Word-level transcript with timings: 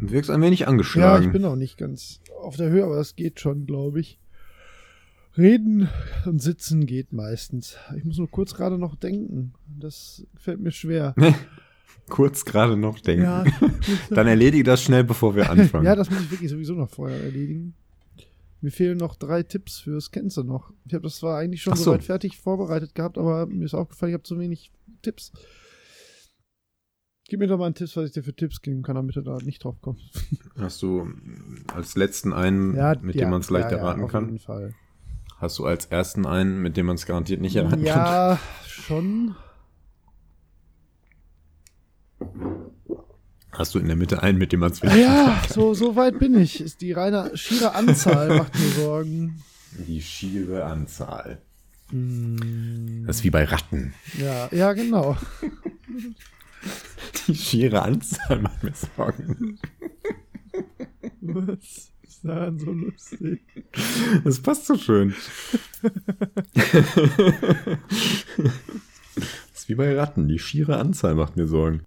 Du 0.00 0.10
wirkst 0.10 0.30
ein 0.30 0.42
wenig 0.42 0.60
Ja, 0.60 0.66
angeschlagen. 0.68 1.26
ich 1.26 1.32
bin 1.32 1.44
auch 1.44 1.56
nicht 1.56 1.78
ganz 1.78 2.20
auf 2.42 2.56
der 2.56 2.68
Höhe, 2.70 2.84
aber 2.84 2.96
das 2.96 3.16
geht 3.16 3.40
schon, 3.40 3.66
glaube 3.66 4.00
ich. 4.00 4.18
Reden 5.36 5.88
und 6.24 6.40
sitzen 6.40 6.86
geht 6.86 7.12
meistens. 7.12 7.76
Ich 7.96 8.04
muss 8.04 8.16
nur 8.18 8.30
kurz 8.30 8.54
gerade 8.54 8.78
noch 8.78 8.94
denken. 8.96 9.52
Das 9.78 10.26
fällt 10.34 10.60
mir 10.60 10.70
schwer. 10.72 11.14
Kurz 12.08 12.44
gerade 12.44 12.76
noch 12.76 13.00
denken. 13.00 13.24
Ja, 13.24 13.42
Dann 14.10 14.28
erledige 14.28 14.62
das 14.62 14.80
schnell, 14.80 15.02
bevor 15.02 15.34
wir 15.34 15.50
anfangen. 15.50 15.84
ja, 15.84 15.96
das 15.96 16.08
muss 16.08 16.20
ich 16.20 16.30
wirklich 16.30 16.50
sowieso 16.50 16.74
noch 16.74 16.88
vorher 16.88 17.20
erledigen. 17.20 17.74
Mir 18.60 18.70
fehlen 18.70 18.96
noch 18.96 19.16
drei 19.16 19.42
Tipps 19.42 19.80
fürs 19.80 20.12
Kennst 20.12 20.36
du 20.36 20.44
noch. 20.44 20.72
Ich 20.86 20.94
habe 20.94 21.02
das 21.02 21.16
zwar 21.16 21.38
eigentlich 21.38 21.62
schon 21.62 21.74
so. 21.74 21.82
soweit 21.84 22.04
fertig 22.04 22.36
vorbereitet 22.38 22.94
gehabt, 22.94 23.18
aber 23.18 23.46
mir 23.46 23.64
ist 23.64 23.74
aufgefallen, 23.74 24.10
ich 24.10 24.14
habe 24.14 24.22
zu 24.22 24.38
wenig 24.38 24.70
Tipps. 25.02 25.32
Gib 27.28 27.40
mir 27.40 27.48
doch 27.48 27.58
mal 27.58 27.66
einen 27.66 27.74
Tipp, 27.74 27.90
was 27.96 28.06
ich 28.06 28.12
dir 28.12 28.22
für 28.22 28.34
Tipps 28.34 28.62
geben 28.62 28.82
kann, 28.82 28.94
damit 28.94 29.16
du 29.16 29.20
da 29.20 29.38
nicht 29.38 29.64
drauf 29.64 29.76
kommst. 29.80 30.04
Hast 30.58 30.80
du 30.82 31.08
als 31.74 31.96
letzten 31.96 32.32
einen, 32.32 32.72
mit 33.02 33.16
dem 33.16 33.30
man 33.30 33.40
es 33.40 33.50
leicht 33.50 33.72
ja, 33.72 33.78
erraten 33.78 34.00
ja, 34.00 34.04
auf 34.06 34.12
kann? 34.12 34.26
jeden 34.26 34.38
Fall. 34.38 34.74
Hast 35.38 35.58
du 35.58 35.66
als 35.66 35.86
ersten 35.86 36.24
einen, 36.24 36.62
mit 36.62 36.76
dem 36.76 36.86
man 36.86 36.94
es 36.94 37.04
garantiert 37.04 37.40
nicht 37.40 37.56
erraten 37.56 37.84
kann? 37.84 37.84
Ja, 37.84 38.38
schon. 38.66 39.34
Hast 43.52 43.74
du 43.74 43.78
in 43.80 43.86
der 43.88 43.96
Mitte 43.96 44.22
einen, 44.22 44.38
mit 44.38 44.52
dem 44.52 44.60
man 44.60 44.70
es 44.70 44.80
Ja, 44.82 45.42
so, 45.48 45.74
so 45.74 45.96
weit 45.96 46.18
bin 46.18 46.38
ich. 46.38 46.60
Ist 46.60 46.80
die 46.80 46.92
reine 46.92 47.36
schiere 47.36 47.74
Anzahl 47.74 48.38
macht 48.38 48.54
mir 48.54 48.68
Sorgen. 48.68 49.42
Die 49.86 50.00
schiere 50.00 50.64
Anzahl. 50.64 51.42
Hm, 51.90 53.04
Das 53.06 53.16
ist 53.16 53.24
wie 53.24 53.30
bei 53.30 53.44
Ratten. 53.44 53.94
ja, 54.18 54.48
ja, 54.52 54.72
genau. 54.74 55.16
Die 57.26 57.34
schiere 57.34 57.82
Anzahl 57.82 58.40
macht 58.40 58.62
mir 58.62 58.72
Sorgen. 58.74 59.58
Was 61.20 61.92
ist 62.02 62.24
daran 62.24 62.58
so 62.58 62.72
lustig? 62.72 63.40
Das 64.24 64.40
passt 64.40 64.66
so 64.66 64.76
schön. 64.76 65.14
Das 69.16 69.62
ist 69.62 69.68
wie 69.70 69.74
bei 69.74 69.96
Ratten. 69.96 70.28
Die 70.28 70.38
schiere 70.38 70.76
Anzahl 70.76 71.14
macht 71.14 71.36
mir 71.36 71.46
Sorgen. 71.46 71.86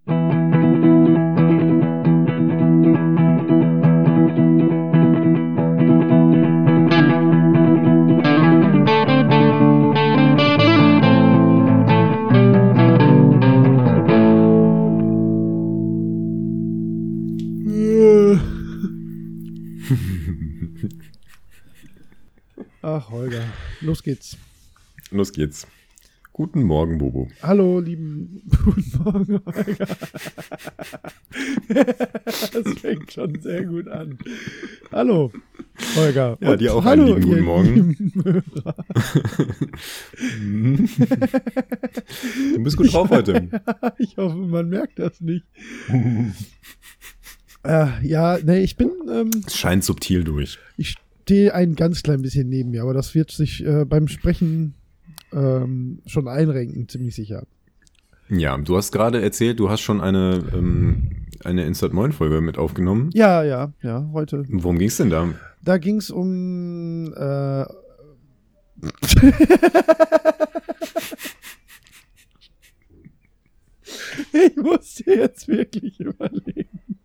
Ach, 22.99 23.11
Holger. 23.11 23.43
Los 23.79 24.03
geht's. 24.03 24.35
Los 25.09 25.31
geht's. 25.31 25.65
Guten 26.33 26.63
Morgen, 26.63 26.97
Bobo. 26.97 27.29
Hallo, 27.41 27.79
lieben. 27.79 28.41
Guten 28.65 29.03
Morgen, 29.03 29.39
Holger. 29.45 29.87
Das 32.51 32.73
fängt 32.79 33.13
schon 33.13 33.39
sehr 33.39 33.63
gut 33.63 33.87
an. 33.87 34.17
Hallo, 34.91 35.31
Holger. 35.95 36.37
Ja, 36.41 36.51
Und 36.51 36.59
dir 36.61 36.73
auch 36.75 36.83
hallo, 36.83 37.13
einen 37.13 37.21
lieben 37.21 37.45
guten 37.45 37.45
Morgen. 37.45 38.73
Du 42.55 42.63
bist 42.63 42.75
gut 42.75 42.91
drauf 42.91 43.09
heute. 43.11 43.49
Ich 43.97 44.17
hoffe, 44.17 44.35
man 44.35 44.67
merkt 44.67 44.99
das 44.99 45.21
nicht. 45.21 45.45
äh, 47.63 48.05
ja, 48.05 48.39
nee, 48.43 48.59
ich 48.63 48.75
bin. 48.75 48.91
Ähm, 49.09 49.29
Es 49.45 49.55
scheint 49.57 49.85
subtil 49.85 50.23
durch. 50.25 50.59
Ich 50.75 50.95
stehe 51.29 51.53
ein 51.53 51.75
ganz 51.75 52.01
klein 52.01 52.23
bisschen 52.23 52.49
neben 52.49 52.71
mir, 52.71 52.81
aber 52.81 52.95
das 52.95 53.13
wird 53.13 53.29
sich 53.29 53.63
äh, 53.63 53.85
beim 53.85 54.07
Sprechen 54.07 54.73
ähm, 55.31 56.01
schon 56.07 56.27
einrenken, 56.27 56.89
ziemlich 56.89 57.13
sicher. 57.13 57.45
Ja, 58.29 58.57
du 58.57 58.75
hast 58.75 58.91
gerade 58.91 59.21
erzählt, 59.21 59.59
du 59.59 59.69
hast 59.69 59.81
schon 59.81 60.01
eine, 60.01 60.43
ähm, 60.55 61.27
eine 61.43 61.65
Insert 61.65 61.93
Moin 61.93 62.13
Folge 62.13 62.41
mit 62.41 62.57
aufgenommen. 62.57 63.11
Ja, 63.13 63.43
ja, 63.43 63.73
ja, 63.83 64.09
heute. 64.11 64.43
Worum 64.49 64.79
ging's 64.79 64.97
denn 64.97 65.11
da? 65.11 65.29
Da 65.63 65.77
ging 65.77 65.97
es 65.97 66.09
um. 66.09 67.13
Äh, 67.13 67.65
ich 74.33 74.55
muss 74.55 74.95
dir 74.95 75.15
jetzt 75.15 75.47
wirklich 75.47 75.99
überlegen. 75.99 76.98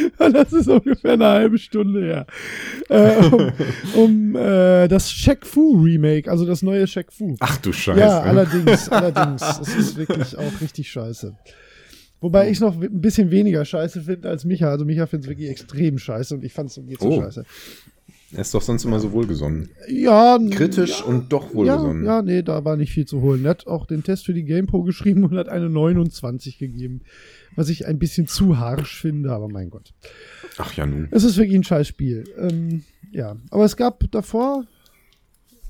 Das 0.18 0.52
ist 0.52 0.68
ungefähr 0.68 1.12
eine 1.12 1.26
halbe 1.26 1.58
Stunde 1.58 2.04
her. 2.04 2.26
Äh, 2.88 3.24
um 3.26 3.52
um 3.94 4.36
äh, 4.36 4.88
das 4.88 5.10
Shaq 5.10 5.46
Fu 5.46 5.80
Remake, 5.82 6.30
also 6.30 6.44
das 6.46 6.62
neue 6.62 6.86
Shaq 6.86 7.12
Fu. 7.12 7.36
Ach 7.40 7.56
du 7.58 7.72
Scheiße. 7.72 8.00
Ja, 8.00 8.20
allerdings, 8.20 8.88
allerdings. 8.90 9.42
Es 9.60 9.74
ist 9.76 9.96
wirklich 9.96 10.36
auch 10.36 10.60
richtig 10.60 10.90
scheiße. 10.90 11.36
Wobei 12.20 12.46
ich 12.48 12.54
es 12.58 12.60
noch 12.60 12.80
ein 12.80 13.00
bisschen 13.00 13.30
weniger 13.30 13.64
scheiße 13.64 14.02
finde 14.02 14.28
als 14.28 14.44
Micha. 14.44 14.68
Also 14.70 14.84
Micha 14.84 15.06
findet 15.06 15.24
es 15.26 15.30
wirklich 15.30 15.50
extrem 15.50 15.98
scheiße 15.98 16.34
und 16.36 16.44
ich 16.44 16.52
fand 16.52 16.70
es 16.70 16.76
geht 16.86 17.00
so 17.00 17.08
Oh. 17.08 17.20
scheiße. 17.20 17.44
Er 18.34 18.40
ist 18.40 18.54
doch 18.54 18.62
sonst 18.62 18.84
immer 18.84 18.98
so 18.98 19.12
wohlgesonnen. 19.12 19.68
Ja, 19.88 20.38
Kritisch 20.50 21.00
ja, 21.00 21.04
und 21.04 21.30
doch 21.32 21.48
ja, 21.50 21.54
wohlgesonnen. 21.54 22.04
ja, 22.06 22.22
nee, 22.22 22.42
da 22.42 22.64
war 22.64 22.76
nicht 22.78 22.92
viel 22.92 23.04
zu 23.06 23.20
holen. 23.20 23.44
Er 23.44 23.50
hat 23.50 23.66
auch 23.66 23.86
den 23.86 24.04
Test 24.04 24.24
für 24.24 24.32
die 24.32 24.44
GamePro 24.44 24.84
geschrieben 24.84 25.24
und 25.24 25.36
hat 25.36 25.50
eine 25.50 25.68
29 25.68 26.56
gegeben. 26.58 27.02
Was 27.56 27.68
ich 27.68 27.86
ein 27.86 27.98
bisschen 27.98 28.26
zu 28.26 28.58
harsch 28.58 29.00
finde, 29.00 29.32
aber 29.32 29.48
mein 29.48 29.68
Gott. 29.70 29.92
Ach 30.58 30.72
ja, 30.74 30.86
nun. 30.86 31.08
Es 31.10 31.24
ist 31.24 31.36
wirklich 31.36 31.56
ein 31.56 31.64
scheiß 31.64 31.86
Spiel. 31.88 32.24
Ähm, 32.38 32.84
ja, 33.10 33.36
aber 33.50 33.64
es 33.64 33.76
gab 33.76 34.10
davor, 34.10 34.64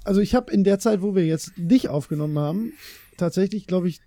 also 0.04 0.20
ich 0.20 0.34
habe 0.34 0.53
in 0.53 0.65
der 0.65 0.78
Zeit, 0.78 1.03
wo 1.03 1.15
wir 1.15 1.25
jetzt 1.26 1.56
nicht 1.59 1.88
aufgenommen 1.88 2.38
haben, 2.38 2.72
tatsächlich, 3.16 3.66
glaube 3.66 3.88
ich, 3.88 4.00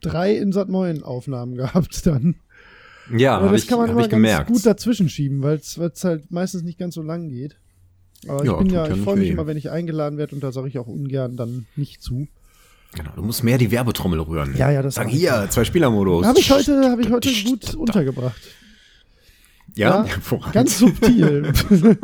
drei 0.00 0.36
Insat 0.36 0.68
9 0.68 1.02
Aufnahmen 1.02 1.54
gehabt 1.56 2.06
dann. 2.06 2.36
Ja, 3.16 3.38
aber 3.38 3.50
das 3.50 3.62
ich, 3.64 3.68
kann 3.68 3.78
man 3.78 3.90
immer 3.90 4.02
ganz 4.02 4.10
gemerkt. 4.10 4.48
gut 4.48 4.64
dazwischen 4.64 5.08
schieben, 5.08 5.42
weil 5.42 5.56
es 5.56 6.04
halt 6.04 6.30
meistens 6.30 6.62
nicht 6.62 6.78
ganz 6.78 6.94
so 6.94 7.02
lang 7.02 7.28
geht. 7.28 7.58
Aber 8.28 8.44
Ja, 8.44 8.52
ich 8.52 8.58
bin 8.58 8.70
ja, 8.72 8.88
ich 8.88 9.00
freue 9.00 9.16
mich 9.16 9.28
weh. 9.28 9.32
immer, 9.32 9.46
wenn 9.48 9.56
ich 9.56 9.70
eingeladen 9.70 10.16
werde 10.18 10.34
und 10.36 10.44
da 10.44 10.52
sage 10.52 10.68
ich 10.68 10.78
auch 10.78 10.86
ungern 10.86 11.36
dann 11.36 11.66
nicht 11.74 12.02
zu. 12.02 12.28
Genau, 12.94 13.10
du 13.14 13.22
musst 13.22 13.44
mehr 13.44 13.56
die 13.56 13.70
Werbetrommel 13.70 14.20
rühren. 14.20 14.56
Ja, 14.56 14.70
ja, 14.70 14.82
das 14.82 14.96
Sag 14.96 15.08
hier, 15.08 15.46
zwei 15.50 15.64
Spielermodus. 15.64 16.26
Habe 16.26 16.40
ich 16.40 16.50
heute, 16.50 16.90
habe 16.90 17.02
ich 17.02 17.10
heute 17.10 17.30
gut 17.44 17.74
untergebracht. 17.74 18.40
Ja, 19.76 20.04
ja. 20.04 20.38
Ganz 20.52 20.78
subtil. 20.78 21.52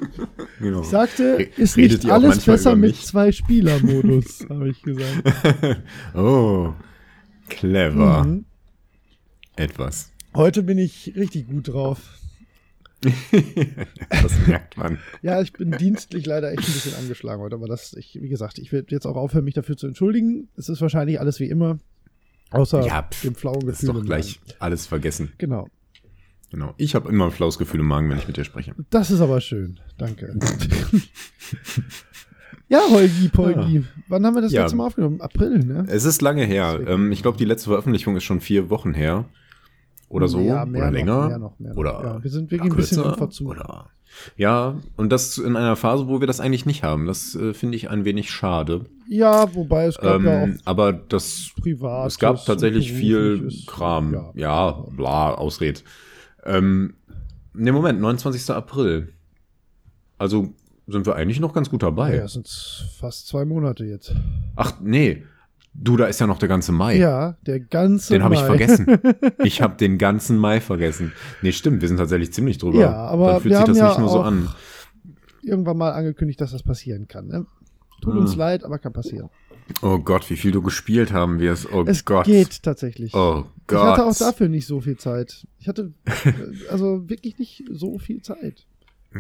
genau. 0.60 0.82
Ich 0.82 0.86
sagte, 0.86 1.48
ist 1.56 1.76
redet 1.76 2.04
nicht 2.04 2.12
alles 2.12 2.44
besser 2.44 2.76
mit 2.76 2.96
zwei 2.96 3.32
Spieler-Modus, 3.32 4.46
habe 4.48 4.68
ich 4.68 4.82
gesagt. 4.82 5.82
oh, 6.14 6.72
clever. 7.48 8.24
Mhm. 8.24 8.44
Etwas. 9.56 10.12
Heute 10.34 10.62
bin 10.62 10.78
ich 10.78 11.14
richtig 11.16 11.48
gut 11.48 11.68
drauf. 11.68 11.98
Das 14.10 14.46
merkt 14.46 14.76
man. 14.76 14.98
Ja, 15.22 15.40
ich 15.40 15.52
bin 15.52 15.72
dienstlich 15.72 16.26
leider 16.26 16.50
echt 16.52 16.60
ein 16.68 16.72
bisschen 16.72 16.94
angeschlagen 16.94 17.42
heute, 17.42 17.56
aber 17.56 17.68
das, 17.68 17.92
ich, 17.94 18.18
wie 18.20 18.28
gesagt, 18.28 18.58
ich 18.58 18.72
werde 18.72 18.88
jetzt 18.90 19.06
auch 19.06 19.16
aufhören, 19.16 19.44
mich 19.44 19.54
dafür 19.54 19.76
zu 19.76 19.86
entschuldigen. 19.86 20.48
Es 20.56 20.68
ist 20.68 20.80
wahrscheinlich 20.80 21.20
alles 21.20 21.40
wie 21.40 21.48
immer, 21.48 21.78
außer 22.50 22.86
Ja, 22.86 23.02
pff, 23.02 23.22
dem 23.22 23.34
flauen 23.34 23.66
Das 23.66 23.76
ist 23.82 23.86
Gefühl. 23.86 24.00
doch 24.00 24.06
gleich 24.06 24.40
Magen. 24.40 24.56
alles 24.60 24.86
vergessen. 24.86 25.32
Genau. 25.38 25.68
Genau. 26.50 26.74
Ich 26.76 26.94
habe 26.94 27.08
immer 27.08 27.26
ein 27.26 27.30
flaues 27.32 27.58
Gefühl 27.58 27.80
im 27.80 27.86
Magen, 27.86 28.08
wenn 28.08 28.18
ich 28.18 28.28
mit 28.28 28.36
dir 28.36 28.44
spreche. 28.44 28.74
Das 28.90 29.10
ist 29.10 29.20
aber 29.20 29.40
schön. 29.40 29.80
Danke. 29.98 30.38
ja, 32.68 32.80
Holgi, 32.88 33.28
Polgi. 33.28 33.84
Wann 34.08 34.24
haben 34.24 34.34
wir 34.34 34.42
das 34.42 34.52
Ja. 34.52 34.62
letzte 34.62 34.76
Mal 34.76 34.86
aufgenommen? 34.86 35.20
April, 35.20 35.58
ne? 35.58 35.84
Es 35.88 36.04
ist 36.04 36.22
lange 36.22 36.44
her. 36.44 36.80
Ähm, 36.86 37.10
ich 37.12 37.22
glaube, 37.22 37.36
die 37.36 37.44
letzte 37.44 37.68
Veröffentlichung 37.70 38.16
ist 38.16 38.24
schon 38.24 38.40
vier 38.40 38.70
Wochen 38.70 38.94
her. 38.94 39.28
Oder 40.08 40.28
so. 40.28 40.40
Ja, 40.40 40.62
oder 40.62 40.66
noch, 40.66 40.90
länger. 40.92 41.28
mehr 41.28 41.38
noch, 41.38 41.58
mehr 41.58 41.70
noch. 41.70 41.76
Oder 41.76 42.02
Ja, 42.02 42.22
wir 42.22 42.30
sind 42.30 42.50
wirklich 42.50 42.70
ein 42.72 42.76
bisschen 42.76 42.98
kürzer, 42.98 43.12
im 43.12 43.18
Verzug. 43.18 43.48
Oder 43.50 43.90
ja, 44.36 44.80
und 44.96 45.10
das 45.10 45.38
in 45.38 45.56
einer 45.56 45.76
Phase, 45.76 46.08
wo 46.08 46.20
wir 46.20 46.26
das 46.26 46.40
eigentlich 46.40 46.66
nicht 46.66 46.82
haben. 46.82 47.06
Das 47.06 47.34
äh, 47.34 47.54
finde 47.54 47.76
ich 47.76 47.90
ein 47.90 48.04
wenig 48.04 48.30
schade. 48.30 48.86
Ja, 49.08 49.54
wobei 49.54 49.86
es 49.86 49.98
gab 49.98 50.22
ja 50.22 50.44
Ähm, 50.44 50.58
aber 50.64 50.92
das 50.92 51.50
auch 51.56 51.62
privat. 51.62 52.06
es 52.08 52.18
gab 52.18 52.44
tatsächlich 52.44 52.92
viel 52.92 53.48
Kram. 53.66 54.14
Ja. 54.14 54.32
Ja, 54.34 54.72
bla, 54.90 55.34
Ausred. 55.34 55.84
Ähm, 56.44 56.94
ne, 57.52 57.72
Moment, 57.72 58.00
29. 58.00 58.50
April. 58.50 59.12
Also 60.18 60.54
sind 60.86 61.04
wir 61.04 61.16
eigentlich 61.16 61.40
noch 61.40 61.52
ganz 61.52 61.68
gut 61.68 61.82
dabei. 61.82 62.16
Ja, 62.16 62.24
es 62.24 62.32
sind 62.34 62.48
fast 62.98 63.26
zwei 63.26 63.44
Monate 63.44 63.84
jetzt. 63.84 64.14
Ach, 64.54 64.74
nee. 64.80 65.24
Du, 65.78 65.96
da 65.96 66.06
ist 66.06 66.20
ja 66.20 66.26
noch 66.26 66.38
der 66.38 66.48
ganze 66.48 66.72
Mai. 66.72 66.96
Ja, 66.96 67.36
der 67.46 67.60
ganze 67.60 68.14
Den 68.14 68.22
habe 68.24 68.34
ich 68.34 68.40
Mai. 68.40 68.46
vergessen. 68.46 68.86
Ich 69.44 69.60
habe 69.62 69.76
den 69.76 69.98
ganzen 69.98 70.36
Mai 70.38 70.60
vergessen. 70.60 71.12
Nee, 71.42 71.52
stimmt, 71.52 71.80
wir 71.82 71.88
sind 71.88 71.98
tatsächlich 71.98 72.32
ziemlich 72.32 72.58
drüber. 72.58 72.78
Ja, 72.80 72.92
aber 72.94 73.32
Dann 73.32 73.40
fühlt 73.42 73.52
wir 73.52 73.58
sich 73.58 73.66
das 73.66 73.80
haben 73.80 73.86
nicht 73.88 73.94
ja 73.96 74.00
nur 74.00 74.08
so 74.10 74.20
an. 74.20 74.48
Irgendwann 75.42 75.76
mal 75.76 75.92
angekündigt, 75.92 76.40
dass 76.40 76.52
das 76.52 76.62
passieren 76.62 77.06
kann. 77.08 77.28
Ne? 77.28 77.46
Tut 78.02 78.14
Hm. 78.14 78.20
uns 78.20 78.34
leid, 78.36 78.64
aber 78.64 78.78
kann 78.78 78.92
passieren. 78.92 79.28
Oh 79.82 79.98
Gott, 79.98 80.28
wie 80.30 80.36
viel 80.36 80.52
du 80.52 80.62
gespielt 80.62 81.12
haben 81.12 81.40
wirst. 81.40 81.72
Oh 81.72 81.84
es 81.86 82.04
Gott. 82.04 82.24
geht 82.26 82.62
tatsächlich. 82.62 83.14
Oh 83.14 83.44
Gott. 83.66 83.78
Ich 83.78 83.84
hatte 83.84 84.06
auch 84.06 84.16
dafür 84.16 84.48
nicht 84.48 84.66
so 84.66 84.80
viel 84.80 84.96
Zeit. 84.96 85.46
Ich 85.58 85.68
hatte 85.68 85.92
äh, 86.24 86.32
also 86.70 87.08
wirklich 87.08 87.38
nicht 87.38 87.64
so 87.70 87.98
viel 87.98 88.22
Zeit. 88.22 88.66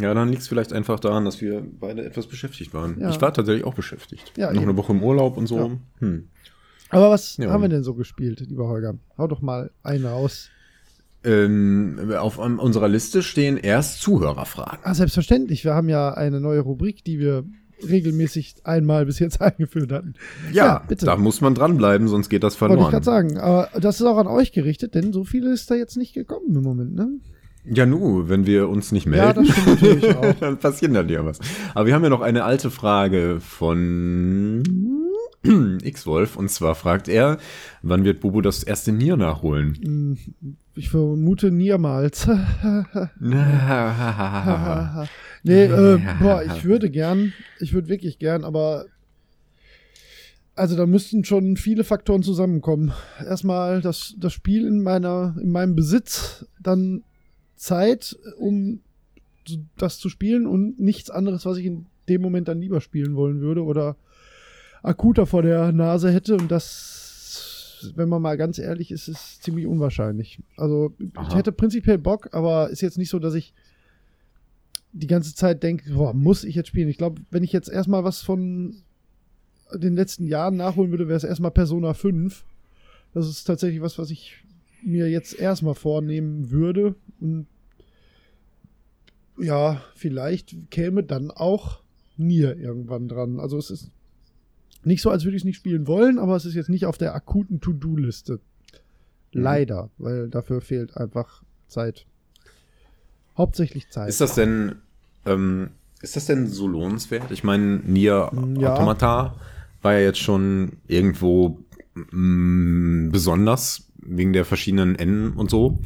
Ja, 0.00 0.14
dann 0.14 0.28
liegt 0.28 0.42
es 0.42 0.48
vielleicht 0.48 0.72
einfach 0.72 1.00
daran, 1.00 1.24
dass 1.24 1.40
wir 1.40 1.64
beide 1.80 2.04
etwas 2.04 2.26
beschäftigt 2.26 2.74
waren. 2.74 2.98
Ja. 3.00 3.10
Ich 3.10 3.20
war 3.20 3.32
tatsächlich 3.32 3.64
auch 3.64 3.74
beschäftigt. 3.74 4.32
Ja, 4.36 4.46
Noch 4.52 4.60
eben. 4.60 4.70
eine 4.70 4.76
Woche 4.76 4.92
im 4.92 5.02
Urlaub 5.02 5.36
und 5.36 5.46
so. 5.46 5.58
Ja. 5.58 5.70
Hm. 6.00 6.28
Aber 6.90 7.10
was 7.10 7.36
Ja. 7.36 7.50
haben 7.50 7.62
wir 7.62 7.68
denn 7.68 7.82
so 7.82 7.94
gespielt, 7.94 8.40
lieber 8.40 8.68
Holger? 8.68 8.94
Hau 9.18 9.26
doch 9.26 9.42
mal 9.42 9.70
einen 9.82 10.06
raus. 10.06 10.50
Ähm, 11.24 12.12
auf 12.16 12.38
um, 12.38 12.58
unserer 12.60 12.88
Liste 12.88 13.22
stehen 13.22 13.56
erst 13.56 14.00
Zuhörerfragen. 14.00 14.78
Ah, 14.84 14.94
selbstverständlich. 14.94 15.64
Wir 15.64 15.74
haben 15.74 15.88
ja 15.88 16.14
eine 16.14 16.40
neue 16.40 16.60
Rubrik, 16.60 17.02
die 17.04 17.18
wir 17.18 17.44
regelmäßig 17.88 18.54
einmal 18.64 19.06
bis 19.06 19.18
jetzt 19.18 19.40
eingeführt 19.42 19.90
hatten. 19.92 20.14
Ja, 20.52 20.84
bitte. 20.86 21.04
da 21.06 21.16
muss 21.16 21.40
man 21.40 21.54
dranbleiben, 21.54 22.06
sonst 22.08 22.28
geht 22.28 22.42
das 22.44 22.60
Wollte 22.60 22.74
ich 22.74 22.80
verloren. 22.80 22.90
gerade 22.92 23.04
sagen. 23.04 23.38
Aber 23.38 23.68
das 23.80 24.00
ist 24.00 24.06
auch 24.06 24.18
an 24.18 24.28
euch 24.28 24.52
gerichtet, 24.52 24.94
denn 24.94 25.12
so 25.12 25.24
viele 25.24 25.52
ist 25.52 25.70
da 25.70 25.74
jetzt 25.74 25.96
nicht 25.96 26.14
gekommen 26.14 26.54
im 26.54 26.62
Moment, 26.62 26.94
ne? 26.94 27.08
Ja, 27.68 27.86
nu, 27.86 28.28
wenn 28.28 28.46
wir 28.46 28.68
uns 28.68 28.92
nicht 28.92 29.06
Ja, 29.06 29.34
melden, 29.34 29.48
auch. 30.16 30.34
dann 30.34 30.58
passiert 30.58 30.94
dann 30.94 31.08
ja 31.08 31.24
was. 31.24 31.38
Aber 31.74 31.86
wir 31.86 31.94
haben 31.94 32.04
ja 32.04 32.10
noch 32.10 32.20
eine 32.20 32.44
alte 32.44 32.70
Frage 32.70 33.38
von 33.40 34.62
X-Wolf. 35.82 36.36
Und 36.36 36.50
zwar 36.50 36.74
fragt 36.74 37.08
er, 37.08 37.38
wann 37.82 38.04
wird 38.04 38.20
Bubu 38.20 38.40
das 38.40 38.62
erste 38.62 38.92
Nier 38.92 39.16
nachholen? 39.16 40.18
Ich 40.74 40.90
vermute 40.90 41.50
niemals. 41.50 42.26
nee, 43.20 43.36
äh, 45.64 45.98
boah, 46.20 46.42
ich 46.44 46.64
würde 46.64 46.90
gern, 46.90 47.32
ich 47.60 47.72
würde 47.72 47.88
wirklich 47.88 48.18
gern, 48.18 48.44
aber 48.44 48.86
also 50.54 50.76
da 50.76 50.86
müssten 50.86 51.24
schon 51.24 51.56
viele 51.56 51.84
Faktoren 51.84 52.22
zusammenkommen. 52.22 52.92
Erstmal 53.24 53.82
das, 53.82 54.14
das 54.18 54.32
Spiel 54.32 54.66
in 54.66 54.82
meiner, 54.82 55.36
in 55.40 55.52
meinem 55.52 55.76
Besitz, 55.76 56.46
dann 56.60 57.02
Zeit, 57.56 58.16
um 58.38 58.80
das 59.76 59.98
zu 59.98 60.08
spielen 60.08 60.46
und 60.46 60.78
nichts 60.78 61.10
anderes, 61.10 61.46
was 61.46 61.58
ich 61.58 61.66
in 61.66 61.86
dem 62.08 62.22
Moment 62.22 62.48
dann 62.48 62.60
lieber 62.60 62.80
spielen 62.80 63.16
wollen 63.16 63.40
würde 63.40 63.64
oder 63.64 63.96
akuter 64.82 65.26
vor 65.26 65.42
der 65.42 65.72
Nase 65.72 66.10
hätte 66.10 66.36
und 66.36 66.50
das, 66.50 67.92
wenn 67.96 68.08
man 68.08 68.22
mal 68.22 68.36
ganz 68.36 68.58
ehrlich 68.58 68.90
ist, 68.90 69.08
ist 69.08 69.42
ziemlich 69.42 69.66
unwahrscheinlich. 69.66 70.38
Also 70.56 70.92
ich 70.98 71.16
Aha. 71.16 71.34
hätte 71.36 71.52
prinzipiell 71.52 71.98
Bock, 71.98 72.28
aber 72.32 72.70
ist 72.70 72.82
jetzt 72.82 72.98
nicht 72.98 73.10
so, 73.10 73.18
dass 73.18 73.34
ich 73.34 73.52
die 74.92 75.08
ganze 75.08 75.34
Zeit 75.34 75.62
denke, 75.62 75.92
boah, 75.92 76.14
muss 76.14 76.44
ich 76.44 76.54
jetzt 76.54 76.68
spielen. 76.68 76.88
Ich 76.88 76.98
glaube, 76.98 77.20
wenn 77.30 77.44
ich 77.44 77.52
jetzt 77.52 77.68
erstmal 77.68 78.04
was 78.04 78.22
von 78.22 78.76
den 79.72 79.94
letzten 79.94 80.26
Jahren 80.26 80.56
nachholen 80.56 80.90
würde, 80.90 81.08
wäre 81.08 81.16
es 81.16 81.24
erstmal 81.24 81.50
Persona 81.50 81.92
5. 81.92 82.44
Das 83.12 83.28
ist 83.28 83.44
tatsächlich 83.44 83.82
was, 83.82 83.98
was 83.98 84.10
ich 84.10 84.42
mir 84.86 85.10
jetzt 85.10 85.38
erstmal 85.38 85.74
vornehmen 85.74 86.50
würde. 86.50 86.94
Und 87.20 87.46
ja, 89.38 89.82
vielleicht 89.94 90.56
käme 90.70 91.02
dann 91.02 91.30
auch 91.30 91.80
Nier 92.16 92.56
irgendwann 92.56 93.08
dran. 93.08 93.40
Also 93.40 93.58
es 93.58 93.70
ist 93.70 93.90
nicht 94.84 95.02
so, 95.02 95.10
als 95.10 95.24
würde 95.24 95.36
ich 95.36 95.42
es 95.42 95.44
nicht 95.46 95.56
spielen 95.56 95.86
wollen, 95.86 96.18
aber 96.18 96.36
es 96.36 96.44
ist 96.44 96.54
jetzt 96.54 96.70
nicht 96.70 96.86
auf 96.86 96.96
der 96.96 97.14
akuten 97.14 97.60
To-Do-Liste. 97.60 98.34
Mhm. 98.34 99.42
Leider, 99.42 99.90
weil 99.98 100.28
dafür 100.28 100.60
fehlt 100.60 100.96
einfach 100.96 101.42
Zeit. 101.68 102.06
Hauptsächlich 103.36 103.90
Zeit. 103.90 104.08
Ist 104.08 104.20
das 104.20 104.34
denn, 104.34 104.76
ähm, 105.26 105.70
ist 106.00 106.16
das 106.16 106.26
denn 106.26 106.46
so 106.46 106.66
lohnenswert? 106.68 107.30
Ich 107.30 107.44
meine, 107.44 107.80
Nier 107.84 108.30
Ja. 108.58 108.72
Automata 108.74 109.34
war 109.82 109.94
ja 109.94 110.00
jetzt 110.00 110.20
schon 110.20 110.78
irgendwo 110.86 111.58
mm, 112.10 113.10
besonders 113.10 113.88
wegen 113.96 114.32
der 114.32 114.44
verschiedenen 114.44 114.96
Enden 114.96 115.32
und 115.32 115.50
so. 115.50 115.80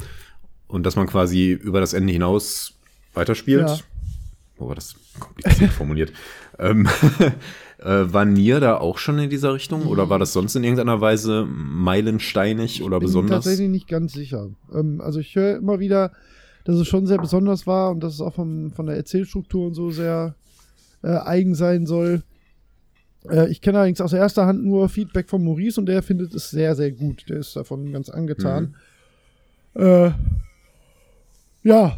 Und 0.67 0.85
dass 0.85 0.95
man 0.95 1.07
quasi 1.07 1.51
über 1.51 1.79
das 1.79 1.93
Ende 1.93 2.13
hinaus 2.13 2.73
weiterspielt. 3.13 3.67
Ja. 3.67 3.79
Wo 4.57 4.67
war 4.67 4.75
das 4.75 4.95
kompliziert 5.19 5.71
formuliert? 5.77 6.13
Ähm, 6.59 6.87
äh, 7.79 8.13
war 8.13 8.25
Nier 8.25 8.59
da 8.59 8.77
auch 8.77 8.97
schon 8.97 9.19
in 9.19 9.29
dieser 9.29 9.53
Richtung? 9.53 9.87
Oder 9.87 10.09
war 10.09 10.19
das 10.19 10.33
sonst 10.33 10.55
in 10.55 10.63
irgendeiner 10.63 11.01
Weise 11.01 11.45
meilensteinig 11.47 12.83
oder 12.83 12.99
bin 12.99 13.07
besonders? 13.07 13.43
tatsächlich 13.43 13.69
nicht 13.69 13.87
ganz 13.87 14.13
sicher. 14.13 14.49
Ähm, 14.73 15.01
also 15.01 15.19
ich 15.19 15.35
höre 15.35 15.57
immer 15.57 15.79
wieder, 15.79 16.11
dass 16.63 16.75
es 16.75 16.87
schon 16.87 17.07
sehr 17.07 17.17
besonders 17.17 17.65
war 17.65 17.91
und 17.91 18.01
dass 18.01 18.13
es 18.13 18.21
auch 18.21 18.35
vom, 18.35 18.71
von 18.71 18.85
der 18.85 18.95
Erzählstruktur 18.95 19.67
und 19.67 19.73
so 19.73 19.89
sehr 19.89 20.35
äh, 21.03 21.17
eigen 21.17 21.55
sein 21.55 21.85
soll. 21.85 22.23
Äh, 23.29 23.49
ich 23.51 23.61
kenne 23.61 23.77
allerdings 23.79 24.01
aus 24.01 24.13
erster 24.13 24.45
Hand 24.45 24.63
nur 24.63 24.89
Feedback 24.89 25.29
von 25.29 25.43
Maurice 25.43 25.79
und 25.79 25.85
der 25.87 26.01
findet 26.03 26.33
es 26.33 26.49
sehr, 26.49 26.75
sehr 26.75 26.91
gut. 26.91 27.25
Der 27.29 27.37
ist 27.37 27.55
davon 27.55 27.91
ganz 27.91 28.09
angetan. 28.09 28.75
Äh, 29.75 30.11
ja, 31.63 31.97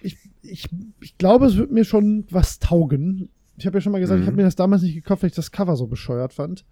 ich, 0.00 0.16
ich, 0.42 0.68
ich 1.00 1.18
glaube, 1.18 1.46
es 1.46 1.56
wird 1.56 1.70
mir 1.70 1.84
schon 1.84 2.24
was 2.30 2.58
taugen. 2.58 3.28
Ich 3.58 3.66
habe 3.66 3.76
ja 3.76 3.80
schon 3.82 3.92
mal 3.92 4.00
gesagt, 4.00 4.18
Mhm. 4.18 4.22
ich 4.22 4.26
habe 4.28 4.36
mir 4.36 4.44
das 4.44 4.56
damals 4.56 4.82
nicht 4.82 4.94
gekauft, 4.94 5.22
weil 5.22 5.28
ich 5.30 5.36
das 5.36 5.50
Cover 5.52 5.76
so 5.76 5.86
bescheuert 5.86 6.32
fand. 6.32 6.64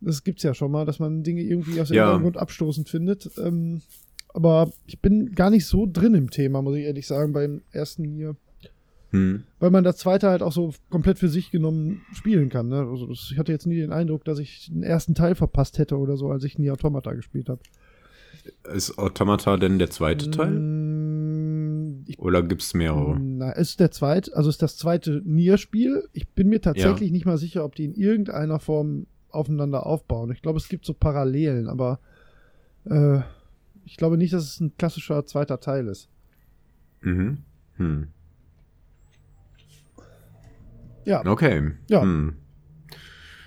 Das 0.00 0.22
gibt's 0.22 0.42
ja 0.42 0.54
schon 0.54 0.70
mal, 0.70 0.84
dass 0.86 0.98
man 1.00 1.22
Dinge 1.22 1.42
irgendwie 1.42 1.80
aus 1.80 1.88
Ja. 1.90 1.96
irgendeinem 1.96 2.22
Grund 2.22 2.36
abstoßend 2.36 2.88
findet. 2.88 3.30
Ähm, 3.38 3.80
aber 4.32 4.70
ich 4.86 5.00
bin 5.00 5.32
gar 5.34 5.50
nicht 5.50 5.66
so 5.66 5.88
drin 5.90 6.14
im 6.14 6.30
Thema, 6.30 6.62
muss 6.62 6.76
ich 6.76 6.84
ehrlich 6.84 7.06
sagen, 7.06 7.32
beim 7.32 7.62
ersten 7.72 8.04
hier. 8.04 8.36
Hm. 9.14 9.44
Weil 9.60 9.70
man 9.70 9.84
das 9.84 9.98
zweite 9.98 10.28
halt 10.28 10.42
auch 10.42 10.50
so 10.50 10.74
komplett 10.90 11.20
für 11.20 11.28
sich 11.28 11.52
genommen 11.52 12.02
spielen 12.12 12.48
kann. 12.48 12.66
Ne? 12.66 12.80
Also 12.80 13.06
das, 13.06 13.28
ich 13.30 13.38
hatte 13.38 13.52
jetzt 13.52 13.64
nie 13.64 13.76
den 13.76 13.92
Eindruck, 13.92 14.24
dass 14.24 14.40
ich 14.40 14.66
den 14.66 14.82
ersten 14.82 15.14
Teil 15.14 15.36
verpasst 15.36 15.78
hätte 15.78 15.98
oder 15.98 16.16
so, 16.16 16.32
als 16.32 16.42
ich 16.42 16.58
nie 16.58 16.68
Automata 16.72 17.12
gespielt 17.12 17.48
habe. 17.48 17.60
Ist 18.74 18.98
Automata 18.98 19.56
denn 19.56 19.78
der 19.78 19.90
zweite 19.90 20.32
Teil? 20.32 20.50
Mm, 20.50 22.04
Ich 22.08 22.18
Oder 22.18 22.42
gibt's 22.42 22.74
mehrere? 22.74 23.16
Na, 23.20 23.52
es 23.52 23.70
ist 23.70 23.80
der 23.80 23.92
zweite, 23.92 24.34
also 24.36 24.48
es 24.48 24.56
ist 24.56 24.62
das 24.62 24.76
zweite 24.76 25.22
Nier-Spiel. 25.24 26.08
Ich 26.12 26.28
bin 26.30 26.48
mir 26.48 26.60
tatsächlich 26.60 27.12
nicht 27.12 27.24
mal 27.24 27.38
sicher, 27.38 27.64
ob 27.64 27.76
die 27.76 27.84
in 27.84 27.94
irgendeiner 27.94 28.58
Form 28.58 29.06
aufeinander 29.30 29.86
aufbauen. 29.86 30.32
Ich 30.32 30.42
glaube, 30.42 30.58
es 30.58 30.68
gibt 30.68 30.84
so 30.84 30.92
Parallelen, 30.92 31.68
aber 31.68 32.00
äh, 32.84 33.20
ich 33.84 33.96
glaube 33.96 34.18
nicht, 34.18 34.32
dass 34.32 34.42
es 34.42 34.58
ein 34.58 34.72
klassischer 34.76 35.24
zweiter 35.24 35.60
Teil 35.60 35.86
ist. 35.86 36.08
Mhm. 37.00 37.38
Hm. 37.76 38.08
Ja, 41.04 41.24
Okay. 41.26 41.72
Ja. 41.88 42.02
Hm. 42.02 42.34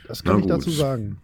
das 0.07 0.23
kann 0.23 0.35
na 0.37 0.39
ich 0.41 0.47
dazu 0.47 0.69
gut. 0.69 0.79
sagen. 0.79 1.17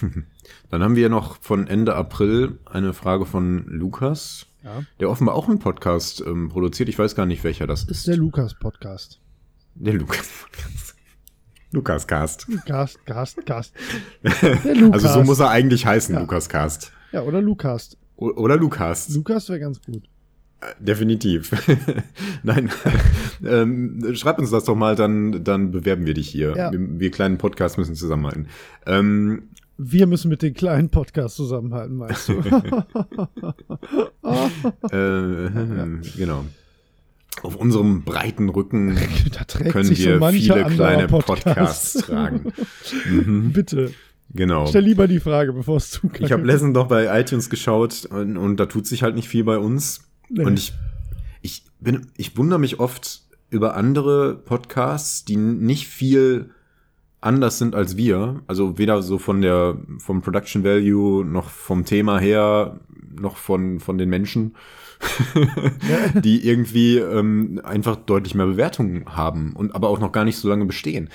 Dann 0.70 0.82
haben 0.82 0.96
wir 0.96 1.08
noch 1.08 1.40
von 1.42 1.66
Ende 1.66 1.94
April 1.94 2.58
eine 2.64 2.92
Frage 2.94 3.26
von 3.26 3.66
Lukas, 3.68 4.46
Ja. 4.62 4.82
der 5.00 5.10
offenbar 5.10 5.34
auch 5.34 5.48
einen 5.48 5.58
Podcast 5.58 6.22
ähm, 6.26 6.48
produziert. 6.48 6.88
Ich 6.88 6.98
weiß 6.98 7.14
gar 7.14 7.26
nicht, 7.26 7.44
welcher 7.44 7.66
das 7.66 7.84
ist. 7.84 8.06
Der 8.06 8.16
Lukas-Podcast. 8.16 9.20
Der 9.74 9.94
Lukas 9.94 10.28
Podcast. 10.42 10.94
Lukas 11.72 12.06
Cast. 12.06 12.46
Gast. 12.66 13.72
Der 14.22 14.74
Lukas. 14.74 15.04
Also 15.04 15.20
so 15.20 15.24
muss 15.24 15.40
er 15.40 15.50
eigentlich 15.50 15.84
heißen, 15.86 16.14
Ja. 16.14 16.20
Lukas 16.20 16.48
Cast. 16.48 16.92
Ja, 17.12 17.22
oder 17.22 17.40
Lukas. 17.42 17.96
O 18.16 18.26
oder 18.30 18.56
Lukas. 18.56 19.08
Lukas 19.10 19.48
wäre 19.48 19.60
ganz 19.60 19.80
gut. 19.82 20.04
Definitiv. 20.78 21.52
Nein. 22.42 22.70
ähm, 23.46 24.14
schreib 24.14 24.38
uns 24.38 24.50
das 24.50 24.64
doch 24.64 24.74
mal, 24.74 24.96
dann, 24.96 25.44
dann 25.44 25.70
bewerben 25.70 26.06
wir 26.06 26.14
dich 26.14 26.28
hier. 26.28 26.54
Ja. 26.56 26.72
Wir, 26.72 26.80
wir 27.00 27.10
kleinen 27.10 27.38
Podcasts 27.38 27.76
müssen 27.76 27.94
zusammenhalten. 27.94 28.48
Ähm, 28.86 29.42
Wir 29.76 30.06
müssen 30.06 30.28
mit 30.28 30.42
den 30.42 30.54
kleinen 30.54 30.88
Podcasts 30.88 31.36
zusammenhalten, 31.36 31.96
meinst 31.96 32.28
du? 32.28 32.34
äh, 34.90 35.48
Genau. 36.16 36.44
Auf 37.42 37.56
unserem 37.56 38.04
breiten 38.04 38.48
Rücken 38.48 38.94
können 38.94 39.88
wir 39.90 40.30
viele 40.30 40.64
kleine 40.66 41.08
Podcast. 41.08 41.44
Podcasts 41.44 41.92
tragen. 42.06 42.52
Mhm, 43.10 43.52
Bitte, 43.52 43.90
genau. 44.32 44.66
stell 44.66 44.84
lieber 44.84 45.08
die 45.08 45.18
Frage, 45.18 45.52
bevor 45.52 45.78
es 45.78 45.90
zu 45.90 46.08
Ich 46.20 46.30
habe 46.30 46.44
letztens 46.46 46.74
noch 46.74 46.86
bei 46.86 47.20
iTunes 47.20 47.50
geschaut 47.50 48.06
und, 48.06 48.36
und 48.36 48.56
da 48.58 48.66
tut 48.66 48.86
sich 48.86 49.02
halt 49.02 49.16
nicht 49.16 49.28
viel 49.28 49.42
bei 49.42 49.58
uns. 49.58 50.04
Nee. 50.28 50.44
Und 50.44 50.58
ich, 50.58 50.72
ich 51.42 51.64
bin, 51.80 52.06
ich 52.16 52.36
wundere 52.36 52.58
mich 52.58 52.80
oft 52.80 53.22
über 53.50 53.76
andere 53.76 54.34
Podcasts, 54.36 55.24
die 55.24 55.36
nicht 55.36 55.86
viel 55.86 56.50
anders 57.20 57.58
sind 57.58 57.74
als 57.74 57.96
wir. 57.96 58.42
Also 58.46 58.78
weder 58.78 59.02
so 59.02 59.18
von 59.18 59.40
der, 59.40 59.78
vom 59.98 60.22
Production 60.22 60.64
Value, 60.64 61.24
noch 61.24 61.48
vom 61.48 61.84
Thema 61.84 62.18
her, 62.18 62.80
noch 63.14 63.36
von, 63.36 63.80
von 63.80 63.98
den 63.98 64.10
Menschen, 64.10 64.56
die 66.24 66.46
irgendwie 66.46 66.98
ähm, 66.98 67.60
einfach 67.64 67.96
deutlich 67.96 68.34
mehr 68.34 68.46
Bewertungen 68.46 69.04
haben 69.06 69.52
und 69.54 69.74
aber 69.74 69.88
auch 69.88 69.98
noch 69.98 70.12
gar 70.12 70.24
nicht 70.24 70.36
so 70.36 70.48
lange 70.48 70.64
bestehen. 70.64 71.10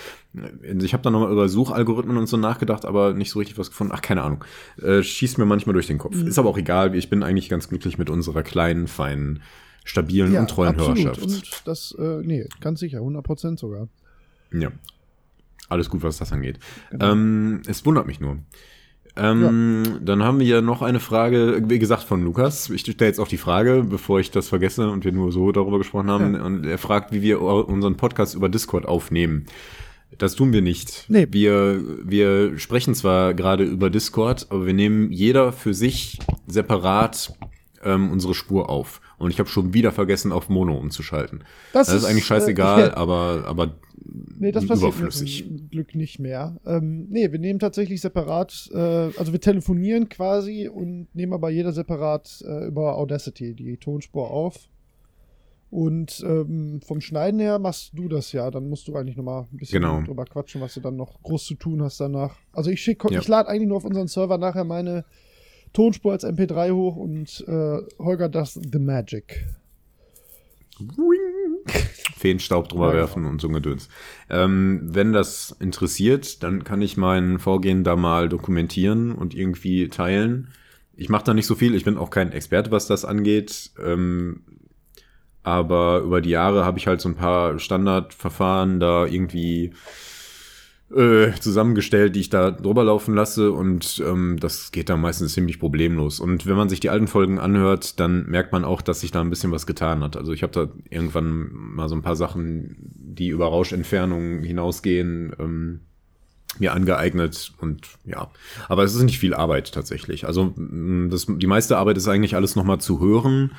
Also 0.67 0.85
ich 0.85 0.93
habe 0.93 1.03
da 1.03 1.09
nochmal 1.09 1.31
über 1.31 1.49
Suchalgorithmen 1.49 2.17
und 2.17 2.27
so 2.27 2.37
nachgedacht, 2.37 2.85
aber 2.85 3.13
nicht 3.13 3.31
so 3.31 3.39
richtig 3.39 3.57
was 3.57 3.69
gefunden. 3.69 3.93
Ach, 3.95 4.01
keine 4.01 4.23
Ahnung. 4.23 4.43
Äh, 4.81 5.01
schießt 5.03 5.37
mir 5.37 5.45
manchmal 5.45 5.73
durch 5.73 5.87
den 5.87 5.97
Kopf. 5.97 6.15
Mhm. 6.15 6.27
Ist 6.27 6.39
aber 6.39 6.49
auch 6.49 6.57
egal. 6.57 6.95
Ich 6.95 7.09
bin 7.09 7.23
eigentlich 7.23 7.49
ganz 7.49 7.69
glücklich 7.69 7.97
mit 7.97 8.09
unserer 8.09 8.43
kleinen, 8.43 8.87
feinen, 8.87 9.41
stabilen 9.83 10.35
und 10.37 10.49
treuen 10.49 10.69
absolut. 10.69 10.97
Hörerschaft. 10.99 11.21
Und 11.23 11.61
das, 11.65 11.95
äh, 11.99 12.21
nee, 12.23 12.47
ganz 12.61 12.79
sicher, 12.79 12.99
100 12.99 13.23
Prozent 13.23 13.59
sogar. 13.59 13.87
Ja. 14.51 14.71
alles 15.67 15.89
gut, 15.89 16.01
was 16.01 16.17
das 16.17 16.31
angeht. 16.31 16.59
Genau. 16.89 17.11
Ähm, 17.11 17.61
es 17.67 17.85
wundert 17.85 18.07
mich 18.07 18.19
nur. 18.19 18.39
Ähm, 19.15 19.83
ja. 19.85 19.99
Dann 20.01 20.23
haben 20.23 20.39
wir 20.39 20.61
noch 20.61 20.81
eine 20.81 20.99
Frage, 20.99 21.61
wie 21.65 21.79
gesagt, 21.79 22.03
von 22.03 22.23
Lukas. 22.23 22.69
Ich 22.69 22.81
stelle 22.81 23.07
jetzt 23.07 23.19
auch 23.19 23.27
die 23.27 23.37
Frage, 23.37 23.85
bevor 23.87 24.19
ich 24.19 24.31
das 24.31 24.47
vergesse 24.49 24.89
und 24.89 25.05
wir 25.05 25.11
nur 25.11 25.31
so 25.31 25.51
darüber 25.51 25.77
gesprochen 25.77 26.09
haben. 26.09 26.35
Ja. 26.35 26.43
Und 26.43 26.65
er 26.65 26.77
fragt, 26.77 27.11
wie 27.11 27.21
wir 27.21 27.41
unseren 27.41 27.97
Podcast 27.97 28.35
über 28.35 28.49
Discord 28.49 28.85
aufnehmen. 28.85 29.45
Das 30.17 30.35
tun 30.35 30.51
wir 30.53 30.61
nicht. 30.61 31.05
Nee. 31.07 31.27
Wir, 31.29 31.81
wir 32.03 32.57
sprechen 32.57 32.95
zwar 32.95 33.33
gerade 33.33 33.63
über 33.63 33.89
Discord, 33.89 34.47
aber 34.49 34.65
wir 34.65 34.73
nehmen 34.73 35.11
jeder 35.11 35.51
für 35.51 35.73
sich 35.73 36.19
separat 36.47 37.33
ähm, 37.83 38.11
unsere 38.11 38.33
Spur 38.33 38.69
auf. 38.69 39.01
Und 39.17 39.31
ich 39.31 39.39
habe 39.39 39.49
schon 39.49 39.73
wieder 39.73 39.91
vergessen, 39.91 40.31
auf 40.31 40.49
Mono 40.49 40.75
umzuschalten. 40.75 41.43
Das, 41.73 41.87
das 41.87 41.95
ist, 41.95 42.03
ist, 42.03 42.09
eigentlich 42.09 42.25
scheißegal, 42.25 42.89
äh, 42.89 42.91
aber, 42.95 43.43
aber 43.47 43.75
nee, 44.37 44.51
das 44.51 44.67
passiert 44.67 44.93
überflüssig. 44.93 45.45
Zum 45.47 45.69
Glück 45.69 45.95
nicht 45.95 46.19
mehr. 46.19 46.59
Ähm, 46.65 47.07
nee, 47.09 47.31
wir 47.31 47.39
nehmen 47.39 47.59
tatsächlich 47.59 48.01
separat, 48.01 48.69
äh, 48.73 48.77
also 48.77 49.31
wir 49.31 49.41
telefonieren 49.41 50.09
quasi 50.09 50.67
und 50.67 51.07
nehmen 51.13 51.33
aber 51.33 51.49
jeder 51.49 51.71
separat 51.71 52.43
äh, 52.47 52.67
über 52.67 52.97
Audacity 52.97 53.53
die 53.53 53.77
Tonspur 53.77 54.29
auf. 54.31 54.69
Und 55.71 56.23
ähm, 56.25 56.81
vom 56.83 56.99
Schneiden 56.99 57.39
her 57.39 57.59
machst 57.59 57.91
du 57.93 58.07
das 58.07 58.31
ja. 58.31 58.49
Dann 58.49 58.69
musst 58.69 58.87
du 58.87 58.95
eigentlich 58.95 59.17
nochmal 59.17 59.47
ein 59.51 59.57
bisschen 59.57 59.81
genau. 59.81 60.01
drüber 60.01 60.25
quatschen, 60.25 60.61
was 60.61 60.73
du 60.73 60.79
dann 60.79 60.95
noch 60.95 61.21
groß 61.21 61.45
zu 61.45 61.55
tun 61.55 61.83
hast 61.83 61.99
danach. 61.99 62.37
Also 62.51 62.71
ich 62.71 62.81
schicke, 62.81 63.13
ja. 63.13 63.19
ich 63.19 63.27
lade 63.27 63.49
eigentlich 63.49 63.67
nur 63.67 63.77
auf 63.77 63.85
unseren 63.85 64.07
Server 64.07 64.39
nachher 64.39 64.63
meine 64.63 65.05
Tonspur 65.73 66.13
als 66.13 66.25
MP3 66.25 66.71
hoch 66.73 66.95
und 66.95 67.45
äh, 67.47 67.77
Holger 67.99 68.29
das 68.29 68.53
The 68.55 68.79
Magic. 68.79 69.45
Feenstaub 72.17 72.69
drüber 72.69 72.89
ja, 72.89 72.95
werfen 72.95 73.23
genau. 73.23 73.29
und 73.31 73.41
so 73.41 73.47
ein 73.47 73.53
Gedöns. 73.53 73.89
Ähm, 74.29 74.81
wenn 74.83 75.13
das 75.13 75.55
interessiert, 75.59 76.43
dann 76.43 76.63
kann 76.63 76.81
ich 76.81 76.97
mein 76.97 77.39
Vorgehen 77.39 77.83
da 77.83 77.95
mal 77.95 78.29
dokumentieren 78.29 79.13
und 79.13 79.33
irgendwie 79.33 79.87
teilen. 79.87 80.49
Ich 80.95 81.09
mache 81.09 81.23
da 81.23 81.33
nicht 81.33 81.47
so 81.47 81.55
viel, 81.55 81.75
ich 81.75 81.85
bin 81.85 81.97
auch 81.97 82.09
kein 82.09 82.31
Experte, 82.31 82.71
was 82.71 82.87
das 82.87 83.05
angeht. 83.05 83.71
Ähm, 83.83 84.41
aber 85.43 85.99
über 86.01 86.21
die 86.21 86.31
Jahre 86.31 86.65
habe 86.65 86.77
ich 86.77 86.87
halt 86.87 86.99
so 86.99 87.09
ein 87.09 87.15
paar 87.15 87.57
Standardverfahren 87.57 88.79
da 88.79 89.05
irgendwie 89.05 89.71
äh, 90.95 91.31
zusammengestellt, 91.39 92.15
die 92.15 92.21
ich 92.21 92.29
da 92.29 92.51
drüber 92.51 92.83
laufen 92.83 93.13
lasse 93.13 93.51
und 93.51 94.01
ähm, 94.05 94.37
das 94.39 94.71
geht 94.71 94.89
dann 94.89 95.01
meistens 95.01 95.33
ziemlich 95.33 95.59
problemlos. 95.59 96.19
Und 96.19 96.45
wenn 96.45 96.55
man 96.55 96.69
sich 96.69 96.79
die 96.79 96.89
alten 96.89 97.07
Folgen 97.07 97.39
anhört, 97.39 97.99
dann 97.99 98.27
merkt 98.27 98.51
man 98.51 98.65
auch, 98.65 98.81
dass 98.81 99.01
sich 99.01 99.11
da 99.11 99.21
ein 99.21 99.29
bisschen 99.29 99.51
was 99.51 99.65
getan 99.65 100.03
hat. 100.03 100.17
Also 100.17 100.33
ich 100.33 100.43
habe 100.43 100.53
da 100.53 100.69
irgendwann 100.89 101.49
mal 101.51 101.89
so 101.89 101.95
ein 101.95 102.01
paar 102.01 102.15
Sachen, 102.15 102.75
die 102.79 103.29
über 103.29 103.47
Rauschentfernung 103.47 104.43
hinausgehen, 104.43 105.35
ähm, 105.39 105.79
mir 106.57 106.73
angeeignet 106.73 107.53
und 107.59 107.87
ja, 108.05 108.31
aber 108.67 108.83
es 108.83 108.95
ist 108.95 109.03
nicht 109.03 109.19
viel 109.19 109.35
Arbeit 109.35 109.71
tatsächlich. 109.71 110.25
Also 110.25 110.53
das, 110.57 111.27
die 111.27 111.47
meiste 111.47 111.77
Arbeit 111.77 111.97
ist 111.97 112.07
eigentlich 112.07 112.35
alles 112.35 112.55
nochmal 112.55 112.81
zu 112.81 112.99
hören 112.99 113.51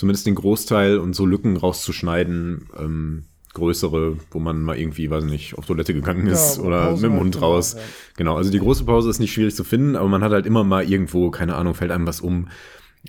zumindest 0.00 0.26
den 0.26 0.34
Großteil 0.34 0.98
und 0.98 1.14
so 1.14 1.26
Lücken 1.26 1.58
rauszuschneiden, 1.58 2.68
ähm, 2.78 3.24
größere, 3.52 4.16
wo 4.30 4.38
man 4.38 4.62
mal 4.62 4.78
irgendwie, 4.78 5.10
weiß 5.10 5.24
nicht, 5.24 5.58
auf 5.58 5.66
Toilette 5.66 5.94
gegangen 5.94 6.26
ist 6.26 6.58
ja, 6.58 6.62
oder 6.62 6.86
Pause 6.86 7.08
mit 7.08 7.16
dem 7.16 7.20
Hund 7.20 7.34
halt 7.36 7.44
raus. 7.44 7.74
Ja. 7.74 7.80
Genau, 8.16 8.36
also 8.36 8.50
die 8.50 8.58
große 8.58 8.84
Pause 8.84 9.10
ist 9.10 9.18
nicht 9.18 9.32
schwierig 9.32 9.54
zu 9.54 9.64
finden, 9.64 9.96
aber 9.96 10.08
man 10.08 10.22
hat 10.22 10.32
halt 10.32 10.46
immer 10.46 10.64
mal 10.64 10.84
irgendwo, 10.84 11.30
keine 11.30 11.56
Ahnung, 11.56 11.74
fällt 11.74 11.90
einem 11.90 12.06
was 12.06 12.20
um. 12.20 12.48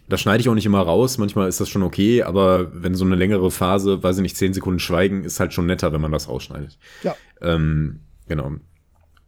Das 0.08 0.22
schneide 0.22 0.42
ich 0.42 0.50
auch 0.50 0.56
nicht 0.56 0.66
immer 0.66 0.82
raus, 0.82 1.18
manchmal 1.18 1.50
ist 1.50 1.60
das 1.60 1.70
schon 1.70 1.84
okay, 1.84 2.24
aber 2.24 2.72
wenn 2.74 2.96
so 2.96 3.06
eine 3.06 3.16
längere 3.16 3.52
Phase, 3.52 4.02
weiß 4.02 4.18
ich 4.18 4.24
nicht, 4.24 4.38
zehn 4.38 4.54
Sekunden 4.54 4.80
Schweigen, 4.80 5.24
ist 5.24 5.40
halt 5.40 5.54
schon 5.54 5.66
netter, 5.66 5.92
wenn 5.94 6.02
man 6.02 6.12
das 6.12 6.30
rausschneidet. 6.30 6.78
Ja. 7.04 7.16
Ähm, 7.42 8.00
genau. 8.28 8.54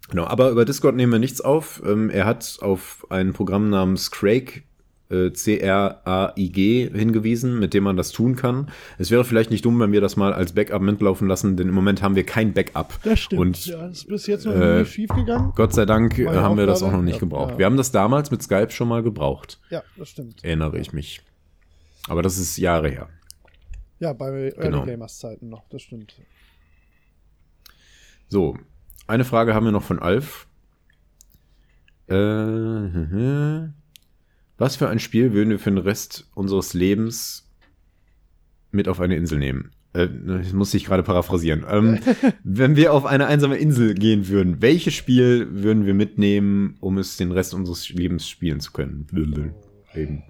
Genau, 0.10 0.26
aber 0.26 0.50
über 0.52 0.66
Discord 0.66 0.96
nehmen 0.96 1.12
wir 1.12 1.20
nichts 1.20 1.42
auf. 1.42 1.82
Ähm, 1.86 2.10
er 2.10 2.26
hat 2.26 2.58
auf 2.62 3.06
ein 3.10 3.34
Programm 3.34 3.70
namens 3.70 4.12
Craig 4.12 4.64
äh, 5.14 5.32
C-R-A-I-G 5.32 6.90
hingewiesen, 6.92 7.60
mit 7.60 7.74
dem 7.74 7.84
man 7.84 7.96
das 7.96 8.12
tun 8.12 8.36
kann. 8.36 8.70
Es 8.98 9.12
wäre 9.12 9.24
vielleicht 9.24 9.52
nicht 9.52 9.64
dumm, 9.64 9.80
wenn 9.80 9.92
wir 9.92 10.02
das 10.02 10.16
mal 10.16 10.34
als 10.34 10.54
Backup 10.54 10.82
mitlaufen 10.82 11.28
lassen, 11.28 11.56
denn 11.56 11.70
im 11.70 11.76
Moment 11.76 12.02
haben 12.02 12.16
wir 12.16 12.26
kein 12.26 12.54
Backup. 12.54 13.00
Das 13.04 13.20
stimmt. 13.20 13.42
Und, 13.42 13.66
ja, 13.66 13.88
das 13.88 14.00
ist 14.00 14.08
bis 14.08 14.28
jetzt 14.28 14.46
noch 14.46 14.56
äh, 14.56 14.80
nie 14.80 14.86
schief 14.86 15.10
gegangen. 15.12 15.54
Gott 15.56 15.74
sei 15.74 15.86
Dank 15.86 16.18
äh, 16.18 16.28
haben 16.28 16.58
wir 16.58 16.66
das 16.66 16.82
auch 16.84 16.92
noch 16.92 17.02
nicht 17.02 17.20
gebraucht. 17.20 17.52
Ja. 17.52 17.58
Wir 17.60 17.66
haben 17.68 17.78
das 17.78 17.92
damals 17.92 18.32
mit 18.32 18.42
Skype 18.42 18.72
schon 18.72 18.88
mal 18.88 19.04
gebraucht. 19.04 19.60
Ja, 19.70 19.84
das 19.98 20.10
stimmt. 20.10 20.44
Erinnere 20.44 20.80
ich 20.80 20.94
mich. 20.94 21.22
Aber 22.08 22.22
das 22.22 22.38
ist 22.38 22.58
Jahre 22.58 22.90
her. 22.90 23.10
Ja, 24.00 24.14
bei 24.14 24.26
Early 24.28 24.54
genau. 24.58 24.86
Gamers 24.86 25.20
Zeiten 25.20 25.50
noch, 25.50 25.70
das 25.70 25.84
stimmt. 25.84 26.16
So, 28.28 28.58
eine 29.08 29.24
Frage 29.24 29.54
haben 29.54 29.66
wir 29.66 29.72
noch 29.72 29.84
von 29.84 30.00
Alf. 30.00 30.48
Äh, 32.10 33.70
was 34.58 34.76
für 34.76 34.90
ein 34.90 35.00
Spiel 35.00 35.34
würden 35.34 35.50
wir 35.50 35.60
für 35.60 35.72
den 35.72 35.80
Rest 35.80 36.28
unseres 36.36 36.74
Lebens 36.74 37.50
mit 38.72 38.88
auf 38.88 39.00
eine 39.00 39.16
Insel 39.16 39.40
nehmen? 39.40 39.72
Äh, 39.94 40.08
das 40.26 40.54
muss 40.54 40.74
ich 40.74 40.86
gerade 40.86 41.04
paraphrasieren. 41.04 41.66
Ähm, 41.70 42.00
wenn 42.44 42.76
wir 42.76 42.94
auf 42.94 43.06
eine 43.06 43.28
einsame 43.28 43.58
Insel 43.58 43.94
gehen 43.94 44.28
würden, 44.28 44.62
welches 44.62 44.94
Spiel 44.94 45.48
würden 45.52 45.86
wir 45.86 45.94
mitnehmen, 45.94 46.78
um 46.80 46.98
es 46.98 47.18
den 47.18 47.32
Rest 47.32 47.54
unseres 47.54 47.90
Lebens 47.90 48.28
spielen 48.28 48.60
zu 48.60 48.72
können? 48.72 49.08
Leben. 49.94 50.24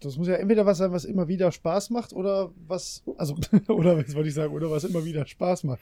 Das 0.00 0.16
muss 0.16 0.26
ja 0.28 0.34
entweder 0.34 0.64
was 0.64 0.78
sein, 0.78 0.92
was 0.92 1.04
immer 1.04 1.28
wieder 1.28 1.52
Spaß 1.52 1.90
macht, 1.90 2.12
oder 2.12 2.50
was, 2.66 3.02
also, 3.18 3.36
oder 3.68 3.98
was 3.98 4.14
wollte 4.14 4.28
ich 4.28 4.34
sagen, 4.34 4.52
oder 4.54 4.70
was 4.70 4.84
immer 4.84 5.04
wieder 5.04 5.26
Spaß 5.26 5.64
macht. 5.64 5.80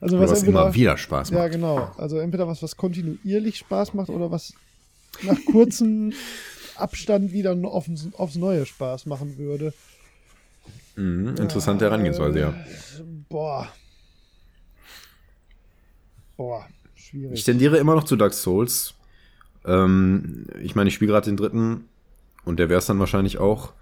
Also 0.00 0.18
was, 0.18 0.30
was 0.30 0.42
entweder, 0.42 0.62
immer 0.62 0.74
wieder 0.74 0.96
Spaß 0.96 1.30
macht. 1.30 1.40
Ja, 1.40 1.48
genau. 1.48 1.92
Also 1.96 2.18
entweder 2.18 2.46
was, 2.46 2.62
was 2.62 2.76
kontinuierlich 2.76 3.58
Spaß 3.58 3.94
macht, 3.94 4.08
oder 4.08 4.30
was 4.30 4.54
nach 5.22 5.38
kurzem 5.46 6.12
Abstand 6.76 7.32
wieder 7.32 7.56
aufs, 7.64 8.08
aufs 8.12 8.36
Neue 8.36 8.66
Spaß 8.66 9.06
machen 9.06 9.38
würde. 9.38 9.72
Mhm, 10.96 11.36
interessante 11.36 11.84
Herangehensweise, 11.84 12.38
ja. 12.38 12.54
Boah. 13.28 13.68
Boah, 16.36 16.66
schwierig. 16.94 17.32
Ich 17.34 17.44
tendiere 17.44 17.78
immer 17.78 17.94
noch 17.94 18.04
zu 18.04 18.16
Dark 18.16 18.34
Souls. 18.34 18.94
Ähm, 19.64 20.46
ich 20.62 20.74
meine, 20.74 20.88
ich 20.88 20.94
spiele 20.94 21.12
gerade 21.12 21.26
den 21.26 21.36
dritten 21.36 21.84
und 22.44 22.58
der 22.58 22.68
wäre 22.68 22.78
es 22.78 22.86
dann 22.86 22.98
wahrscheinlich 22.98 23.38
auch. 23.38 23.72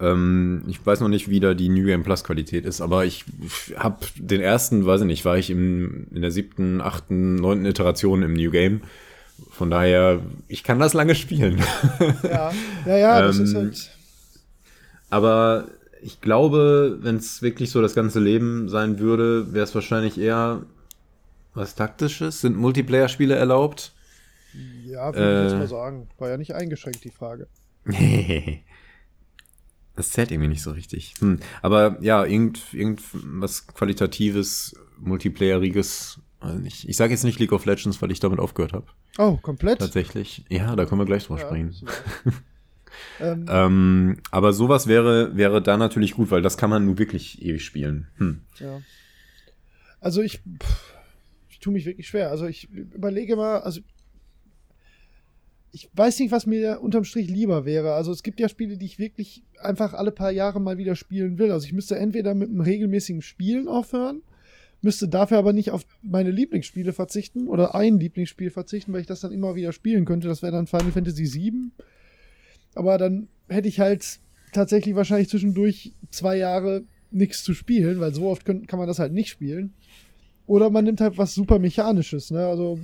Ähm, 0.00 0.62
ich 0.66 0.84
weiß 0.84 1.00
noch 1.00 1.08
nicht, 1.08 1.28
wie 1.28 1.40
da 1.40 1.54
die 1.54 1.68
New 1.68 1.84
Game 1.84 2.02
Plus 2.02 2.24
Qualität 2.24 2.64
ist, 2.64 2.80
aber 2.80 3.04
ich 3.04 3.24
habe 3.76 4.06
den 4.16 4.40
ersten, 4.40 4.86
weiß 4.86 5.02
ich 5.02 5.06
nicht, 5.06 5.24
war 5.24 5.38
ich 5.38 5.50
im, 5.50 6.06
in 6.12 6.22
der 6.22 6.30
siebten, 6.30 6.80
achten, 6.80 7.36
neunten 7.36 7.66
Iteration 7.66 8.22
im 8.22 8.32
New 8.32 8.50
Game 8.50 8.82
von 9.50 9.70
daher, 9.70 10.20
ich 10.48 10.64
kann 10.64 10.78
das 10.78 10.94
lange 10.94 11.14
spielen. 11.14 11.62
Ja, 12.22 12.52
ja, 12.86 12.96
ja, 12.96 13.22
das 13.22 13.38
ähm, 13.38 13.44
ist 13.44 13.54
halt. 13.54 13.90
Aber 15.10 15.68
ich 16.02 16.20
glaube, 16.20 16.98
wenn 17.00 17.16
es 17.16 17.42
wirklich 17.42 17.70
so 17.70 17.82
das 17.82 17.94
ganze 17.94 18.20
Leben 18.20 18.68
sein 18.68 18.98
würde, 18.98 19.52
wäre 19.52 19.64
es 19.64 19.74
wahrscheinlich 19.74 20.18
eher 20.18 20.62
was 21.54 21.74
Taktisches. 21.74 22.40
Sind 22.40 22.56
Multiplayer-Spiele 22.56 23.34
erlaubt? 23.34 23.92
Ja, 24.84 25.14
würde 25.14 25.42
äh, 25.42 25.46
ich 25.46 25.52
jetzt 25.52 25.58
mal 25.58 25.68
sagen. 25.68 26.08
War 26.18 26.28
ja 26.30 26.36
nicht 26.36 26.54
eingeschränkt, 26.54 27.04
die 27.04 27.10
Frage. 27.10 27.48
das 29.96 30.10
zählt 30.10 30.30
irgendwie 30.30 30.48
nicht 30.48 30.62
so 30.62 30.70
richtig. 30.72 31.14
Hm. 31.20 31.40
Aber 31.62 31.98
ja, 32.00 32.24
irgend, 32.24 32.72
irgendwas 32.72 33.66
Qualitatives, 33.66 34.74
Multiplayeriges 34.98 36.20
also 36.40 36.58
nicht, 36.58 36.88
ich 36.88 36.96
sage 36.96 37.12
jetzt 37.12 37.22
nicht 37.22 37.38
League 37.38 37.52
of 37.52 37.66
Legends, 37.66 38.00
weil 38.00 38.10
ich 38.10 38.18
damit 38.18 38.38
aufgehört 38.38 38.72
habe. 38.72 38.86
Oh, 39.18 39.36
komplett? 39.36 39.78
Tatsächlich. 39.78 40.44
Ja, 40.48 40.74
da 40.74 40.86
können 40.86 41.00
wir 41.00 41.04
gleich 41.04 41.26
drüber 41.26 41.40
ja, 41.40 41.46
sprechen. 41.46 41.74
ähm, 43.20 43.46
ähm, 43.48 44.16
aber 44.30 44.54
sowas 44.54 44.86
wäre, 44.86 45.36
wäre 45.36 45.60
da 45.62 45.76
natürlich 45.76 46.14
gut, 46.14 46.30
weil 46.30 46.40
das 46.40 46.56
kann 46.56 46.70
man 46.70 46.86
nun 46.86 46.98
wirklich 46.98 47.42
ewig 47.42 47.62
spielen. 47.62 48.08
Hm. 48.16 48.40
Ja. 48.58 48.80
Also 50.00 50.22
ich, 50.22 50.40
ich 51.50 51.60
tue 51.60 51.74
mich 51.74 51.84
wirklich 51.84 52.08
schwer. 52.08 52.30
Also 52.30 52.46
ich 52.46 52.70
überlege 52.70 53.36
mal, 53.36 53.60
also 53.60 53.82
ich 55.72 55.90
weiß 55.92 56.18
nicht, 56.20 56.32
was 56.32 56.46
mir 56.46 56.80
unterm 56.80 57.04
Strich 57.04 57.28
lieber 57.28 57.66
wäre. 57.66 57.92
Also 57.92 58.12
es 58.12 58.22
gibt 58.22 58.40
ja 58.40 58.48
Spiele, 58.48 58.78
die 58.78 58.86
ich 58.86 58.98
wirklich 58.98 59.44
einfach 59.60 59.92
alle 59.92 60.10
paar 60.10 60.30
Jahre 60.30 60.58
mal 60.58 60.78
wieder 60.78 60.96
spielen 60.96 61.38
will. 61.38 61.52
Also 61.52 61.66
ich 61.66 61.74
müsste 61.74 61.98
entweder 61.98 62.34
mit 62.34 62.48
einem 62.48 62.62
regelmäßigen 62.62 63.20
Spielen 63.20 63.68
aufhören 63.68 64.22
müsste 64.82 65.08
dafür 65.08 65.38
aber 65.38 65.52
nicht 65.52 65.70
auf 65.70 65.84
meine 66.02 66.30
Lieblingsspiele 66.30 66.92
verzichten 66.92 67.48
oder 67.48 67.74
ein 67.74 67.98
Lieblingsspiel 67.98 68.50
verzichten, 68.50 68.92
weil 68.92 69.02
ich 69.02 69.06
das 69.06 69.20
dann 69.20 69.32
immer 69.32 69.54
wieder 69.54 69.72
spielen 69.72 70.04
könnte. 70.04 70.28
Das 70.28 70.42
wäre 70.42 70.52
dann 70.52 70.66
Final 70.66 70.92
Fantasy 70.92 71.32
VII. 71.32 71.70
Aber 72.74 72.98
dann 72.98 73.28
hätte 73.48 73.68
ich 73.68 73.80
halt 73.80 74.20
tatsächlich 74.52 74.94
wahrscheinlich 74.94 75.28
zwischendurch 75.28 75.92
zwei 76.10 76.36
Jahre 76.36 76.84
nichts 77.10 77.42
zu 77.42 77.54
spielen, 77.54 78.00
weil 78.00 78.14
so 78.14 78.28
oft 78.28 78.44
können, 78.44 78.66
kann 78.66 78.78
man 78.78 78.88
das 78.88 78.98
halt 78.98 79.12
nicht 79.12 79.28
spielen. 79.28 79.74
Oder 80.46 80.70
man 80.70 80.84
nimmt 80.84 81.00
halt 81.00 81.18
was 81.18 81.34
super 81.34 81.58
Mechanisches, 81.58 82.30
ne? 82.30 82.46
Also 82.46 82.78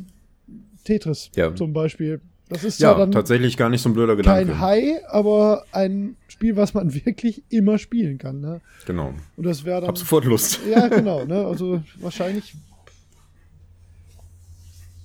Tetris 0.85 1.31
ja. 1.35 1.55
zum 1.55 1.73
Beispiel. 1.73 2.21
Das 2.49 2.63
ist 2.63 2.81
ja 2.81 2.95
dann 2.95 3.11
tatsächlich 3.11 3.57
gar 3.57 3.69
nicht 3.69 3.83
so 3.83 3.89
ein 3.89 3.95
blöder 3.95 4.15
Gedanke. 4.15 4.53
Kein 4.53 4.61
High, 4.61 5.03
aber 5.09 5.65
ein 5.73 6.17
Spiel, 6.37 6.57
was 6.57 6.75
man 6.75 6.93
wirklich 7.07 7.43
immer 7.49 7.79
spielen 7.79 8.19
kann. 8.19 8.41
Ne? 8.41 8.61
Genau. 8.87 9.15
Und 9.37 9.47
das 9.47 9.65
wäre 9.65 9.81
dann. 9.81 9.89
Hab 9.89 9.99
sofort 9.99 10.25
Lust. 10.27 10.61
Ja, 10.71 10.89
genau. 10.89 11.25
Ne? 11.25 11.47
Also 11.47 11.83
wahrscheinlich. 12.01 12.55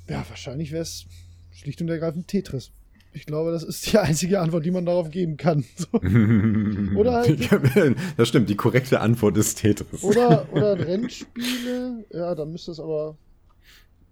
Ja, 0.10 0.26
wahrscheinlich 0.28 0.72
wäre 0.74 0.82
es 0.82 1.06
schlicht 1.54 1.82
und 1.82 1.88
ergreifend 1.90 2.28
Tetris. 2.28 2.72
Ich 3.14 3.26
glaube, 3.26 3.52
das 3.52 3.64
ist 3.64 3.92
die 3.92 3.98
einzige 4.00 4.40
Antwort, 4.42 4.66
die 4.66 4.72
man 4.72 4.86
darauf 4.86 5.10
geben 5.10 5.38
kann. 5.38 5.64
So. 5.78 5.88
Oder 7.00 7.14
halt- 7.14 7.96
das 8.18 8.28
stimmt, 8.28 8.50
die 8.50 8.56
korrekte 8.56 9.00
Antwort 9.00 9.38
ist 9.38 9.56
Tetris. 9.60 10.04
Oder, 10.04 10.52
oder 10.52 10.78
Rennspiele. 10.86 12.06
Ja, 12.12 12.36
dann 12.36 12.52
müsste 12.52 12.72
es 12.72 12.80
aber 12.80 13.16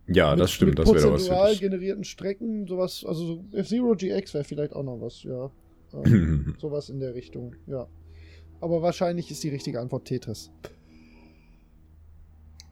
ja, 0.07 0.31
mit, 0.31 0.39
das 0.39 0.51
stimmt, 0.51 0.69
mit 0.71 0.79
das 0.79 0.93
wäre 0.93 1.11
was 1.13 1.59
generierten 1.59 2.03
Strecken, 2.03 2.65
sowas, 2.65 3.05
also 3.05 3.25
so 3.25 3.45
F-Zero 3.51 3.93
GX 3.95 4.33
wäre 4.33 4.43
vielleicht 4.43 4.73
auch 4.73 4.83
noch 4.83 4.99
was, 5.01 5.23
ja. 5.23 5.51
Ähm, 5.93 6.55
sowas 6.59 6.89
in 6.89 6.99
der 6.99 7.15
Richtung, 7.15 7.55
ja. 7.67 7.87
Aber 8.61 8.81
wahrscheinlich 8.81 9.31
ist 9.31 9.43
die 9.43 9.49
richtige 9.49 9.79
Antwort 9.79 10.05
Tetris. 10.05 10.51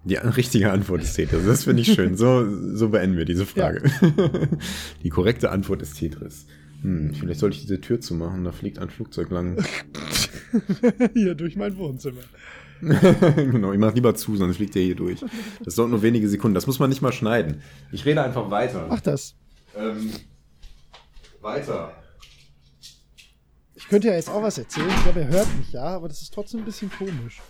Die 0.03 0.15
richtige 0.15 0.71
Antwort 0.71 1.01
ist 1.01 1.15
Tetris. 1.15 1.45
Das 1.45 1.63
finde 1.65 1.81
ich 1.81 1.93
schön. 1.93 2.15
So, 2.15 2.45
so 2.75 2.89
beenden 2.89 3.17
wir 3.17 3.25
diese 3.25 3.45
Frage. 3.45 3.89
Die 5.03 5.09
korrekte 5.09 5.50
Antwort 5.50 5.81
ist 5.81 5.95
Tetris. 5.97 6.45
Hm, 6.81 7.13
vielleicht 7.13 7.39
sollte 7.39 7.57
ich 7.57 7.63
diese 7.63 7.81
Tür 7.81 8.00
zumachen, 8.00 8.43
da 8.43 8.51
fliegt 8.51 8.79
ein 8.79 8.89
Flugzeug 8.89 9.31
lang. 9.31 9.57
Hier 11.13 11.36
durch 11.36 11.55
mein 11.55 11.75
Wohnzimmer. 11.77 12.21
genau, 12.79 13.74
ich 13.74 13.79
mach 13.79 13.95
lieber 13.95 14.13
zu, 14.15 14.36
sonst 14.36 14.57
fliegt 14.57 14.75
der 14.75 14.83
hier 14.83 14.95
durch. 14.95 15.19
Das 15.65 15.74
dauert 15.74 15.89
nur 15.89 16.03
wenige 16.03 16.29
Sekunden. 16.29 16.53
Das 16.53 16.67
muss 16.67 16.77
man 16.77 16.89
nicht 16.89 17.01
mal 17.01 17.12
schneiden. 17.12 17.62
Ich 17.91 18.05
rede 18.05 18.21
einfach 18.21 18.51
weiter. 18.51 18.86
Ach 18.91 19.01
das. 19.01 19.36
Ähm, 19.75 20.12
weiter. 21.41 21.91
Ich 23.88 23.89
könnte 23.89 24.10
ja 24.10 24.15
jetzt 24.15 24.29
auch 24.29 24.41
was 24.41 24.58
erzählen. 24.58 24.89
Ich 24.89 25.03
glaube, 25.03 25.22
er 25.22 25.27
hört 25.29 25.58
mich 25.58 25.72
ja, 25.72 25.82
aber 25.82 26.10
das 26.10 26.22
ist 26.22 26.34
trotzdem 26.34 26.60
ein 26.60 26.65
bisschen 26.65 26.91
komisch. 26.91 27.41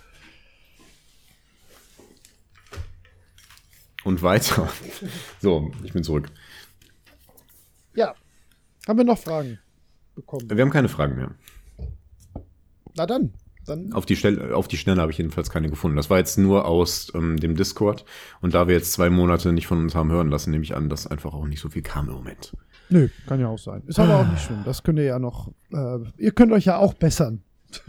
Und 4.04 4.22
weiter. 4.22 4.72
So, 5.42 5.72
ich 5.84 5.94
bin 5.94 6.04
zurück. 6.04 6.30
Ja. 7.96 8.14
Haben 8.88 9.00
wir 9.00 9.06
noch 9.06 9.18
Fragen 9.18 9.58
bekommen? 10.14 10.48
Wir 10.48 10.62
haben 10.62 10.70
keine 10.70 10.90
Fragen 10.90 11.16
mehr. 11.16 11.34
Na 12.94 13.08
dann. 13.08 13.34
Dann 13.68 13.92
Auf 13.94 14.06
die, 14.06 14.16
Stelle, 14.16 14.56
auf 14.56 14.68
die 14.68 14.78
Schnelle 14.78 15.02
habe 15.02 15.12
ich 15.12 15.18
jedenfalls 15.18 15.50
keine 15.50 15.70
gefunden. 15.70 15.98
Das 15.98 16.10
war 16.10 16.18
jetzt 16.18 16.38
nur 16.38 16.66
aus 16.66 17.12
ähm, 17.14 17.38
dem 17.38 17.56
Discord. 17.56 18.06
Und 18.42 18.54
da 18.54 18.68
wir 18.68 18.76
jetzt 18.76 18.94
zwei 18.94 19.10
Monate 19.10 19.52
nicht 19.52 19.68
von 19.68 19.80
uns 19.80 19.94
haben 19.94 20.10
hören 20.12 20.30
lassen, 20.30 20.52
nehme 20.52 20.64
ich 20.64 20.76
an, 20.76 20.90
dass 20.90 21.06
einfach 21.06 21.34
auch 21.34 21.46
nicht 21.46 21.60
so 21.60 21.70
viel 21.70 21.82
kam 21.82 22.08
im 22.08 22.16
Moment. 22.16 22.56
Nö, 22.90 23.10
kann 23.28 23.40
ja 23.40 23.50
auch 23.50 23.60
sein. 23.60 23.84
Ist 23.86 24.00
aber 24.00 24.22
auch 24.22 24.28
nicht 24.28 24.42
schlimm. 24.42 24.64
Das 24.64 24.84
könnt 24.84 25.00
ihr 25.00 25.06
ja 25.06 25.20
noch. 25.20 25.52
Äh, 25.72 26.00
ihr 26.18 26.32
könnt 26.32 26.54
euch 26.54 26.66
ja 26.66 26.78
auch 26.78 26.94
bessern. 26.94 27.44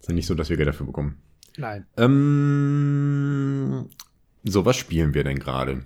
Ist 0.00 0.08
ja 0.08 0.14
nicht 0.14 0.26
so, 0.26 0.34
dass 0.34 0.48
wir 0.48 0.56
Geld 0.56 0.68
dafür 0.68 0.86
bekommen. 0.86 1.18
Nein. 1.56 1.86
Ähm, 1.96 3.88
so, 4.44 4.64
was 4.64 4.76
spielen 4.76 5.14
wir 5.14 5.24
denn 5.24 5.40
gerade? 5.40 5.82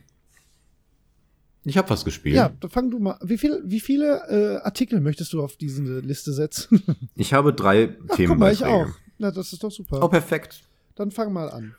Ich 1.64 1.76
habe 1.78 1.88
was 1.90 2.04
gespielt. 2.04 2.34
Ja, 2.34 2.50
dann 2.60 2.70
fang 2.70 2.90
du 2.90 2.98
mal. 2.98 3.18
Wie, 3.22 3.38
viel, 3.38 3.62
wie 3.64 3.78
viele 3.80 4.22
äh, 4.28 4.64
Artikel 4.64 5.00
möchtest 5.00 5.32
du 5.32 5.42
auf 5.42 5.56
diese 5.56 6.00
Liste 6.00 6.32
setzen? 6.32 6.82
Ich 7.14 7.32
habe 7.32 7.52
drei 7.54 7.96
Ach, 8.08 8.16
guck 8.16 8.38
mal, 8.38 8.52
ich 8.52 8.64
auch. 8.64 8.88
Na, 9.18 9.30
das 9.30 9.52
ist 9.52 9.62
doch 9.62 9.70
super. 9.70 10.02
Oh, 10.02 10.08
perfekt. 10.08 10.62
Dann 10.96 11.10
fang 11.12 11.32
mal 11.32 11.48
an. 11.50 11.74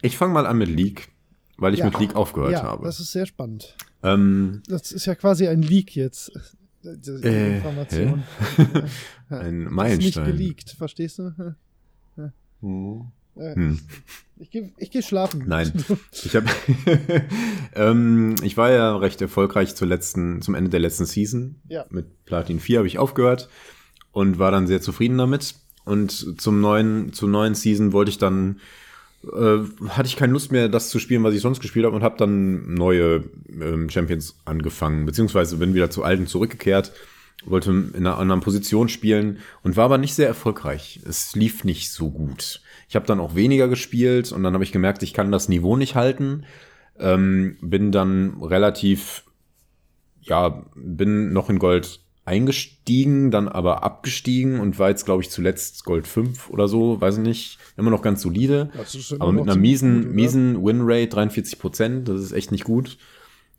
Ich 0.00 0.16
fange 0.18 0.34
mal 0.34 0.46
an 0.46 0.58
mit 0.58 0.68
League, 0.68 1.08
weil 1.56 1.72
ich 1.74 1.78
Ja. 1.80 1.84
mit 1.86 1.98
League 2.00 2.16
aufgehört 2.16 2.52
ja, 2.52 2.62
habe. 2.64 2.84
das 2.84 2.98
ist 2.98 3.12
sehr 3.12 3.26
spannend. 3.26 3.76
Ähm, 4.02 4.62
Das 4.66 4.90
ist 4.90 5.06
ja 5.06 5.14
quasi 5.14 5.46
ein 5.46 5.62
Leak 5.62 5.94
jetzt. 5.94 6.32
Die 6.82 7.10
Äh, 7.22 7.58
Information. 7.58 8.24
Ein 9.28 9.44
Ist 9.60 9.62
nicht 9.62 9.70
Meilenstein. 9.70 10.24
geleakt, 10.26 10.70
verstehst 10.70 11.20
du? 11.20 11.54
Hm. 12.60 13.06
Hm. 13.34 13.80
Ich 14.38 14.50
gehe 14.50 14.72
ich 14.76 14.90
geh 14.90 15.02
schlafen. 15.02 15.44
Nein. 15.46 15.72
Ich 16.24 16.34
habe, 16.36 16.46
ähm, 17.74 18.34
ich 18.42 18.56
war 18.56 18.70
ja 18.70 18.96
recht 18.96 19.20
erfolgreich 19.22 19.74
zur 19.74 19.88
letzten, 19.88 20.42
zum 20.42 20.54
Ende 20.54 20.70
der 20.70 20.80
letzten 20.80 21.06
Season. 21.06 21.56
Ja. 21.68 21.86
Mit 21.90 22.24
Platin 22.24 22.60
4 22.60 22.78
habe 22.78 22.88
ich 22.88 22.98
aufgehört 22.98 23.48
und 24.12 24.38
war 24.38 24.50
dann 24.50 24.66
sehr 24.66 24.80
zufrieden 24.80 25.18
damit. 25.18 25.54
Und 25.84 26.40
zum 26.40 26.60
neuen, 26.60 27.12
zur 27.12 27.28
neuen 27.28 27.54
Season 27.54 27.92
wollte 27.92 28.10
ich 28.10 28.18
dann, 28.18 28.60
äh, 29.24 29.58
hatte 29.88 30.06
ich 30.06 30.16
keine 30.16 30.32
Lust 30.32 30.52
mehr, 30.52 30.68
das 30.68 30.90
zu 30.90 30.98
spielen, 30.98 31.24
was 31.24 31.34
ich 31.34 31.40
sonst 31.40 31.60
gespielt 31.60 31.86
habe 31.86 31.96
und 31.96 32.02
habe 32.02 32.16
dann 32.18 32.74
neue 32.74 33.24
ähm, 33.48 33.90
Champions 33.90 34.36
angefangen, 34.44 35.06
beziehungsweise 35.06 35.56
bin 35.56 35.74
wieder 35.74 35.90
zu 35.90 36.04
alten 36.04 36.26
zurückgekehrt, 36.26 36.92
wollte 37.44 37.70
in 37.70 37.94
einer 37.94 38.18
anderen 38.18 38.40
Position 38.40 38.88
spielen 38.88 39.38
und 39.62 39.76
war 39.76 39.86
aber 39.86 39.98
nicht 39.98 40.14
sehr 40.14 40.28
erfolgreich. 40.28 41.00
Es 41.04 41.34
lief 41.34 41.64
nicht 41.64 41.90
so 41.90 42.10
gut. 42.10 42.60
Ich 42.92 42.96
habe 42.96 43.06
dann 43.06 43.20
auch 43.20 43.34
weniger 43.34 43.68
gespielt 43.68 44.32
und 44.32 44.42
dann 44.42 44.52
habe 44.52 44.64
ich 44.64 44.70
gemerkt, 44.70 45.02
ich 45.02 45.14
kann 45.14 45.32
das 45.32 45.48
Niveau 45.48 45.78
nicht 45.78 45.94
halten. 45.94 46.44
Ähm, 46.98 47.56
bin 47.62 47.90
dann 47.90 48.42
relativ, 48.42 49.24
ja, 50.20 50.62
bin 50.74 51.32
noch 51.32 51.48
in 51.48 51.58
Gold 51.58 52.00
eingestiegen, 52.26 53.30
dann 53.30 53.48
aber 53.48 53.82
abgestiegen 53.82 54.60
und 54.60 54.78
war 54.78 54.90
jetzt, 54.90 55.06
glaube 55.06 55.22
ich, 55.22 55.30
zuletzt 55.30 55.86
Gold 55.86 56.06
5 56.06 56.50
oder 56.50 56.68
so, 56.68 57.00
weiß 57.00 57.16
ich 57.16 57.22
nicht. 57.22 57.58
Immer 57.78 57.90
noch 57.90 58.02
ganz 58.02 58.20
solide. 58.20 58.68
Aber 59.20 59.32
mit 59.32 59.44
einer 59.44 59.56
miesen, 59.56 60.02
gut, 60.02 60.12
miesen 60.12 60.62
Winrate, 60.62 61.08
43 61.08 61.58
Prozent, 61.58 62.08
das 62.08 62.20
ist 62.20 62.32
echt 62.32 62.52
nicht 62.52 62.64
gut. 62.64 62.98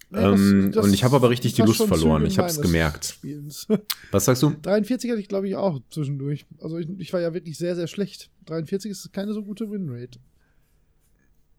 Nee, 0.09 0.21
das- 0.21 0.39
ähm, 0.39 0.71
das 0.71 0.85
und 0.85 0.93
ich 0.93 1.03
habe 1.03 1.15
aber 1.15 1.29
richtig 1.29 1.53
die 1.53 1.61
Lust 1.63 1.83
verloren. 1.83 2.25
Ich 2.25 2.37
habe 2.37 2.47
es 2.47 2.61
gemerkt. 2.61 3.05
Spielens. 3.05 3.67
Was 4.11 4.25
sagst 4.25 4.43
du? 4.43 4.53
43 4.61 5.09
hatte 5.09 5.19
ich, 5.21 5.27
glaube 5.27 5.47
ich, 5.47 5.55
auch 5.55 5.79
zwischendurch. 5.89 6.45
Also 6.61 6.77
ich, 6.77 6.87
ich 6.99 7.13
war 7.13 7.19
ja 7.21 7.33
wirklich 7.33 7.57
sehr, 7.57 7.75
sehr 7.75 7.87
schlecht. 7.87 8.29
43 8.45 8.91
ist 8.91 9.11
keine 9.13 9.33
so 9.33 9.43
gute 9.43 9.69
Winrate. 9.71 10.19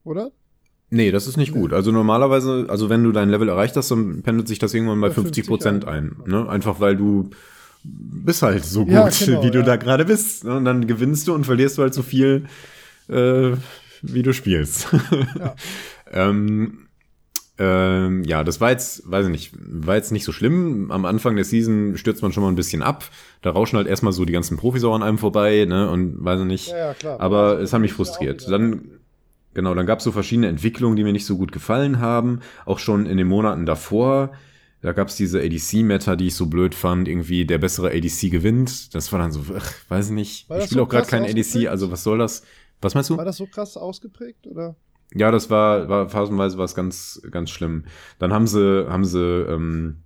Oder? 0.05 0.31
Nee, 0.91 1.11
das 1.11 1.27
ist 1.27 1.37
nicht 1.37 1.53
gut. 1.53 1.73
Also 1.73 1.91
normalerweise, 1.91 2.67
also 2.69 2.89
wenn 2.89 3.03
du 3.03 3.11
dein 3.11 3.29
Level 3.31 3.49
erreicht 3.49 3.75
hast, 3.77 3.91
dann 3.91 4.23
pendelt 4.23 4.47
sich 4.47 4.59
das 4.61 4.75
irgendwann 4.75 5.01
bei 5.01 5.09
Bei 5.09 5.15
50 5.15 5.47
Prozent 5.47 5.85
50 5.85 5.89
ein. 5.89 6.17
Ne? 6.31 6.49
Einfach 6.49 6.79
weil 6.79 6.95
du 6.97 7.31
bist 7.83 8.43
halt 8.43 8.65
so 8.65 8.85
gut, 8.85 8.93
Ja, 8.95 9.09
genau, 9.09 9.43
wie 9.43 9.51
du 9.51 9.59
ja. 9.59 9.65
da 9.65 9.77
gerade 9.77 10.05
bist. 10.05 10.45
Ne? 10.45 10.57
Und 10.57 10.65
dann 10.65 10.87
gewinnst 10.87 11.27
du 11.27 11.35
und 11.35 11.45
verlierst 11.45 11.79
du 11.79 11.83
halt 11.83 11.95
so 11.95 12.03
viel, 12.03 12.45
äh, 13.09 13.53
wie 14.03 14.23
du 14.23 14.33
spielst. 14.33 14.89
Ja. 15.39 15.57
ähm, 16.13 16.84
ähm, 17.57 18.25
ja, 18.25 18.43
das 18.43 18.61
war 18.61 18.71
jetzt, 18.71 19.09
weiß 19.09 19.27
ich 19.27 19.33
nicht, 19.33 19.53
war 19.57 19.95
jetzt 19.95 20.11
nicht 20.11 20.25
so 20.25 20.33
schlimm. 20.33 20.91
Am 20.91 21.05
Anfang 21.05 21.37
der 21.37 21.45
Season 21.45 21.97
stürzt 21.97 22.21
man 22.23 22.33
schon 22.33 22.43
mal 22.43 22.49
ein 22.49 22.57
bisschen 22.57 22.83
ab. 22.83 23.05
Da 23.43 23.51
rauschen 23.51 23.77
halt 23.77 23.87
erstmal 23.87 24.13
so 24.13 24.25
die 24.25 24.33
ganzen 24.33 24.57
Profis 24.57 24.83
auch 24.83 24.95
an 24.95 25.05
einem 25.05 25.19
vorbei, 25.19 25.65
ne? 25.65 25.89
Und 25.89 26.25
weiß 26.25 26.41
ich 26.41 26.47
nicht. 26.47 26.69
Ja, 26.69 26.79
ja, 26.79 26.95
klar. 26.95 27.21
Aber 27.21 27.51
Also, 27.51 27.63
es 27.63 27.73
hat 27.73 27.81
mich 27.81 27.93
frustriert. 27.93 28.51
Dann, 28.51 28.99
genau, 29.55 29.73
dann 29.75 29.87
gab 29.87 30.01
es 30.01 30.05
so 30.05 30.11
verschiedene 30.11 30.49
Entwicklungen, 30.49 30.97
die 30.97 31.05
mir 31.05 31.13
nicht 31.13 31.27
so 31.27 31.37
gut 31.37 31.53
gefallen 31.53 32.01
haben. 32.01 32.41
Auch 32.67 32.81
schon 32.81 33.07
in 33.07 33.19
den 33.19 33.29
Monaten 33.29 33.67
davor. 33.67 34.33
Da 34.83 34.93
gab 34.93 35.09
es 35.09 35.17
diese 35.17 35.41
ADC-Meta, 35.41 36.17
die 36.17 36.27
ich 36.27 36.35
so 36.35 36.47
blöd 36.47 36.75
fand. 36.75 37.07
Irgendwie 37.07 37.47
der 37.47 37.59
bessere 37.59 37.91
ADC 37.93 38.33
gewinnt. 38.33 38.95
Das 38.97 39.13
war 39.13 39.21
dann 39.21 39.31
so, 39.31 39.43
ach, 39.57 39.73
weiß 39.89 40.11
nicht. 40.11 40.51
War 40.51 40.59
Ich 40.59 40.65
spiele 40.65 40.81
so 40.81 40.85
auch 40.85 40.89
gerade 40.89 41.07
krass 41.07 41.11
kein 41.11 41.25
ADC, 41.25 41.69
also 41.69 41.93
was 41.93 42.03
soll 42.03 42.19
das? 42.19 42.43
Was 42.81 42.95
meinst 42.95 43.11
du? 43.11 43.17
War 43.17 43.25
das 43.25 43.37
so 43.37 43.47
krass 43.47 43.77
ausgeprägt? 43.77 44.47
Oder? 44.49 44.75
Ja, 45.15 45.31
das 45.31 45.49
war, 45.49 45.89
war 45.89 46.09
phasenweise 46.09 46.59
was 46.59 46.75
ganz, 46.75 47.23
ganz 47.31 47.51
schlimm. 47.51 47.85
Dann 48.19 48.33
haben 48.33 48.47
sie, 48.47 48.87
haben 48.89 49.05
sie 49.05 49.21
ähm, 49.21 49.99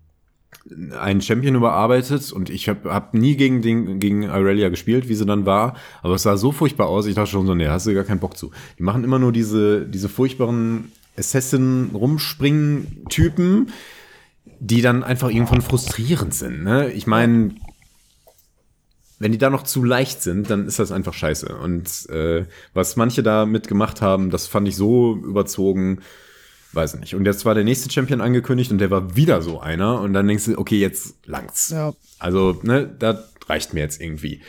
einen 0.98 1.22
Champion 1.22 1.54
überarbeitet 1.54 2.32
und 2.32 2.50
ich 2.50 2.68
habe 2.68 2.92
hab 2.92 3.14
nie 3.14 3.36
gegen 3.36 3.62
den, 3.62 4.00
gegen 4.00 4.24
Irelia 4.24 4.68
gespielt, 4.68 5.08
wie 5.08 5.14
sie 5.14 5.24
dann 5.24 5.46
war, 5.46 5.76
aber 6.02 6.16
es 6.16 6.24
sah 6.24 6.36
so 6.36 6.52
furchtbar 6.52 6.88
aus, 6.88 7.06
ich 7.06 7.14
dachte 7.14 7.30
schon 7.30 7.46
so, 7.46 7.54
nee, 7.54 7.68
hast 7.68 7.86
du 7.86 7.94
gar 7.94 8.04
keinen 8.04 8.20
Bock 8.20 8.36
zu. 8.36 8.50
Die 8.78 8.82
machen 8.82 9.04
immer 9.04 9.18
nur 9.18 9.32
diese, 9.32 9.86
diese 9.86 10.10
furchtbaren 10.10 10.92
Assassin-Rumspringen-Typen, 11.16 13.70
die 14.60 14.82
dann 14.82 15.04
einfach 15.04 15.30
irgendwann 15.30 15.62
frustrierend 15.62 16.34
sind. 16.34 16.64
Ne? 16.64 16.92
Ich 16.92 17.06
meine, 17.06 17.54
wenn 19.18 19.32
die 19.32 19.38
da 19.38 19.50
noch 19.50 19.64
zu 19.64 19.84
leicht 19.84 20.22
sind, 20.22 20.50
dann 20.50 20.66
ist 20.66 20.78
das 20.78 20.92
einfach 20.92 21.14
scheiße. 21.14 21.56
Und 21.56 22.08
äh, 22.10 22.46
was 22.74 22.96
manche 22.96 23.22
da 23.22 23.46
mitgemacht 23.46 24.00
haben, 24.00 24.30
das 24.30 24.46
fand 24.46 24.68
ich 24.68 24.76
so 24.76 25.16
überzogen, 25.16 26.00
weiß 26.72 26.94
ich 26.94 27.00
nicht. 27.00 27.14
Und 27.14 27.24
jetzt 27.24 27.44
war 27.44 27.54
der 27.54 27.64
nächste 27.64 27.90
Champion 27.90 28.20
angekündigt 28.20 28.70
und 28.70 28.78
der 28.78 28.90
war 28.90 29.16
wieder 29.16 29.42
so 29.42 29.60
einer. 29.60 30.00
Und 30.00 30.12
dann 30.12 30.28
denkst 30.28 30.44
du, 30.44 30.58
okay, 30.58 30.78
jetzt 30.78 31.16
langt's. 31.26 31.70
Ja. 31.70 31.92
Also, 32.18 32.60
ne, 32.62 32.88
das 32.98 33.18
reicht 33.48 33.74
mir 33.74 33.80
jetzt 33.80 34.00
irgendwie. 34.00 34.42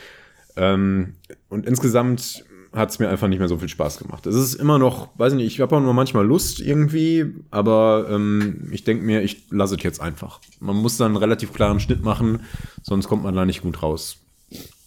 Ähm, 0.56 1.14
und 1.48 1.66
insgesamt 1.66 2.44
hat 2.72 2.90
es 2.90 3.00
mir 3.00 3.08
einfach 3.08 3.26
nicht 3.26 3.40
mehr 3.40 3.48
so 3.48 3.58
viel 3.58 3.68
Spaß 3.68 3.98
gemacht. 3.98 4.26
Es 4.26 4.36
ist 4.36 4.54
immer 4.54 4.78
noch, 4.78 5.08
weiß 5.18 5.32
ich 5.32 5.38
nicht, 5.38 5.54
ich 5.54 5.60
habe 5.60 5.74
auch 5.74 5.80
nur 5.80 5.94
manchmal 5.94 6.24
Lust 6.24 6.60
irgendwie, 6.60 7.26
aber 7.50 8.06
ähm, 8.08 8.68
ich 8.70 8.84
denke 8.84 9.04
mir, 9.04 9.22
ich 9.22 9.50
lasse 9.50 9.74
es 9.74 9.82
jetzt 9.82 10.00
einfach. 10.00 10.40
Man 10.60 10.76
muss 10.76 10.96
dann 10.96 11.08
einen 11.08 11.16
relativ 11.16 11.52
klaren 11.52 11.80
Schnitt 11.80 12.04
machen, 12.04 12.42
sonst 12.82 13.08
kommt 13.08 13.24
man 13.24 13.34
da 13.34 13.44
nicht 13.44 13.62
gut 13.62 13.82
raus. 13.82 14.19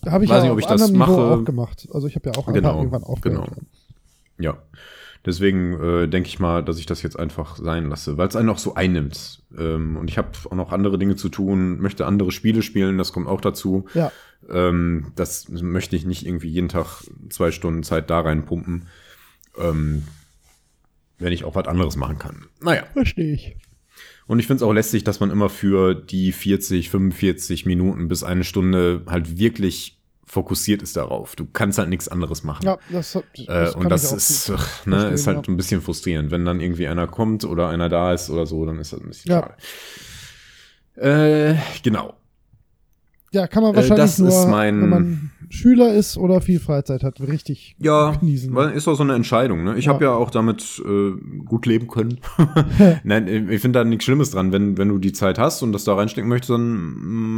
Da 0.03 0.11
habe 0.11 0.23
ich 0.23 0.29
Weiß 0.29 0.37
ja 0.37 0.43
nicht, 0.43 0.51
ob 0.51 0.59
ich 0.59 0.65
das 0.65 0.89
Niveau 0.89 0.97
mache. 0.97 1.11
auch 1.11 1.43
gemacht. 1.45 1.87
Also 1.93 2.07
ich 2.07 2.15
habe 2.15 2.29
ja 2.29 2.37
auch 2.37 2.51
Genau, 2.51 2.77
irgendwann 2.77 3.03
aufgehört. 3.03 3.49
genau. 3.49 3.61
Ja. 4.39 4.57
Deswegen 5.25 5.79
äh, 5.81 6.07
denke 6.09 6.27
ich 6.27 6.39
mal, 6.39 6.63
dass 6.65 6.77
ich 6.79 6.85
das 6.85 7.01
jetzt 7.01 7.17
einfach 7.17 7.55
sein 7.55 7.87
lasse, 7.87 8.17
weil 8.17 8.27
es 8.27 8.35
einen 8.35 8.49
auch 8.49 8.57
so 8.57 8.73
einnimmt. 8.75 9.41
Ähm, 9.57 9.95
und 9.95 10.09
ich 10.09 10.17
habe 10.17 10.31
auch 10.49 10.55
noch 10.55 10.73
andere 10.73 10.97
Dinge 10.99 11.15
zu 11.15 11.29
tun, 11.29 11.79
möchte 11.79 12.05
andere 12.05 12.31
Spiele 12.33 12.61
spielen, 12.61 12.97
das 12.97 13.13
kommt 13.13 13.27
auch 13.27 13.39
dazu. 13.39 13.85
Ja. 13.93 14.11
Ähm, 14.49 15.13
das 15.15 15.47
möchte 15.47 15.95
ich 15.95 16.05
nicht 16.05 16.25
irgendwie 16.25 16.49
jeden 16.49 16.67
Tag 16.67 17.05
zwei 17.29 17.51
Stunden 17.51 17.83
Zeit 17.83 18.09
da 18.09 18.19
reinpumpen. 18.19 18.87
Ähm, 19.57 20.03
wenn 21.19 21.31
ich 21.31 21.45
auch 21.45 21.55
was 21.55 21.67
anderes 21.67 21.95
machen 21.95 22.19
kann. 22.19 22.47
Naja. 22.59 22.83
Verstehe 22.91 23.33
ich. 23.33 23.55
Und 24.27 24.39
ich 24.39 24.47
finde 24.47 24.57
es 24.57 24.63
auch 24.63 24.73
lästig, 24.73 25.03
dass 25.03 25.19
man 25.19 25.31
immer 25.31 25.49
für 25.49 25.93
die 25.95 26.31
40, 26.31 26.89
45 26.89 27.65
Minuten 27.65 28.07
bis 28.07 28.23
eine 28.23 28.43
Stunde 28.43 29.01
halt 29.07 29.37
wirklich 29.37 29.99
fokussiert 30.25 30.81
ist 30.81 30.95
darauf. 30.97 31.35
Du 31.35 31.45
kannst 31.45 31.77
halt 31.77 31.89
nichts 31.89 32.07
anderes 32.07 32.43
machen. 32.43 32.65
Ja, 32.65 32.77
das, 32.89 33.15
Äh, 33.15 33.21
das 33.47 33.75
und 33.75 33.89
das 33.89 34.11
ist, 34.11 34.49
ach, 34.49 34.85
ne, 34.85 35.09
ist 35.09 35.27
halt 35.27 35.47
ein 35.47 35.57
bisschen 35.57 35.81
frustrierend. 35.81 36.31
Wenn 36.31 36.45
dann 36.45 36.59
irgendwie 36.59 36.87
einer 36.87 37.07
kommt 37.07 37.43
oder 37.45 37.69
einer 37.69 37.89
da 37.89 38.13
ist 38.13 38.29
oder 38.29 38.45
so, 38.45 38.65
dann 38.65 38.79
ist 38.79 38.93
das 38.93 39.01
ein 39.01 39.07
bisschen 39.07 39.31
Ja. 39.31 39.41
schade. 40.95 41.51
Äh, 41.51 41.55
genau. 41.83 42.15
Ja, 43.33 43.47
kann 43.47 43.63
man 43.63 43.73
Äh, 43.73 43.77
wahrscheinlich 43.77 43.97
das 44.05 44.19
nur, 44.19 44.29
ist 44.29 44.47
mein- 44.47 44.81
wenn 44.81 44.89
man 44.89 45.31
Schüler 45.49 45.93
ist 45.93 46.17
oder 46.17 46.41
viel 46.41 46.59
Freizeit 46.59 47.03
hat, 47.03 47.19
richtig 47.21 47.75
Ja, 47.79 48.11
genießen. 48.19 48.55
weil 48.55 48.71
ist 48.71 48.87
auch 48.87 48.95
so 48.95 49.03
eine 49.03 49.13
Entscheidung. 49.13 49.63
Ne? 49.63 49.77
Ich 49.77 49.85
Ja. 49.85 49.93
habe 49.93 50.05
ja 50.05 50.11
auch 50.13 50.31
damit 50.31 50.81
äh, 50.83 51.11
gut 51.45 51.65
leben 51.67 51.87
können. 51.87 52.19
Nein, 53.03 53.27
ich 53.49 53.61
finde 53.61 53.79
da 53.79 53.83
nichts 53.83 54.05
Schlimmes 54.05 54.31
dran. 54.31 54.51
Wenn, 54.51 54.77
wenn 54.77 54.89
du 54.89 54.97
die 54.97 55.11
Zeit 55.11 55.37
hast 55.37 55.61
und 55.61 55.71
das 55.73 55.83
da 55.83 55.93
reinstecken 55.95 56.27
möchtest, 56.29 56.51
dann 56.51 56.95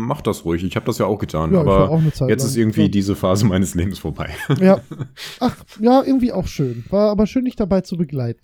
mach 0.07 0.21
das 0.21 0.45
ruhig. 0.45 0.63
Ich 0.63 0.75
habe 0.77 0.85
das 0.85 0.97
ja 0.97 1.05
auch 1.07 1.19
getan. 1.19 1.53
Ja, 1.53 1.59
aber 1.61 1.89
auch 1.89 2.01
jetzt 2.03 2.19
lang. 2.21 2.29
ist 2.29 2.55
irgendwie 2.55 2.83
Ja. 2.83 2.87
diese 2.87 3.15
Phase 3.15 3.45
meines 3.45 3.75
Lebens 3.75 3.99
vorbei. 3.99 4.29
Ja. 4.61 4.79
Ach, 5.41 5.55
ja, 5.81 6.01
irgendwie 6.03 6.31
auch 6.31 6.47
schön. 6.47 6.85
War 6.89 7.09
aber 7.09 7.25
schön, 7.27 7.45
dich 7.45 7.55
dabei 7.57 7.81
zu 7.81 7.97
begleiten. 7.97 8.39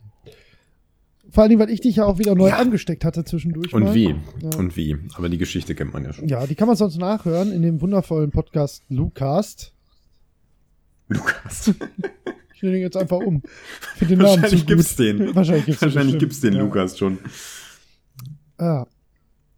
Vor 1.31 1.43
allem, 1.43 1.59
weil 1.59 1.69
ich 1.69 1.81
dich 1.81 1.95
ja 1.95 2.05
auch 2.05 2.19
wieder 2.19 2.35
neu 2.35 2.49
Ja. 2.49 2.57
angesteckt 2.57 3.05
hatte 3.05 3.23
zwischendurch. 3.23 3.73
Und 3.73 3.83
mal. 3.83 3.93
wie? 3.95 4.15
Ja. 4.41 4.57
Und 4.57 4.75
wie? 4.75 4.97
Aber 5.15 5.29
die 5.29 5.37
Geschichte 5.37 5.73
kennt 5.75 5.93
man 5.93 6.03
ja 6.03 6.11
schon. 6.13 6.27
Ja, 6.27 6.45
die 6.45 6.55
kann 6.55 6.67
man 6.67 6.75
sonst 6.75 6.97
nachhören 6.97 7.51
in 7.51 7.61
dem 7.61 7.79
wundervollen 7.81 8.31
Podcast 8.31 8.83
Lucast. 8.89 9.73
Lukas. 11.07 11.73
Ich 12.53 12.63
nenne 12.63 12.77
ihn 12.77 12.83
jetzt 12.83 12.95
einfach 12.97 13.17
um. 13.17 13.41
Finde 13.95 14.17
den 14.17 14.23
Namen 14.23 14.39
Wahrscheinlich 14.43 14.59
gut. 14.61 14.67
gibt's 14.67 14.95
den. 14.95 15.35
Wahrscheinlich 15.35 15.65
gibt's 15.65 15.79
den. 15.79 15.87
Wahrscheinlich 15.87 16.19
gibt's 16.19 16.41
den 16.41 16.53
ja. 16.53 16.59
Lukas 16.61 16.95
schon. 16.95 17.17
Ja. 18.59 18.85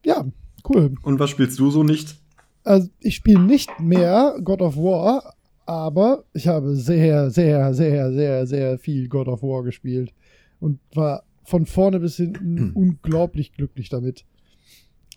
ja, 0.06 0.26
cool. 0.70 0.96
Und 1.02 1.20
was 1.20 1.30
spielst 1.30 1.60
du 1.60 1.70
so 1.70 1.84
nicht? 1.84 2.16
Also 2.64 2.88
ich 3.02 3.16
spiele 3.16 3.42
nicht 3.42 3.78
mehr 3.78 4.38
God 4.42 4.62
of 4.62 4.78
War, 4.78 5.34
aber 5.66 6.24
ich 6.32 6.48
habe 6.48 6.78
sehr, 6.78 7.30
sehr, 7.30 7.74
sehr, 7.74 8.14
sehr, 8.14 8.48
sehr 8.48 8.80
viel 8.80 9.10
God 9.10 9.28
of 9.28 9.44
War 9.44 9.64
gespielt 9.64 10.14
und 10.62 10.80
war 10.94 11.24
von 11.44 11.66
vorne 11.66 12.00
bis 12.00 12.16
hinten 12.18 12.72
unglaublich 12.74 13.54
glücklich 13.54 13.90
damit. 13.90 14.26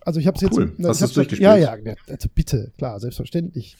Also 0.00 0.20
ich 0.20 0.26
habe 0.28 0.36
es 0.36 0.42
jetzt, 0.42 0.56
Cool. 0.56 0.72
na, 0.78 0.90
Hast 0.90 1.02
ich 1.02 1.12
durchgespielt? 1.14 1.42
Ja, 1.42 1.56
ja, 1.56 1.76
also 2.08 2.28
bitte, 2.32 2.72
klar, 2.78 3.00
selbstverständlich. 3.00 3.76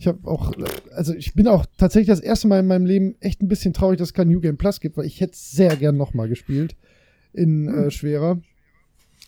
Ich 0.00 0.08
habe 0.08 0.26
auch, 0.28 0.52
also 0.90 1.14
ich 1.14 1.34
bin 1.34 1.46
auch 1.46 1.66
tatsächlich 1.76 2.08
das 2.08 2.18
erste 2.18 2.48
Mal 2.48 2.58
in 2.60 2.66
meinem 2.66 2.84
Leben 2.84 3.14
echt 3.20 3.42
ein 3.42 3.48
bisschen 3.48 3.72
traurig, 3.72 3.98
dass 3.98 4.08
es 4.08 4.14
kein 4.14 4.28
New 4.28 4.40
Game 4.40 4.56
Plus 4.56 4.80
gibt, 4.80 4.96
weil 4.96 5.04
ich 5.06 5.20
hätte 5.20 5.34
es 5.34 5.52
sehr 5.52 5.76
gern 5.76 5.96
nochmal 5.96 6.28
gespielt 6.28 6.74
in 7.32 7.68
Hm. 7.68 7.78
äh, 7.84 7.90
schwerer 7.92 8.40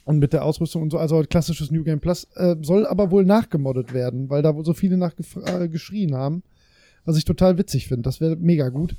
und 0.07 0.19
mit 0.19 0.33
der 0.33 0.45
Ausrüstung 0.45 0.83
und 0.83 0.91
so, 0.91 0.99
also 0.99 1.23
klassisches 1.23 1.71
New 1.71 1.85
Game 1.85 2.01
Plus, 2.01 2.25
äh, 2.35 2.57
soll 2.63 2.85
aber 2.85 3.13
wohl 3.13 3.25
nachgemoddet 3.25 3.93
werden, 3.95 4.29
weil 4.29 4.43
da 4.43 4.57
wohl 4.57 4.65
so 4.65 4.73
viele 4.75 4.97
nach 4.97 5.15
äh, 5.45 5.69
geschrien 5.69 6.15
haben, 6.17 6.43
was 7.05 7.17
ich 7.17 7.25
total 7.25 7.59
witzig 7.59 7.87
finde. 7.87 8.03
Das 8.03 8.21
wäre 8.21 8.35
mega 8.35 8.71
gut. 8.71 8.97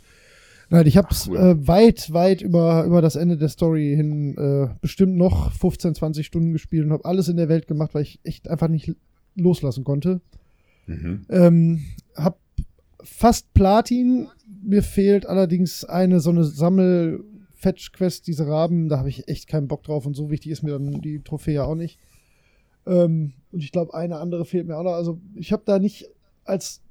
Nein, 0.71 0.87
ich 0.87 0.95
habe 0.95 1.09
es 1.11 1.27
Cool. 1.27 1.37
äh, 1.37 1.67
weit, 1.67 2.13
weit 2.13 2.41
über, 2.41 2.85
über 2.85 3.01
das 3.01 3.17
Ende 3.17 3.35
der 3.35 3.49
Story 3.49 3.93
hin 3.93 4.37
äh, 4.37 4.73
bestimmt 4.79 5.17
noch 5.17 5.51
15, 5.51 5.95
20 5.95 6.25
Stunden 6.25 6.53
gespielt 6.53 6.85
und 6.85 6.93
habe 6.93 7.03
alles 7.03 7.27
in 7.27 7.35
der 7.35 7.49
Welt 7.49 7.67
gemacht, 7.67 7.93
weil 7.93 8.03
ich 8.03 8.21
echt 8.23 8.49
einfach 8.49 8.69
nicht 8.69 8.95
loslassen 9.35 9.83
konnte. 9.83 10.21
Mhm. 10.87 11.25
Ähm, 11.29 11.81
hab 12.15 12.39
fast 13.03 13.53
Platin. 13.53 14.29
Mir 14.63 14.81
fehlt 14.81 15.25
allerdings 15.25 15.83
eine 15.83 16.21
so 16.21 16.29
eine 16.29 16.45
Sammel-Fetch-Quest, 16.45 18.27
diese 18.27 18.47
Raben. 18.47 18.87
Da 18.87 18.97
habe 18.97 19.09
ich 19.09 19.27
echt 19.27 19.47
keinen 19.47 19.67
Bock 19.67 19.83
drauf 19.83 20.05
und 20.05 20.15
so 20.15 20.31
wichtig 20.31 20.53
ist 20.53 20.63
mir 20.63 20.71
dann 20.71 21.01
die 21.01 21.19
Trophäe 21.19 21.65
auch 21.65 21.75
nicht. 21.75 21.99
Ähm, 22.87 23.33
und 23.51 23.61
ich 23.61 23.73
glaube, 23.73 23.93
eine 23.93 24.19
andere 24.19 24.45
fehlt 24.45 24.67
mir 24.67 24.77
auch 24.77 24.83
noch. 24.83 24.93
Also 24.93 25.19
ich 25.35 25.51
habe 25.51 25.63
da 25.65 25.79
nicht 25.79 26.09
als 26.45 26.81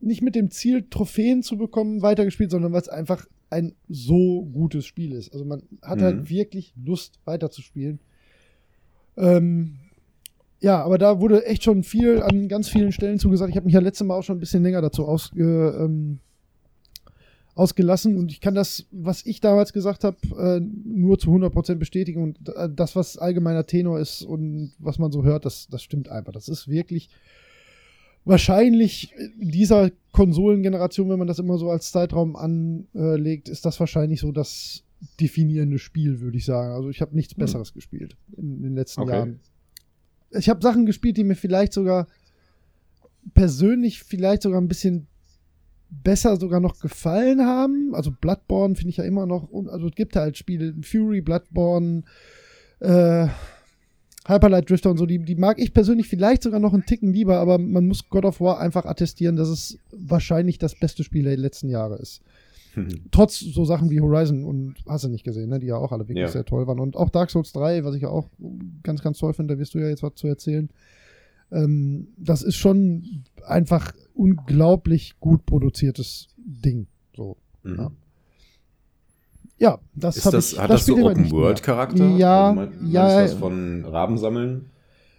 nicht 0.00 0.22
mit 0.22 0.34
dem 0.34 0.50
Ziel, 0.50 0.86
Trophäen 0.88 1.42
zu 1.42 1.56
bekommen, 1.56 2.02
weitergespielt, 2.02 2.50
sondern 2.50 2.72
weil 2.72 2.80
es 2.82 2.88
einfach 2.88 3.26
ein 3.50 3.74
so 3.88 4.44
gutes 4.52 4.84
Spiel 4.86 5.12
ist. 5.12 5.32
Also 5.32 5.44
man 5.44 5.62
hat 5.82 6.00
Mhm. 6.00 6.04
halt 6.04 6.30
wirklich 6.30 6.74
Lust, 6.84 7.18
weiterzuspielen. 7.24 7.98
Ähm, 9.16 9.78
ja, 10.60 10.82
aber 10.82 10.98
da 10.98 11.20
wurde 11.20 11.46
echt 11.46 11.62
schon 11.62 11.82
viel 11.82 12.20
an 12.22 12.48
ganz 12.48 12.68
vielen 12.68 12.92
Stellen 12.92 13.18
zugesagt. 13.18 13.50
Ich 13.50 13.56
habe 13.56 13.66
mich 13.66 13.74
ja 13.74 13.80
letztes 13.80 14.06
Mal 14.06 14.16
auch 14.16 14.22
schon 14.22 14.36
ein 14.36 14.40
bisschen 14.40 14.62
länger 14.62 14.82
dazu 14.82 15.06
ausge, 15.06 15.76
ähm, 15.80 16.18
ausgelassen 17.54 18.16
und 18.16 18.30
ich 18.30 18.40
kann 18.40 18.54
das, 18.54 18.86
was 18.92 19.26
ich 19.26 19.40
damals 19.40 19.72
gesagt 19.72 20.04
habe, 20.04 20.16
äh, 20.38 20.60
nur 20.60 21.18
zu 21.18 21.30
100% 21.32 21.74
bestätigen 21.76 22.22
und 22.22 22.48
äh, 22.50 22.68
das, 22.72 22.94
was 22.94 23.18
allgemeiner 23.18 23.66
Tenor 23.66 23.98
ist 23.98 24.22
und 24.22 24.72
was 24.78 24.98
man 25.00 25.10
so 25.10 25.24
hört, 25.24 25.44
das, 25.44 25.66
das 25.68 25.82
stimmt 25.82 26.08
einfach. 26.08 26.32
Das 26.32 26.48
ist 26.48 26.68
wirklich 26.68 27.08
wahrscheinlich 28.28 29.12
in 29.40 29.50
dieser 29.50 29.90
Konsolengeneration, 30.12 31.08
wenn 31.10 31.18
man 31.18 31.28
das 31.28 31.38
immer 31.38 31.58
so 31.58 31.70
als 31.70 31.90
Zeitraum 31.90 32.36
anlegt, 32.36 33.48
ist 33.48 33.64
das 33.64 33.80
wahrscheinlich 33.80 34.20
so 34.20 34.32
das 34.32 34.84
definierende 35.20 35.78
Spiel, 35.78 36.20
würde 36.20 36.36
ich 36.38 36.44
sagen. 36.44 36.72
Also 36.74 36.90
ich 36.90 37.00
habe 37.00 37.14
nichts 37.16 37.34
Hm. 37.34 37.38
Besseres 37.40 37.72
gespielt 37.72 38.16
in 38.36 38.62
den 38.62 38.74
letzten 38.74 39.02
Okay. 39.02 39.12
Jahren. 39.12 39.40
Ich 40.32 40.48
habe 40.48 40.60
Sachen 40.62 40.86
gespielt, 40.86 41.16
die 41.16 41.24
mir 41.24 41.36
vielleicht 41.36 41.72
sogar 41.72 42.06
persönlich 43.34 44.02
vielleicht 44.02 44.42
sogar 44.42 44.60
ein 44.60 44.68
bisschen 44.68 45.06
besser 45.90 46.36
sogar 46.36 46.60
noch 46.60 46.78
gefallen 46.80 47.40
haben. 47.40 47.94
Also 47.94 48.10
Bloodborne 48.10 48.74
finde 48.74 48.90
ich 48.90 48.96
ja 48.98 49.04
immer 49.04 49.24
noch, 49.26 49.48
und- 49.50 49.68
also 49.68 49.88
es 49.88 49.94
gibt 49.94 50.16
halt 50.16 50.36
Spiele, 50.36 50.74
Fury, 50.82 51.22
Bloodborne, 51.22 52.02
äh, 52.80 53.28
Hyperlight 54.28 54.68
Drifter 54.68 54.90
und 54.90 54.98
so, 54.98 55.06
die, 55.06 55.18
die 55.20 55.36
mag 55.36 55.58
ich 55.58 55.72
persönlich 55.72 56.06
vielleicht 56.08 56.42
sogar 56.42 56.60
noch 56.60 56.74
einen 56.74 56.84
Ticken 56.84 57.12
lieber, 57.12 57.38
aber 57.38 57.58
man 57.58 57.86
muss 57.88 58.08
God 58.08 58.24
of 58.26 58.40
War 58.40 58.60
einfach 58.60 58.84
attestieren, 58.84 59.36
dass 59.36 59.48
es 59.48 59.78
wahrscheinlich 59.90 60.58
das 60.58 60.74
beste 60.74 61.02
Spiel 61.02 61.24
der 61.24 61.36
letzten 61.36 61.68
Jahre 61.70 61.96
ist. 61.96 62.20
Trotz 63.10 63.40
so 63.40 63.64
Sachen 63.64 63.90
wie 63.90 64.00
Horizon 64.00 64.44
und 64.44 64.76
hast 64.86 65.02
du 65.04 65.08
nicht 65.08 65.24
gesehen, 65.24 65.48
ne, 65.50 65.58
die 65.58 65.66
ja 65.66 65.76
auch 65.76 65.90
alle 65.90 66.04
wirklich 66.04 66.18
Ja. 66.18 66.28
sehr 66.28 66.44
toll 66.44 66.66
waren. 66.68 66.78
Und 66.78 66.94
auch 66.96 67.10
Dark 67.10 67.30
Souls 67.30 67.52
3, 67.52 67.82
was 67.84 67.94
ich 67.96 68.02
ja 68.02 68.08
auch 68.08 68.28
ganz, 68.84 69.02
ganz 69.02 69.18
toll 69.18 69.32
finde, 69.32 69.54
da 69.54 69.58
wirst 69.60 69.74
du 69.74 69.78
ja 69.80 69.88
jetzt 69.88 70.02
was 70.04 70.14
zu 70.14 70.28
erzählen. 70.28 70.68
Ähm, 71.50 72.08
das 72.16 72.42
ist 72.42 72.56
schon 72.56 73.24
einfach 73.44 73.92
unglaublich 74.14 75.18
gut 75.18 75.44
produziertes 75.46 76.28
Ding. 76.36 76.86
So. 77.16 77.36
Mhm. 77.64 77.76
Ja. 77.76 77.90
Ja, 79.58 79.78
das 79.94 80.16
Ist 80.18 80.26
das, 80.26 80.52
ich. 80.52 80.58
hat 80.58 80.70
das, 80.70 80.86
so 80.86 80.94
nicht 80.94 81.02
mehr. 81.04 81.12
Open-World-Charakter? 81.12 82.04
Ja, 82.16 82.50
Also 82.50 82.62
ja, 82.86 83.18
du 83.18 83.24
was 83.24 83.34
von 83.34 83.84
Raben 83.84 84.16
sammeln? 84.18 84.70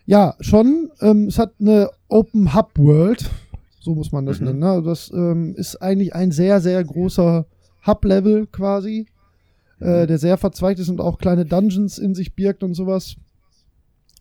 Ja, 0.06 0.36
schon. 0.40 0.90
Ähm, 1.02 1.28
es 1.28 1.38
hat 1.38 1.54
eine 1.60 1.90
Open 2.08 2.54
Hub 2.56 2.72
World, 2.78 3.30
so 3.82 3.94
muss 3.96 4.12
man 4.12 4.26
das 4.26 4.40
Mhm. 4.40 4.46
nennen. 4.48 4.60
Ne? 4.60 4.70
Also 4.72 4.90
Das 4.90 5.12
ähm, 5.14 5.56
ist 5.58 5.76
eigentlich 5.82 6.16
ein 6.16 6.32
sehr, 6.32 6.62
sehr 6.62 6.84
großer 6.84 7.46
Hub-Level 7.86 8.48
quasi, 8.48 9.08
äh, 9.80 10.08
der 10.08 10.18
sehr 10.18 10.38
verzweigt 10.38 10.80
ist 10.80 10.90
und 10.90 11.02
auch 11.02 11.18
kleine 11.18 11.46
Dungeons 11.46 11.98
in 11.98 12.16
sich 12.16 12.34
birgt 12.34 12.64
und 12.64 12.74
sowas. 12.76 13.16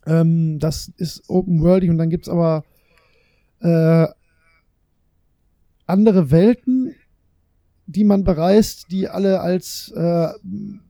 Ähm, 0.07 0.59
das 0.59 0.90
ist 0.96 1.22
Open 1.28 1.62
Worldig 1.62 1.90
und 1.90 1.98
dann 1.98 2.11
gibt 2.11 2.26
es 2.26 2.28
aber 2.33 2.64
äh, 3.61 4.07
andere 5.87 6.31
Welten, 6.31 6.94
die 7.90 8.05
man 8.05 8.22
bereist, 8.22 8.92
die 8.92 9.09
alle 9.09 9.40
als 9.40 9.90
äh, 9.96 10.29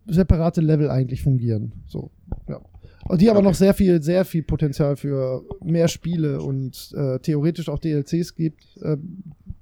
separate 0.07 0.61
Level 0.61 0.91
eigentlich 0.91 1.23
fungieren. 1.23 1.73
So, 1.87 2.11
ja. 2.49 2.61
Und 3.09 3.21
die 3.23 3.31
aber 3.31 3.39
Okay. 3.39 3.49
noch 3.49 3.55
sehr 3.55 3.73
viel, 3.73 4.03
sehr 4.03 4.25
viel 4.25 4.43
Potenzial 4.43 4.97
für 4.97 5.43
mehr 5.63 5.87
Spiele 5.89 6.43
und 6.43 6.93
äh, 6.97 7.21
theoretisch 7.21 7.69
auch 7.69 7.79
DLCs 7.79 8.35
gibt, 8.35 8.77
äh, 8.83 8.97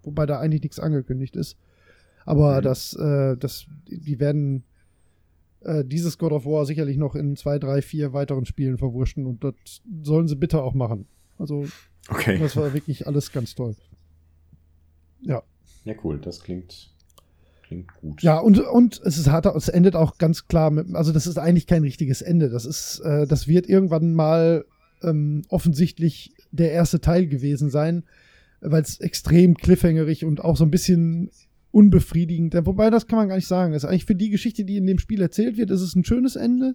wobei 0.03 0.25
da 0.27 0.41
eigentlich 0.41 0.63
nichts 0.63 0.81
angekündigt 0.81 1.37
ist. 1.37 1.57
Aber 2.25 2.59
Mhm. 2.59 2.63
das, 2.65 2.95
äh, 2.95 3.37
das, 3.37 3.67
die 3.87 4.19
werden 4.19 4.65
äh, 5.61 5.85
dieses 5.85 6.17
God 6.19 6.33
of 6.33 6.47
War 6.47 6.65
sicherlich 6.65 6.97
noch 6.97 7.15
in 7.15 7.37
zwei, 7.37 7.59
drei, 7.59 7.83
vier 7.83 8.13
weiteren 8.15 8.47
Spielen 8.47 8.79
verwurschten 8.79 9.27
und 9.27 9.45
das 9.45 9.55
sollen 10.03 10.27
sie 10.29 10.37
bitte 10.37 10.63
auch 10.63 10.75
machen. 10.75 11.07
Also, 11.39 11.67
Okay. 12.09 12.39
das 12.39 12.57
war 12.57 12.73
wirklich 12.73 13.07
alles 13.07 13.31
ganz 13.31 13.55
toll. 13.55 13.75
Ja. 15.21 15.43
Ja, 15.85 15.95
cool. 16.05 16.19
Das 16.21 16.41
klingt, 16.43 16.95
klingt 17.67 17.93
gut. 18.01 18.23
Ja, 18.23 18.39
und, 18.39 18.59
und 18.61 19.01
es 19.05 19.19
ist 19.19 19.31
hart, 19.31 19.47
es 19.47 19.69
endet 19.69 19.97
auch 19.97 20.19
ganz 20.19 20.47
klar 20.47 20.71
mit, 20.71 20.95
also 20.95 21.13
das 21.13 21.27
ist 21.27 21.39
eigentlich 21.39 21.67
kein 21.67 21.83
richtiges 21.83 22.23
Ende. 22.23 22.49
Das 22.49 22.65
ist, 22.65 23.01
äh, 23.01 23.27
das 23.27 23.49
wird 23.49 23.69
irgendwann 23.69 24.15
mal 24.15 24.65
ähm, 25.03 25.43
offensichtlich 25.49 26.33
der 26.51 26.73
erste 26.73 27.01
Teil 27.01 27.27
gewesen 27.27 27.71
sein, 27.71 28.05
weil 28.61 28.83
es 28.83 29.01
extrem 29.01 29.57
cliffhangerig 29.57 30.25
und 30.25 30.43
auch 30.43 30.57
so 30.57 30.65
ein 30.65 30.71
bisschen 30.71 31.31
unbefriedigend, 31.71 32.55
wobei 32.65 32.89
das 32.89 33.07
kann 33.07 33.19
man 33.19 33.29
gar 33.29 33.37
nicht 33.37 33.49
sagen. 33.49 33.73
Das 33.73 33.85
ist 33.85 33.89
eigentlich 33.89 34.07
für 34.07 34.15
die 34.15 34.31
Geschichte, 34.31 34.65
die 34.65 34.79
in 34.79 34.87
dem 34.87 34.99
Spiel 34.99 35.21
erzählt 35.21 35.59
wird, 35.59 35.71
ist 35.71 35.83
es 35.83 35.95
ein 35.95 36.05
schönes 36.05 36.37
Ende, 36.37 36.75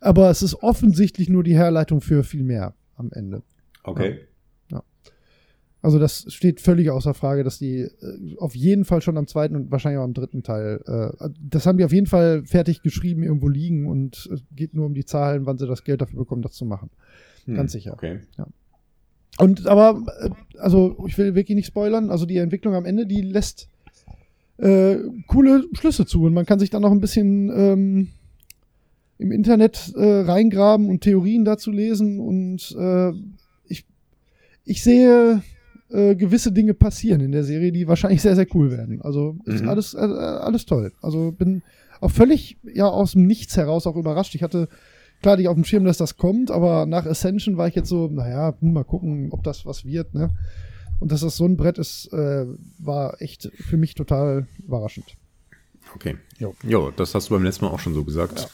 aber 0.00 0.30
es 0.30 0.42
ist 0.42 0.62
offensichtlich 0.62 1.28
nur 1.28 1.44
die 1.44 1.54
Herleitung 1.54 2.00
für 2.00 2.24
viel 2.24 2.42
mehr 2.42 2.74
am 2.96 3.10
Ende. 3.12 3.42
Okay. 3.82 4.20
Also 5.82 5.98
das 5.98 6.26
steht 6.28 6.60
völlig 6.60 6.90
außer 6.90 7.12
Frage, 7.12 7.42
dass 7.42 7.58
die 7.58 7.80
äh, 7.80 8.36
auf 8.38 8.54
jeden 8.54 8.84
Fall 8.84 9.02
schon 9.02 9.18
am 9.18 9.26
zweiten 9.26 9.56
und 9.56 9.72
wahrscheinlich 9.72 9.98
auch 9.98 10.04
am 10.04 10.14
dritten 10.14 10.44
Teil, 10.44 10.80
äh, 10.86 11.28
das 11.40 11.66
haben 11.66 11.76
die 11.76 11.84
auf 11.84 11.92
jeden 11.92 12.06
Fall 12.06 12.44
fertig 12.44 12.82
geschrieben, 12.82 13.24
irgendwo 13.24 13.48
liegen 13.48 13.88
und 13.88 14.28
es 14.32 14.42
geht 14.54 14.74
nur 14.74 14.86
um 14.86 14.94
die 14.94 15.04
Zahlen, 15.04 15.44
wann 15.44 15.58
sie 15.58 15.66
das 15.66 15.82
Geld 15.82 16.00
dafür 16.00 16.20
bekommen, 16.20 16.42
das 16.42 16.52
zu 16.52 16.64
machen. 16.64 16.88
Hm, 17.46 17.56
Ganz 17.56 17.72
sicher. 17.72 17.94
Okay. 17.94 18.20
Und 19.38 19.66
aber, 19.66 20.04
äh, 20.20 20.30
also 20.58 21.04
ich 21.08 21.18
will 21.18 21.34
wirklich 21.34 21.56
nicht 21.56 21.66
spoilern, 21.66 22.10
also 22.10 22.26
die 22.26 22.36
Entwicklung 22.36 22.74
am 22.76 22.84
Ende, 22.84 23.04
die 23.04 23.20
lässt 23.20 23.68
äh, 24.58 24.98
coole 25.26 25.64
Schlüsse 25.72 26.06
zu 26.06 26.22
und 26.22 26.32
man 26.32 26.46
kann 26.46 26.60
sich 26.60 26.70
dann 26.70 26.82
noch 26.82 26.92
ein 26.92 27.00
bisschen 27.00 27.50
ähm, 27.50 28.08
im 29.18 29.32
Internet 29.32 29.92
äh, 29.96 30.20
reingraben 30.20 30.88
und 30.88 31.00
Theorien 31.00 31.44
dazu 31.44 31.72
lesen 31.72 32.20
und 32.20 32.72
äh, 32.78 33.10
ich, 33.66 33.84
ich 34.64 34.84
sehe 34.84 35.42
äh, 35.92 36.14
gewisse 36.16 36.52
Dinge 36.52 36.74
passieren 36.74 37.20
in 37.20 37.32
der 37.32 37.44
Serie, 37.44 37.72
die 37.72 37.86
wahrscheinlich 37.88 38.22
sehr, 38.22 38.34
sehr 38.36 38.46
cool 38.54 38.70
werden. 38.70 39.00
Also 39.02 39.36
ist 39.44 39.62
Mhm. 39.62 39.68
alles, 39.68 39.94
äh, 39.94 39.98
alles 39.98 40.66
toll. 40.66 40.92
Also 41.02 41.32
bin 41.32 41.62
auch 42.00 42.10
völlig 42.10 42.56
ja 42.64 42.86
aus 42.86 43.12
dem 43.12 43.26
Nichts 43.26 43.56
heraus 43.56 43.86
auch 43.86 43.96
überrascht. 43.96 44.34
Ich 44.34 44.42
hatte 44.42 44.68
klar 45.20 45.36
nicht 45.36 45.48
auf 45.48 45.54
dem 45.54 45.64
Schirm, 45.64 45.84
dass 45.84 45.98
das 45.98 46.16
kommt, 46.16 46.50
aber 46.50 46.86
nach 46.86 47.06
Ascension 47.06 47.56
war 47.56 47.68
ich 47.68 47.74
jetzt 47.74 47.88
so, 47.88 48.08
naja, 48.08 48.54
hm, 48.60 48.72
mal 48.72 48.84
gucken, 48.84 49.28
ob 49.30 49.42
das 49.44 49.64
was 49.66 49.84
wird, 49.84 50.14
ne? 50.14 50.30
Und 50.98 51.10
dass 51.12 51.20
das 51.22 51.36
so 51.36 51.44
ein 51.46 51.56
Brett 51.56 51.78
ist, 51.78 52.12
äh, 52.12 52.46
war 52.78 53.20
echt 53.20 53.50
für 53.54 53.76
mich 53.76 53.94
total 53.94 54.46
überraschend. 54.64 55.16
Okay. 55.94 56.16
Jo. 56.38 56.54
Jo, 56.62 56.90
das 56.90 57.14
hast 57.14 57.28
du 57.28 57.34
beim 57.34 57.42
letzten 57.44 57.64
Mal 57.64 57.70
auch 57.72 57.80
schon 57.80 57.94
so 57.94 58.04
gesagt. 58.04 58.48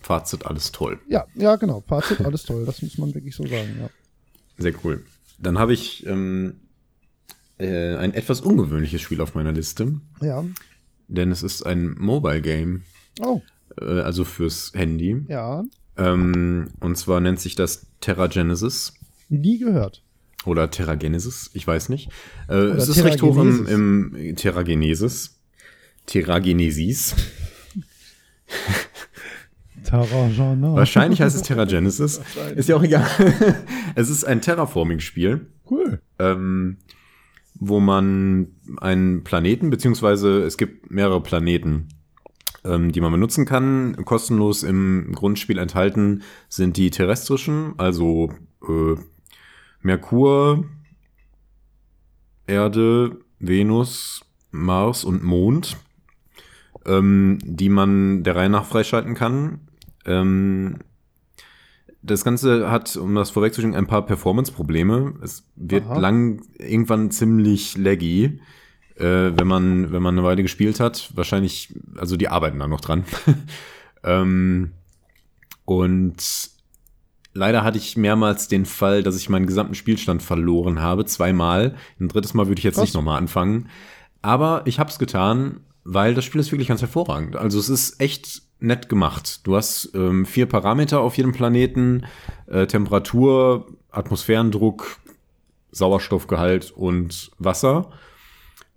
Fazit, 0.00 0.44
alles 0.46 0.72
toll. 0.72 0.98
Ja, 1.08 1.26
ja, 1.34 1.56
genau. 1.56 1.82
Fazit, 1.86 2.20
alles 2.20 2.42
toll. 2.44 2.64
Das 2.66 2.80
muss 2.82 2.96
man 2.98 3.14
wirklich 3.14 3.34
so 3.34 3.44
sagen, 3.44 3.68
ja. 3.80 3.88
Sehr 4.58 4.72
cool. 4.84 5.02
Dann 5.40 5.58
habe 5.58 5.72
ich 5.72 6.06
ähm, 6.06 6.60
äh, 7.58 7.96
ein 7.96 8.12
etwas 8.14 8.40
ungewöhnliches 8.40 9.00
Spiel 9.00 9.20
auf 9.20 9.34
meiner 9.34 9.52
Liste, 9.52 10.00
Ja. 10.20 10.44
denn 11.08 11.30
es 11.32 11.42
ist 11.42 11.62
ein 11.64 11.94
Mobile 11.98 12.40
Game, 12.42 12.82
Oh, 13.20 13.40
äh, 13.80 13.84
also 14.00 14.24
fürs 14.24 14.72
Handy. 14.74 15.24
ja. 15.28 15.62
Ähm, 15.96 16.68
und 16.80 16.96
zwar 16.96 17.20
nennt 17.20 17.40
sich 17.40 17.56
das 17.56 17.86
Terra 18.00 18.26
Genesis 18.28 18.94
Nie 19.28 19.58
gehört. 19.58 20.02
oder 20.46 20.70
Terra 20.70 20.94
Genesis, 20.94 21.50
ich 21.52 21.66
weiß 21.66 21.88
nicht. 21.90 22.10
Äh, 22.48 22.54
es 22.54 22.88
ist 22.88 23.04
recht 23.04 23.20
hoch 23.22 23.36
im, 23.38 23.66
im 24.14 24.36
Terra 24.36 24.62
Genesis. 24.62 25.38
Terra 26.06 26.38
Genesis. 26.38 27.14
Tarajana. 29.90 30.74
Wahrscheinlich 30.74 31.20
heißt 31.20 31.34
es 31.34 31.42
Terra 31.42 31.64
Genesis. 31.64 32.20
Ist 32.56 32.68
ja 32.68 32.76
auch 32.76 32.82
egal. 32.82 33.06
es 33.94 34.08
ist 34.08 34.24
ein 34.24 34.40
Terraforming-Spiel. 34.40 35.46
Cool. 35.68 36.00
ähm, 36.18 36.78
wo 37.60 37.78
man 37.78 38.48
einen 38.80 39.22
Planeten, 39.22 39.70
beziehungsweise 39.70 40.42
es 40.42 40.56
gibt 40.56 40.90
mehrere 40.90 41.22
Planeten, 41.22 41.88
ähm, 42.64 42.90
die 42.90 43.00
man 43.00 43.12
benutzen 43.12 43.44
kann. 43.44 43.96
Kostenlos 44.04 44.62
im 44.62 45.12
Grundspiel 45.14 45.58
enthalten 45.58 46.22
sind 46.48 46.76
die 46.76 46.90
terrestrischen, 46.90 47.74
also 47.76 48.32
äh, 48.66 48.96
Merkur, 49.82 50.64
Erde, 52.46 53.18
Venus, 53.38 54.24
Mars 54.50 55.04
und 55.04 55.22
Mond, 55.22 55.76
ähm, 56.86 57.38
die 57.42 57.68
man 57.68 58.22
der 58.22 58.36
Reihe 58.36 58.50
nach 58.50 58.64
freischalten 58.64 59.14
kann. 59.14 59.69
Ähm, 60.04 60.78
das 62.02 62.24
Ganze 62.24 62.70
hat, 62.70 62.96
um 62.96 63.14
das 63.14 63.30
vorwegzuschicken, 63.30 63.76
ein 63.76 63.86
paar 63.86 64.06
Performance-Probleme. 64.06 65.14
Es 65.22 65.44
wird 65.56 65.84
Aha. 65.84 65.98
lang 65.98 66.42
irgendwann 66.58 67.10
ziemlich 67.10 67.76
laggy, 67.76 68.40
äh, 68.96 69.32
wenn 69.34 69.46
man 69.46 69.92
wenn 69.92 70.02
man 70.02 70.14
eine 70.16 70.26
Weile 70.26 70.42
gespielt 70.42 70.80
hat. 70.80 71.10
Wahrscheinlich, 71.14 71.74
also 71.96 72.16
die 72.16 72.28
arbeiten 72.28 72.58
da 72.58 72.68
noch 72.68 72.80
dran. 72.80 73.04
ähm, 74.04 74.72
und 75.66 76.50
leider 77.34 77.62
hatte 77.62 77.78
ich 77.78 77.96
mehrmals 77.96 78.48
den 78.48 78.64
Fall, 78.64 79.02
dass 79.02 79.16
ich 79.16 79.28
meinen 79.28 79.46
gesamten 79.46 79.74
Spielstand 79.74 80.22
verloren 80.22 80.80
habe, 80.80 81.04
zweimal. 81.04 81.76
Ein 82.00 82.08
drittes 82.08 82.34
Mal 82.34 82.48
würde 82.48 82.58
ich 82.58 82.64
jetzt 82.64 82.76
Was? 82.76 82.84
nicht 82.84 82.94
nochmal 82.94 83.18
anfangen. 83.18 83.68
Aber 84.22 84.62
ich 84.64 84.78
habe 84.78 84.90
es 84.90 84.98
getan, 84.98 85.60
weil 85.84 86.14
das 86.14 86.24
Spiel 86.24 86.40
ist 86.40 86.50
wirklich 86.50 86.68
ganz 86.68 86.80
hervorragend. 86.80 87.36
Also 87.36 87.58
es 87.58 87.68
ist 87.68 88.00
echt 88.00 88.42
nett 88.60 88.88
gemacht. 88.88 89.46
Du 89.46 89.56
hast 89.56 89.90
ähm, 89.94 90.26
vier 90.26 90.46
Parameter 90.46 91.00
auf 91.00 91.16
jedem 91.16 91.32
Planeten, 91.32 92.06
äh, 92.46 92.66
Temperatur, 92.66 93.66
Atmosphärendruck, 93.90 94.98
Sauerstoffgehalt 95.72 96.70
und 96.70 97.30
Wasser. 97.38 97.90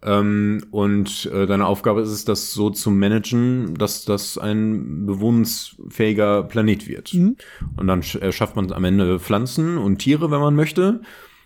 Ähm, 0.03 0.65
und 0.71 1.29
äh, 1.33 1.45
deine 1.45 1.65
Aufgabe 1.65 2.01
ist 2.01 2.09
es, 2.09 2.25
das 2.25 2.51
so 2.51 2.69
zu 2.69 2.91
managen, 2.91 3.75
dass 3.75 4.03
das 4.03 4.37
ein 4.37 5.05
bewohnensfähiger 5.05 6.43
Planet 6.43 6.87
wird. 6.87 7.13
Mhm. 7.13 7.37
Und 7.77 7.87
dann 7.87 8.03
sch 8.03 8.15
äh, 8.15 8.31
schafft 8.31 8.55
man 8.55 8.71
am 8.73 8.83
Ende 8.83 9.19
Pflanzen 9.19 9.77
und 9.77 9.99
Tiere, 9.99 10.29
wenn 10.29 10.41
man 10.41 10.55
möchte. 10.55 11.01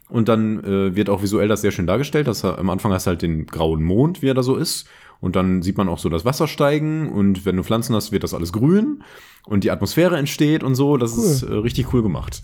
Und 0.09 0.29
dann 0.29 0.63
äh, 0.63 0.95
wird 0.95 1.09
auch 1.09 1.21
visuell 1.21 1.47
das 1.49 1.61
sehr 1.61 1.71
schön 1.71 1.85
dargestellt. 1.85 2.27
Dass 2.27 2.43
er, 2.43 2.57
am 2.57 2.69
Anfang 2.69 2.91
hast 2.93 3.05
du 3.05 3.09
halt 3.09 3.21
den 3.21 3.45
grauen 3.45 3.83
Mond, 3.83 4.21
wie 4.21 4.29
er 4.29 4.33
da 4.33 4.43
so 4.43 4.55
ist. 4.55 4.87
Und 5.19 5.35
dann 5.35 5.61
sieht 5.61 5.77
man 5.77 5.89
auch 5.89 5.99
so 5.99 6.09
das 6.09 6.25
Wasser 6.25 6.47
steigen. 6.47 7.09
Und 7.09 7.45
wenn 7.45 7.57
du 7.57 7.63
Pflanzen 7.63 7.95
hast, 7.95 8.11
wird 8.11 8.23
das 8.23 8.33
alles 8.33 8.53
grün. 8.53 9.03
Und 9.45 9.63
die 9.63 9.71
Atmosphäre 9.71 10.17
entsteht 10.17 10.63
und 10.63 10.75
so. 10.75 10.97
Das 10.97 11.17
Cool. 11.17 11.25
ist 11.25 11.43
äh, 11.43 11.53
richtig 11.53 11.93
cool 11.93 12.03
gemacht. 12.03 12.43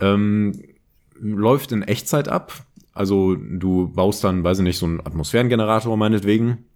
Ähm, 0.00 0.62
läuft 1.18 1.72
in 1.72 1.82
Echtzeit 1.82 2.28
ab. 2.28 2.52
Also 2.92 3.34
du 3.36 3.88
baust 3.88 4.22
dann, 4.24 4.44
weiß 4.44 4.58
ich 4.58 4.64
nicht, 4.64 4.78
so 4.78 4.86
einen 4.86 5.00
Atmosphärengenerator 5.00 5.96
meinetwegen. 5.96 6.66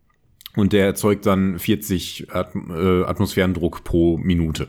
Und 0.57 0.73
der 0.73 0.87
erzeugt 0.87 1.27
dann 1.27 1.59
40 1.59 2.29
Atm 2.33 2.71
äh, 2.71 3.05
Atmosphärendruck 3.05 3.85
pro 3.85 4.17
Minute. 4.17 4.69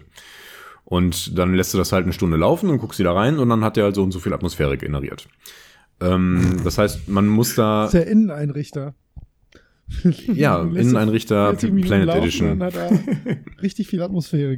Und 0.83 1.37
dann 1.37 1.53
lässt 1.53 1.73
du 1.73 1.77
das 1.77 1.91
halt 1.93 2.03
eine 2.03 2.13
Stunde 2.13 2.35
laufen 2.37 2.69
und 2.69 2.79
guckst 2.79 2.99
wieder 2.99 3.15
rein 3.15 3.39
und 3.39 3.47
dann 3.49 3.63
hat 3.63 3.77
der 3.77 3.85
halt 3.85 3.95
so 3.95 4.03
und 4.03 4.11
so 4.11 4.19
viel 4.19 4.33
Atmosphäre 4.33 4.77
generiert. 4.77 5.27
Ähm, 6.01 6.57
das 6.63 6.77
heißt, 6.77 7.07
man 7.07 7.27
muss 7.27 7.55
da, 7.55 7.83
Das 7.83 7.93
ist 7.93 7.99
der 8.05 8.07
Inneneinrichter. 8.11 8.95
ja, 10.33 10.61
Inneneinrichter 10.63 11.47
40 11.51 11.69
Minuten 11.69 11.87
Planet 11.87 12.07
laufen 12.07 12.21
Edition. 12.21 12.63
Hat 12.63 12.75
er 12.75 12.89
richtig 13.61 13.87
viel 13.87 14.01
Atmosphäre 14.01 14.57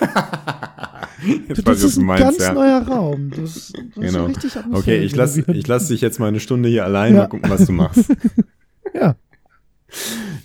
weiß 1.66 1.80
Das 1.80 1.82
ist 1.82 1.98
ein 1.98 2.04
meinst, 2.06 2.22
ganz 2.24 2.38
ja. 2.38 2.52
neuer 2.54 2.82
Raum. 2.82 3.30
Das, 3.30 3.38
das 3.38 3.54
ist 3.56 3.74
Genau. 3.94 4.24
richtig 4.26 4.56
Atmosphäre 4.56 4.96
Okay, 4.96 5.04
ich 5.04 5.14
lass, 5.14 5.34
generiert. 5.34 5.56
ich 5.58 5.66
lass 5.68 5.88
dich 5.88 6.00
jetzt 6.00 6.18
mal 6.18 6.28
eine 6.28 6.40
Stunde 6.40 6.68
hier 6.68 6.84
allein, 6.84 7.14
Ja. 7.14 7.20
mal 7.22 7.26
gucken, 7.28 7.50
was 7.50 7.66
du 7.66 7.72
machst. 7.72 8.10
Ja, 8.94 9.16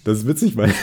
Das 0.07 0.19
ist 0.19 0.27
witzig, 0.27 0.55
weil, 0.55 0.73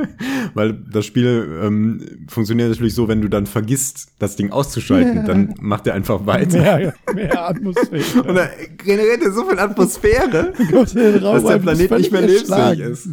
weil 0.54 0.72
das 0.72 1.04
Spiel 1.04 1.60
ähm, 1.62 2.24
funktioniert 2.28 2.70
natürlich 2.70 2.94
so, 2.94 3.08
wenn 3.08 3.20
du 3.20 3.28
dann 3.28 3.44
vergisst, 3.44 4.08
das 4.18 4.36
Ding 4.36 4.52
auszuschalten, 4.52 5.16
Ja. 5.16 5.22
dann 5.24 5.54
macht 5.60 5.86
er 5.86 5.92
einfach 5.92 6.24
weiter. 6.24 6.58
mehr, 6.62 6.94
mehr 7.14 7.48
Atmosphäre. 7.50 8.22
Und 8.26 8.34
dann 8.36 8.48
generiert 8.82 9.22
er 9.22 9.32
so 9.32 9.44
viel 9.44 9.58
Atmosphäre, 9.58 10.54
Gott, 10.70 10.94
dass 10.96 11.44
der 11.44 11.58
Planet 11.58 11.90
nicht 11.90 12.10
mehr 12.10 12.22
lebensfähig 12.22 12.80
ist. 12.80 13.08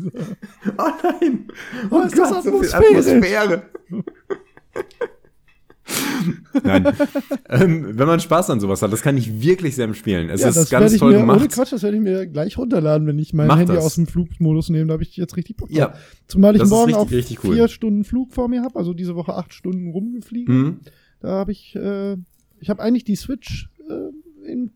Oh 0.78 0.84
nein! 1.04 1.48
Oh 1.92 2.00
ist 2.00 2.18
das 2.18 2.46
so 2.46 2.62
viel? 2.62 2.74
Atmosphäre. 2.74 3.64
Nein. 6.64 6.86
ähm, 7.50 7.98
wenn 7.98 8.08
man 8.08 8.20
Spaß 8.20 8.50
an 8.50 8.60
sowas 8.60 8.82
hat, 8.82 8.92
das 8.92 9.02
kann 9.02 9.18
ich 9.18 9.42
wirklich 9.42 9.76
sehr 9.76 9.86
empfehlen. 9.86 10.30
Es 10.30 10.42
Ja, 10.42 10.50
ist 10.50 10.70
ganz 10.70 10.98
toll 10.98 11.14
mir, 11.14 11.20
gemacht. 11.20 11.40
Ohne 11.40 11.48
Quatsch, 11.48 11.72
das 11.72 11.84
werde 11.84 11.98
ich 11.98 12.04
mir 12.04 12.28
gleich 12.28 12.58
runterladen, 12.58 13.08
wenn 13.08 13.20
ich 13.20 13.34
mein 13.34 13.48
Mach 13.48 13.58
Handy 13.60 13.74
das. 13.74 13.86
aus 13.86 13.96
dem 13.96 14.08
Flugmodus 14.08 14.70
nehme. 14.70 14.88
Da 14.88 14.94
habe 14.94 15.04
ich 15.04 15.16
jetzt 15.16 15.38
richtig 15.38 15.58
Bock 15.58 15.70
drauf. 15.70 15.78
Ja. 15.78 15.94
Zumal 16.28 16.56
ich 16.56 16.66
morgen 16.66 16.94
richtig, 16.94 16.96
auch 16.96 17.12
richtig 17.12 17.44
cool. 17.44 17.56
vier 17.56 17.68
Stunden 17.68 18.04
Flug 18.04 18.34
vor 18.34 18.48
mir 18.50 18.62
habe, 18.64 18.76
also 18.78 18.94
diese 18.94 19.16
Woche 19.16 19.34
acht 19.36 19.54
Stunden 19.54 19.92
rumgefliegen. 19.92 20.58
Mhm. 20.58 20.80
Da 21.20 21.30
habe 21.30 21.52
ich, 21.52 21.76
äh, 21.76 22.16
ich 22.60 22.70
habe 22.70 22.82
eigentlich 22.82 23.04
die 23.04 23.16
Switch 23.16 23.70
äh, 23.90 24.50
in, 24.52 24.72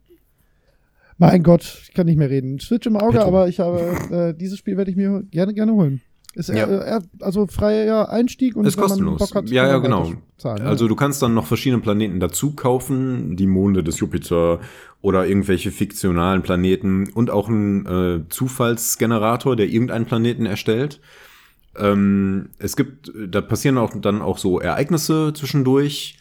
mein 1.18 1.44
Gott, 1.44 1.82
ich 1.84 1.94
kann 1.94 2.08
nicht 2.08 2.18
mehr 2.18 2.30
reden. 2.30 2.60
Switch 2.60 2.88
im 2.88 2.96
Auge, 2.98 3.18
Petto. 3.18 3.28
aber 3.28 3.48
ich 3.48 3.60
habe, 3.60 3.80
äh, 4.12 4.34
dieses 4.38 4.58
Spiel 4.58 4.78
werde 4.78 4.90
ich 4.90 4.98
mir 4.98 5.24
gerne, 5.30 5.54
gerne 5.54 5.74
holen. 5.74 6.02
Ist 6.34 6.50
Ja. 6.50 6.66
äh, 6.66 6.98
äh, 6.98 7.02
also 7.20 7.46
freier 7.48 8.10
Einstieg 8.10 8.56
und 8.56 8.66
Ist 8.66 8.78
wenn 8.78 8.84
kostenlos. 8.86 9.20
man 9.20 9.28
Bock 9.30 9.36
hat, 9.36 9.50
Ja, 9.50 9.68
ja, 9.68 9.78
genau. 9.80 10.14
Zahlen, 10.38 10.66
Also 10.66 10.88
du 10.88 10.96
kannst 10.96 11.22
dann 11.22 11.34
noch 11.34 11.46
verschiedene 11.46 11.82
Planeten 11.82 12.20
dazu 12.20 12.52
kaufen, 12.56 13.36
die 13.36 13.48
Monde 13.48 13.84
des 13.84 14.00
Jupiter 14.00 14.60
oder 15.02 15.28
irgendwelche 15.28 15.72
fiktionalen 15.72 16.42
Planeten 16.42 17.10
und 17.14 17.30
auch 17.30 17.50
einen 17.50 17.86
äh, 17.86 18.30
Zufallsgenerator, 18.30 19.56
der 19.56 19.68
irgendeinen 19.68 20.06
Planeten 20.06 20.46
erstellt. 20.46 21.00
Ähm, 21.78 22.50
es 22.60 22.76
gibt, 22.76 23.12
da 23.30 23.42
passieren 23.42 23.78
auch 23.78 23.92
dann 24.00 24.22
auch 24.22 24.38
so 24.38 24.60
Ereignisse 24.60 25.34
zwischendurch. 25.34 26.18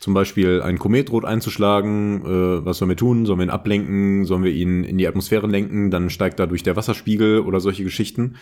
Zum 0.00 0.12
Beispiel 0.14 0.60
ein 0.62 0.78
Komet 0.78 1.08
droht 1.08 1.24
einzuschlagen. 1.24 2.20
Äh, 2.24 2.64
was 2.64 2.78
sollen 2.78 2.90
wir 2.90 2.96
tun? 2.96 3.24
Sollen 3.26 3.38
wir 3.38 3.46
ihn 3.46 3.50
ablenken? 3.50 4.24
Sollen 4.26 4.44
wir 4.44 4.52
ihn 4.52 4.84
in 4.84 4.98
die 4.98 5.08
Atmosphäre 5.08 5.46
lenken? 5.46 5.90
Dann 5.90 6.10
steigt 6.10 6.38
dadurch 6.38 6.62
der 6.62 6.76
Wasserspiegel 6.76 7.40
oder 7.40 7.60
solche 7.60 7.82
Geschichten, 7.84 8.36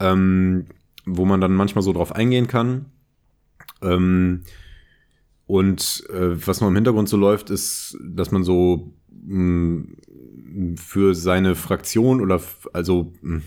ähm, 0.00 0.66
wo 1.04 1.24
man 1.24 1.40
dann 1.40 1.54
manchmal 1.54 1.82
so 1.82 1.92
drauf 1.92 2.12
eingehen 2.12 2.46
kann. 2.46 2.86
Ähm, 3.82 4.42
und 5.46 6.04
äh, 6.10 6.46
was 6.46 6.60
noch 6.60 6.68
im 6.68 6.74
Hintergrund 6.74 7.08
so 7.08 7.16
läuft, 7.16 7.50
ist, 7.50 7.98
dass 8.02 8.30
man 8.30 8.44
so 8.44 8.92
mh, 9.10 9.84
für 10.76 11.14
seine 11.14 11.54
Fraktion 11.54 12.20
oder 12.20 12.40
also 12.72 13.12
hm, 13.20 13.42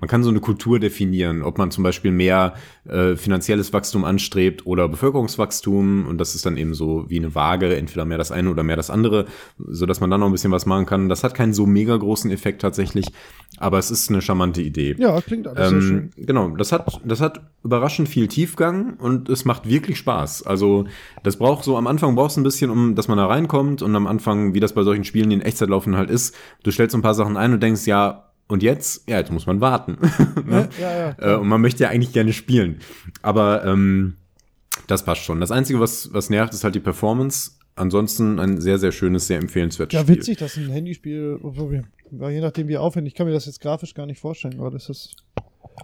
man 0.00 0.08
kann 0.08 0.22
so 0.22 0.30
eine 0.30 0.40
Kultur 0.40 0.78
definieren, 0.78 1.42
ob 1.42 1.58
man 1.58 1.70
zum 1.70 1.82
Beispiel 1.82 2.12
mehr 2.12 2.54
äh, 2.88 3.16
finanzielles 3.16 3.72
Wachstum 3.72 4.04
anstrebt 4.04 4.64
oder 4.64 4.88
Bevölkerungswachstum 4.88 6.06
und 6.06 6.18
das 6.18 6.34
ist 6.34 6.46
dann 6.46 6.56
eben 6.56 6.74
so 6.74 7.06
wie 7.08 7.18
eine 7.18 7.34
Waage, 7.34 7.74
entweder 7.76 8.04
mehr 8.04 8.18
das 8.18 8.30
eine 8.30 8.50
oder 8.50 8.62
mehr 8.62 8.76
das 8.76 8.90
andere, 8.90 9.26
so 9.58 9.86
dass 9.86 10.00
man 10.00 10.10
dann 10.10 10.20
noch 10.20 10.26
ein 10.26 10.32
bisschen 10.32 10.52
was 10.52 10.66
machen 10.66 10.86
kann. 10.86 11.08
Das 11.08 11.24
hat 11.24 11.34
keinen 11.34 11.52
so 11.52 11.66
mega 11.66 11.96
großen 11.96 12.30
Effekt 12.30 12.62
tatsächlich, 12.62 13.06
aber 13.56 13.78
es 13.78 13.90
ist 13.90 14.08
eine 14.08 14.22
charmante 14.22 14.62
Idee. 14.62 14.94
Ja, 14.98 15.20
klingt 15.20 15.48
alles 15.48 15.72
ähm, 15.72 15.80
sehr 15.80 15.88
schön. 15.88 16.10
Genau, 16.16 16.48
das 16.50 16.70
hat, 16.70 17.00
das 17.04 17.20
hat 17.20 17.40
überraschend 17.64 18.08
viel 18.08 18.28
Tiefgang 18.28 18.94
und 18.98 19.28
es 19.28 19.44
macht 19.44 19.68
wirklich 19.68 19.98
Spaß. 19.98 20.44
Also 20.44 20.86
das 21.24 21.36
braucht 21.36 21.64
so 21.64 21.76
am 21.76 21.88
Anfang 21.88 22.14
brauchst 22.14 22.36
du 22.36 22.40
ein 22.40 22.44
bisschen, 22.44 22.70
um 22.70 22.94
dass 22.94 23.08
man 23.08 23.18
da 23.18 23.26
reinkommt 23.26 23.82
und 23.82 23.96
am 23.96 24.06
Anfang, 24.06 24.54
wie 24.54 24.60
das 24.60 24.74
bei 24.74 24.84
solchen 24.84 25.04
Spielen, 25.04 25.30
die 25.30 25.36
in 25.36 25.42
Echtzeit 25.42 25.68
laufen 25.68 25.96
halt 25.96 26.08
ist, 26.08 26.36
du 26.62 26.70
stellst 26.70 26.92
so 26.92 26.98
ein 26.98 27.02
paar 27.02 27.14
Sachen 27.14 27.36
ein 27.36 27.52
und 27.52 27.62
denkst, 27.62 27.86
ja, 27.86 28.27
und 28.48 28.62
jetzt, 28.62 29.08
ja, 29.08 29.18
jetzt 29.18 29.30
muss 29.30 29.46
man 29.46 29.60
warten. 29.60 29.98
ne? 30.46 30.68
ja, 30.80 30.98
ja, 30.98 31.16
äh, 31.18 31.36
und 31.36 31.48
man 31.48 31.60
möchte 31.60 31.84
ja 31.84 31.90
eigentlich 31.90 32.12
gerne 32.12 32.32
spielen. 32.32 32.80
Aber 33.22 33.64
ähm, 33.64 34.16
das 34.86 35.04
passt 35.04 35.22
schon. 35.22 35.40
Das 35.40 35.50
Einzige, 35.50 35.80
was, 35.80 36.12
was 36.12 36.30
nervt, 36.30 36.54
ist 36.54 36.64
halt 36.64 36.74
die 36.74 36.80
Performance. 36.80 37.52
Ansonsten 37.76 38.40
ein 38.40 38.60
sehr, 38.60 38.78
sehr 38.78 38.90
schönes, 38.90 39.26
sehr 39.26 39.38
empfehlenswertes 39.38 39.94
ja, 39.94 40.00
Spiel. 40.00 40.14
Ja, 40.14 40.20
witzig, 40.20 40.38
dass 40.38 40.56
ein 40.56 40.70
Handyspiel, 40.70 41.38
je 42.10 42.40
nachdem 42.40 42.66
wie 42.66 42.76
aufwendig, 42.76 43.12
ich 43.12 43.16
kann 43.16 43.26
mir 43.26 43.32
das 43.32 43.46
jetzt 43.46 43.60
grafisch 43.60 43.94
gar 43.94 44.06
nicht 44.06 44.18
vorstellen, 44.18 44.58
aber 44.58 44.70
das 44.70 44.88
ist. 44.88 45.14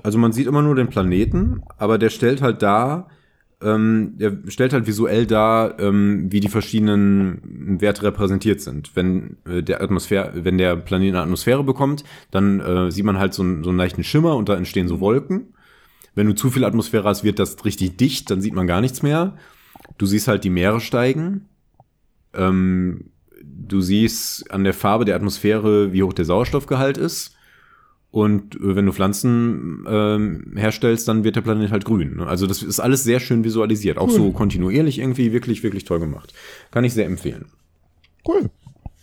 Also 0.03 0.18
man 0.18 0.33
sieht 0.33 0.48
immer 0.48 0.62
nur 0.62 0.74
den 0.74 0.88
Planeten, 0.88 1.62
aber 1.77 1.98
der 1.98 2.11
stellt 2.11 2.42
halt 2.42 2.62
da, 2.62 3.09
ähm, 3.64 4.12
der 4.16 4.37
stellt 4.48 4.72
halt 4.72 4.87
visuell 4.87 5.27
dar, 5.27 5.81
ähm, 5.81 6.31
wie 6.31 6.40
die 6.40 6.48
verschiedenen 6.48 7.81
Werte 7.81 8.03
repräsentiert 8.03 8.61
sind. 8.61 8.94
Wenn 8.94 9.38
äh, 9.48 9.62
der 9.62 9.83
Atmosphäre, 9.83 10.44
wenn 10.44 10.59
der 10.59 10.77
Planet 10.77 11.14
eine 11.14 11.22
Atmosphäre 11.22 11.64
bekommt, 11.64 12.05
dann 12.31 12.61
äh, 12.61 12.90
sieht 12.90 13.05
man 13.05 13.18
halt 13.18 13.35
so, 13.35 13.42
so 13.62 13.70
einen 13.70 13.79
leichten 13.79 14.05
Schimmer 14.05 14.37
und 14.37 14.48
da 14.48 14.57
entstehen 14.57 14.88
so 14.88 15.00
Wolken. 15.00 15.55
Wenn 16.14 16.27
du 16.27 16.35
zu 16.35 16.50
viel 16.50 16.64
Atmosphäre 16.64 17.05
hast, 17.05 17.24
wird 17.24 17.38
das 17.38 17.64
richtig 17.64 17.96
dicht, 17.96 18.31
dann 18.31 18.40
sieht 18.40 18.55
man 18.55 18.66
gar 18.66 18.81
nichts 18.81 19.03
mehr. 19.03 19.37
Du 19.98 20.07
siehst 20.07 20.29
halt 20.29 20.44
die 20.44 20.50
Meere 20.50 20.81
steigen. 20.81 21.48
Ähm, 22.35 23.11
du 23.42 23.81
siehst 23.81 24.50
an 24.50 24.64
der 24.64 24.74
Farbe 24.74 25.05
der 25.05 25.16
Atmosphäre, 25.16 25.92
wie 25.92 26.03
hoch 26.03 26.12
der 26.12 26.24
Sauerstoffgehalt 26.24 26.98
ist. 26.98 27.34
Und 28.14 28.55
äh, 28.55 28.77
wenn 28.77 28.87
du 28.87 28.92
Pflanzen 28.92 29.85
ähm, 29.88 30.53
herstellst, 30.55 31.09
dann 31.09 31.24
wird 31.24 31.35
der 31.35 31.40
Planet 31.40 31.72
halt 31.72 31.85
grün. 31.85 32.18
Ne? 32.18 32.27
Also 32.29 32.46
das 32.46 32.62
ist 32.62 32.79
alles 32.79 33.03
sehr 33.03 33.18
schön 33.18 33.42
visualisiert. 33.42 33.98
Auch 33.98 34.07
cool. 34.07 34.14
so 34.14 34.31
kontinuierlich 34.31 35.00
irgendwie 35.00 35.33
wirklich, 35.33 35.64
wirklich 35.64 35.85
toll 35.85 35.98
gemacht. 35.98 36.33
Kann 36.70 36.85
ich 36.85 36.94
sehr 36.94 37.07
empfehlen. 37.07 37.46
Cool. 38.24 38.50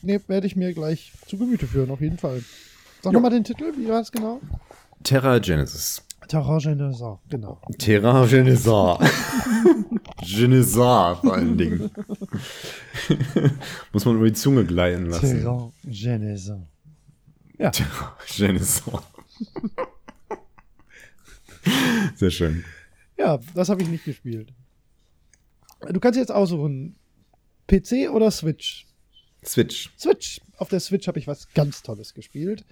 Ne, 0.01 0.21
werde 0.27 0.47
ich 0.47 0.55
mir 0.55 0.73
gleich 0.73 1.11
zu 1.27 1.37
Gemüte 1.37 1.67
führen, 1.67 1.91
auf 1.91 1.99
jeden 1.99 2.17
Fall. 2.19 2.41
Sag 3.01 3.11
nochmal 3.11 3.31
den 3.31 3.43
Titel, 3.43 3.73
wie 3.77 3.89
war 3.89 3.99
es 3.99 4.13
genau? 4.13 4.39
Terra 5.03 5.39
Genesis. 5.39 6.01
Terra 6.29 6.57
Genesis, 6.59 7.03
genau. 7.29 7.59
Terra 7.79 8.25
Genesis. 8.25 8.63
Genesis 10.21 10.75
vor 10.75 11.33
allen 11.33 11.57
Dingen. 11.57 11.91
Muss 13.91 14.05
man 14.05 14.15
über 14.15 14.27
die 14.27 14.33
Zunge 14.33 14.63
gleiten 14.63 15.07
lassen. 15.07 15.41
Terra 15.41 15.69
Genesis. 15.83 16.53
Ja. 17.61 17.71
Genesis. 18.35 18.81
Sehr 22.15 22.31
schön. 22.31 22.65
Ja, 23.19 23.39
das 23.53 23.69
habe 23.69 23.83
ich 23.83 23.87
nicht 23.87 24.03
gespielt. 24.03 24.51
Du 25.91 25.99
kannst 25.99 26.17
jetzt 26.17 26.31
aussuchen: 26.31 26.95
PC 27.67 28.09
oder 28.11 28.31
Switch? 28.31 28.87
Switch. 29.45 29.91
Switch. 29.97 30.41
Auf 30.57 30.69
der 30.69 30.79
Switch 30.79 31.07
habe 31.07 31.19
ich 31.19 31.27
was 31.27 31.53
ganz 31.53 31.83
Tolles 31.83 32.15
gespielt, 32.15 32.65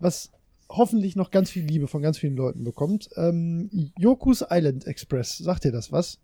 was 0.00 0.32
hoffentlich 0.68 1.14
noch 1.14 1.30
ganz 1.30 1.50
viel 1.50 1.64
Liebe 1.64 1.86
von 1.86 2.02
ganz 2.02 2.18
vielen 2.18 2.36
Leuten 2.36 2.64
bekommt. 2.64 3.10
Ähm, 3.16 3.92
Yoku's 3.96 4.44
Island 4.50 4.84
Express. 4.86 5.38
Sagt 5.38 5.62
dir 5.62 5.72
das 5.72 5.92
was? 5.92 6.18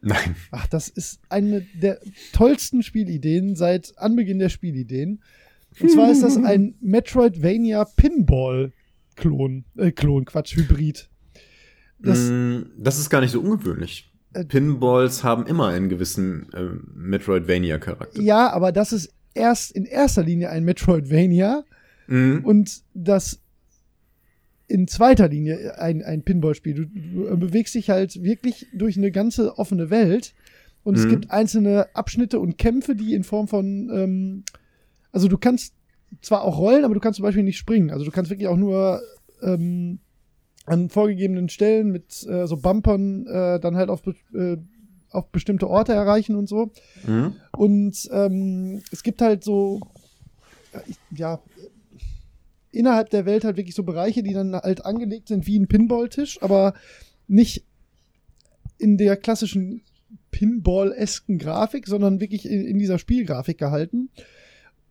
Nein. 0.00 0.36
Ach, 0.50 0.66
das 0.66 0.88
ist 0.88 1.20
eine 1.28 1.60
der 1.74 2.00
tollsten 2.32 2.82
Spielideen 2.82 3.54
seit 3.54 3.98
Anbeginn 3.98 4.38
der 4.38 4.48
Spielideen. 4.48 5.22
Und 5.80 5.90
zwar 5.90 6.10
ist 6.10 6.22
das 6.22 6.36
ein 6.44 6.74
Metroidvania 6.80 7.84
Pinball-Klon. 7.84 9.64
Äh, 9.76 9.92
Klon, 9.92 10.24
Quatsch, 10.24 10.56
Hybrid. 10.56 11.08
Das, 11.98 12.18
mm, 12.30 12.72
das 12.78 12.98
ist 12.98 13.10
gar 13.10 13.20
nicht 13.20 13.30
so 13.30 13.40
ungewöhnlich. 13.40 14.12
Äh, 14.34 14.44
Pinballs 14.44 15.24
haben 15.24 15.46
immer 15.46 15.68
einen 15.68 15.88
gewissen 15.88 16.52
äh, 16.52 16.68
Metroidvania-Charakter. 16.94 18.20
Ja, 18.20 18.50
aber 18.52 18.72
das 18.72 18.92
ist 18.92 19.12
erst 19.34 19.72
in 19.72 19.84
erster 19.84 20.22
Linie 20.22 20.50
ein 20.50 20.64
Metroidvania 20.64 21.64
mhm. 22.06 22.44
und 22.44 22.82
das 22.94 23.40
in 24.66 24.88
zweiter 24.88 25.28
Linie 25.28 25.78
ein, 25.78 26.02
ein 26.02 26.22
Pinball-Spiel. 26.22 26.74
Du, 26.74 26.86
du, 26.86 27.36
bewegst 27.36 27.74
dich 27.74 27.90
halt 27.90 28.22
wirklich 28.22 28.66
durch 28.72 28.96
eine 28.96 29.10
ganze 29.10 29.58
offene 29.58 29.90
Welt 29.90 30.34
und 30.82 30.96
mhm. 30.96 31.00
es 31.00 31.08
gibt 31.08 31.30
einzelne 31.30 31.94
Abschnitte 31.94 32.40
und 32.40 32.58
Kämpfe, 32.58 32.94
die 32.96 33.14
in 33.14 33.24
Form 33.24 33.46
von 33.46 33.90
ähm, 33.92 34.44
also 35.14 35.28
du 35.28 35.38
kannst 35.38 35.74
zwar 36.20 36.42
auch 36.42 36.58
rollen, 36.58 36.84
aber 36.84 36.94
du 36.94 37.00
kannst 37.00 37.16
zum 37.16 37.22
Beispiel 37.22 37.44
nicht 37.44 37.56
springen. 37.56 37.90
Also 37.90 38.04
du 38.04 38.10
kannst 38.10 38.30
wirklich 38.30 38.48
auch 38.48 38.56
nur 38.56 39.00
ähm, 39.42 40.00
an 40.66 40.88
vorgegebenen 40.88 41.48
Stellen 41.48 41.90
mit 41.90 42.26
äh, 42.26 42.46
so 42.46 42.56
Bumpern 42.56 43.26
äh, 43.26 43.60
dann 43.60 43.76
halt 43.76 43.90
auf, 43.90 44.02
äh, 44.34 44.56
auf 45.10 45.28
bestimmte 45.30 45.68
Orte 45.70 45.92
erreichen 45.92 46.34
und 46.34 46.48
so. 46.48 46.72
Mhm. 47.06 47.36
Und 47.56 48.08
ähm, 48.12 48.82
es 48.90 49.02
gibt 49.02 49.22
halt 49.22 49.44
so, 49.44 49.80
ja, 51.10 51.40
innerhalb 52.72 53.10
der 53.10 53.24
Welt 53.24 53.44
halt 53.44 53.56
wirklich 53.56 53.76
so 53.76 53.84
Bereiche, 53.84 54.24
die 54.24 54.34
dann 54.34 54.54
halt 54.54 54.84
angelegt 54.84 55.28
sind 55.28 55.46
wie 55.46 55.58
ein 55.58 55.68
Pinball-Tisch, 55.68 56.42
aber 56.42 56.74
nicht 57.28 57.64
in 58.78 58.96
der 58.96 59.16
klassischen 59.16 59.82
Pinball-esken 60.32 61.38
Grafik, 61.38 61.86
sondern 61.86 62.20
wirklich 62.20 62.44
in, 62.46 62.64
in 62.64 62.78
dieser 62.78 62.98
Spielgrafik 62.98 63.58
gehalten. 63.58 64.10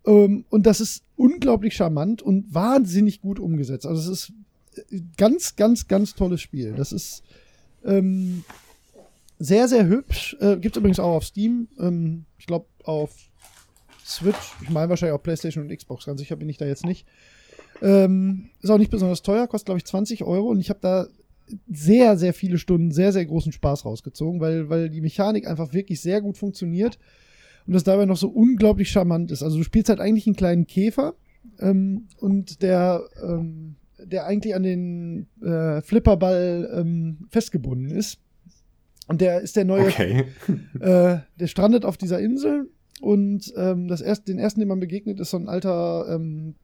Ähm, 0.05 0.45
und 0.49 0.65
das 0.65 0.81
ist 0.81 1.03
unglaublich 1.15 1.75
charmant 1.75 2.21
und 2.21 2.53
wahnsinnig 2.53 3.21
gut 3.21 3.39
umgesetzt. 3.39 3.85
Also 3.85 4.11
es 4.11 4.19
ist 4.19 4.33
äh, 4.91 5.01
ganz, 5.17 5.55
ganz, 5.55 5.87
ganz 5.87 6.15
tolles 6.15 6.41
Spiel. 6.41 6.73
Das 6.73 6.91
ist 6.91 7.23
ähm, 7.85 8.43
sehr, 9.39 9.67
sehr 9.67 9.87
hübsch. 9.87 10.35
Äh, 10.39 10.57
Gibt 10.57 10.75
es 10.75 10.79
übrigens 10.79 10.99
auch 10.99 11.15
auf 11.15 11.25
Steam. 11.25 11.67
Ähm, 11.79 12.25
ich 12.37 12.45
glaube 12.45 12.65
auf 12.83 13.11
Switch. 14.05 14.53
Ich 14.61 14.69
meine 14.69 14.89
wahrscheinlich 14.89 15.17
auch 15.17 15.23
PlayStation 15.23 15.65
und 15.65 15.75
Xbox. 15.75 16.05
Ganz 16.05 16.19
sicher 16.19 16.35
bin 16.35 16.49
ich 16.49 16.57
da 16.57 16.65
jetzt 16.65 16.85
nicht. 16.85 17.07
Ähm, 17.81 18.49
ist 18.61 18.69
auch 18.69 18.77
nicht 18.77 18.91
besonders 18.91 19.23
teuer, 19.23 19.47
kostet 19.47 19.65
glaube 19.65 19.79
ich 19.79 19.85
20 19.85 20.23
Euro 20.23 20.49
und 20.49 20.59
ich 20.59 20.69
habe 20.69 20.79
da 20.81 21.07
sehr, 21.69 22.17
sehr 22.17 22.33
viele 22.33 22.57
Stunden 22.57 22.91
sehr, 22.91 23.11
sehr 23.11 23.25
großen 23.25 23.51
Spaß 23.51 23.83
rausgezogen, 23.83 24.39
weil, 24.39 24.69
weil 24.69 24.89
die 24.89 25.01
Mechanik 25.01 25.47
einfach 25.47 25.73
wirklich 25.73 26.01
sehr 26.01 26.21
gut 26.21 26.37
funktioniert 26.37 26.97
und 27.65 27.73
das 27.73 27.83
dabei 27.83 28.05
noch 28.05 28.17
so 28.17 28.29
unglaublich 28.29 28.89
charmant 28.89 29.31
ist. 29.31 29.43
Also 29.43 29.57
du 29.57 29.63
spielst 29.63 29.89
halt 29.89 29.99
eigentlich 29.99 30.27
einen 30.27 30.35
kleinen 30.35 30.67
Käfer 30.67 31.15
ähm, 31.59 32.07
und 32.17 32.61
der, 32.61 33.03
ähm, 33.23 33.75
der 33.97 34.25
eigentlich 34.25 34.55
an 34.55 34.63
den 34.63 35.27
äh, 35.41 35.81
Flipperball 35.81 36.69
ähm, 36.75 37.27
festgebunden 37.29 37.91
ist. 37.91 38.19
Und 39.07 39.21
der 39.21 39.41
ist 39.41 39.55
der 39.55 39.65
neue, 39.65 39.87
okay. 39.87 40.25
äh, 40.79 41.17
der 41.39 41.47
strandet 41.47 41.85
auf 41.85 41.97
dieser 41.97 42.19
Insel 42.19 42.69
und 43.01 43.53
ähm, 43.57 43.87
das 43.87 44.01
erste, 44.01 44.31
den 44.31 44.39
ersten, 44.39 44.61
dem 44.61 44.69
man 44.69 44.79
begegnet, 44.79 45.19
ist 45.19 45.31
so 45.31 45.37
ein 45.37 45.49
alter 45.49 46.05
ähm, 46.09 46.55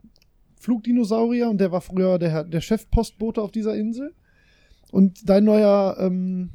Flugdinosaurier 0.59 1.49
und 1.49 1.59
der 1.59 1.71
war 1.71 1.81
früher 1.81 2.19
der, 2.19 2.43
der 2.43 2.61
Chefpostbote 2.61 3.41
auf 3.41 3.51
dieser 3.51 3.75
Insel. 3.75 4.13
Und 4.91 5.29
dein 5.29 5.43
neuer 5.43 5.97
ähm, 5.99 6.51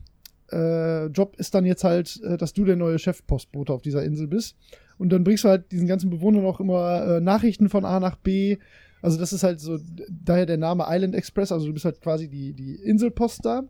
äh, 0.50 1.06
Job 1.06 1.36
ist 1.38 1.54
dann 1.54 1.64
jetzt 1.64 1.84
halt, 1.84 2.20
äh, 2.22 2.36
dass 2.36 2.52
du 2.52 2.64
der 2.64 2.76
neue 2.76 2.98
Chefpostbote 2.98 3.72
auf 3.72 3.82
dieser 3.82 4.04
Insel 4.04 4.26
bist. 4.26 4.56
Und 4.98 5.10
dann 5.10 5.24
bringst 5.24 5.44
du 5.44 5.48
halt 5.48 5.72
diesen 5.72 5.88
ganzen 5.88 6.10
Bewohnern 6.10 6.44
auch 6.44 6.60
immer 6.60 7.16
äh, 7.16 7.20
Nachrichten 7.20 7.68
von 7.68 7.84
A 7.84 8.00
nach 8.00 8.16
B. 8.16 8.58
Also 9.02 9.18
das 9.18 9.32
ist 9.32 9.42
halt 9.42 9.60
so, 9.60 9.78
daher 10.08 10.46
der 10.46 10.56
Name 10.56 10.84
Island 10.88 11.14
Express. 11.14 11.52
Also 11.52 11.66
du 11.66 11.72
bist 11.72 11.84
halt 11.84 12.00
quasi 12.00 12.28
die, 12.28 12.52
die 12.52 12.76
Inselpost 12.76 13.44
da. 13.44 13.64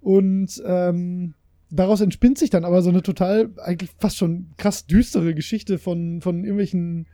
Und 0.00 0.62
ähm, 0.64 1.34
daraus 1.70 2.00
entspinnt 2.00 2.38
sich 2.38 2.50
dann 2.50 2.64
aber 2.64 2.82
so 2.82 2.90
eine 2.90 3.02
total, 3.02 3.50
eigentlich 3.58 3.90
fast 3.98 4.16
schon 4.16 4.50
krass 4.56 4.86
düstere 4.86 5.34
Geschichte 5.34 5.78
von, 5.78 6.20
von 6.20 6.44
irgendwelchen 6.44 7.06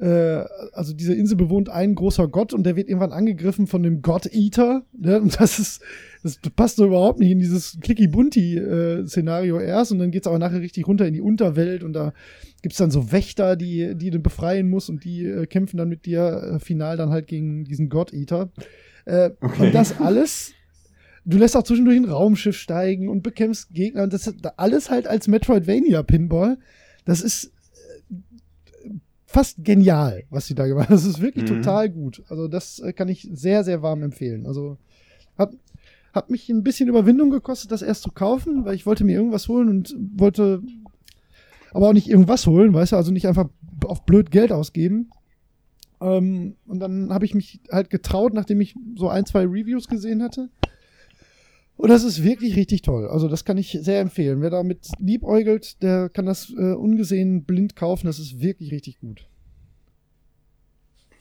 äh, 0.00 0.44
also 0.72 0.94
diese 0.94 1.14
Insel 1.14 1.36
bewohnt 1.36 1.68
ein 1.68 1.94
großer 1.94 2.26
Gott 2.28 2.54
und 2.54 2.64
der 2.64 2.74
wird 2.74 2.88
irgendwann 2.88 3.12
angegriffen 3.12 3.66
von 3.66 3.82
dem 3.82 4.00
God 4.00 4.32
Eater. 4.32 4.84
Ne? 4.98 5.20
Und 5.20 5.38
das 5.38 5.58
ist, 5.58 5.82
das 6.22 6.38
passt 6.56 6.76
so 6.76 6.86
überhaupt 6.86 7.18
nicht 7.18 7.30
in 7.30 7.38
dieses 7.38 7.78
Clicky-Bunty-Szenario 7.80 9.58
äh, 9.58 9.66
erst 9.66 9.92
und 9.92 9.98
dann 9.98 10.10
geht's 10.10 10.26
aber 10.26 10.38
nachher 10.38 10.60
richtig 10.60 10.86
runter 10.86 11.06
in 11.06 11.12
die 11.12 11.20
Unterwelt 11.20 11.84
und 11.84 11.92
da 11.92 12.14
gibt's 12.62 12.78
dann 12.78 12.90
so 12.90 13.12
Wächter, 13.12 13.56
die, 13.56 13.94
die 13.94 14.10
du 14.10 14.20
befreien 14.20 14.70
musst 14.70 14.88
und 14.88 15.04
die 15.04 15.26
äh, 15.26 15.46
kämpfen 15.46 15.76
dann 15.76 15.88
mit 15.88 16.06
dir 16.06 16.54
äh, 16.54 16.58
final 16.58 16.96
dann 16.96 17.10
halt 17.10 17.26
gegen 17.26 17.64
diesen 17.64 17.90
God 17.90 18.14
Eater. 18.14 18.50
Äh, 19.04 19.30
okay. 19.40 19.66
Und 19.66 19.74
das 19.74 20.00
alles 20.00 20.54
Du 21.26 21.36
lässt 21.36 21.54
auch 21.54 21.62
zwischendurch 21.62 21.98
ein 21.98 22.06
Raumschiff 22.06 22.56
steigen 22.56 23.10
und 23.10 23.22
bekämpfst 23.22 23.68
Gegner. 23.74 24.04
Und 24.04 24.12
das 24.14 24.32
alles 24.56 24.90
halt 24.90 25.06
als 25.06 25.28
Metroidvania-Pinball. 25.28 26.58
Das 27.04 27.20
ist 27.20 27.52
fast 29.32 29.62
genial, 29.64 30.24
was 30.30 30.46
sie 30.46 30.54
da 30.56 30.66
gemacht 30.66 30.88
haben. 30.88 30.94
Das 30.96 31.04
ist 31.04 31.20
wirklich 31.20 31.44
Mhm. 31.44 31.62
total 31.62 31.88
gut. 31.88 32.22
Also 32.28 32.48
das 32.48 32.80
äh, 32.80 32.92
kann 32.92 33.08
ich 33.08 33.28
sehr, 33.32 33.62
sehr 33.64 33.80
warm 33.80 34.02
empfehlen. 34.02 34.44
Also 34.46 34.76
hat, 35.38 35.52
hat 36.12 36.30
mich 36.30 36.48
ein 36.48 36.64
bisschen 36.64 36.88
Überwindung 36.88 37.30
gekostet, 37.30 37.70
das 37.70 37.82
erst 37.82 38.02
zu 38.02 38.10
kaufen, 38.10 38.64
weil 38.64 38.74
ich 38.74 38.86
wollte 38.86 39.04
mir 39.04 39.14
irgendwas 39.14 39.46
holen 39.48 39.68
und 39.68 39.94
wollte 40.16 40.62
aber 41.72 41.88
auch 41.88 41.92
nicht 41.92 42.08
irgendwas 42.10 42.46
holen, 42.48 42.74
weißt 42.74 42.90
du, 42.92 42.96
also 42.96 43.12
nicht 43.12 43.28
einfach 43.28 43.48
auf 43.84 44.04
blöd 44.04 44.32
Geld 44.32 44.50
ausgeben. 44.50 45.10
Ähm, 46.00 46.56
und 46.66 46.80
dann 46.80 47.12
habe 47.12 47.24
ich 47.24 47.34
mich 47.34 47.60
halt 47.70 47.90
getraut, 47.90 48.34
nachdem 48.34 48.60
ich 48.60 48.74
so 48.96 49.08
ein, 49.08 49.26
zwei 49.26 49.42
Reviews 49.44 49.86
gesehen 49.86 50.22
hatte. 50.22 50.48
Und 51.80 51.88
das 51.88 52.04
ist 52.04 52.22
wirklich 52.22 52.56
richtig 52.56 52.82
toll. 52.82 53.08
Also 53.08 53.26
das 53.26 53.44
kann 53.46 53.56
ich 53.56 53.70
sehr 53.80 54.00
empfehlen. 54.00 54.42
Wer 54.42 54.50
damit 54.50 54.88
liebäugelt, 54.98 55.82
der 55.82 56.10
kann 56.10 56.26
das 56.26 56.50
äh, 56.50 56.74
ungesehen 56.74 57.44
blind 57.44 57.74
kaufen. 57.74 58.06
Das 58.06 58.18
ist 58.18 58.40
wirklich 58.40 58.70
richtig 58.70 59.00
gut. 59.00 59.26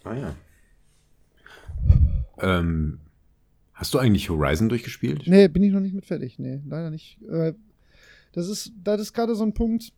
Ah 0.03 0.15
ja. 0.15 0.35
Ähm, 2.41 2.99
hast 3.73 3.93
du 3.93 3.99
eigentlich 3.99 4.29
Horizon 4.29 4.67
durchgespielt? 4.67 5.23
Nee, 5.27 5.47
bin 5.47 5.63
ich 5.63 5.71
noch 5.71 5.79
nicht 5.79 5.93
mit 5.95 6.05
fertig. 6.05 6.39
Nee, 6.39 6.59
leider 6.67 6.89
nicht. 6.89 7.19
Äh, 7.29 7.53
das 8.33 8.49
ist, 8.49 8.73
das 8.83 8.99
ist 8.99 9.13
gerade 9.13 9.35
so 9.35 9.43
ein 9.43 9.53
Punkt, 9.53 9.93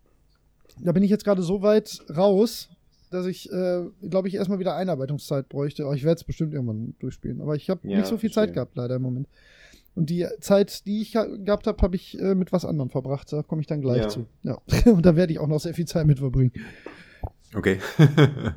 da 0.79 0.91
bin 0.91 1.01
ich 1.03 1.09
jetzt 1.09 1.23
gerade 1.25 1.41
so 1.41 1.61
weit 1.63 2.01
raus, 2.15 2.69
dass 3.09 3.25
ich, 3.25 3.51
äh, 3.51 3.83
glaube 4.07 4.27
ich, 4.27 4.35
erstmal 4.35 4.59
wieder 4.59 4.75
Einarbeitungszeit 4.75 5.49
bräuchte. 5.49 5.85
Aber 5.85 5.95
ich 5.95 6.03
werde 6.03 6.19
es 6.19 6.23
bestimmt 6.23 6.53
irgendwann 6.53 6.93
durchspielen. 6.99 7.41
Aber 7.41 7.55
ich 7.55 7.69
habe 7.69 7.87
Ja, 7.87 7.97
nicht 7.97 8.07
so 8.07 8.17
viel 8.17 8.29
verstehe. 8.29 8.45
Zeit 8.47 8.53
gehabt, 8.53 8.75
leider 8.75 8.95
im 8.97 9.01
Moment. 9.01 9.27
Und 9.93 10.09
die 10.09 10.25
Zeit, 10.39 10.85
die 10.85 11.01
ich 11.01 11.11
ge- 11.11 11.43
gehabt 11.43 11.67
habe, 11.67 11.81
habe 11.81 11.95
ich 11.95 12.17
äh, 12.19 12.33
mit 12.35 12.51
was 12.53 12.63
anderem 12.65 12.89
verbracht. 12.89 13.31
Da 13.33 13.43
komme 13.43 13.61
ich 13.61 13.67
dann 13.67 13.81
gleich 13.81 14.03
Ja. 14.03 14.07
zu. 14.09 14.25
Ja. 14.43 14.57
Und 14.85 15.05
da 15.05 15.15
werde 15.15 15.33
ich 15.33 15.39
auch 15.39 15.47
noch 15.47 15.59
sehr 15.59 15.73
viel 15.73 15.85
Zeit 15.85 16.05
mit 16.07 16.19
verbringen. 16.19 16.53
Okay. 17.53 17.79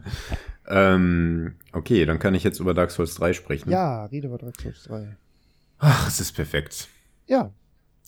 ähm, 0.69 1.55
okay, 1.73 2.07
dann 2.07 2.19
kann 2.19 2.35
ich 2.35 2.45
jetzt 2.45 2.61
über 2.61 2.75
Dark 2.75 2.91
Souls 2.91 3.15
3 3.17 3.33
sprechen. 3.33 3.71
Ja, 3.71 4.05
Rede 4.07 4.29
über 4.29 4.39
Dark 4.39 4.61
Souls 4.61 4.85
3. 4.85 5.17
Ach, 5.79 6.09
es 6.09 6.21
ist 6.21 6.33
perfekt. 6.33 6.89
Ja, 7.27 7.53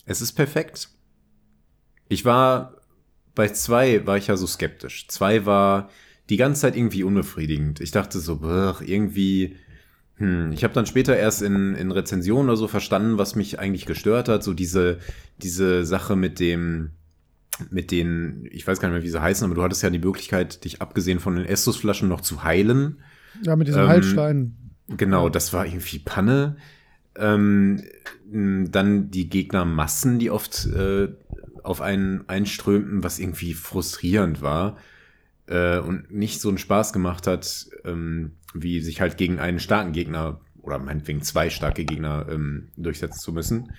Es 0.05 0.21
ist 0.21 0.33
perfekt. 0.33 0.89
Ich 2.07 2.23
war 2.23 2.75
bei 3.35 3.49
zwei 3.49 4.05
war 4.07 4.17
ich 4.17 4.27
ja 4.27 4.37
so 4.37 4.47
skeptisch. 4.47 5.07
Zwei 5.09 5.45
war 5.45 5.89
die 6.29 6.37
ganze 6.37 6.61
Zeit 6.61 6.75
irgendwie 6.75 7.03
unbefriedigend. 7.03 7.81
Ich 7.81 7.91
dachte 7.91 8.19
so, 8.19 8.37
brr, 8.39 8.77
irgendwie. 8.85 9.57
Hm. 10.17 10.51
Ich 10.51 10.63
habe 10.63 10.73
dann 10.73 10.85
später 10.85 11.15
erst 11.15 11.41
in, 11.41 11.75
in 11.75 11.91
Rezensionen 11.91 12.49
oder 12.49 12.57
so 12.57 12.67
verstanden, 12.67 13.17
was 13.17 13.35
mich 13.35 13.59
eigentlich 13.59 13.85
gestört 13.85 14.29
hat. 14.29 14.43
So 14.43 14.53
diese 14.53 14.97
diese 15.37 15.85
Sache 15.85 16.15
mit 16.15 16.39
dem 16.39 16.91
mit 17.71 17.91
den, 17.91 18.47
ich 18.51 18.67
weiß 18.67 18.79
gar 18.79 18.89
nicht 18.89 18.97
mehr, 18.97 19.03
wie 19.03 19.09
sie 19.09 19.21
heißen, 19.21 19.45
aber 19.45 19.55
du 19.55 19.63
hattest 19.63 19.81
ja 19.81 19.89
die 19.89 19.99
Möglichkeit, 19.99 20.63
dich 20.63 20.81
abgesehen 20.81 21.19
von 21.19 21.35
den 21.35 21.45
Estus-Flaschen 21.45 22.07
noch 22.07 22.21
zu 22.21 22.43
heilen. 22.43 22.99
ja 23.43 23.55
mit 23.55 23.67
diesem 23.67 23.81
Ähm, 23.81 23.87
Heilstein. 23.87 24.55
Genau, 24.89 25.29
das 25.29 25.53
war 25.53 25.65
irgendwie 25.65 25.99
Panne. 25.99 26.57
Ähm, 27.15 27.81
dann 28.31 29.09
die 29.09 29.27
Gegnermassen, 29.29 30.19
die 30.19 30.29
oft 30.29 30.67
äh, 30.67 31.09
auf 31.63 31.81
einen 31.81 32.29
einströmten, 32.29 33.03
was 33.03 33.19
irgendwie 33.19 33.53
frustrierend 33.53 34.41
war 34.41 34.77
äh, 35.47 35.79
und 35.79 36.11
nicht 36.11 36.39
so 36.39 36.49
einen 36.49 36.57
Spaß 36.59 36.93
gemacht 36.93 37.25
hat, 37.27 37.67
ähm, 37.85 38.33
wie 38.53 38.81
sich 38.81 39.01
halt 39.01 39.17
gegen 39.17 39.39
einen 39.39 39.59
starken 39.59 39.91
Gegner 39.91 40.41
oder 40.61 40.79
meinetwegen 40.79 41.21
zwei 41.21 41.49
starke 41.49 41.85
Gegner 41.85 42.27
ähm, 42.29 42.69
durchsetzen 42.75 43.19
zu 43.19 43.31
müssen. 43.31 43.71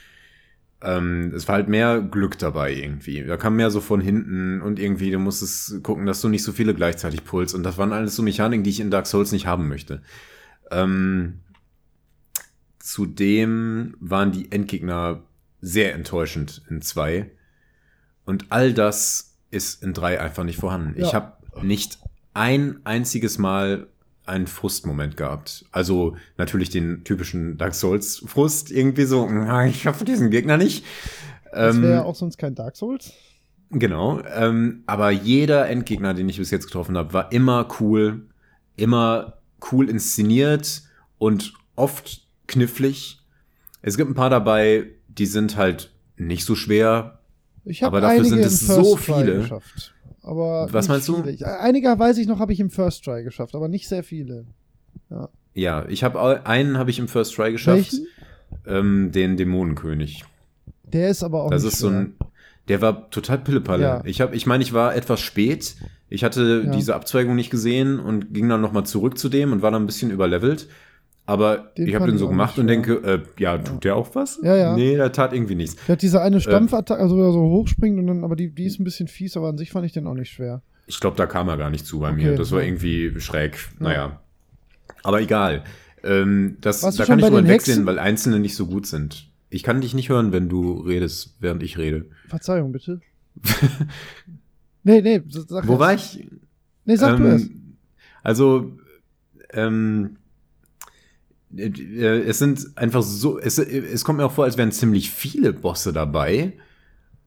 Ähm, 0.80 1.32
es 1.34 1.48
war 1.48 1.56
halt 1.56 1.68
mehr 1.68 2.00
Glück 2.00 2.38
dabei 2.38 2.72
irgendwie. 2.72 3.24
Da 3.24 3.36
kam 3.36 3.56
mehr 3.56 3.70
so 3.70 3.80
von 3.80 4.00
hinten 4.00 4.62
und 4.62 4.78
irgendwie, 4.78 5.10
du 5.10 5.18
musstest 5.18 5.82
gucken, 5.82 6.06
dass 6.06 6.20
du 6.20 6.28
nicht 6.28 6.44
so 6.44 6.52
viele 6.52 6.74
gleichzeitig 6.74 7.24
pulst. 7.24 7.54
Und 7.54 7.62
das 7.64 7.78
waren 7.78 7.92
alles 7.92 8.14
so 8.14 8.22
Mechaniken, 8.22 8.62
die 8.62 8.70
ich 8.70 8.80
in 8.80 8.90
Dark 8.90 9.06
Souls 9.06 9.32
nicht 9.32 9.46
haben 9.46 9.68
möchte. 9.68 10.02
Ähm, 10.70 11.40
zudem 12.78 13.96
waren 14.00 14.32
die 14.32 14.52
Endgegner 14.52 15.24
sehr 15.60 15.94
enttäuschend 15.94 16.62
in 16.70 16.80
zwei. 16.80 17.30
Und 18.24 18.46
all 18.50 18.72
das 18.72 19.36
ist 19.50 19.82
in 19.82 19.94
drei 19.94 20.20
einfach 20.20 20.44
nicht 20.44 20.58
vorhanden. 20.58 20.98
Ja. 20.98 21.06
Ich 21.06 21.14
habe 21.14 21.32
nicht 21.62 21.98
ein 22.34 22.80
einziges 22.84 23.38
Mal 23.38 23.88
einen 24.28 24.46
Frustmoment 24.46 25.16
gehabt. 25.16 25.64
Also 25.72 26.16
natürlich 26.36 26.70
den 26.70 27.04
typischen 27.04 27.56
Dark 27.58 27.74
Souls 27.74 28.22
Frust 28.26 28.70
irgendwie 28.70 29.04
so, 29.04 29.26
"Ah, 29.26 29.66
ich 29.66 29.82
schaffe 29.82 30.04
diesen 30.04 30.30
Gegner 30.30 30.56
nicht. 30.56 30.84
Das 31.52 31.76
Ähm, 31.76 31.82
wäre 31.82 31.92
ja 31.94 32.02
auch 32.04 32.14
sonst 32.14 32.36
kein 32.38 32.54
Dark 32.54 32.76
Souls. 32.76 33.12
Genau, 33.70 34.22
ähm, 34.34 34.82
aber 34.86 35.10
jeder 35.10 35.68
Endgegner, 35.68 36.14
den 36.14 36.28
ich 36.28 36.38
bis 36.38 36.50
jetzt 36.50 36.66
getroffen 36.66 36.96
habe, 36.96 37.12
war 37.12 37.32
immer 37.32 37.68
cool, 37.80 38.26
immer 38.76 39.34
cool 39.72 39.90
inszeniert 39.90 40.82
und 41.18 41.52
oft 41.76 42.22
knifflig. 42.46 43.18
Es 43.82 43.96
gibt 43.96 44.10
ein 44.10 44.14
paar 44.14 44.30
dabei, 44.30 44.86
die 45.08 45.26
sind 45.26 45.56
halt 45.56 45.90
nicht 46.16 46.44
so 46.44 46.54
schwer. 46.54 47.18
Ich 47.64 47.82
habe 47.82 47.98
Aber 47.98 48.06
dafür 48.06 48.24
sind 48.24 48.38
es 48.38 48.60
so 48.60 48.96
viele. 48.96 49.40
geschafft. 49.40 49.94
Aber 50.28 50.68
Was 50.70 50.88
meinst 50.88 51.08
du? 51.08 51.16
viele. 51.16 51.30
Ich, 51.32 51.46
einige 51.46 51.98
weiß 51.98 52.18
ich 52.18 52.26
noch, 52.26 52.38
habe 52.38 52.52
ich 52.52 52.60
im 52.60 52.70
First 52.70 53.04
Try 53.04 53.24
geschafft, 53.24 53.54
aber 53.54 53.68
nicht 53.68 53.88
sehr 53.88 54.04
viele. 54.04 54.44
Ja, 55.54 55.86
ich 55.88 56.04
habe 56.04 56.44
einen 56.46 56.78
habe 56.78 56.90
ich 56.90 56.98
im 56.98 57.08
First 57.08 57.34
Try 57.34 57.52
geschafft, 57.52 57.94
ähm, 58.66 59.10
den 59.12 59.36
Dämonenkönig. 59.36 60.24
Der 60.84 61.08
ist 61.10 61.22
aber 61.24 61.44
auch 61.44 61.50
Das 61.50 61.64
nicht 61.64 61.72
ist 61.72 61.78
so 61.80 61.88
schwer. 61.88 61.98
ein, 62.00 62.14
der 62.68 62.80
war 62.82 63.10
total 63.10 63.38
Pillepalle. 63.38 63.82
Ja. 63.82 64.02
Ich 64.04 64.20
habe, 64.20 64.36
ich 64.36 64.46
meine, 64.46 64.62
ich 64.62 64.72
war 64.72 64.94
etwas 64.94 65.20
spät. 65.20 65.76
Ich 66.10 66.24
hatte 66.24 66.62
Ja. 66.66 66.70
diese 66.72 66.94
Abzweigung 66.94 67.34
nicht 67.34 67.50
gesehen 67.50 67.98
und 67.98 68.32
ging 68.32 68.48
dann 68.48 68.60
noch 68.60 68.72
mal 68.72 68.84
zurück 68.84 69.18
zu 69.18 69.28
dem 69.28 69.52
und 69.52 69.62
war 69.62 69.70
dann 69.70 69.82
ein 69.82 69.86
bisschen 69.86 70.10
überlevelt. 70.10 70.68
Aber 71.28 71.58
Den 71.76 71.88
ich 71.88 71.94
habe 71.94 72.06
den 72.06 72.16
so 72.16 72.26
gemacht 72.26 72.58
und 72.58 72.68
denke, 72.68 72.94
äh, 73.04 73.20
ja, 73.38 73.58
tut 73.58 73.84
der 73.84 73.96
auch 73.96 74.14
was? 74.14 74.40
Ja, 74.42 74.56
ja. 74.56 74.74
Nee, 74.74 74.96
der 74.96 75.12
tat 75.12 75.34
irgendwie 75.34 75.56
nichts. 75.56 75.76
Der 75.84 75.92
hat 75.92 76.00
diese 76.00 76.22
eine 76.22 76.40
Stampfattacke, 76.40 77.02
also 77.02 77.22
er 77.22 77.32
so 77.32 77.40
hochspringt 77.40 77.98
und 77.98 78.06
dann, 78.06 78.24
aber 78.24 78.34
die, 78.34 78.48
die 78.48 78.64
ist 78.64 78.80
ein 78.80 78.84
bisschen 78.84 79.08
fies, 79.08 79.36
aber 79.36 79.50
an 79.50 79.58
sich 79.58 79.70
fand 79.70 79.84
ich 79.84 79.92
den 79.92 80.06
auch 80.06 80.14
nicht 80.14 80.30
schwer. 80.30 80.62
Ich 80.86 81.00
glaube, 81.00 81.18
da 81.18 81.26
kam 81.26 81.50
er 81.50 81.58
gar 81.58 81.68
nicht 81.68 81.84
zu 81.84 81.98
bei 82.00 82.12
Okay, 82.12 82.30
mir. 82.30 82.36
Das 82.36 82.50
war 82.50 82.62
ja. 82.62 82.68
irgendwie 82.68 83.20
schräg. 83.20 83.58
Naja. 83.78 84.20
Aber 85.02 85.20
egal. 85.20 85.64
Ähm, 86.02 86.56
das, 86.62 86.82
Warst 86.82 86.98
du 86.98 87.02
da 87.02 87.06
kann 87.06 87.18
ich 87.18 87.26
den 87.26 87.46
wegsehen, 87.46 87.84
weil 87.84 87.98
einzelne 87.98 88.38
nicht 88.38 88.56
so 88.56 88.66
gut 88.66 88.86
sind. 88.86 89.30
Ich 89.50 89.62
kann 89.62 89.82
dich 89.82 89.92
nicht 89.92 90.08
hören, 90.08 90.32
wenn 90.32 90.48
du 90.48 90.80
redest, 90.80 91.36
während 91.40 91.62
ich 91.62 91.76
rede. 91.76 92.06
Verzeihung, 92.28 92.72
bitte. 92.72 93.02
nee, 94.82 95.02
nee, 95.02 95.20
sag 95.28 95.68
Wo 95.68 95.72
erst. 95.72 95.80
war 95.80 95.92
ich? 95.92 96.26
Nee, 96.86 96.96
sag 96.96 97.18
du 97.18 97.24
Ähm, 97.24 97.30
erst. 97.32 97.50
Also, 98.22 98.72
ähm, 99.52 100.16
äh, 100.16 100.16
äh, 100.16 100.17
es 101.56 102.38
sind 102.38 102.76
einfach 102.76 103.02
so, 103.02 103.38
es, 103.38 103.58
es 103.58 104.04
kommt 104.04 104.18
mir 104.18 104.26
auch 104.26 104.32
vor, 104.32 104.44
als 104.44 104.56
wären 104.56 104.72
ziemlich 104.72 105.10
viele 105.10 105.52
Bosse 105.52 105.92
dabei. 105.92 106.52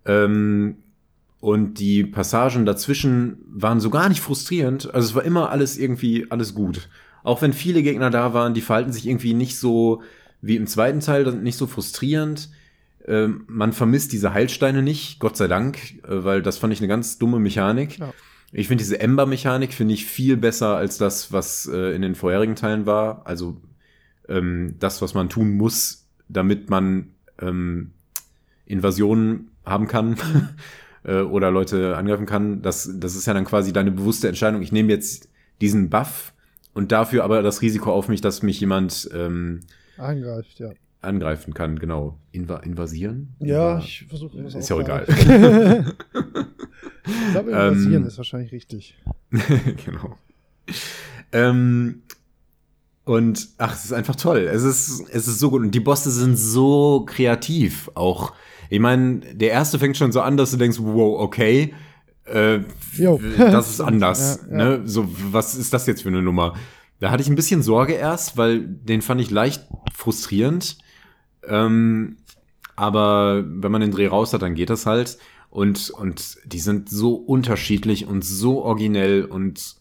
Ähm, 0.05 0.77
und 1.39 1.79
die 1.79 2.03
Passagen 2.03 2.65
dazwischen 2.65 3.37
waren 3.47 3.79
so 3.79 3.89
gar 3.89 4.09
nicht 4.09 4.21
frustrierend. 4.21 4.93
Also 4.93 5.09
es 5.09 5.15
war 5.15 5.23
immer 5.23 5.49
alles 5.49 5.77
irgendwie, 5.77 6.27
alles 6.29 6.53
gut. 6.53 6.87
Auch 7.23 7.41
wenn 7.41 7.53
viele 7.53 7.81
Gegner 7.81 8.11
da 8.11 8.33
waren, 8.33 8.53
die 8.53 8.61
verhalten 8.61 8.93
sich 8.93 9.07
irgendwie 9.07 9.33
nicht 9.33 9.57
so 9.57 10.03
wie 10.41 10.55
im 10.55 10.67
zweiten 10.67 10.99
Teil, 10.99 11.31
nicht 11.33 11.57
so 11.57 11.65
frustrierend. 11.65 12.49
Ähm, 13.07 13.45
man 13.47 13.73
vermisst 13.73 14.11
diese 14.11 14.33
Heilsteine 14.33 14.83
nicht, 14.83 15.19
Gott 15.19 15.35
sei 15.35 15.47
Dank, 15.47 15.77
äh, 16.03 16.23
weil 16.23 16.43
das 16.43 16.59
fand 16.59 16.73
ich 16.73 16.79
eine 16.79 16.87
ganz 16.87 17.17
dumme 17.17 17.39
Mechanik. 17.39 17.97
Ja. 17.97 18.13
Ich 18.51 18.67
finde 18.67 18.83
diese 18.83 18.99
Ember-Mechanik 18.99 19.73
finde 19.73 19.93
ich 19.93 20.05
viel 20.05 20.37
besser 20.37 20.75
als 20.75 20.97
das, 20.97 21.31
was 21.31 21.67
äh, 21.67 21.95
in 21.95 22.01
den 22.01 22.15
vorherigen 22.15 22.55
Teilen 22.55 22.85
war. 22.85 23.25
Also 23.25 23.57
ähm, 24.29 24.75
das, 24.79 25.01
was 25.01 25.13
man 25.13 25.29
tun 25.29 25.51
muss, 25.57 26.07
damit 26.29 26.69
man 26.69 27.11
ähm, 27.39 27.91
Invasionen 28.65 29.49
haben 29.65 29.87
kann 29.87 30.15
äh, 31.03 31.21
oder 31.21 31.51
Leute 31.51 31.97
angreifen 31.97 32.25
kann. 32.25 32.61
Das, 32.61 32.89
das 32.99 33.15
ist 33.15 33.25
ja 33.27 33.33
dann 33.33 33.45
quasi 33.45 33.73
deine 33.73 33.91
bewusste 33.91 34.27
Entscheidung. 34.27 34.61
Ich 34.61 34.71
nehme 34.71 34.89
jetzt 34.91 35.29
diesen 35.59 35.89
Buff 35.89 36.33
und 36.73 36.91
dafür 36.91 37.23
aber 37.23 37.41
das 37.41 37.61
Risiko 37.61 37.91
auf 37.91 38.07
mich, 38.07 38.21
dass 38.21 38.43
mich 38.43 38.59
jemand 38.59 39.09
ähm, 39.13 39.59
Angreift, 39.97 40.59
ja. 40.59 40.71
angreifen 41.01 41.53
kann. 41.53 41.77
Genau. 41.79 42.17
Inva 42.31 42.57
invasieren? 42.57 43.33
Ja, 43.39 43.77
Inva- 43.77 43.79
ich 43.83 44.05
versuche 44.07 44.39
Ist 44.39 44.69
ja 44.69 44.75
auch 44.75 44.81
egal. 44.81 45.05
ich 47.05 47.31
glaube, 47.31 47.51
Ähm, 47.51 47.73
invasieren 47.73 48.05
ist 48.05 48.17
wahrscheinlich 48.17 48.51
richtig. 48.51 48.97
genau. 49.85 50.17
Ähm, 51.33 52.01
und 53.03 53.49
ach, 53.57 53.73
es 53.73 53.85
ist 53.85 53.93
einfach 53.93 54.15
toll. 54.15 54.49
Es 54.51 54.63
ist, 54.63 55.09
es 55.09 55.27
ist 55.27 55.39
so 55.39 55.49
gut. 55.49 55.61
Und 55.61 55.71
die 55.71 55.79
Bosse 55.79 56.11
sind 56.11 56.37
so 56.37 57.03
kreativ 57.05 57.89
auch. 57.95 58.33
Ich 58.69 58.79
meine, 58.79 59.19
der 59.19 59.51
erste 59.51 59.79
fängt 59.79 59.97
schon 59.97 60.11
so 60.11 60.21
an, 60.21 60.37
dass 60.37 60.51
du 60.51 60.57
denkst, 60.57 60.77
wow, 60.79 61.19
okay, 61.19 61.73
äh, 62.25 62.59
das 63.37 63.69
ist 63.69 63.81
anders. 63.81 64.39
Ja, 64.49 64.57
ja. 64.57 64.65
Ne? 64.77 64.81
So, 64.85 65.07
was 65.31 65.55
ist 65.55 65.73
das 65.73 65.87
jetzt 65.87 66.03
für 66.03 66.09
eine 66.09 66.21
Nummer? 66.21 66.53
Da 66.99 67.09
hatte 67.09 67.23
ich 67.23 67.29
ein 67.29 67.35
bisschen 67.35 67.63
Sorge 67.63 67.93
erst, 67.93 68.37
weil 68.37 68.61
den 68.61 69.01
fand 69.01 69.19
ich 69.19 69.31
leicht 69.31 69.67
frustrierend. 69.95 70.77
Ähm, 71.47 72.17
aber 72.75 73.43
wenn 73.45 73.71
man 73.71 73.81
den 73.81 73.91
Dreh 73.91 74.07
raus 74.07 74.33
hat, 74.33 74.43
dann 74.43 74.55
geht 74.55 74.69
das 74.69 74.85
halt. 74.85 75.17
Und, 75.49 75.89
und 75.89 76.37
die 76.45 76.59
sind 76.59 76.89
so 76.89 77.15
unterschiedlich 77.15 78.05
und 78.05 78.23
so 78.23 78.63
originell 78.63 79.25
und 79.25 79.80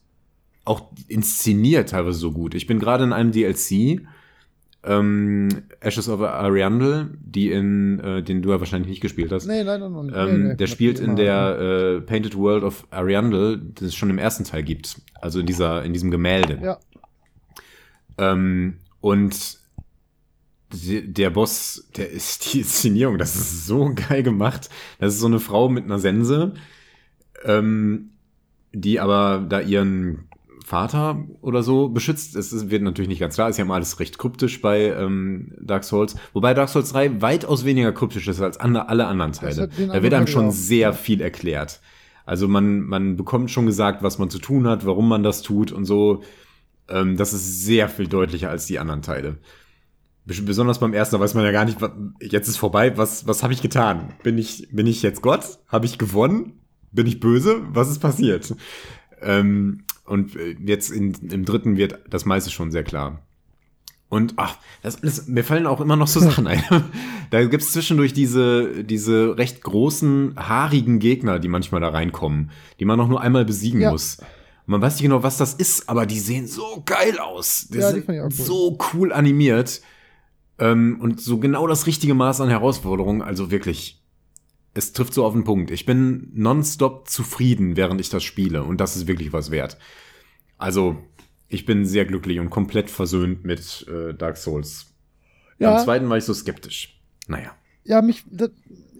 auch 0.64 0.90
inszeniert 1.08 1.90
teilweise 1.90 2.18
so 2.18 2.32
gut. 2.32 2.54
Ich 2.54 2.66
bin 2.66 2.78
gerade 2.78 3.04
in 3.04 3.12
einem 3.12 3.32
DLC, 3.32 4.02
ähm, 4.82 5.48
Ashes 5.80 6.08
of 6.08 6.20
Ariandel, 6.22 7.10
die 7.20 7.50
in, 7.50 8.00
äh, 8.00 8.22
den 8.22 8.40
du 8.40 8.50
ja 8.50 8.60
wahrscheinlich 8.60 8.88
nicht 8.88 9.02
gespielt 9.02 9.30
hast. 9.30 9.46
Nee, 9.46 9.62
leider 9.62 9.88
noch 9.88 10.02
nicht. 10.02 10.16
Ähm, 10.16 10.42
nee, 10.42 10.48
nee, 10.48 10.56
der 10.56 10.66
spielt 10.68 10.98
in 11.00 11.16
der 11.16 11.58
äh, 11.58 12.00
Painted 12.00 12.36
World 12.36 12.64
of 12.64 12.86
Ariandel, 12.90 13.60
das 13.74 13.88
es 13.88 13.94
schon 13.94 14.10
im 14.10 14.18
ersten 14.18 14.44
Teil 14.44 14.62
gibt. 14.62 15.00
Also 15.20 15.40
in 15.40 15.46
dieser, 15.46 15.84
in 15.84 15.92
diesem 15.92 16.10
Gemälde. 16.10 16.58
Ja. 16.62 16.78
Ähm, 18.16 18.78
und 19.00 19.58
der 20.72 21.30
Boss, 21.30 21.88
der 21.96 22.10
ist 22.10 22.52
die 22.52 22.60
Inszenierung, 22.60 23.18
das 23.18 23.34
ist 23.34 23.66
so 23.66 23.92
geil 24.08 24.22
gemacht. 24.22 24.70
Das 24.98 25.14
ist 25.14 25.20
so 25.20 25.26
eine 25.26 25.40
Frau 25.40 25.68
mit 25.68 25.84
einer 25.84 25.98
Sense, 25.98 26.54
ähm, 27.44 28.10
die 28.72 29.00
aber 29.00 29.44
da 29.48 29.60
ihren 29.60 30.29
Vater 30.70 31.24
oder 31.40 31.62
so 31.62 31.88
beschützt. 31.88 32.36
Es 32.36 32.70
wird 32.70 32.82
natürlich 32.82 33.08
nicht 33.08 33.18
ganz 33.18 33.34
klar, 33.34 33.48
ist 33.50 33.58
ja 33.58 33.64
mal 33.64 33.74
alles 33.74 33.98
recht 34.00 34.18
kryptisch 34.18 34.60
bei 34.62 34.84
ähm, 34.92 35.52
Dark 35.60 35.82
Souls. 35.84 36.14
Wobei 36.32 36.54
Dark 36.54 36.68
Souls 36.68 36.92
3 36.92 37.20
weitaus 37.20 37.64
weniger 37.64 37.92
kryptisch 37.92 38.28
ist 38.28 38.40
als 38.40 38.58
ande, 38.58 38.88
alle 38.88 39.06
anderen 39.06 39.32
Teile. 39.32 39.68
Da 39.68 40.02
wird 40.02 40.14
einem 40.14 40.28
schon 40.28 40.46
auch. 40.46 40.52
sehr 40.52 40.92
viel 40.92 41.20
erklärt. 41.20 41.80
Also 42.24 42.46
man, 42.46 42.82
man 42.82 43.16
bekommt 43.16 43.50
schon 43.50 43.66
gesagt, 43.66 44.02
was 44.04 44.18
man 44.18 44.30
zu 44.30 44.38
tun 44.38 44.68
hat, 44.68 44.86
warum 44.86 45.08
man 45.08 45.22
das 45.24 45.42
tut 45.42 45.72
und 45.72 45.84
so. 45.86 46.22
Ähm, 46.88 47.16
das 47.16 47.32
ist 47.32 47.64
sehr 47.64 47.88
viel 47.88 48.06
deutlicher 48.06 48.50
als 48.50 48.66
die 48.66 48.78
anderen 48.78 49.02
Teile. 49.02 49.38
Bes- 50.28 50.44
Besonders 50.44 50.78
beim 50.78 50.92
ersten, 50.94 51.16
da 51.16 51.20
weiß 51.20 51.34
man 51.34 51.44
ja 51.44 51.50
gar 51.50 51.64
nicht, 51.64 51.80
was, 51.82 51.90
jetzt 52.20 52.46
ist 52.46 52.58
vorbei, 52.58 52.96
was, 52.96 53.26
was 53.26 53.42
habe 53.42 53.52
ich 53.52 53.60
getan? 53.62 54.12
Bin 54.22 54.38
ich, 54.38 54.68
bin 54.70 54.86
ich 54.86 55.02
jetzt 55.02 55.20
Gott? 55.22 55.58
Habe 55.66 55.86
ich 55.86 55.98
gewonnen? 55.98 56.60
Bin 56.92 57.06
ich 57.08 57.18
böse? 57.18 57.62
Was 57.72 57.90
ist 57.90 57.98
passiert? 57.98 58.54
Ähm, 59.20 59.82
und 60.10 60.36
äh, 60.36 60.56
jetzt 60.64 60.90
in, 60.90 61.12
im 61.30 61.44
dritten 61.44 61.76
wird 61.76 61.98
das 62.10 62.24
meiste 62.24 62.50
schon 62.50 62.70
sehr 62.70 62.82
klar. 62.84 63.20
Und 64.08 64.34
ach, 64.36 64.56
das 64.82 65.02
alles, 65.02 65.28
mir 65.28 65.44
fallen 65.44 65.66
auch 65.68 65.80
immer 65.80 65.94
noch 65.94 66.08
so 66.08 66.18
Sachen 66.28 66.46
ein. 66.48 66.62
da 67.30 67.44
gibt's 67.44 67.72
zwischendurch 67.72 68.12
diese, 68.12 68.82
diese 68.82 69.38
recht 69.38 69.62
großen, 69.62 70.34
haarigen 70.36 70.98
Gegner, 70.98 71.38
die 71.38 71.46
manchmal 71.48 71.80
da 71.80 71.90
reinkommen, 71.90 72.50
die 72.80 72.84
man 72.84 72.98
noch 72.98 73.08
nur 73.08 73.20
einmal 73.20 73.44
besiegen 73.44 73.80
Ja. 73.80 73.92
muss. 73.92 74.18
Und 74.18 74.72
man 74.72 74.82
weiß 74.82 74.94
nicht 74.94 75.02
genau, 75.04 75.22
was 75.22 75.36
das 75.36 75.54
ist, 75.54 75.88
aber 75.88 76.06
die 76.06 76.18
sehen 76.18 76.46
so 76.48 76.82
geil 76.84 77.18
aus. 77.20 77.68
Die 77.72 77.78
Ja, 77.78 77.92
die 77.92 78.00
sind 78.00 78.08
cool. 78.10 78.30
so 78.32 78.78
cool 78.92 79.12
animiert. 79.12 79.80
Ähm, 80.58 80.98
und 81.00 81.20
so 81.20 81.38
genau 81.38 81.66
das 81.68 81.86
richtige 81.86 82.14
Maß 82.14 82.40
an 82.40 82.48
Herausforderung. 82.48 83.22
Also 83.22 83.50
wirklich, 83.52 83.99
es 84.74 84.92
trifft 84.92 85.14
so 85.14 85.24
auf 85.24 85.32
den 85.32 85.44
Punkt. 85.44 85.70
Ich 85.70 85.84
bin 85.86 86.30
nonstop 86.34 87.08
zufrieden, 87.08 87.76
während 87.76 88.00
ich 88.00 88.08
das 88.08 88.22
spiele. 88.22 88.62
Und 88.62 88.80
das 88.80 88.96
ist 88.96 89.06
wirklich 89.06 89.32
was 89.32 89.50
wert. 89.50 89.76
Also, 90.58 90.96
ich 91.48 91.66
bin 91.66 91.84
sehr 91.84 92.04
glücklich 92.04 92.38
und 92.38 92.50
komplett 92.50 92.90
versöhnt 92.90 93.44
mit 93.44 93.86
äh, 93.88 94.14
Dark 94.14 94.36
Souls. 94.36 94.86
Beim 95.58 95.70
Ja, 95.70 95.78
zweiten 95.84 96.08
war 96.08 96.16
ich 96.18 96.24
so 96.24 96.34
skeptisch. 96.34 97.00
Naja. 97.26 97.52
ja, 97.84 98.00
mich, 98.02 98.24
das, 98.30 98.50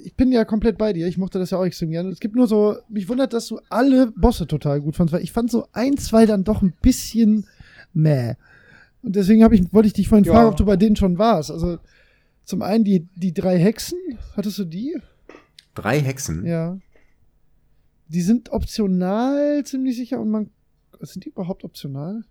ich 0.05 0.15
bin 0.15 0.33
ja 0.33 0.45
komplett 0.45 0.77
bei 0.79 0.93
dir. 0.93 1.07
Ich 1.07 1.19
mochte 1.19 1.39
das 1.39 1.51
ja 1.51 1.59
auch 1.59 1.65
extrem 1.65 1.91
gerne. 1.91 2.11
Es 2.11 2.21
gibt 2.21 2.35
nur 2.35 2.47
so, 2.47 2.77
mich 2.89 3.09
wundert, 3.09 3.33
dass 3.33 3.47
du 3.49 3.61
alle 3.69 4.09
Bosse 4.17 4.47
total 4.47 4.81
gut 4.81 4.97
fandst, 4.97 5.13
weil 5.15 5.23
ich 5.23 5.33
fand 5.33 5.51
so 5.51 5.67
ein, 5.73 5.97
zwei 5.99 6.27
dann 6.27 6.45
doch 6.45 6.63
ein 6.63 6.73
bisschen 6.83 7.47
meh. 7.93 8.35
Und 9.03 9.17
deswegen 9.17 9.45
habe 9.45 9.55
ich, 9.55 9.73
wollte 9.73 9.87
ich 9.87 9.93
dich 9.95 10.09
vorhin 10.09 10.25
Ja. 10.25 10.33
fragen, 10.35 10.49
ob 10.49 10.57
du 10.57 10.65
bei 10.65 10.77
denen 10.77 10.97
schon 10.97 11.19
warst. 11.19 11.51
Also, 11.51 11.79
zum 12.45 12.63
einen 12.63 12.85
die, 12.85 13.07
die 13.15 13.33
drei 13.33 13.59
Hexen. 13.59 13.99
Hattest 14.37 14.59
du 14.59 14.65
die? 14.65 14.97
Drei 15.75 16.01
Hexen. 16.01 16.45
Ja. 16.47 16.79
Die 18.09 18.23
sind 18.23 18.51
optional, 18.51 19.65
ziemlich 19.65 19.97
sicher. 19.97 20.21
Und 20.21 20.31
man. 20.31 20.51
Sind 21.01 21.25
die 21.25 21.31
überhaupt 21.31 21.65
optional? 21.65 22.25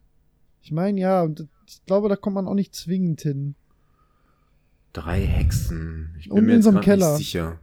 Ich 0.62 0.72
meine, 0.72 1.00
ja. 1.00 1.22
Und 1.24 1.48
ich 1.68 1.84
glaube, 1.86 2.10
da 2.10 2.16
kommt 2.16 2.36
man 2.36 2.48
auch 2.48 2.54
nicht 2.54 2.76
zwingend 2.76 3.22
hin. 3.22 3.56
Drei 4.94 5.22
Hexen. 5.26 6.16
Ich 6.20 6.26
bin 6.26 6.34
Unten 6.34 6.46
mir 6.48 6.52
in 6.54 6.58
jetzt 6.60 6.66
so 6.66 6.72
nicht 6.72 6.84
Keller. 6.84 7.16
sicher. 7.18 7.60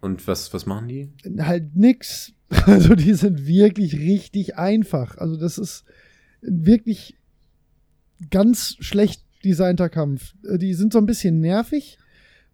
Und 0.00 0.26
was, 0.28 0.52
was 0.54 0.66
machen 0.66 0.88
die? 0.88 1.10
Halt 1.38 1.74
nix. 1.76 2.32
Also, 2.64 2.94
die 2.94 3.12
sind 3.12 3.46
wirklich 3.46 3.94
richtig 3.98 4.56
einfach. 4.56 5.18
Also, 5.18 5.36
das 5.36 5.58
ist 5.58 5.84
wirklich 6.40 7.18
ganz 8.30 8.76
schlecht 8.80 9.22
designter 9.44 9.90
Kampf. 9.90 10.34
Äh, 10.44 10.56
Die 10.56 10.72
sind 10.72 10.94
so 10.94 10.98
ein 10.98 11.04
bisschen 11.04 11.40
nervig, 11.40 11.98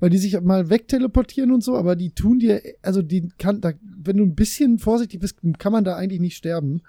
weil 0.05 0.11
die 0.11 0.18
sich 0.18 0.38
mal 0.42 0.68
wegteleportieren 0.68 1.50
und 1.50 1.64
so, 1.64 1.78
aber 1.78 1.96
die 1.96 2.11
tun 2.11 2.38
dir, 2.38 2.61
also 2.82 3.00
die 3.00 3.30
kann, 3.38 3.62
da, 3.62 3.72
wenn 3.80 4.18
du 4.18 4.24
ein 4.24 4.34
bisschen 4.34 4.78
vorsichtig 4.78 5.18
bist, 5.18 5.38
kann 5.59 5.72
man 5.72 5.82
da 5.82 5.96
eigentlich 5.96 6.20
nicht 6.20 6.36
sterben. 6.36 6.82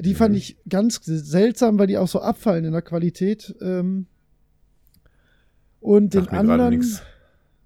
Die 0.00 0.14
fand 0.14 0.30
Mhm. 0.32 0.38
ich 0.38 0.56
ganz 0.66 0.98
seltsam, 1.04 1.78
weil 1.78 1.88
die 1.88 1.98
auch 1.98 2.08
so 2.08 2.22
abfallen 2.22 2.64
in 2.64 2.72
der 2.72 2.80
Qualität. 2.80 3.54
Ähm, 3.60 4.06
und 5.80 6.14
den 6.14 6.22
mir 6.22 6.26
gerade 6.28 6.52
anderen, 6.52 6.98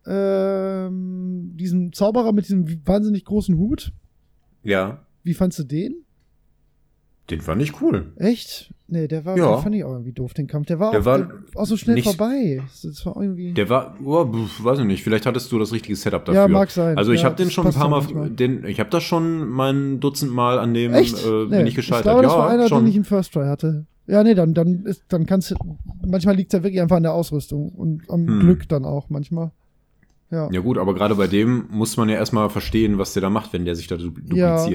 ähm, 0.04 1.52
diesen 1.54 1.92
Zauberer 1.92 2.32
mit 2.32 2.46
diesem 2.46 2.84
wahnsinnig 2.84 3.24
großen 3.24 3.56
Hut, 3.56 3.92
Ja, 4.64 5.06
wie 5.22 5.34
fandst 5.34 5.60
du 5.60 5.62
den? 5.62 5.94
Den 7.30 7.40
fand 7.40 7.62
ich 7.62 7.80
cool. 7.80 8.12
Echt? 8.16 8.72
Nee, 8.88 9.06
der 9.06 9.24
war, 9.24 9.36
Ja. 9.38 9.54
den 9.56 9.62
fand 9.62 9.74
ich 9.76 9.84
auch 9.84 9.92
irgendwie 9.92 10.12
doof, 10.12 10.34
den 10.34 10.46
Kampf. 10.48 10.66
Der 10.66 10.80
war, 10.80 10.90
Der 10.90 11.00
auch, 11.00 11.04
war 11.04 11.18
der, 11.18 11.28
auch 11.54 11.64
so 11.66 11.76
schnell 11.76 11.94
nicht- 11.94 12.04
vorbei. 12.06 12.60
Das 12.82 13.06
war 13.06 13.16
irgendwie. 13.20 13.52
Der 13.52 13.68
war, 13.68 13.96
oh, 14.04 14.26
weiß 14.60 14.80
ich 14.80 14.84
nicht, 14.84 15.02
vielleicht 15.04 15.26
hattest 15.26 15.50
du 15.52 15.58
das 15.58 15.72
richtige 15.72 15.94
Setup 15.96 16.24
dafür. 16.24 16.40
ja, 16.42 16.48
mag 16.48 16.70
sein. 16.70 16.98
Also 16.98 17.12
ich 17.12 17.20
ja, 17.20 17.26
habe 17.26 17.36
den 17.36 17.46
das 17.46 17.52
schon 17.54 17.66
ein 17.68 17.72
paar 17.72 17.88
Mal, 17.88 18.30
den, 18.30 18.64
ich 18.64 18.80
habe 18.80 18.90
das 18.90 19.04
schon 19.04 19.48
mein 19.48 20.00
Dutzend 20.00 20.32
Mal 20.32 20.58
an 20.58 20.74
dem 20.74 20.92
Echt? 20.92 21.24
äh, 21.24 21.28
Nee, 21.48 21.58
bin 21.58 21.66
ich 21.68 21.74
gescheitert. 21.76 22.00
Ich 22.06 22.10
glaube, 22.10 22.22
das 22.22 22.32
ja, 22.32 22.38
war 22.38 22.48
einer, 22.50 22.68
schon. 22.68 22.84
den 22.84 22.90
ich 22.90 22.96
im 22.96 23.04
First 23.04 23.32
Try 23.32 23.44
hatte. 23.46 23.86
Ja, 24.08 24.24
nee, 24.24 24.34
dann, 24.34 24.54
dann, 24.54 24.84
ist, 24.86 25.04
dann 25.08 25.24
kannst 25.24 25.52
du. 25.52 25.54
Manchmal 26.04 26.34
liegt 26.34 26.52
es 26.52 26.58
ja 26.58 26.64
wirklich 26.64 26.80
einfach 26.82 26.96
an 26.96 27.04
der 27.04 27.12
Ausrüstung 27.14 27.68
und 27.68 28.02
am 28.10 28.26
Hm. 28.26 28.40
Glück 28.40 28.68
dann 28.68 28.84
auch 28.84 29.08
manchmal. 29.08 29.52
Ja. 30.32 30.48
ja 30.50 30.60
gut, 30.60 30.78
aber 30.78 30.94
gerade 30.94 31.14
bei 31.16 31.26
dem 31.28 31.66
muss 31.70 31.96
man 31.96 32.08
ja 32.08 32.16
erstmal 32.16 32.50
verstehen, 32.50 32.98
was 32.98 33.12
der 33.14 33.22
da 33.22 33.30
macht, 33.30 33.52
wenn 33.52 33.64
der 33.64 33.74
sich 33.76 33.86
da 33.88 33.96
du- 33.96 34.12
Ja. 34.32 34.66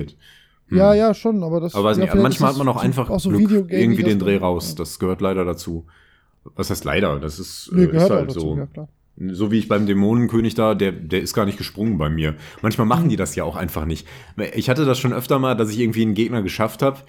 Hm. 0.68 0.78
Ja, 0.78 0.94
ja, 0.94 1.14
schon, 1.14 1.44
aber 1.44 1.60
das. 1.60 1.76
Aber 1.76 1.86
weiß 1.86 1.98
ja, 1.98 2.06
nicht, 2.06 2.16
manchmal 2.16 2.52
hat 2.52 2.58
man 2.58 2.68
auch 2.68 2.78
einfach 2.82 3.10
auch 3.10 3.20
so 3.20 3.30
Glück, 3.30 3.70
irgendwie 3.70 4.04
den 4.04 4.20
Dreh 4.20 4.38
raus. 4.38 4.70
Ja. 4.70 4.76
Das 4.76 5.00
gehört 5.00 5.22
leider 5.22 5.46
dazu. 5.46 5.86
Was 6.56 6.70
heißt 6.70 6.86
leider? 6.86 7.20
Das 7.20 7.40
ist, 7.40 7.72
Nee, 7.74 7.86
äh, 7.86 7.98
ist 7.98 8.10
halt 8.10 8.30
dazu, 8.30 8.40
so. 8.40 8.58
ja. 8.76 8.88
So 9.32 9.50
wie 9.50 9.60
ich 9.60 9.68
beim 9.70 9.86
Dämonenkönig 9.86 10.56
da, 10.56 10.76
der, 10.76 10.92
der 10.92 11.22
ist 11.22 11.34
gar 11.34 11.46
nicht 11.46 11.58
gesprungen 11.58 11.98
bei 11.98 12.10
mir. 12.10 12.36
Manchmal 12.62 12.86
machen 12.86 13.08
die 13.08 13.16
das 13.16 13.34
ja 13.36 13.46
auch 13.46 13.56
einfach 13.56 13.86
nicht. 13.86 14.06
Ich 14.54 14.70
hatte 14.70 14.84
das 14.86 15.00
schon 15.00 15.14
öfter 15.14 15.40
mal, 15.40 15.56
dass 15.56 15.70
ich 15.70 15.80
irgendwie 15.80 16.02
einen 16.02 16.16
Gegner 16.16 16.42
geschafft 16.42 16.82
habe, 16.82 17.00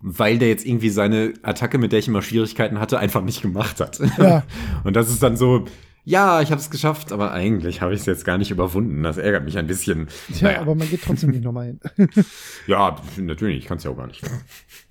weil 0.00 0.38
der 0.38 0.48
jetzt 0.48 0.64
irgendwie 0.64 0.88
seine 0.88 1.34
Attacke, 1.42 1.76
mit 1.76 1.92
der 1.92 1.98
ich 1.98 2.08
immer 2.08 2.22
Schwierigkeiten 2.22 2.80
hatte, 2.80 2.98
einfach 2.98 3.22
nicht 3.22 3.42
gemacht 3.42 3.78
hat. 3.80 4.00
Ja. 4.18 4.44
Und 4.84 4.96
das 4.96 5.10
ist 5.10 5.22
dann 5.22 5.36
so, 5.36 5.66
ja, 6.04 6.40
ich 6.40 6.50
habe 6.50 6.60
es 6.60 6.70
geschafft, 6.70 7.12
aber 7.12 7.32
eigentlich 7.32 7.82
habe 7.82 7.92
ich 7.94 8.00
es 8.00 8.06
jetzt 8.06 8.24
gar 8.24 8.38
nicht 8.38 8.50
überwunden. 8.50 9.02
Das 9.02 9.16
ärgert 9.18 9.44
mich 9.44 9.58
ein 9.58 9.66
bisschen. 9.66 10.08
Ja, 10.28 10.48
Naja. 10.48 10.60
aber 10.62 10.74
man 10.74 10.88
geht 10.88 11.02
trotzdem 11.02 11.30
nicht 11.30 11.44
nochmal 11.44 11.66
hin. 11.66 11.80
ja, 12.66 12.96
natürlich, 13.18 13.58
ich 13.58 13.66
kann 13.66 13.76
es 13.78 13.84
ja 13.84 13.90
auch 13.90 13.96
gar 13.96 14.06
nicht. 14.06 14.22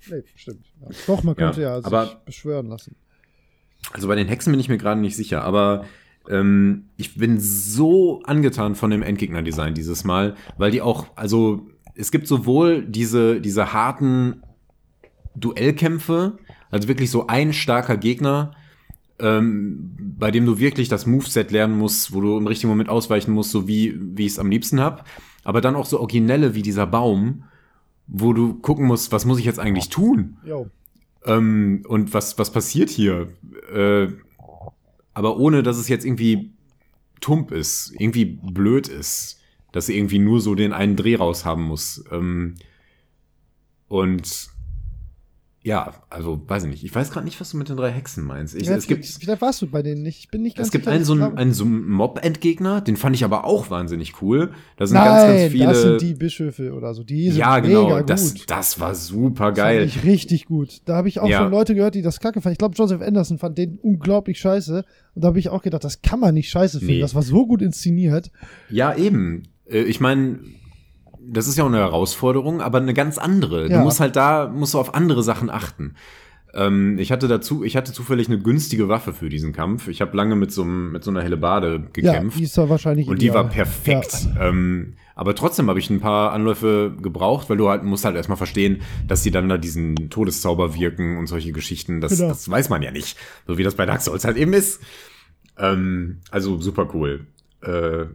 nee, 0.08 0.22
stimmt. 0.36 0.64
Ja. 0.80 0.88
Doch, 1.06 1.22
man 1.22 1.34
könnte 1.36 1.62
ja, 1.62 1.70
Ja, 1.70 1.76
sich 1.78 1.86
aber- 1.86 2.20
beschwören 2.24 2.66
lassen. 2.68 2.96
Also 3.92 4.08
bei 4.08 4.14
den 4.14 4.28
Hexen 4.28 4.52
bin 4.52 4.60
ich 4.60 4.68
mir 4.68 4.78
gerade 4.78 5.00
nicht 5.00 5.16
sicher, 5.16 5.42
aber 5.42 5.84
ähm, 6.28 6.90
ich 6.96 7.16
bin 7.16 7.40
so 7.40 8.22
angetan 8.24 8.74
von 8.74 8.90
dem 8.90 9.02
Endgegner-Design 9.02 9.74
dieses 9.74 10.04
Mal, 10.04 10.36
weil 10.58 10.70
die 10.70 10.82
auch, 10.82 11.06
also 11.16 11.66
es 11.96 12.10
gibt 12.12 12.26
sowohl 12.28 12.84
diese, 12.86 13.40
diese 13.40 13.72
harten 13.72 14.42
Duellkämpfe, 15.34 16.38
also 16.70 16.88
wirklich 16.88 17.10
so 17.10 17.26
ein 17.26 17.52
starker 17.52 17.96
Gegner, 17.96 18.52
ähm, 19.20 19.96
bei 20.18 20.30
dem 20.30 20.46
du 20.46 20.58
wirklich 20.58 20.88
das 20.88 21.06
Moveset 21.06 21.50
lernen 21.50 21.78
musst, 21.78 22.12
wo 22.12 22.20
du 22.20 22.36
im 22.36 22.46
richtigen 22.46 22.70
Moment 22.70 22.88
ausweichen 22.88 23.32
musst, 23.32 23.50
so 23.50 23.68
wie, 23.68 23.98
wie 23.98 24.26
ich 24.26 24.32
es 24.32 24.38
am 24.38 24.50
liebsten 24.50 24.80
hab. 24.80 25.06
Aber 25.44 25.60
dann 25.60 25.76
auch 25.76 25.86
so 25.86 25.98
originelle 25.98 26.54
wie 26.54 26.62
dieser 26.62 26.86
Baum, 26.86 27.44
wo 28.06 28.32
du 28.32 28.54
gucken 28.54 28.86
musst, 28.86 29.12
was 29.12 29.24
muss 29.24 29.38
ich 29.38 29.44
jetzt 29.44 29.58
eigentlich 29.58 29.88
tun? 29.88 30.36
Ähm, 31.24 31.84
und 31.86 32.12
was, 32.12 32.38
was 32.38 32.50
passiert 32.52 32.90
hier? 32.90 33.28
Äh, 33.72 34.08
aber 35.14 35.36
ohne, 35.38 35.62
dass 35.62 35.76
es 35.76 35.88
jetzt 35.88 36.04
irgendwie 36.04 36.52
tump 37.20 37.52
ist, 37.52 37.92
irgendwie 37.98 38.24
blöd 38.24 38.88
ist, 38.88 39.40
dass 39.72 39.86
sie 39.86 39.96
irgendwie 39.96 40.18
nur 40.18 40.40
so 40.40 40.54
den 40.54 40.72
einen 40.72 40.96
Dreh 40.96 41.16
raus 41.16 41.44
haben 41.44 41.62
muss. 41.62 42.04
Ähm, 42.10 42.56
und 43.88 44.49
ja, 45.62 45.92
also 46.08 46.40
weiß 46.46 46.64
ich 46.64 46.70
nicht. 46.70 46.84
Ich 46.84 46.94
weiß 46.94 47.10
gerade 47.10 47.26
nicht, 47.26 47.38
was 47.38 47.50
du 47.50 47.58
mit 47.58 47.68
den 47.68 47.76
drei 47.76 47.90
Hexen 47.90 48.24
meinst. 48.24 48.54
Ich, 48.54 48.66
ja, 48.66 48.76
es 48.76 48.86
gibt, 48.86 49.04
vielleicht 49.04 49.42
warst 49.42 49.60
du 49.60 49.66
bei 49.66 49.82
denen 49.82 50.02
nicht. 50.02 50.18
Ich 50.20 50.28
bin 50.30 50.40
nicht 50.40 50.56
ganz 50.56 50.68
es 50.68 50.72
gibt 50.72 50.88
einen 50.88 51.04
so 51.04 51.12
einen, 51.12 51.52
so 51.52 51.64
einen 51.64 51.86
Mob-Endgegner, 51.90 52.80
den 52.80 52.96
fand 52.96 53.14
ich 53.14 53.24
aber 53.24 53.44
auch 53.44 53.68
wahnsinnig 53.70 54.22
cool. 54.22 54.52
Da 54.78 54.86
sind 54.86 54.94
Nein, 54.96 55.04
ganz, 55.06 55.40
ganz 55.40 55.52
viele. 55.52 55.64
das 55.66 55.82
sind 55.82 56.00
die 56.00 56.14
Bischöfe 56.14 56.72
oder 56.72 56.94
so. 56.94 57.04
Die 57.04 57.28
sind 57.28 57.36
ja, 57.40 57.58
genau. 57.58 57.84
mega 57.84 58.02
Das, 58.04 58.32
gut. 58.34 58.44
das 58.48 58.80
war 58.80 58.94
super 58.94 59.48
Das 59.50 59.56
geil. 59.58 59.88
Fand 59.88 59.96
ich 59.96 60.10
richtig 60.10 60.46
gut. 60.46 60.80
Da 60.86 60.96
habe 60.96 61.08
ich 61.08 61.20
auch 61.20 61.28
Ja. 61.28 61.40
schon 61.42 61.50
Leute 61.50 61.74
gehört, 61.74 61.94
die 61.94 62.02
das 62.02 62.20
kacke 62.20 62.40
fanden. 62.40 62.52
Ich 62.52 62.58
glaube, 62.58 62.74
Joseph 62.76 63.02
Anderson 63.02 63.36
fand 63.38 63.58
den 63.58 63.78
unglaublich 63.82 64.38
scheiße. 64.40 64.84
Und 65.14 65.22
da 65.24 65.28
habe 65.28 65.38
ich 65.38 65.50
auch 65.50 65.60
gedacht, 65.62 65.84
das 65.84 66.00
kann 66.00 66.20
man 66.20 66.32
nicht 66.34 66.48
scheiße 66.48 66.78
finden. 66.78 66.94
Nee. 66.94 67.00
Das 67.00 67.14
war 67.14 67.22
so 67.22 67.46
gut 67.46 67.60
inszeniert. 67.60 68.30
Ja, 68.70 68.94
eben. 68.94 69.42
Äh, 69.66 69.82
Ich 69.82 70.00
meine, 70.00 70.38
das 71.26 71.46
ist 71.48 71.56
ja 71.58 71.64
auch 71.64 71.68
eine 71.68 71.78
Herausforderung, 71.78 72.60
aber 72.60 72.78
eine 72.78 72.94
ganz 72.94 73.18
andere. 73.18 73.68
Ja. 73.68 73.78
Du 73.78 73.84
musst 73.84 74.00
halt 74.00 74.16
da, 74.16 74.48
musst 74.48 74.74
du 74.74 74.78
auf 74.78 74.94
andere 74.94 75.22
Sachen 75.22 75.50
achten. 75.50 75.94
Ähm, 76.52 76.98
ich 76.98 77.12
hatte 77.12 77.28
dazu, 77.28 77.62
ich 77.62 77.76
hatte 77.76 77.92
zufällig 77.92 78.26
eine 78.26 78.38
günstige 78.40 78.88
Waffe 78.88 79.12
für 79.12 79.28
diesen 79.28 79.52
Kampf. 79.52 79.86
Ich 79.86 80.00
habe 80.00 80.16
lange 80.16 80.34
mit 80.34 80.50
so, 80.50 80.62
einem- 80.62 80.90
mit 80.90 81.04
so 81.04 81.10
einer 81.12 81.22
Hellebade 81.22 81.72
Ja, 81.74 81.78
gekämpft. 81.92 82.38
die 82.38 82.42
ist 82.44 82.58
da 82.58 82.68
wahrscheinlich 82.68 83.06
Und 83.06 83.22
die 83.22 83.32
war 83.32 83.48
perfekt. 83.48 84.26
Ähm, 84.40 84.94
aber 85.14 85.36
trotzdem 85.36 85.68
habe 85.68 85.78
ich 85.78 85.90
ein 85.90 86.00
paar 86.00 86.32
Anläufe 86.32 86.92
gebraucht, 87.00 87.48
weil 87.50 87.56
du 87.58 87.68
halt 87.68 87.84
musst 87.84 88.04
halt 88.04 88.16
erstmal 88.16 88.38
verstehen, 88.38 88.80
dass 89.06 89.22
die 89.22 89.30
dann 89.30 89.48
da 89.48 89.58
diesen 89.58 90.10
Todeszauber 90.10 90.74
wirken 90.74 91.18
und 91.18 91.28
solche 91.28 91.52
Geschichten. 91.52 92.00
Das, 92.00 92.16
Genau. 92.16 92.30
das 92.30 92.50
weiß 92.50 92.68
man 92.68 92.82
ja 92.82 92.90
nicht. 92.90 93.16
So 93.46 93.56
wie 93.56 93.62
das 93.62 93.76
bei 93.76 93.86
Dark 93.86 94.00
Souls 94.00 94.24
halt 94.24 94.36
eben 94.36 94.52
ist. 94.52 94.80
Ähm, 95.56 96.18
also 96.32 96.58
super 96.60 96.88
cool. 96.94 97.26
Äh, 97.62 98.06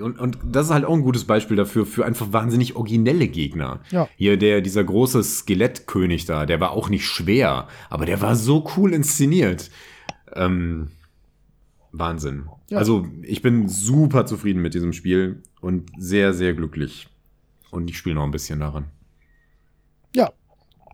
und, 0.00 0.18
und 0.18 0.38
das 0.44 0.66
ist 0.66 0.72
halt 0.72 0.84
auch 0.84 0.94
ein 0.94 1.02
gutes 1.02 1.24
Beispiel 1.24 1.56
dafür, 1.56 1.86
für 1.86 2.04
einfach 2.04 2.32
wahnsinnig 2.32 2.76
originelle 2.76 3.28
Gegner. 3.28 3.80
Ja. 3.90 4.08
Hier 4.16 4.36
der, 4.36 4.60
dieser 4.60 4.84
große 4.84 5.22
Skelettkönig 5.22 6.24
da, 6.26 6.46
der 6.46 6.60
war 6.60 6.72
auch 6.72 6.88
nicht 6.88 7.06
schwer, 7.06 7.68
aber 7.88 8.06
der 8.06 8.20
war 8.20 8.36
so 8.36 8.66
cool 8.76 8.92
inszeniert. 8.92 9.70
Ähm, 10.34 10.88
Wahnsinn. 11.92 12.48
Ja. 12.68 12.78
Also 12.78 13.06
ich 13.22 13.42
bin 13.42 13.68
super 13.68 14.26
zufrieden 14.26 14.62
mit 14.62 14.74
diesem 14.74 14.92
Spiel 14.92 15.42
und 15.60 15.90
sehr, 15.98 16.32
sehr 16.32 16.54
glücklich. 16.54 17.08
Und 17.70 17.90
ich 17.90 17.98
spiele 17.98 18.16
noch 18.16 18.24
ein 18.24 18.30
bisschen 18.30 18.60
daran. 18.60 18.86
Ja, 20.14 20.32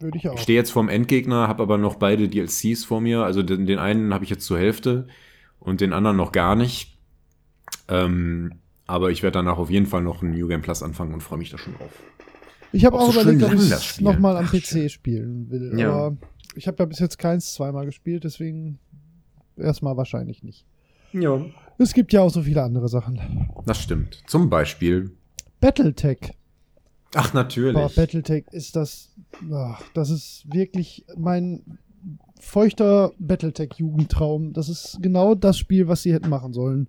würde 0.01 0.19
ich 0.19 0.29
auch. 0.29 0.35
Ich 0.35 0.43
stehe 0.43 0.59
jetzt 0.59 0.71
vorm 0.71 0.89
Endgegner, 0.89 1.49
habe 1.49 1.63
aber 1.63 1.79
noch 1.79 1.97
beide 1.97 2.29
DLCs 2.29 2.85
vor 2.85 3.01
mir. 3.01 3.25
Also 3.25 3.43
den, 3.43 3.67
den 3.67 3.79
einen 3.79 4.13
habe 4.13 4.25
ich 4.25 4.31
jetzt 4.31 4.47
zur 4.47 4.59
Hälfte 4.59 5.09
und 5.59 5.81
den 5.81 5.93
anderen 5.93 6.17
noch 6.17 6.33
gar 6.33 6.55
nicht. 6.55 6.99
Ähm, 7.89 8.53
aber 8.87 9.11
ich 9.11 9.23
werde 9.23 9.39
danach 9.39 9.59
auf 9.59 9.71
jeden 9.71 9.87
Fall 9.87 10.03
noch 10.03 10.23
ein 10.23 10.31
New 10.33 10.49
Game 10.49 10.63
Plus 10.63 10.83
anfangen 10.83 11.15
und 11.15 11.23
freue 11.23 11.39
mich 11.39 11.51
da 11.51 11.59
schon 11.59 11.75
drauf. 11.75 11.91
Ich 12.73 12.85
habe 12.85 12.97
Auch 12.97 13.09
auch 13.09 13.13
so 13.13 13.21
überlegt, 13.21 13.43
ob 13.43 13.55
ich 13.55 13.69
das 13.69 14.01
nochmal 14.01 14.37
am 14.37 14.47
PC 14.47 14.91
spielen 14.91 15.51
will. 15.51 15.79
Ja. 15.79 15.93
Aber 15.93 16.17
ich 16.55 16.67
habe 16.67 16.77
ja 16.81 16.85
bis 16.87 16.99
jetzt 16.99 17.19
keins 17.19 17.55
zweimal 17.55 17.87
gespielt, 17.87 18.25
deswegen 18.25 18.79
erstmal 19.57 19.97
wahrscheinlich 19.97 20.43
nicht. 20.43 20.67
Ja. 21.13 21.45
Es 21.79 21.95
gibt 21.95 22.13
ja 22.13 22.23
auch 22.23 22.31
so 22.31 22.43
viele 22.43 22.63
andere 22.63 22.89
Sachen. 22.89 23.49
Das 23.67 23.83
stimmt. 23.83 24.23
Zum 24.27 24.51
Beispiel. 24.51 25.13
Battletech. 25.61 26.33
Ach, 27.15 27.33
natürlich. 27.33 27.75
Boah, 27.75 27.91
Battletech 27.95 28.45
ist 28.51 28.77
das. 28.77 29.15
ach, 29.53 29.83
das 29.95 30.11
ist 30.11 30.45
wirklich 30.53 31.05
mein 31.17 31.79
feuchter 32.41 33.13
Battletech-Jugendtraum. 33.19 34.53
Das 34.53 34.69
ist 34.69 34.99
genau 35.01 35.35
das 35.35 35.59
Spiel, 35.59 35.89
was 35.89 36.03
sie 36.03 36.13
hätten 36.13 36.29
machen 36.29 36.53
sollen. 36.53 36.89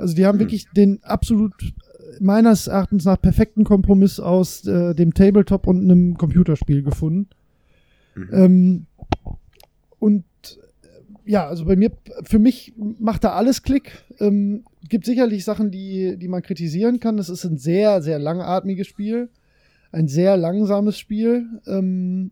Also 0.00 0.14
die 0.14 0.26
haben 0.26 0.38
Hm. 0.38 0.46
wirklich 0.46 0.66
den 0.70 1.02
absolut 1.02 1.52
äh, 1.62 1.72
meines 2.20 2.66
Erachtens 2.66 3.04
nach 3.04 3.20
perfekten 3.20 3.64
Kompromiss 3.64 4.18
aus 4.18 4.66
äh, 4.66 4.94
dem 4.94 5.14
Tabletop 5.14 5.66
und 5.66 5.82
einem 5.82 6.16
Computerspiel 6.16 6.82
gefunden. 6.82 7.28
Mhm. 8.14 8.28
Ähm, 8.32 8.86
und 9.98 10.24
äh, 10.82 11.30
ja, 11.30 11.46
also 11.46 11.66
bei 11.66 11.76
mir, 11.76 11.92
für 12.24 12.38
mich 12.38 12.74
macht 12.76 13.24
da 13.24 13.32
alles 13.32 13.62
Klick. 13.62 13.92
Ähm, 14.18 14.64
gibt 14.88 15.04
sicherlich 15.04 15.44
Sachen, 15.44 15.70
die, 15.70 16.16
die 16.16 16.28
man 16.28 16.42
kritisieren 16.42 16.98
kann. 16.98 17.18
Es 17.18 17.28
ist 17.28 17.44
ein 17.44 17.58
sehr, 17.58 18.02
sehr 18.02 18.18
langatmiges 18.18 18.86
Spiel. 18.86 19.28
Ein 19.92 20.08
sehr 20.08 20.36
langsames 20.36 20.98
Spiel. 20.98 21.46
Ähm, 21.66 22.30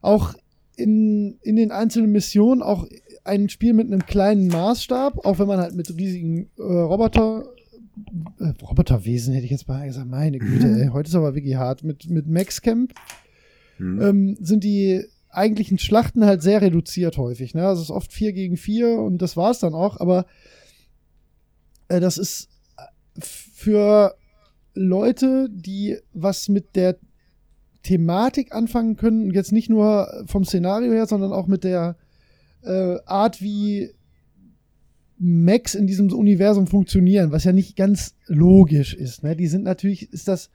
auch 0.00 0.34
in, 0.76 1.38
in 1.42 1.56
den 1.56 1.70
einzelnen 1.70 2.10
Missionen 2.10 2.62
auch 2.62 2.86
ein 3.24 3.48
Spiel 3.48 3.72
mit 3.72 3.86
einem 3.86 4.04
kleinen 4.06 4.48
Maßstab, 4.48 5.24
auch 5.24 5.38
wenn 5.38 5.46
man 5.48 5.58
halt 5.58 5.74
mit 5.74 5.96
riesigen 5.96 6.50
äh, 6.58 6.62
Roboter 6.62 7.44
äh, 8.40 8.52
Roboterwesen 8.62 9.32
hätte 9.34 9.44
ich 9.44 9.50
jetzt 9.52 9.68
mal 9.68 9.86
gesagt, 9.86 10.08
meine 10.08 10.38
Güte, 10.38 10.66
ey, 10.80 10.88
heute 10.88 11.08
ist 11.08 11.14
aber 11.14 11.34
wirklich 11.34 11.54
hart. 11.56 11.84
Mit, 11.84 12.08
mit 12.10 12.26
Max 12.26 12.60
Camp 12.60 12.92
Mhm. 13.78 14.02
ähm, 14.02 14.36
sind 14.40 14.62
die 14.62 15.04
eigentlichen 15.30 15.78
Schlachten 15.78 16.24
halt 16.24 16.42
sehr 16.42 16.62
reduziert 16.62 17.18
häufig. 17.18 17.54
Ne? 17.54 17.66
Also 17.66 17.82
es 17.82 17.88
ist 17.88 17.94
oft 17.94 18.12
4 18.12 18.32
gegen 18.32 18.56
4 18.56 18.98
und 19.00 19.18
das 19.20 19.36
war's 19.36 19.58
dann 19.58 19.74
auch, 19.74 19.98
aber 19.98 20.26
äh, 21.88 21.98
das 21.98 22.16
ist 22.16 22.48
äh, 22.76 22.82
für 23.20 24.14
Leute, 24.74 25.48
die 25.50 25.96
was 26.12 26.48
mit 26.48 26.76
der 26.76 26.96
Thematik 27.82 28.54
anfangen 28.54 28.96
können, 28.96 29.32
jetzt 29.32 29.50
nicht 29.50 29.70
nur 29.70 30.08
vom 30.26 30.44
Szenario 30.44 30.92
her, 30.92 31.06
sondern 31.06 31.32
auch 31.32 31.48
mit 31.48 31.64
der 31.64 31.96
äh, 32.64 32.98
Art, 33.06 33.40
wie 33.40 33.90
Macs 35.18 35.74
in 35.74 35.86
diesem 35.86 36.12
Universum 36.12 36.66
funktionieren, 36.66 37.32
was 37.32 37.44
ja 37.44 37.52
nicht 37.52 37.76
ganz 37.76 38.14
logisch 38.26 38.94
ist. 38.94 39.22
Ne? 39.22 39.36
Die 39.36 39.46
sind 39.46 39.64
natürlich, 39.64 40.12
ist 40.12 40.28
das 40.28 40.50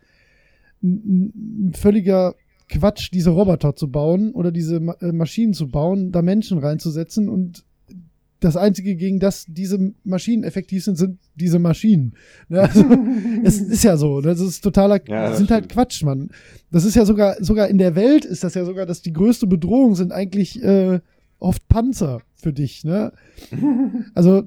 ein, 0.83 1.69
ein 1.69 1.73
völliger 1.73 2.35
Quatsch, 2.67 3.09
diese 3.11 3.31
Roboter 3.31 3.75
zu 3.75 3.89
bauen 3.89 4.31
oder 4.31 4.51
diese 4.51 4.79
Ma 4.79 4.93
äh, 5.01 5.11
Maschinen 5.11 5.53
zu 5.53 5.69
bauen, 5.69 6.11
da 6.11 6.21
Menschen 6.21 6.59
reinzusetzen 6.59 7.29
und 7.29 7.65
das 8.39 8.55
Einzige, 8.55 8.95
gegen 8.95 9.19
das 9.19 9.45
diese 9.49 9.93
Maschinen 10.03 10.43
effektiv 10.43 10.85
sind, 10.85 10.97
sind 10.97 11.19
diese 11.35 11.59
Maschinen. 11.59 12.13
Ne? 12.47 12.61
Also, 12.61 12.85
es 13.43 13.59
ist 13.59 13.83
ja 13.83 13.97
so. 13.97 14.21
Das 14.21 14.39
ist 14.39 14.61
totaler, 14.61 15.01
Ja, 15.07 15.29
das 15.29 15.37
sind 15.39 15.51
halt. 15.51 15.67
Quatsch, 15.67 16.03
Mann. 16.03 16.29
Das 16.71 16.85
ist 16.85 16.95
ja 16.95 17.05
sogar, 17.05 17.35
sogar 17.43 17.67
in 17.67 17.77
der 17.77 17.95
Welt 17.95 18.23
ist 18.23 18.43
das 18.43 18.53
ja 18.53 18.63
sogar, 18.63 18.85
dass 18.85 19.01
die 19.01 19.11
größte 19.11 19.45
Bedrohung 19.45 19.95
sind 19.95 20.13
eigentlich 20.13 20.63
äh, 20.63 21.01
oft 21.39 21.67
Panzer 21.67 22.21
für 22.35 22.53
dich, 22.53 22.83
ne? 22.83 23.11
Also, 24.13 24.43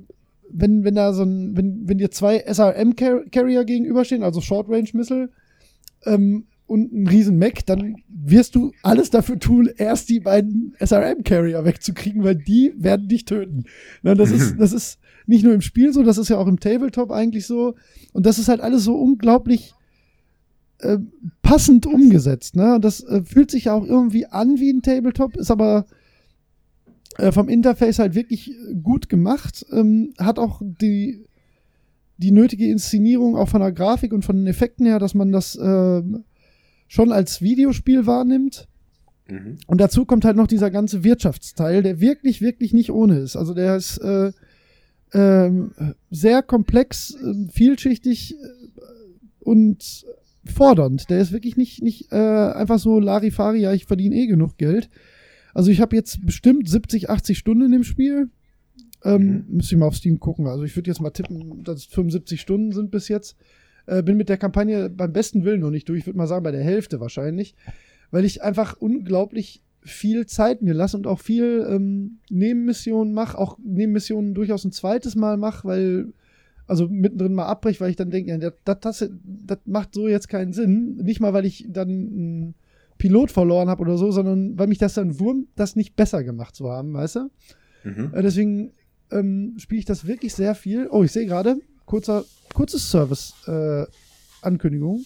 wenn, 0.51 0.85
wenn 0.85 0.95
da 0.95 1.13
so 1.13 1.23
ein, 1.23 1.57
wenn, 1.57 1.89
wenn 1.89 1.99
dir 1.99 2.11
zwei 2.11 2.39
SRM-Carrier 2.39 3.65
gegenüberstehen, 3.65 4.23
also 4.23 4.41
Short 4.41 4.69
Range 4.69 4.89
Missile, 4.93 5.31
ähm, 6.05 6.45
und 6.67 6.91
ein 6.91 7.07
riesen 7.07 7.39
Mac, 7.39 7.67
dann 7.67 7.97
wirst 8.09 8.55
du 8.55 8.73
alles 8.83 9.11
dafür 9.11 9.39
tun, 9.39 9.69
erst 9.77 10.09
die 10.09 10.21
beiden 10.21 10.75
SRM-Carrier 10.79 11.67
wegzukriegen, 11.67 12.25
weil 12.25 12.37
die 12.37 12.73
werden 12.79 13.09
dich 13.09 13.27
töten. 13.27 13.65
Na, 14.03 14.15
das 14.15 14.31
ist, 14.31 14.57
das 14.59 14.73
ist 14.73 14.99
nicht 15.27 15.45
nur 15.45 15.53
im 15.53 15.61
Spiel 15.61 15.93
so, 15.93 16.03
das 16.03 16.17
ist 16.17 16.31
ja 16.31 16.39
auch 16.39 16.47
im 16.47 16.61
Tabletop 16.61 17.11
eigentlich 17.11 17.47
so. 17.47 17.75
Und 18.13 18.25
das 18.25 18.39
ist 18.39 18.49
halt 18.49 18.63
alles 18.63 18.85
so 18.85 18.95
unglaublich 18.95 19.75
äh, 20.79 20.99
passend 21.43 21.85
umgesetzt. 21.85 22.57
Ne? 22.57 22.77
Und 22.77 22.85
das 22.85 23.03
äh, 23.03 23.23
fühlt 23.23 23.51
sich 23.51 23.67
ja 23.67 23.75
auch 23.75 23.85
irgendwie 23.85 24.27
an 24.27 24.59
wie 24.59 24.73
ein 24.73 24.81
Tabletop, 24.81 25.37
ist 25.37 25.51
aber 25.51 25.85
äh, 27.19 27.33
vom 27.33 27.49
Interface 27.49 27.99
halt 27.99 28.15
wirklich 28.15 28.53
gut 28.83 29.09
gemacht. 29.09 29.67
Ähm, 29.73 30.15
hat 30.19 30.39
auch 30.39 30.63
die, 30.63 31.25
die 32.17 32.33
nötige 32.33 32.69
Inszenierung 32.69 33.37
auch 33.37 33.49
von 33.49 33.61
der 33.61 33.73
Grafik 33.73 34.13
und 34.13 34.25
von 34.25 34.37
den 34.37 34.47
Effekten 34.47 34.87
her, 34.87 34.99
dass 34.99 35.15
man 35.15 35.33
das 35.33 35.59
ähm, 35.61 36.25
schon 36.89 37.13
als 37.13 37.43
Videospiel 37.43 38.07
wahrnimmt. 38.07 38.69
Mhm. 39.29 39.59
Und 39.67 39.81
dazu 39.81 40.05
kommt 40.05 40.25
halt 40.25 40.37
noch 40.37 40.47
dieser 40.47 40.71
ganze 40.71 41.05
Wirtschaftsteil, 41.05 41.83
der 41.83 42.01
wirklich, 42.01 42.41
wirklich 42.41 42.73
nicht 42.73 42.91
ohne 42.91 43.19
ist. 43.19 43.37
Also 43.37 43.55
der 43.55 43.77
ist 43.77 43.99
äh, 43.99 44.33
ähm, 45.15 45.73
sehr 46.11 46.43
komplex, 46.43 47.15
äh, 47.15 47.49
vielschichtig 47.51 48.35
äh, 48.35 48.37
und 49.41 50.07
fordernd. 50.45 51.09
Der 51.11 51.21
ist 51.21 51.33
wirklich 51.33 51.57
nicht, 51.57 51.83
nicht 51.83 52.11
äh, 52.13 52.17
einfach 52.17 52.79
so 52.79 52.99
Larifari, 52.99 53.61
ja, 53.61 53.73
ich 53.73 53.87
verdiene 53.87 54.17
eh 54.17 54.27
genug 54.27 54.57
Geld. 54.57 54.89
Also 55.55 55.71
ich 55.71 55.81
habe 55.81 55.97
jetzt 55.97 56.25
bestimmt 56.25 56.69
70, 56.69 57.11
80 57.11 57.39
Stunden 57.39 57.67
in 57.67 57.73
dem 57.73 57.85
Spiel. 57.85 58.31
Ähm, 59.05 59.45
Müsste 59.49 59.75
ich 59.75 59.79
mal 59.79 59.87
auf 59.87 59.97
Steam 59.97 60.21
gucken. 60.21 60.47
Also 60.47 60.65
ich 60.65 60.77
würde 60.77 60.91
jetzt 60.91 61.01
mal 61.01 61.11
tippen, 61.11 61.65
dass 61.65 61.79
es 61.79 61.85
75 61.87 62.41
Stunden 62.41 62.73
sind 62.73 62.91
bis 62.91 63.09
jetzt. 63.09 63.37
Äh, 63.87 64.03
bin 64.03 64.17
mit 64.17 64.29
der 64.29 64.39
Kampagne 64.39 64.89
beim 64.89 65.13
besten 65.13 65.45
Willen 65.45 65.61
noch 65.61 65.71
nicht 65.71 65.89
durch. 65.89 66.01
Ich 66.01 66.07
würde 66.07 66.19
mal 66.19 66.27
sagen, 66.27 66.45
bei 66.45 66.53
der 66.53 66.63
Hälfte 66.63 67.01
wahrscheinlich. 67.01 67.55
Weil 68.11 68.25
ich 68.25 68.43
einfach 68.43 68.77
unglaublich 68.79 69.63
viel 69.85 70.27
Zeit 70.27 70.63
mir 70.63 70.75
lasse 70.75 70.97
und 70.97 71.07
auch 71.07 71.19
viel 71.19 71.67
ähm, 71.69 72.19
Nebenmissionen 72.31 73.13
mache, 73.13 73.37
auch 73.37 73.59
Nebenmissionen 73.59 74.35
durchaus 74.35 74.65
ein 74.65 74.71
zweites 74.71 75.17
Mal 75.17 75.37
mache, 75.37 75.67
weil, 75.67 76.13
also 76.69 76.89
mittendrin 76.89 77.35
mal 77.35 77.47
abbreche, 77.47 77.81
weil 77.81 77.91
ich 77.91 77.97
dann 77.97 78.11
denke, 78.11 78.31
ja, 78.31 78.53
das, 78.65 78.79
das, 78.81 79.11
das 79.25 79.59
macht 79.65 79.95
so 79.95 80.07
jetzt 80.07 80.29
keinen 80.29 80.53
Sinn. 80.53 80.99
Nicht 80.99 81.21
mal, 81.21 81.33
weil 81.33 81.47
ich 81.47 81.67
dann 81.69 81.89
einen 81.89 82.55
Pilot 83.03 83.31
verloren 83.33 83.69
habe 83.69 83.83
oder 83.83 83.99
so, 83.99 84.13
sondern 84.13 84.57
weil 84.57 84.69
mich 84.69 84.79
das 84.79 84.95
dann 84.95 85.19
wurmt, 85.19 85.49
das 85.57 85.75
nicht 85.75 85.97
besser 85.97 86.23
gemacht 86.23 86.55
zu 86.55 86.71
haben, 86.71 86.95
weißt 86.95 87.17
du? 87.17 87.31
Mhm. 87.83 88.13
Äh, 88.15 88.23
deswegen 88.23 88.71
ähm, 89.11 89.57
spiele 89.59 89.81
ich 89.81 89.87
das 89.87 90.07
wirklich 90.07 90.33
sehr 90.33 90.55
viel. 90.55 90.87
Oh, 90.89 91.03
ich 91.03 91.11
sehe 91.11 91.27
gerade, 91.27 91.57
kurzer, 91.85 92.25
kurzes 92.55 92.89
Service-Ankündigung. 92.93 95.05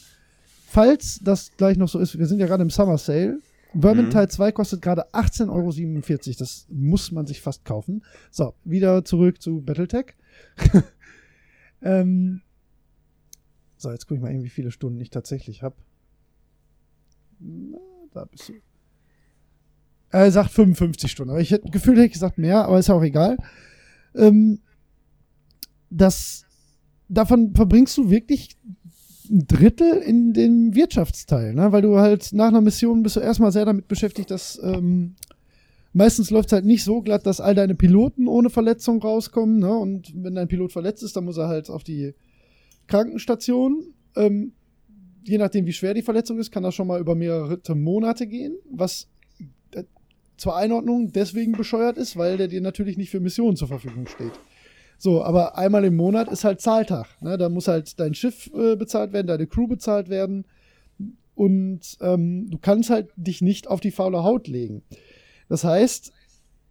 Falls 0.67 1.21
das 1.25 1.53
gleich 1.57 1.79
noch 1.79 1.89
so 1.89 1.99
ist, 1.99 2.19
wir 2.19 2.27
sind 2.27 2.39
ja 2.39 2.47
gerade 2.47 2.65
im 2.65 2.69
Summer 2.69 2.99
Sale. 2.99 3.39
Vermin 3.73 4.05
Mhm. 4.07 4.11
Teil 4.11 4.29
2 4.29 4.53
kostet 4.53 4.83
gerade 4.83 5.15
18,47 5.15 5.49
Euro. 5.49 5.73
Das 6.39 6.67
muss 6.69 7.13
man 7.13 7.25
sich 7.25 7.41
fast 7.41 7.65
kaufen. 7.65 8.05
So, 8.31 8.53
wieder 8.63 9.07
zurück 9.07 9.41
zu 9.41 9.63
Battletech. 9.63 10.09
ähm, 11.81 12.43
so, 13.79 13.91
jetzt 13.91 14.05
gucke 14.05 14.17
ich 14.17 14.21
mal, 14.21 14.35
eben, 14.35 14.45
wie 14.45 14.51
viele 14.51 14.71
Stunden 14.71 15.01
ich 15.01 15.09
tatsächlich 15.09 15.63
habe. 15.63 15.77
Da 18.13 18.25
bist 18.25 18.49
du. 18.49 18.55
Er 20.11 20.31
sagt 20.31 20.51
55 20.51 21.11
Stunden, 21.11 21.31
aber 21.31 21.41
ich 21.41 21.51
hätte 21.51 21.71
gefühlt 21.71 21.97
hätte 21.97 22.07
ich 22.07 22.13
gesagt 22.13 22.39
mehr, 22.39 22.65
aber 22.65 22.79
ist 22.79 22.89
ja 22.89 22.95
auch 22.95 23.03
egal. 23.03 23.37
Ähm, 24.15 24.61
das 25.91 26.45
davon 27.09 27.55
verbringst 27.55 27.97
du 27.99 28.11
wirklich 28.11 28.57
ein 29.31 29.47
Drittel 29.47 29.99
in 29.99 30.33
dem 30.33 30.75
Wirtschaftsteil, 30.75 31.55
ne? 31.55 31.73
weil 31.73 31.83
du 31.83 31.99
halt 31.99 32.33
nach 32.33 32.49
einer 32.49 32.61
Mission 32.61 33.03
bist 33.03 33.17
du 33.17 33.21
erstmal 33.21 33.53
sehr 33.53 33.65
damit 33.65 33.89
beschäftigt, 33.89 34.31
dass 34.31 34.61
ähm, 34.63 35.17
meistens 35.93 36.31
läuft 36.31 36.49
es 36.49 36.53
halt 36.53 36.65
nicht 36.65 36.85
so 36.85 37.03
glatt, 37.03 37.27
dass 37.27 37.41
all 37.41 37.55
deine 37.55 37.75
Piloten 37.75 38.29
ohne 38.29 38.51
Verletzung 38.51 39.01
rauskommen. 39.01 39.59
Ne? 39.59 39.75
Und 39.77 40.13
wenn 40.15 40.35
dein 40.35 40.49
Pilot 40.49 40.73
verletzt 40.73 41.03
ist, 41.03 41.17
dann 41.17 41.25
muss 41.25 41.39
er 41.39 41.49
halt 41.49 41.71
auf 41.71 41.83
die 41.83 42.15
Krankenstation. 42.87 43.95
Ähm, 44.15 44.53
je 45.27 45.39
nachdem, 45.39 45.67
wie 45.67 45.73
schwer 45.73 45.95
die 45.95 46.03
Verletzung 46.03 46.39
ist, 46.39 46.51
kann 46.51 46.63
das 46.63 46.75
schon 46.75 46.87
mal 46.87 47.01
über 47.01 47.15
mehrere 47.15 47.59
Monate 47.75 48.27
gehen, 48.27 48.57
was 48.71 49.09
äh, 49.73 49.85
zur 50.37 50.57
Einordnung 50.57 51.13
deswegen 51.13 51.53
bescheuert 51.53 51.99
ist, 51.99 52.17
weil 52.17 52.37
der 52.37 52.49
dir 52.49 52.61
natürlich 52.61 52.97
nicht 52.97 53.11
für 53.11 53.21
Missionen 53.21 53.57
zur 53.57 53.69
Verfügung 53.69 54.07
steht. 54.07 54.33
So, 54.99 55.23
aber 55.23 55.59
einmal 55.59 55.85
im 55.85 55.97
Monat 55.97 56.29
ist 56.29 56.45
halt 56.45 56.61
Zahltag. 56.61 57.07
Ne? 57.21 57.37
Da 57.37 57.49
muss 57.49 57.69
halt 57.69 57.99
dein 58.01 58.15
Schiff 58.15 58.51
äh, 58.55 58.77
bezahlt 58.77 59.13
werden, 59.13 59.27
deine 59.27 59.47
Crew 59.47 59.67
bezahlt 59.67 60.09
werden. 60.09 60.47
Und 61.35 61.99
ähm, 62.01 62.49
du 62.49 62.57
kannst 62.57 62.89
halt 62.89 63.11
dich 63.17 63.43
nicht 63.43 63.69
auf 63.69 63.81
die 63.81 63.91
faule 63.91 64.23
Haut 64.23 64.49
legen. 64.49 64.83
Das 65.51 65.65
heißt, 65.65 66.13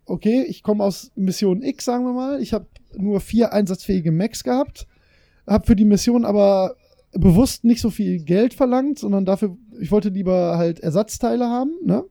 okay, 0.06 0.44
ich 0.48 0.64
komme 0.64 0.84
aus 0.84 1.12
Mission 1.16 1.62
X, 1.62 1.86
sagen 1.86 2.04
wir 2.04 2.14
mal. 2.14 2.42
Ich 2.42 2.54
habe 2.54 2.66
nur 2.98 3.20
vier 3.20 3.54
einsatzfähige 3.54 4.12
Macs 4.12 4.44
gehabt. 4.44 4.88
Habe 5.46 5.68
für 5.68 5.76
die 5.76 5.86
Mission 5.86 6.26
aber 6.26 6.76
bewusst 7.16 7.64
nicht 7.64 7.82
so 7.82 7.90
viel 7.90 8.24
Geld 8.24 8.54
verlangt, 8.54 9.00
sondern 9.00 9.26
dafür, 9.26 9.58
ich 9.80 9.92
wollte 9.92 10.10
lieber 10.10 10.58
halt 10.58 10.80
Ersatzteile 10.80 11.48
haben. 11.48 11.72
Ne? 11.84 12.04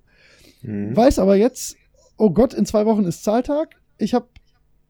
Mhm. 0.63 0.97
Weiß 0.97 1.19
aber 1.19 1.37
jetzt, 1.37 1.77
oh 2.17 2.31
Gott, 2.31 2.55
in 2.55 2.67
zwei 2.67 2.87
Wochen 2.87 3.05
ist 3.05 3.25
Zahltag. 3.25 3.77
Ich 3.99 4.15
habe 4.15 4.27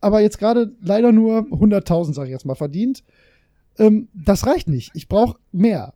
aber 0.00 0.20
jetzt 0.20 0.38
gerade 0.38 0.74
leider 0.80 1.12
nur 1.12 1.40
100.000, 1.40 2.14
sage 2.14 2.28
ich 2.28 2.32
jetzt 2.32 2.46
mal, 2.46 2.54
verdient. 2.54 3.02
Ähm, 3.78 4.08
das 4.12 4.46
reicht 4.46 4.68
nicht. 4.68 4.90
Ich 4.94 5.08
brauche 5.08 5.38
mehr. 5.50 5.94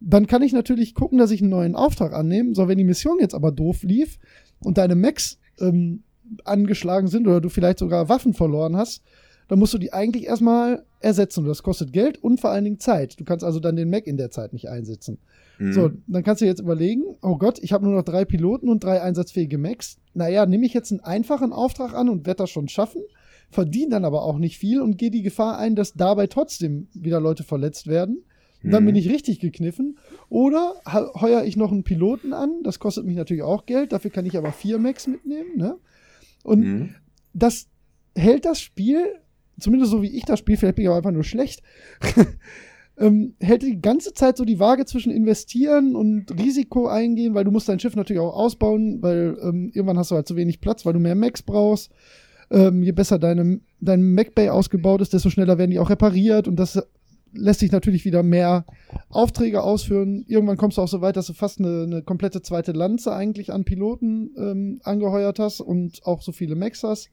Dann 0.00 0.26
kann 0.26 0.42
ich 0.42 0.52
natürlich 0.52 0.94
gucken, 0.94 1.18
dass 1.18 1.30
ich 1.30 1.42
einen 1.42 1.50
neuen 1.50 1.76
Auftrag 1.76 2.14
annehme. 2.14 2.54
So, 2.54 2.68
wenn 2.68 2.78
die 2.78 2.84
Mission 2.84 3.18
jetzt 3.20 3.34
aber 3.34 3.52
doof 3.52 3.82
lief 3.82 4.18
und 4.60 4.78
deine 4.78 4.96
Macs 4.96 5.38
ähm, 5.60 6.02
angeschlagen 6.44 7.08
sind 7.08 7.26
oder 7.26 7.40
du 7.40 7.50
vielleicht 7.50 7.78
sogar 7.78 8.08
Waffen 8.08 8.32
verloren 8.32 8.76
hast, 8.76 9.02
dann 9.50 9.58
musst 9.58 9.74
du 9.74 9.78
die 9.78 9.92
eigentlich 9.92 10.24
erstmal 10.26 10.84
ersetzen. 11.00 11.44
Das 11.44 11.62
kostet 11.62 11.92
Geld 11.92 12.22
und 12.22 12.40
vor 12.40 12.50
allen 12.50 12.64
Dingen 12.64 12.78
Zeit. 12.78 13.18
Du 13.18 13.24
kannst 13.24 13.44
also 13.44 13.60
dann 13.60 13.76
den 13.76 13.90
Mac 13.90 14.06
in 14.06 14.16
der 14.16 14.30
Zeit 14.30 14.52
nicht 14.52 14.68
einsetzen. 14.68 15.18
Mhm. 15.58 15.72
So, 15.72 15.90
dann 16.06 16.22
kannst 16.22 16.40
du 16.40 16.46
jetzt 16.46 16.60
überlegen, 16.60 17.02
oh 17.20 17.36
Gott, 17.36 17.58
ich 17.60 17.72
habe 17.72 17.84
nur 17.84 17.94
noch 17.94 18.04
drei 18.04 18.24
Piloten 18.24 18.68
und 18.68 18.82
drei 18.82 19.02
einsatzfähige 19.02 19.58
Macs. 19.58 19.98
Naja, 20.14 20.46
nehme 20.46 20.64
ich 20.64 20.72
jetzt 20.72 20.92
einen 20.92 21.00
einfachen 21.00 21.52
Auftrag 21.52 21.94
an 21.94 22.08
und 22.08 22.26
werde 22.26 22.38
das 22.38 22.50
schon 22.50 22.68
schaffen? 22.68 23.02
verdiene 23.50 23.90
dann 23.90 24.04
aber 24.04 24.22
auch 24.22 24.38
nicht 24.38 24.58
viel 24.58 24.80
und 24.80 24.96
gehe 24.96 25.10
die 25.10 25.22
Gefahr 25.22 25.58
ein, 25.58 25.74
dass 25.74 25.94
dabei 25.94 26.28
trotzdem 26.28 26.88
wieder 26.94 27.20
Leute 27.20 27.42
verletzt 27.42 27.88
werden. 27.88 28.22
Dann 28.62 28.84
bin 28.84 28.94
mhm. 28.94 29.00
ich 29.00 29.08
richtig 29.08 29.40
gekniffen. 29.40 29.98
Oder 30.28 30.74
heuer 30.86 31.44
ich 31.44 31.56
noch 31.56 31.72
einen 31.72 31.82
Piloten 31.82 32.34
an, 32.34 32.62
das 32.62 32.78
kostet 32.78 33.06
mich 33.06 33.16
natürlich 33.16 33.42
auch 33.42 33.64
Geld, 33.64 33.92
dafür 33.92 34.10
kann 34.10 34.26
ich 34.26 34.36
aber 34.36 34.52
vier 34.52 34.78
Max 34.78 35.06
mitnehmen. 35.06 35.56
Ne? 35.56 35.78
Und 36.42 36.60
mhm. 36.60 36.94
das 37.32 37.68
hält 38.14 38.44
das 38.44 38.60
Spiel, 38.60 39.14
zumindest 39.60 39.92
so 39.92 40.02
wie 40.02 40.16
ich 40.16 40.24
das 40.24 40.38
Spiel, 40.38 40.56
vielleicht 40.56 40.76
bin 40.76 40.84
ich 40.84 40.88
aber 40.88 40.98
einfach 40.98 41.12
nur 41.12 41.24
schlecht, 41.24 41.62
ähm, 42.98 43.34
hält 43.40 43.62
die 43.62 43.80
ganze 43.80 44.12
Zeit 44.12 44.36
so 44.36 44.44
die 44.44 44.60
Waage 44.60 44.84
zwischen 44.84 45.10
investieren 45.10 45.96
und 45.96 46.38
Risiko 46.38 46.86
eingehen, 46.86 47.34
weil 47.34 47.44
du 47.44 47.50
musst 47.50 47.68
dein 47.68 47.80
Schiff 47.80 47.96
natürlich 47.96 48.20
auch 48.20 48.34
ausbauen, 48.34 49.02
weil 49.02 49.36
ähm, 49.42 49.70
irgendwann 49.72 49.98
hast 49.98 50.10
du 50.10 50.16
halt 50.16 50.28
zu 50.28 50.36
wenig 50.36 50.60
Platz, 50.60 50.84
weil 50.84 50.92
du 50.92 51.00
mehr 51.00 51.14
Max 51.14 51.42
brauchst. 51.42 51.90
Ähm, 52.50 52.82
je 52.82 52.92
besser 52.92 53.18
deine, 53.18 53.60
dein 53.80 54.02
MacBay 54.02 54.48
ausgebaut 54.50 55.00
ist, 55.00 55.12
desto 55.12 55.30
schneller 55.30 55.56
werden 55.56 55.70
die 55.70 55.78
auch 55.78 55.90
repariert 55.90 56.48
und 56.48 56.56
das 56.56 56.82
lässt 57.32 57.60
sich 57.60 57.72
natürlich 57.72 58.04
wieder 58.04 58.22
mehr 58.22 58.64
Aufträge 59.08 59.62
ausführen. 59.62 60.24
Irgendwann 60.26 60.56
kommst 60.56 60.78
du 60.78 60.82
auch 60.82 60.88
so 60.88 61.00
weit, 61.00 61.16
dass 61.16 61.26
du 61.26 61.32
fast 61.32 61.60
eine, 61.60 61.84
eine 61.84 62.02
komplette 62.02 62.42
zweite 62.42 62.72
Lanze 62.72 63.12
eigentlich 63.14 63.52
an 63.52 63.64
Piloten 63.64 64.30
ähm, 64.36 64.80
angeheuert 64.82 65.38
hast 65.38 65.60
und 65.60 66.04
auch 66.04 66.22
so 66.22 66.32
viele 66.32 66.56
Macs 66.56 66.82
hast. 66.82 67.10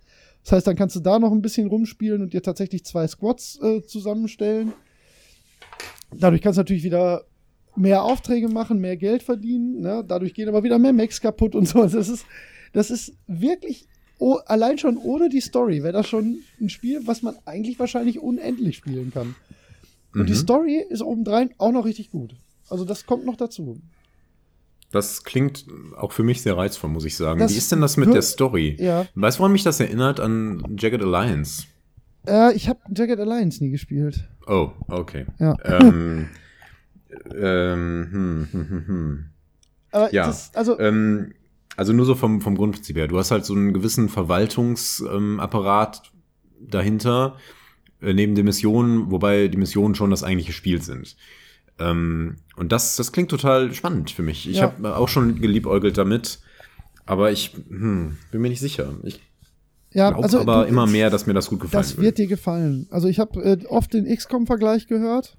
Das 0.48 0.54
heißt, 0.54 0.68
dann 0.68 0.78
kannst 0.78 0.96
du 0.96 1.02
da 1.02 1.20
noch 1.20 1.34
ein 1.34 1.42
bisschen 1.42 1.68
rumspielen 1.68 2.22
und 2.22 2.32
dir 2.32 2.42
tatsächlich 2.42 2.86
zwei 2.86 3.06
Squads 3.06 3.60
äh, 3.62 3.82
zusammenstellen. 3.82 4.72
Dadurch 6.18 6.42
kannst 6.42 6.56
du 6.56 6.62
natürlich 6.62 6.86
wieder 6.86 7.26
mehr 7.76 8.02
Aufträge 8.02 8.48
machen, 8.48 8.80
mehr 8.80 8.96
Geld 8.96 9.24
verdienen. 9.24 9.82
Ne? 9.82 10.06
Dadurch 10.08 10.34
gehen 10.34 10.48
aber 10.48 10.64
wieder 10.64 10.80
mehr 10.80 10.94
Macs 10.94 11.20
kaputt 11.20 11.54
und 11.54 11.68
so. 11.68 11.82
Das 11.84 12.08
ist, 12.08 12.26
das 12.72 12.92
ist 12.92 13.14
wirklich 13.28 13.90
oh, 14.20 14.38
allein 14.46 14.78
schon 14.78 14.96
ohne 14.96 15.28
die 15.28 15.42
Story 15.42 15.84
wäre 15.84 15.92
das 15.92 16.08
schon 16.08 16.40
ein 16.62 16.70
Spiel, 16.70 17.06
was 17.06 17.24
man 17.24 17.36
eigentlich 17.44 17.78
wahrscheinlich 17.78 18.22
unendlich 18.22 18.78
spielen 18.78 19.12
kann. 19.12 19.36
Und 20.14 20.22
mhm. 20.22 20.26
die 20.28 20.36
Story 20.36 20.82
ist 20.88 21.02
obendrein 21.02 21.50
auch 21.58 21.74
noch 21.74 21.84
richtig 21.84 22.10
gut. 22.10 22.38
Also 22.70 22.86
das 22.86 23.06
kommt 23.06 23.26
noch 23.26 23.36
dazu. 23.36 23.82
Das 24.92 25.24
klingt 25.24 25.66
auch 25.98 26.14
für 26.14 26.24
mich 26.24 26.42
sehr 26.42 26.58
reizvoll, 26.58 26.90
muss 26.90 27.04
ich 27.04 27.18
sagen. 27.18 27.40
Das 27.40 27.52
Wie 27.52 27.58
ist 27.58 27.72
denn 27.72 27.82
das 27.82 27.98
mit 27.98 28.14
der 28.14 28.22
Story? 28.22 28.78
Ja. 28.80 29.06
Weißt 29.16 29.38
du, 29.38 29.40
woran 29.40 29.52
mich 29.52 29.64
das 29.64 29.80
erinnert? 29.80 30.20
An 30.20 30.64
Jagged 30.78 31.02
Alliance. 31.02 31.66
Äh, 32.26 32.54
ich 32.56 32.70
habe 32.70 32.80
Jagged 32.96 33.20
Alliance 33.20 33.62
nie 33.64 33.70
gespielt. 33.70 34.28
Oh, 34.48 34.72
okay. 34.88 35.26
Ja. 35.40 35.56
Ähm, 35.66 36.30
ähm, 37.36 38.08
hm, 38.12 38.48
hm, 38.52 38.70
hm, 38.70 38.88
hm. 38.88 39.26
Aber 39.92 40.14
ja. 40.14 40.28
Das, 40.28 40.52
also, 40.56 40.80
ähm, 40.80 41.34
also 41.76 41.94
nur 41.94 42.06
so 42.06 42.16
vom, 42.16 42.42
vom 42.42 42.56
Grundprinzip 42.56 42.96
her. 42.98 43.08
Du 43.08 43.18
hast 43.18 43.32
halt 43.32 43.46
so 43.46 43.54
einen 43.54 43.74
gewissen 43.74 44.10
Verwaltungsapparat 44.10 46.02
ähm, 46.06 46.70
dahinter, 46.70 47.38
äh, 48.02 48.14
neben 48.14 48.36
den 48.36 48.46
Missionen, 48.46 49.12
wobei 49.12 49.48
die 49.48 49.58
Missionen 49.58 49.96
schon 49.96 50.12
das 50.12 50.24
eigentliche 50.24 50.54
Spiel 50.54 50.82
sind. 50.82 51.18
Ähm, 51.80 52.38
und 52.56 52.72
das, 52.72 52.96
das 52.96 53.12
klingt 53.12 53.30
total 53.30 53.74
spannend 53.74 54.12
für 54.12 54.24
mich. 54.24 54.50
Ich 54.50 54.58
ja. 54.58 54.64
habe 54.64 54.96
auch 54.96 55.10
schon 55.10 55.40
geliebäugelt 55.40 55.98
damit, 55.98 56.40
aber 57.06 57.32
ich 57.32 57.54
hm, 57.70 58.18
bin 58.32 58.42
mir 58.42 58.50
nicht 58.50 58.60
sicher. 58.60 58.94
Ich 59.04 59.22
ja, 59.92 60.10
glaube 60.10 60.24
also, 60.24 60.40
aber 60.40 60.64
du, 60.64 60.70
immer 60.70 60.88
mehr, 60.88 61.10
dass 61.10 61.28
mir 61.28 61.34
das 61.34 61.50
gut 61.50 61.62
gefallen 61.62 61.82
Das 61.82 61.98
wird, 61.98 62.06
wird 62.06 62.18
dir 62.18 62.28
gefallen. 62.28 62.88
Also 62.90 63.08
ich 63.08 63.20
habe 63.20 63.42
äh, 63.42 63.66
oft 63.68 63.94
den 63.94 64.06
XCOM-Vergleich 64.06 64.88
gehört. 64.88 65.38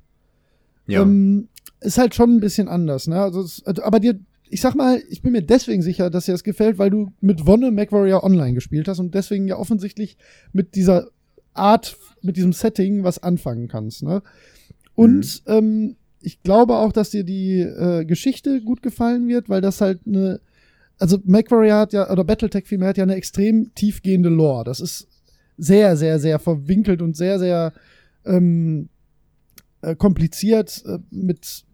Ja. 0.87 1.03
Ähm, 1.03 1.49
ist 1.81 1.99
halt 1.99 2.15
schon 2.15 2.37
ein 2.37 2.41
bisschen 2.41 2.69
anders, 2.69 3.07
ne? 3.07 3.21
Also, 3.21 3.63
aber 3.83 4.01
dir, 4.01 4.19
ich 4.49 4.61
sag 4.61 4.75
mal, 4.75 5.03
ich 5.11 5.23
bin 5.23 5.33
mir 5.33 5.43
deswegen 5.43 5.83
sicher, 5.83 6.11
dass 6.11 6.25
dir 6.25 6.33
das 6.33 6.45
gefällt, 6.45 6.79
weil 6.79 6.91
du 6.91 7.13
mit 7.21 7.47
Wonne 7.47 7.71
MacWarrior 7.71 8.25
Online 8.25 8.55
gespielt 8.55 8.89
hast 8.89 8.99
und 8.99 9.15
deswegen 9.15 9.47
ja 9.47 9.57
offensichtlich 9.57 10.17
mit 10.53 10.75
dieser 10.75 11.09
Art, 11.53 11.97
mit 12.23 12.37
diesem 12.37 12.53
Setting 12.53 13.05
was 13.05 13.23
anfangen 13.23 13.69
kannst. 13.69 14.03
Ne? 14.03 14.23
Und 14.95 15.43
mhm. 15.47 15.53
ähm, 15.53 15.97
ich 16.21 16.43
glaube 16.43 16.77
auch, 16.77 16.93
dass 16.93 17.11
dir 17.11 17.25
die 17.25 17.61
äh, 17.61 18.05
Geschichte 18.05 18.61
gut 18.61 18.83
gefallen 18.83 19.29
wird, 19.29 19.49
weil 19.49 19.61
das 19.61 19.81
halt 19.81 20.01
eine, 20.07 20.41
also 20.99 21.19
MacWarrior 21.25 21.79
hat 21.79 21.93
ja, 21.93 22.11
oder 22.11 22.25
Battletech 22.25 22.67
vielmehr 22.67 22.89
hat 22.89 22.99
ja 22.99 23.05
eine 23.05 23.15
extrem 23.15 23.73
tiefgehende 23.75 24.29
Lore. 24.29 24.65
Das 24.65 24.81
ist 24.81 25.09
sehr, 25.57 25.97
sehr, 25.97 26.19
sehr 26.19 26.39
verwinkelt 26.39 27.03
und 27.03 27.17
sehr, 27.17 27.39
sehr 27.39 27.73
ähm, 28.25 28.89
äh, 29.83 29.95
kompliziert 29.95 30.83
äh, 30.87 30.99
mit 31.11 31.65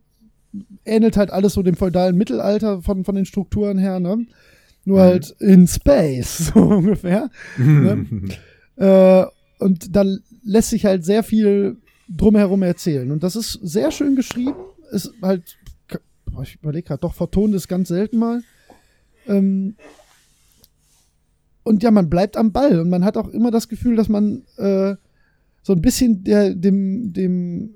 ähnelt 0.84 1.16
halt 1.16 1.30
alles 1.32 1.54
so 1.54 1.62
dem 1.62 1.74
feudalen 1.74 2.16
Mittelalter 2.16 2.82
von, 2.82 3.04
von 3.04 3.14
den 3.14 3.24
Strukturen 3.24 3.78
her, 3.78 3.98
ne? 3.98 4.26
Nur 4.84 4.98
mhm. 4.98 5.02
halt 5.02 5.30
in 5.40 5.66
Space, 5.66 6.38
so 6.54 6.60
ungefähr. 6.60 7.30
ne? 7.56 8.06
äh, 8.76 9.26
und 9.58 9.96
da 9.96 10.04
lässt 10.44 10.70
sich 10.70 10.84
halt 10.84 11.04
sehr 11.04 11.22
viel 11.22 11.78
drumherum 12.08 12.62
erzählen. 12.62 13.10
Und 13.10 13.22
das 13.22 13.36
ist 13.36 13.52
sehr 13.62 13.90
schön 13.90 14.16
geschrieben. 14.16 14.54
Ist 14.90 15.12
halt, 15.22 15.56
ich 16.42 16.56
überlege 16.56 16.88
gerade, 16.88 17.00
doch 17.00 17.14
vertont 17.14 17.54
ist 17.54 17.68
ganz 17.68 17.88
selten 17.88 18.18
mal. 18.18 18.42
Ähm, 19.26 19.76
und 21.62 21.82
ja, 21.82 21.90
man 21.90 22.10
bleibt 22.10 22.36
am 22.36 22.52
Ball 22.52 22.78
und 22.80 22.90
man 22.90 23.04
hat 23.04 23.16
auch 23.16 23.28
immer 23.28 23.50
das 23.50 23.68
Gefühl, 23.68 23.96
dass 23.96 24.08
man 24.08 24.42
äh, 24.56 24.96
so 25.62 25.72
ein 25.72 25.80
bisschen 25.80 26.22
der, 26.24 26.54
dem, 26.54 27.12
dem 27.12 27.74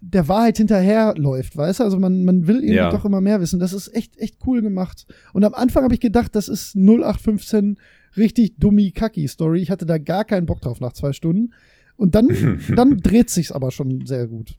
der 0.00 0.28
Wahrheit 0.28 0.58
hinterherläuft, 0.58 1.56
weißt 1.56 1.80
du? 1.80 1.84
Also 1.84 1.98
man, 1.98 2.24
man 2.24 2.46
will 2.46 2.56
irgendwie 2.56 2.74
ja. 2.74 2.90
doch 2.90 3.04
immer 3.04 3.20
mehr 3.20 3.40
wissen. 3.40 3.58
Das 3.58 3.72
ist 3.72 3.94
echt, 3.94 4.18
echt 4.18 4.36
cool 4.46 4.60
gemacht. 4.60 5.06
Und 5.32 5.44
am 5.44 5.54
Anfang 5.54 5.84
habe 5.84 5.94
ich 5.94 6.00
gedacht, 6.00 6.34
das 6.34 6.48
ist 6.48 6.76
0815 6.76 7.78
richtig 8.16 8.58
dummi 8.58 8.90
kacki 8.90 9.26
Story. 9.28 9.60
Ich 9.60 9.70
hatte 9.70 9.86
da 9.86 9.98
gar 9.98 10.24
keinen 10.24 10.46
Bock 10.46 10.60
drauf 10.60 10.80
nach 10.80 10.92
zwei 10.92 11.12
Stunden. 11.12 11.54
Und 11.96 12.14
dann, 12.14 12.28
dann 12.76 12.98
dreht 12.98 13.30
sich's 13.30 13.52
aber 13.52 13.70
schon 13.70 14.06
sehr 14.06 14.26
gut. 14.26 14.58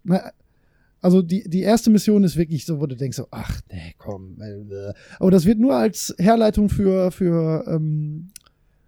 Also 1.02 1.22
die, 1.22 1.48
die 1.48 1.62
erste 1.62 1.90
Mission 1.90 2.24
ist 2.24 2.38
wirklich 2.38 2.66
so, 2.66 2.80
wo 2.80 2.88
du 2.88 2.96
denkst 2.96 3.18
so, 3.18 3.28
ach 3.32 3.62
nee, 3.72 3.94
komm. 3.98 4.38
Äh, 4.42 4.94
aber 5.20 5.32
das 5.32 5.46
wird 5.46 5.60
nur 5.60 5.76
als 5.76 6.16
Herleitung 6.18 6.70
für, 6.70 7.12
für 7.12 7.66
ähm, 7.68 8.32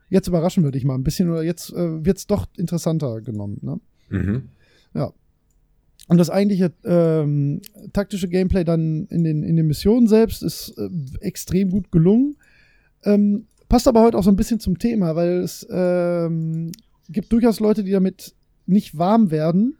jetzt 0.09 0.27
überraschen 0.27 0.63
würde 0.63 0.77
ich 0.77 0.85
mal 0.85 0.95
ein 0.95 1.03
bisschen 1.03 1.29
oder 1.29 1.43
jetzt 1.43 1.71
äh, 1.73 2.05
wird's 2.05 2.27
doch 2.27 2.47
interessanter 2.57 3.21
genommen. 3.21 3.59
Ne? 3.61 3.79
Mhm. 4.09 4.49
Ja. 4.93 5.13
Und 6.07 6.17
das 6.17 6.29
eigentliche 6.29 6.71
ähm, 6.85 7.61
taktische 7.91 8.29
Gameplay 8.29 8.63
dann 8.63 9.07
in 9.07 9.23
den, 9.23 9.43
in 9.43 9.57
den 9.57 9.67
Missionen 9.67 10.07
selbst 10.07 10.41
ist 10.41 10.73
äh, 10.77 10.89
extrem 11.19 11.69
gut 11.69 11.91
gelungen. 11.91 12.37
Ähm, 13.03 13.45
passt 13.67 13.87
aber 13.87 14.01
heute 14.01 14.17
auch 14.17 14.23
so 14.23 14.31
ein 14.31 14.37
bisschen 14.37 14.59
zum 14.59 14.79
Thema, 14.79 15.15
weil 15.15 15.41
es 15.41 15.67
ähm, 15.69 16.71
gibt 17.09 17.31
durchaus 17.31 17.59
Leute, 17.59 17.83
die 17.83 17.91
damit 17.91 18.33
nicht 18.67 18.97
warm 18.97 19.31
werden. 19.31 19.77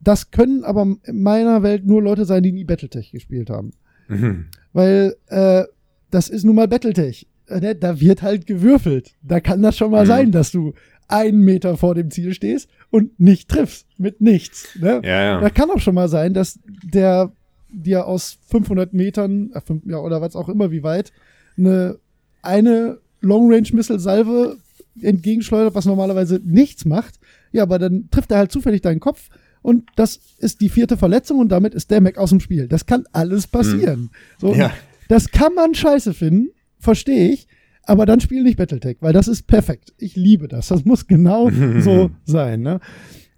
das 0.00 0.30
können 0.30 0.62
aber 0.64 0.96
in 1.04 1.22
meiner 1.22 1.62
Welt 1.62 1.84
nur 1.86 2.00
Leute 2.02 2.24
sein, 2.26 2.42
die 2.42 2.52
nie 2.52 2.64
Battletech 2.64 3.10
gespielt 3.10 3.50
haben. 3.50 3.72
Mhm. 4.08 4.46
Weil 4.72 5.16
äh, 5.26 5.64
das 6.10 6.28
ist 6.28 6.44
nun 6.44 6.54
mal 6.54 6.68
Battletech. 6.68 7.26
Äh, 7.48 7.60
ne? 7.60 7.74
Da 7.74 8.00
wird 8.00 8.22
halt 8.22 8.46
gewürfelt. 8.46 9.14
Da 9.22 9.40
kann 9.40 9.62
das 9.62 9.76
schon 9.76 9.90
mal 9.90 10.04
Mhm. 10.04 10.08
sein, 10.08 10.32
dass 10.32 10.52
du 10.52 10.74
einen 11.08 11.40
Meter 11.40 11.76
vor 11.76 11.94
dem 11.94 12.10
Ziel 12.10 12.34
stehst 12.34 12.68
und 12.90 13.18
nicht 13.18 13.48
triffst. 13.48 13.86
Mit 13.98 14.20
nichts. 14.20 14.68
Ne? 14.78 15.00
Ja, 15.04 15.40
Da 15.40 15.42
ja. 15.42 15.50
kann 15.50 15.70
auch 15.70 15.80
schon 15.80 15.94
mal 15.94 16.08
sein, 16.08 16.34
dass 16.34 16.60
der 16.84 17.32
dir 17.72 18.06
aus 18.06 18.38
500 18.48 18.92
Metern, 18.92 19.50
äh, 19.54 19.60
fünf, 19.60 19.82
ja, 19.86 19.98
oder 19.98 20.20
was 20.20 20.36
auch 20.36 20.48
immer, 20.48 20.70
wie 20.70 20.82
weit, 20.84 21.12
eine, 21.58 21.98
eine 22.42 22.98
Long-Range-Missile-Salve 23.22 24.58
entgegenschleudert, 25.00 25.74
was 25.74 25.84
normalerweise 25.86 26.40
nichts 26.44 26.84
macht. 26.84 27.18
Ja, 27.56 27.62
aber 27.62 27.78
dann 27.78 28.08
trifft 28.10 28.30
er 28.30 28.38
halt 28.38 28.52
zufällig 28.52 28.82
deinen 28.82 29.00
Kopf 29.00 29.28
und 29.62 29.88
das 29.96 30.20
ist 30.38 30.60
die 30.60 30.68
vierte 30.68 30.96
Verletzung 30.96 31.38
und 31.38 31.48
damit 31.48 31.74
ist 31.74 31.90
der 31.90 32.00
Mac 32.00 32.18
aus 32.18 32.30
dem 32.30 32.40
Spiel. 32.40 32.68
Das 32.68 32.86
kann 32.86 33.04
alles 33.12 33.46
passieren. 33.46 34.10
So, 34.38 34.54
Ja. 34.54 34.72
Das 35.08 35.30
kann 35.30 35.54
man 35.54 35.74
scheiße 35.74 36.14
finden, 36.14 36.50
verstehe 36.78 37.30
ich, 37.30 37.46
aber 37.84 38.06
dann 38.06 38.20
spiel 38.20 38.42
nicht 38.42 38.56
Battletech, 38.58 38.96
weil 39.00 39.12
das 39.12 39.28
ist 39.28 39.46
perfekt. 39.46 39.94
Ich 39.98 40.16
liebe 40.16 40.48
das. 40.48 40.68
Das 40.68 40.84
muss 40.84 41.06
genau 41.06 41.50
so 41.80 42.10
sein. 42.24 42.60
Ne? 42.60 42.80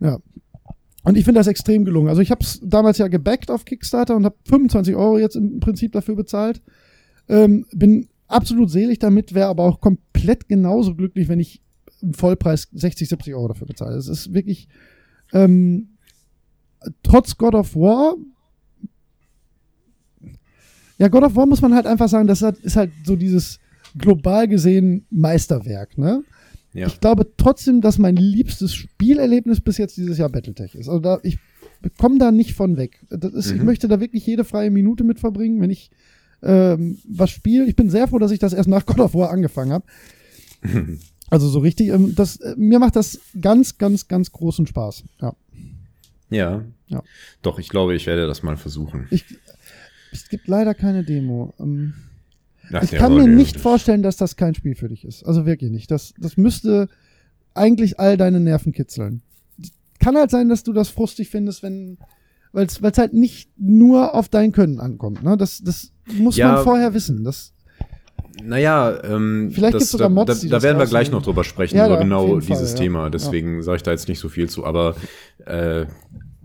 Ja. 0.00 0.18
Und 1.04 1.16
ich 1.16 1.24
finde 1.24 1.40
das 1.40 1.46
extrem 1.46 1.84
gelungen. 1.84 2.08
Also 2.08 2.22
ich 2.22 2.30
habe 2.30 2.42
es 2.42 2.60
damals 2.62 2.98
ja 2.98 3.08
gebackt 3.08 3.50
auf 3.50 3.64
Kickstarter 3.64 4.16
und 4.16 4.24
habe 4.24 4.36
25 4.48 4.96
Euro 4.96 5.18
jetzt 5.18 5.36
im 5.36 5.60
Prinzip 5.60 5.92
dafür 5.92 6.16
bezahlt. 6.16 6.60
Ähm, 7.28 7.66
bin 7.72 8.08
absolut 8.26 8.70
selig 8.70 8.98
damit, 8.98 9.34
wäre 9.34 9.48
aber 9.48 9.64
auch 9.64 9.80
komplett 9.80 10.48
genauso 10.48 10.94
glücklich, 10.94 11.28
wenn 11.28 11.40
ich 11.40 11.62
im 12.02 12.14
Vollpreis 12.14 12.68
60, 12.72 13.08
70 13.08 13.34
Euro 13.34 13.48
dafür 13.48 13.66
bezahle. 13.66 13.96
Es 13.96 14.08
ist 14.08 14.32
wirklich 14.32 14.68
ähm, 15.32 15.88
trotz 17.02 17.36
God 17.36 17.54
of 17.54 17.74
War 17.76 18.14
ja, 20.98 21.08
God 21.08 21.22
of 21.22 21.36
War 21.36 21.46
muss 21.46 21.60
man 21.62 21.74
halt 21.74 21.86
einfach 21.86 22.08
sagen, 22.08 22.26
das 22.26 22.42
ist 22.42 22.76
halt 22.76 22.90
so 23.04 23.14
dieses 23.14 23.60
global 23.96 24.48
gesehen 24.48 25.06
Meisterwerk, 25.10 25.96
ne? 25.96 26.24
Ja. 26.74 26.86
Ich 26.88 27.00
glaube 27.00 27.26
trotzdem, 27.36 27.80
dass 27.80 27.98
mein 27.98 28.16
liebstes 28.16 28.74
Spielerlebnis 28.74 29.60
bis 29.60 29.78
jetzt 29.78 29.96
dieses 29.96 30.18
Jahr 30.18 30.28
Battletech 30.28 30.74
ist. 30.74 30.88
Also 30.88 31.00
da, 31.00 31.18
ich 31.22 31.38
komme 31.96 32.18
da 32.18 32.30
nicht 32.30 32.52
von 32.54 32.76
weg. 32.76 33.00
Das 33.10 33.32
ist, 33.32 33.50
Ich 33.52 33.60
Mhm. 33.60 33.64
möchte 33.66 33.88
da 33.88 34.00
wirklich 34.00 34.26
jede 34.26 34.44
freie 34.44 34.70
Minute 34.70 35.04
mit 35.04 35.18
verbringen, 35.18 35.60
wenn 35.60 35.70
ich 35.70 35.90
ähm, 36.42 36.98
was 37.08 37.30
spiele. 37.30 37.64
Ich 37.66 37.74
bin 37.74 37.90
sehr 37.90 38.06
froh, 38.06 38.18
dass 38.18 38.30
ich 38.30 38.38
das 38.38 38.52
erst 38.52 38.68
nach 38.68 38.84
God 38.84 39.00
of 39.00 39.14
War 39.14 39.30
angefangen 39.30 39.72
habe. 39.72 39.86
Also 41.30 41.48
so 41.48 41.58
richtig, 41.58 41.88
ähm, 41.88 42.14
das, 42.14 42.36
äh, 42.36 42.54
mir 42.56 42.78
macht 42.78 42.96
das 42.96 43.20
ganz, 43.40 43.78
ganz, 43.78 44.08
ganz 44.08 44.32
großen 44.32 44.66
Spaß. 44.66 45.04
Ja. 45.20 45.34
Ja. 46.30 46.64
Ja. 46.88 47.02
Doch, 47.42 47.58
ich 47.58 47.68
glaube, 47.68 47.94
ich 47.94 48.06
werde 48.06 48.26
das 48.26 48.42
mal 48.42 48.56
versuchen. 48.56 49.06
Ich, 49.10 49.24
es 50.12 50.28
gibt 50.28 50.48
leider 50.48 50.74
keine 50.74 51.04
Demo. 51.04 51.52
Ähm, 51.58 51.94
Ach, 52.72 52.82
ich 52.82 52.90
kann 52.92 53.14
mir 53.14 53.26
nicht 53.26 53.58
vorstellen, 53.58 54.02
dass 54.02 54.16
das 54.16 54.36
kein 54.36 54.54
Spiel 54.54 54.74
für 54.74 54.88
dich 54.88 55.04
ist. 55.04 55.24
Also 55.24 55.46
wirklich 55.46 55.70
nicht. 55.70 55.90
Das, 55.90 56.14
das 56.18 56.36
müsste 56.36 56.88
eigentlich 57.54 57.98
all 57.98 58.16
deine 58.16 58.40
Nerven 58.40 58.72
kitzeln. 58.72 59.22
Kann 60.00 60.16
halt 60.16 60.30
sein, 60.30 60.48
dass 60.48 60.62
du 60.62 60.72
das 60.72 60.88
frustig 60.90 61.28
findest, 61.28 61.62
wenn, 61.62 61.98
weil 62.52 62.66
es 62.66 62.80
halt 62.98 63.14
nicht 63.14 63.50
nur 63.58 64.14
auf 64.14 64.28
dein 64.28 64.52
Können 64.52 64.80
ankommt. 64.80 65.22
Ne? 65.22 65.36
Das, 65.36 65.60
das 65.62 65.92
muss 66.14 66.36
Ja. 66.36 66.52
man 66.54 66.64
vorher 66.64 66.94
wissen. 66.94 67.24
Das, 67.24 67.52
Naja, 68.42 69.02
ähm, 69.04 69.50
Vielleicht 69.52 69.74
das, 69.74 69.90
sogar 69.90 70.08
da, 70.08 70.14
Mods, 70.14 70.40
da, 70.40 70.46
da 70.46 70.56
das 70.56 70.62
werden 70.62 70.78
wir 70.78 70.86
gleich 70.86 71.10
noch 71.10 71.22
drüber 71.22 71.44
sprechen, 71.44 71.76
Ja, 71.76 71.86
über 71.86 71.96
da, 71.96 72.02
genau 72.02 72.28
Fall, 72.28 72.40
dieses 72.40 72.72
ja. 72.72 72.78
Thema. 72.78 73.10
Deswegen 73.10 73.62
sage 73.62 73.76
ich 73.76 73.82
da 73.82 73.90
jetzt 73.90 74.08
nicht 74.08 74.20
so 74.20 74.28
viel 74.28 74.48
zu. 74.48 74.64
Aber 74.64 74.96
äh, 75.44 75.86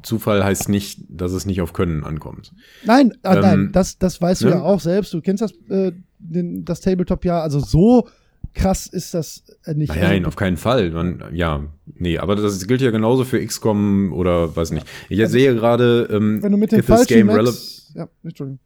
Zufall 0.01 0.43
heißt 0.43 0.69
nicht, 0.69 1.01
dass 1.09 1.31
es 1.31 1.45
nicht 1.45 1.61
auf 1.61 1.73
Können 1.73 2.03
ankommt. 2.03 2.51
nein, 2.85 3.13
ah, 3.23 3.35
Ähm, 3.35 3.41
nein, 3.41 3.69
das, 3.71 3.97
das 3.97 4.21
weißt 4.21 4.41
du 4.41 4.45
ne? 4.45 4.51
ja 4.51 4.61
auch 4.61 4.79
selbst. 4.79 5.13
Du 5.13 5.21
kennst 5.21 5.41
das, 5.41 5.53
äh, 5.69 5.93
den, 6.19 6.65
das 6.65 6.81
Tabletop 6.81 7.25
ja. 7.25 7.41
Also 7.41 7.59
so 7.59 8.07
krass 8.53 8.87
ist 8.87 9.13
das 9.13 9.43
äh, 9.65 9.73
nicht. 9.73 9.89
Nein, 9.95 10.03
Also, 10.03 10.27
auf 10.27 10.35
keinen 10.35 10.57
Fall. 10.57 10.91
Man, 10.91 11.23
ja, 11.33 11.63
nee, 11.85 12.17
aber 12.17 12.35
das 12.35 12.67
gilt 12.67 12.81
ja 12.81 12.91
genauso 12.91 13.23
für 13.23 13.43
XCOM 13.43 14.13
oder 14.13 14.55
weiß 14.55 14.71
nicht. 14.71 14.85
Ich 15.09 15.25
sehe 15.27 15.53
gerade, 15.55 16.07
ähm, 16.11 16.41
wenn 16.43 16.51
du 16.51 16.57
mit 16.57 16.69
this 16.69 16.85
falschen 16.85 17.07
game 17.07 17.27
Max, 17.27 17.91
ja, 17.95 18.07
Entschuldigung. 18.23 18.59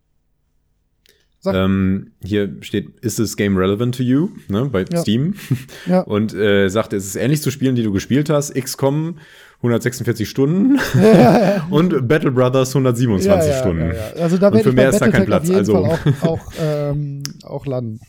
Ähm, 1.45 2.11
hier 2.23 2.57
steht, 2.61 2.99
is 3.01 3.15
this 3.15 3.37
game 3.37 3.55
relevant 3.57 3.95
to 3.95 4.03
you? 4.03 4.29
Ne, 4.49 4.65
bei 4.65 4.85
Ja. 4.91 4.99
Steam. 5.01 5.35
Ja. 5.85 6.01
Und 6.01 6.33
äh, 6.33 6.67
sagt, 6.69 6.93
es 6.93 7.05
ist 7.05 7.15
ähnlich 7.15 7.41
zu 7.41 7.51
Spielen, 7.51 7.75
die 7.75 7.83
du 7.83 7.91
gespielt 7.93 8.29
hast. 8.29 8.53
XCOM 8.55 9.17
146 9.57 10.27
Stunden 10.29 10.77
und 11.69 12.07
Battle 12.07 12.31
Brothers 12.31 12.69
127 12.75 13.55
Stunden. 13.55 13.87
Ja, 13.89 13.93
ja. 13.93 14.21
Also 14.23 14.37
da 14.37 14.49
Und 14.49 14.61
für 14.61 14.69
ich 14.69 14.75
mehr 14.75 14.89
ist 14.89 14.99
da 14.99 15.07
kein 15.09 15.25
Platz, 15.25 15.49
also. 15.49 15.77
Auch, 15.77 15.99
auch, 16.21 16.51
ähm, 16.61 17.23
auch 17.43 17.65
landen. 17.65 17.99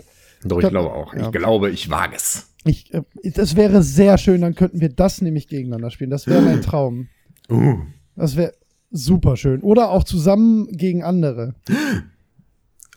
Doch, 0.44 0.56
ich 0.58 0.68
glaub- 0.68 0.70
glaube 0.70 0.92
auch. 0.92 1.14
ja. 1.14 1.22
Ich 1.26 1.32
glaube, 1.32 1.70
ich 1.70 1.90
wage 1.90 2.16
es. 2.16 2.52
Ich, 2.64 2.92
äh, 2.92 3.02
das 3.34 3.56
wäre 3.56 3.82
sehr 3.82 4.18
schön, 4.18 4.40
dann 4.40 4.54
könnten 4.54 4.80
wir 4.80 4.88
das 4.90 5.22
nämlich 5.22 5.48
gegeneinander 5.48 5.90
spielen. 5.90 6.10
Das 6.10 6.26
wäre 6.26 6.42
mein 6.42 6.60
Traum. 6.62 7.08
Uh. 7.50 7.78
Das 8.16 8.36
wäre 8.36 8.52
super 8.90 9.36
schön. 9.36 9.60
Oder 9.62 9.90
auch 9.90 10.04
zusammen 10.04 10.68
gegen 10.72 11.02
andere. 11.04 11.54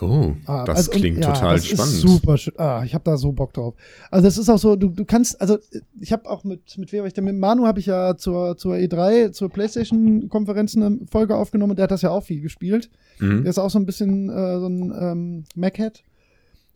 Oh, 0.02 0.34
Ah, 0.45 0.66
das 0.66 0.78
also, 0.78 0.91
und- 0.93 0.97
klingt 0.97 1.18
ja, 1.20 1.32
total 1.32 1.56
das 1.56 1.68
spannend. 1.68 1.93
Ist 1.93 2.02
super 2.02 2.38
schön. 2.38 2.54
Ah, 2.58 2.84
ich 2.84 2.93
habe 2.93 3.04
da 3.04 3.18
so 3.18 3.32
Bock 3.32 3.54
drauf. 3.54 3.76
Also 4.10 4.26
das 4.26 4.38
ist 4.38 4.49
auch 4.49 4.58
so, 4.58 4.76
du, 4.76 4.89
du 4.89 5.06
kannst, 5.06 5.39
also 5.39 5.58
ich 5.99 6.12
habe 6.12 6.30
auch 6.30 6.43
mit, 6.43 6.78
mit 6.78 6.91
wem 6.91 7.02
hab 7.02 7.08
ich 7.08 7.14
denn? 7.14 7.24
Mit 7.26 7.38
Manu 7.38 7.66
habe 7.68 7.80
ich 7.80 7.86
ja 7.86 8.18
zur, 8.18 8.58
zur 8.58 8.76
E3, 8.76 9.32
zur 9.32 9.49
Playstation-Konferenz 9.49 10.76
eine 10.76 10.99
Folge 11.12 11.36
aufgenommen. 11.36 11.76
Der 11.76 11.84
hat 11.84 11.91
das 11.91 12.02
ja 12.02 12.10
auch 12.10 12.24
viel 12.24 12.41
gespielt. 12.41 12.89
Mhm. 13.20 13.43
Der 13.43 13.49
ist 13.52 13.60
auch 13.60 13.70
so 13.70 13.78
ein 13.80 13.86
bisschen 13.86 14.30
äh, 14.30 14.60
so 14.60 14.68
ein 14.68 14.93
ähm, 14.99 15.43
Mac-Head. 15.56 16.04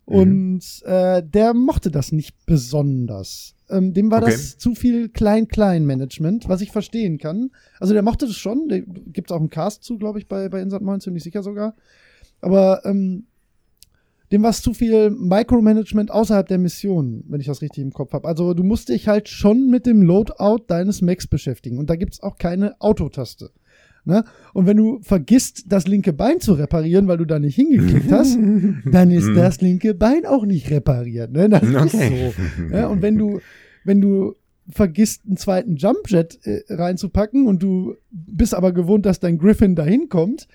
Und 0.06 0.62
äh, 0.86 1.24
der 1.24 1.54
mochte 1.56 1.90
das 1.90 2.12
nicht 2.12 2.36
besonders. 2.46 3.56
Ähm, 3.70 3.94
dem 3.96 4.12
war 4.12 4.22
Okay. 4.22 4.32
das 4.34 4.58
zu 4.60 4.76
viel 4.76 5.10
Klein-Klein-Management, 5.10 6.48
was 6.48 6.62
ich 6.62 6.72
verstehen 6.72 7.18
kann. 7.18 7.50
Also 7.80 7.94
der 7.94 8.04
mochte 8.04 8.28
das 8.28 8.36
schon. 8.36 8.68
Da 8.70 8.78
gibt 8.80 9.32
es 9.32 9.36
auch 9.36 9.40
einen 9.40 9.50
Cast 9.50 9.84
zu, 9.84 9.98
glaube 9.98 10.20
ich, 10.20 10.28
bei, 10.28 10.48
bei 10.50 10.62
Insert 10.62 10.84
9, 10.84 11.00
ziemlich 11.02 11.24
sicher 11.24 11.42
sogar. 11.42 11.74
Aber 12.46 12.82
ähm, 12.86 13.24
dem 14.32 14.44
war 14.44 14.50
es 14.52 14.62
zu 14.62 14.74
viel 14.74 15.10
Micromanagement 15.10 16.12
außerhalb 16.12 16.48
der 16.48 16.58
Mission, 16.58 17.24
wenn 17.28 17.40
ich 17.42 17.48
das 17.48 17.62
richtig 17.62 17.84
im 17.84 17.92
Kopf 17.92 18.14
habe. 18.14 18.28
Also 18.28 18.54
du 18.54 18.64
musst 18.64 18.90
dich 18.90 19.08
halt 19.08 19.30
schon 19.30 19.70
mit 19.70 19.86
dem 19.86 20.02
Loadout 20.02 20.66
deines 20.68 21.02
Macs 21.02 21.28
beschäftigen. 21.28 21.78
Und 21.78 21.90
da 21.90 21.96
gibt 21.96 22.14
es 22.14 22.24
auch 22.24 22.38
keine 22.38 22.80
Autotaste. 22.80 23.50
Ne? 24.04 24.24
Und 24.54 24.68
wenn 24.68 24.78
du 24.78 25.00
vergisst, 25.02 25.66
das 25.68 25.88
linke 25.88 26.14
Bein 26.14 26.40
zu 26.40 26.54
reparieren, 26.54 27.08
weil 27.08 27.18
du 27.18 27.26
da 27.26 27.40
nicht 27.40 27.56
hingeklickt 27.56 28.12
hast, 28.12 28.38
dann 28.92 29.10
ist 29.12 29.26
Mhm. 29.30 29.36
das 29.36 29.62
linke 29.62 29.94
Bein 29.96 30.26
auch 30.28 30.46
nicht 30.46 30.70
repariert. 30.70 31.32
Ne? 31.32 31.50
Das 31.50 31.64
Okay. 31.64 31.86
ist 31.86 31.92
so. 31.92 32.74
Ja? 32.76 32.88
Und 32.88 33.02
wenn 33.02 33.18
du, 33.18 33.40
wenn 33.84 34.02
du 34.02 34.36
vergisst, 34.70 35.24
einen 35.26 35.38
zweiten 35.38 35.76
Jumpjet 35.78 36.40
äh, 36.44 36.62
reinzupacken 36.70 37.48
und 37.48 37.62
du 37.64 37.96
bist 38.12 38.54
aber 38.54 38.72
gewohnt, 38.74 39.06
dass 39.06 39.20
dein 39.20 39.38
Griffin 39.40 39.76
dahin 39.76 40.10
kommt, 40.10 40.48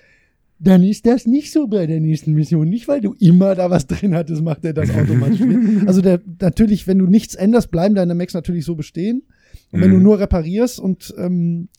dann 0.63 0.83
ist 0.83 1.07
das 1.07 1.25
nicht 1.25 1.51
so 1.51 1.67
bei 1.67 1.87
der 1.87 1.99
nächsten 1.99 2.33
Mission. 2.33 2.69
Nicht, 2.69 2.87
weil 2.87 3.01
du 3.01 3.15
immer 3.19 3.55
da 3.55 3.71
was 3.71 3.87
drin 3.87 4.13
hattest, 4.13 4.43
macht 4.43 4.63
er 4.63 4.73
das 4.73 4.91
automatisch. 4.91 5.41
also 5.87 6.01
der, 6.01 6.21
natürlich, 6.39 6.85
wenn 6.85 6.99
du 6.99 7.07
nichts 7.07 7.33
änderst, 7.33 7.71
bleiben 7.71 7.95
deine 7.95 8.13
Macs 8.13 8.35
natürlich 8.35 8.63
so 8.65 8.75
bestehen. 8.75 9.23
Und 9.71 9.81
wenn 9.81 9.89
Mhm. 9.89 9.95
du 9.95 9.99
nur 10.01 10.19
reparierst 10.19 10.79
und 10.79 11.13
ähm, 11.17 11.69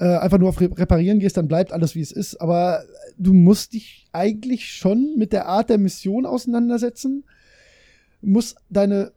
äh, 0.00 0.16
einfach 0.16 0.38
nur 0.38 0.48
auf 0.48 0.60
Re 0.60 0.68
Reparieren 0.76 1.20
gehst, 1.20 1.36
dann 1.36 1.46
bleibt 1.46 1.72
alles, 1.72 1.94
wie 1.94 2.00
es 2.00 2.10
ist. 2.10 2.40
Aber 2.40 2.82
du 3.18 3.32
musst 3.32 3.72
dich 3.72 4.06
eigentlich 4.10 4.66
schon 4.72 5.14
mit 5.16 5.32
der 5.32 5.46
Art 5.46 5.70
der 5.70 5.78
Mission 5.78 6.26
auseinandersetzen. 6.26 7.22
Musst 8.20 8.56
deine 8.68 9.12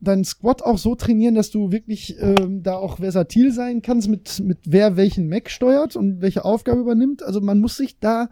deinen 0.00 0.24
Squad 0.24 0.62
auch 0.62 0.78
so 0.78 0.94
trainieren, 0.94 1.34
dass 1.34 1.50
du 1.50 1.72
wirklich 1.72 2.16
ähm, 2.20 2.62
da 2.62 2.74
auch 2.76 2.98
versatil 2.98 3.52
sein 3.52 3.82
kannst, 3.82 4.08
mit, 4.08 4.40
mit 4.40 4.58
wer 4.66 4.96
welchen 4.96 5.28
Mac 5.28 5.50
steuert 5.50 5.96
und 5.96 6.20
welche 6.20 6.44
Aufgabe 6.44 6.80
übernimmt. 6.80 7.22
Also 7.22 7.40
man 7.40 7.60
muss 7.60 7.76
sich 7.76 7.98
da, 7.98 8.28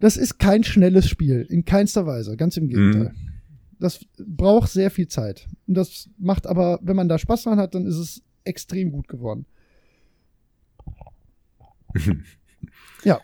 das 0.00 0.16
ist 0.16 0.38
kein 0.38 0.62
schnelles 0.64 1.08
Spiel, 1.08 1.46
in 1.48 1.64
keinster 1.64 2.06
Weise, 2.06 2.36
ganz 2.36 2.56
im 2.56 2.68
Gegenteil. 2.68 3.14
Das 3.80 4.00
braucht 4.18 4.70
sehr 4.70 4.90
viel 4.90 5.08
Zeit. 5.08 5.48
Und 5.66 5.74
das 5.74 6.08
macht 6.18 6.46
aber, 6.46 6.78
wenn 6.82 6.96
man 6.96 7.08
da 7.08 7.18
Spaß 7.18 7.44
dran 7.44 7.58
hat, 7.58 7.74
dann 7.74 7.86
ist 7.86 7.96
es 7.96 8.22
extrem 8.44 8.92
gut 8.92 9.08
geworden. 9.08 9.46
ja, 13.04 13.20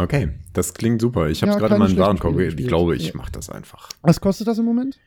Okay, 0.00 0.28
das 0.52 0.74
klingt 0.74 1.00
super. 1.00 1.28
Ich 1.28 1.42
habe 1.42 1.50
Ja, 1.52 1.58
gerade 1.58 1.76
mal 1.76 1.88
einen 1.88 1.98
Warenkorb. 1.98 2.38
Ich 2.38 2.56
glaube, 2.68 2.94
ich 2.94 3.08
Ja. 3.08 3.16
mache 3.16 3.32
das 3.32 3.50
einfach. 3.50 3.88
was 4.02 4.20
kostet 4.20 4.46
das 4.46 4.56
im 4.58 4.64
Moment? 4.64 5.00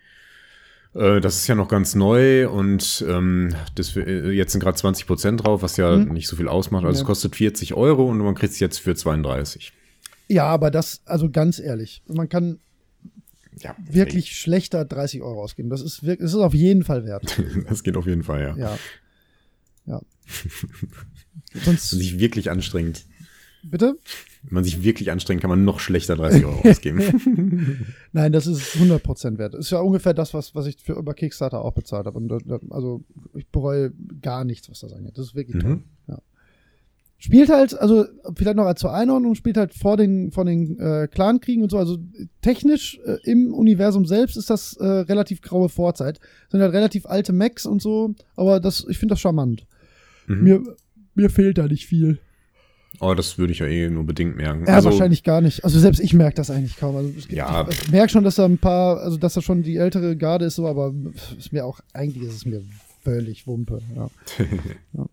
Äh, 0.93 1.21
das 1.21 1.37
ist 1.37 1.47
ja 1.47 1.55
noch 1.55 1.67
ganz 1.69 1.95
neu 1.95 2.49
und 2.49 3.03
ähm, 3.07 3.55
das, 3.75 3.95
äh, 3.95 4.29
jetzt 4.31 4.51
sind 4.51 4.61
gerade 4.61 4.77
20 4.77 5.07
Prozent 5.07 5.43
drauf, 5.43 5.61
was 5.61 5.77
ja 5.77 5.95
Mhm. 5.95 6.13
nicht 6.13 6.27
so 6.27 6.35
viel 6.35 6.47
ausmacht. 6.49 6.83
Also 6.85 6.97
Ja. 6.97 7.01
es 7.01 7.05
kostet 7.07 7.35
40 7.35 7.73
Euro 7.75 8.09
und 8.09 8.17
man 8.17 8.35
kriegt 8.35 8.53
es 8.53 8.59
jetzt 8.59 8.79
für 8.79 8.93
32. 8.95 9.71
Ja, 10.27 10.45
aber 10.45 10.69
das, 10.71 11.01
also 11.05 11.29
ganz 11.29 11.59
ehrlich, 11.59 12.03
man 12.07 12.27
kann 12.29 12.59
Ja, 13.59 13.75
wirklich 13.85 14.35
schlechter 14.37 14.85
30 14.85 15.21
Euro 15.21 15.43
ausgeben. 15.43 15.69
Das 15.69 15.81
ist 15.81 16.03
wirklich, 16.03 16.25
das 16.25 16.31
ist 16.33 16.39
auf 16.39 16.53
jeden 16.53 16.83
Fall 16.83 17.05
wert. 17.05 17.23
Das 17.69 17.83
geht 17.83 17.95
auf 17.97 18.07
jeden 18.07 18.23
Fall, 18.23 18.41
ja. 18.41 18.55
Ja. 18.57 18.77
Ja. 19.87 19.99
Sonst, 21.65 21.91
man 21.93 21.99
sich 22.01 22.19
wirklich 22.19 22.49
anstrengt, 22.51 23.05
bitte? 23.63 23.97
wenn 24.43 24.55
man 24.55 24.63
sich 24.63 24.83
wirklich 24.83 25.11
anstrengt, 25.11 25.41
kann 25.41 25.49
man 25.49 25.63
noch 25.63 25.79
schlechter 25.79 26.15
30 26.15 26.45
Euro 26.45 26.67
ausgeben. 26.67 27.85
Nein, 28.11 28.31
das 28.31 28.47
ist 28.47 28.75
100% 28.75 29.37
wert. 29.37 29.53
Ist 29.55 29.69
ja 29.71 29.79
ungefähr 29.79 30.13
das, 30.13 30.33
was, 30.33 30.55
was 30.55 30.65
ich 30.65 30.77
für 30.77 30.93
über 30.93 31.13
Kickstarter 31.13 31.63
auch 31.63 31.73
bezahlt 31.73 32.05
habe. 32.07 32.17
Und, 32.17 32.27
da- 32.29 32.59
also 32.71 33.03
ich 33.35 33.47
bereue 33.47 33.91
gar 34.21 34.43
nichts, 34.45 34.69
was 34.69 34.79
das 34.79 34.93
angeht. 34.93 35.17
Das 35.17 35.27
ist 35.27 35.35
wirklich 35.35 35.55
Mhm. 35.57 35.61
toll. 35.61 35.79
Ja. 36.07 36.17
Spielt 37.19 37.49
halt, 37.49 37.77
also 37.79 38.05
vielleicht 38.35 38.55
noch 38.57 38.65
als 38.65 38.79
zur 38.79 38.95
Einordnung, 38.95 39.35
spielt 39.35 39.55
halt 39.57 39.75
vor 39.75 39.95
den, 39.95 40.31
vor 40.31 40.43
den 40.43 40.79
äh, 40.79 41.07
Clankriegen 41.07 41.61
und 41.61 41.69
so. 41.69 41.77
Also 41.77 41.99
technisch 42.41 42.99
äh, 43.05 43.17
im 43.29 43.53
Universum 43.53 44.07
selbst 44.07 44.37
ist 44.37 44.49
das 44.49 44.73
äh, 44.77 44.83
relativ 44.85 45.41
graue 45.41 45.69
Vorzeit. 45.69 46.19
Sind 46.49 46.61
halt 46.61 46.73
relativ 46.73 47.05
alte 47.05 47.31
Mechs 47.31 47.67
und 47.67 47.79
so, 47.79 48.15
aber 48.35 48.59
das, 48.59 48.87
ich 48.89 48.97
finde 48.97 49.13
das 49.13 49.19
charmant. 49.19 49.67
Mhm. 50.25 50.43
Mir, 50.43 50.63
mir 51.13 51.29
fehlt 51.29 51.59
da 51.59 51.67
nicht 51.67 51.85
viel. 51.85 52.17
Oh, 52.99 53.13
das 53.15 53.37
würde 53.37 53.53
ich 53.53 53.59
ja 53.59 53.65
eh 53.65 53.89
nur 53.89 54.03
bedingt 54.05 54.35
merken. 54.35 54.65
Ja, 54.67 54.83
wahrscheinlich 54.83 55.23
gar 55.23 55.41
nicht. 55.41 55.63
Also 55.63 55.79
selbst 55.79 55.99
ich 55.99 56.13
merke 56.13 56.35
das 56.35 56.51
eigentlich 56.51 56.77
kaum. 56.77 56.95
Also 56.95 57.09
gibt, 57.11 57.31
Ja. 57.31 57.67
ich, 57.69 57.81
ich 57.83 57.91
merke 57.91 58.09
schon, 58.09 58.23
dass 58.23 58.35
da 58.35 58.45
ein 58.45 58.57
paar, 58.59 58.97
also 58.99 59.17
dass 59.17 59.33
da 59.33 59.41
schon 59.41 59.63
die 59.63 59.77
ältere 59.77 60.15
Garde 60.17 60.45
ist, 60.45 60.55
so, 60.55 60.67
aber 60.67 60.93
ist 61.37 61.51
mir 61.53 61.65
auch, 61.65 61.79
eigentlich 61.93 62.23
ist 62.27 62.35
es 62.35 62.45
mir 62.45 62.61
völlig 63.03 63.47
Wumpe. 63.47 63.81
Ja. 63.95 64.09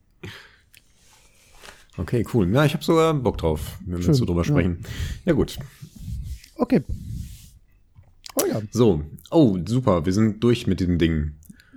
Okay, 1.97 2.25
cool. 2.33 2.49
Ja, 2.55 2.65
ich 2.65 2.75
habe 2.75 2.85
sogar 2.85 3.13
Bock 3.13 3.39
drauf, 3.39 3.77
wenn 3.85 3.99
wir 3.99 4.05
Schön, 4.05 4.15
so 4.15 4.25
drüber 4.25 4.43
ja. 4.43 4.45
sprechen. 4.45 4.85
Ja, 5.25 5.33
gut. 5.33 5.59
Okay. 6.55 6.83
Oh 8.41 8.45
ja, 8.49 8.63
So. 8.71 9.03
Oh, 9.33 9.59
super. 9.67 10.07
Wir 10.07 10.13
sind 10.13 10.43
durch 10.45 10.69
mit 10.69 10.79
diesem 10.79 10.99
Ding. 10.99 11.33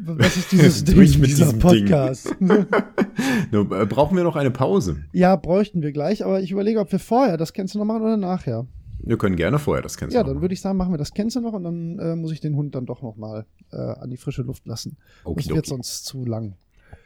Was 0.05 0.37
ist 0.37 0.51
dieses 0.51 0.83
Ding, 0.85 0.95
Durch 0.95 1.17
mit 1.17 1.29
dieser 1.29 1.45
diesem 1.53 1.59
Ding. 1.59 1.85
Podcast? 1.85 2.35
Nur, 3.51 3.71
äh, 3.79 3.85
brauchen 3.85 4.15
wir 4.17 4.23
noch 4.23 4.35
eine 4.35 4.51
Pause? 4.51 5.03
ja, 5.13 5.35
bräuchten 5.35 5.81
wir 5.81 5.91
gleich, 5.91 6.23
aber 6.25 6.41
ich 6.41 6.51
überlege, 6.51 6.79
ob 6.79 6.91
wir 6.91 6.99
vorher 6.99 7.37
das 7.37 7.53
kennst 7.53 7.75
du 7.75 7.79
noch 7.79 7.85
machen 7.85 8.01
oder 8.03 8.17
nachher. 8.17 8.65
Wir 9.03 9.17
können 9.17 9.35
gerne 9.35 9.57
vorher 9.57 9.81
das 9.81 9.97
kennst 9.97 10.13
Ja, 10.15 10.23
dann 10.23 10.41
würde 10.41 10.53
ich 10.53 10.61
sagen, 10.61 10.77
machen 10.77 10.93
wir 10.93 10.97
das 10.99 11.13
kennst 11.13 11.35
du 11.35 11.41
noch 11.41 11.53
und 11.53 11.63
dann 11.63 11.97
äh, 11.99 12.15
muss 12.15 12.31
ich 12.31 12.39
den 12.39 12.55
Hund 12.55 12.75
dann 12.75 12.85
doch 12.85 13.01
noch 13.01 13.17
mal 13.17 13.45
äh, 13.71 13.77
an 13.77 14.09
die 14.11 14.17
frische 14.17 14.43
Luft 14.43 14.65
lassen. 14.67 14.97
Das 15.23 15.25
Okidoki. 15.31 15.55
wird 15.55 15.65
sonst 15.65 16.05
zu 16.05 16.23
lang. 16.23 16.53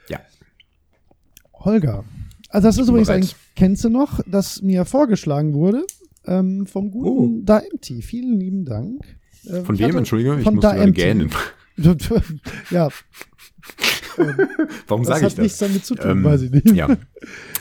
Ja. 0.10 0.20
Holger. 1.54 2.04
Also 2.50 2.68
das 2.68 2.78
ist 2.78 2.88
übrigens 2.90 3.08
bereit. 3.08 3.24
ein 3.24 3.30
Kennst 3.56 3.84
du 3.86 3.90
noch, 3.90 4.20
das 4.28 4.62
mir 4.62 4.86
vorgeschlagen 4.86 5.54
wurde 5.54 5.86
ähm, 6.26 6.66
vom 6.68 6.92
guten 6.92 7.08
Oh. 7.10 7.42
Da 7.44 7.60
Empty. 7.60 8.02
Vielen 8.02 8.40
lieben 8.40 8.66
Dank. 8.66 9.02
Äh, 9.46 9.62
Von 9.62 9.78
wem, 9.80 9.96
Entschuldige? 9.98 10.38
Ich 10.40 10.46
musste 10.46 10.60
Da 10.62 10.76
gerade 10.76 10.92
gähnen. 10.92 11.30
ja, 12.70 12.90
Warum 14.88 15.04
das 15.04 15.08
sage 15.20 15.26
hat 15.26 15.32
ich 15.34 15.38
nichts 15.40 15.58
das? 15.58 15.68
damit 15.70 15.86
zu 15.86 15.96
tun, 15.96 16.10
Ähm, 16.12 16.24
weiß 16.24 16.42
ich 16.44 16.52
nicht. 16.52 16.72
Ja. 16.72 16.96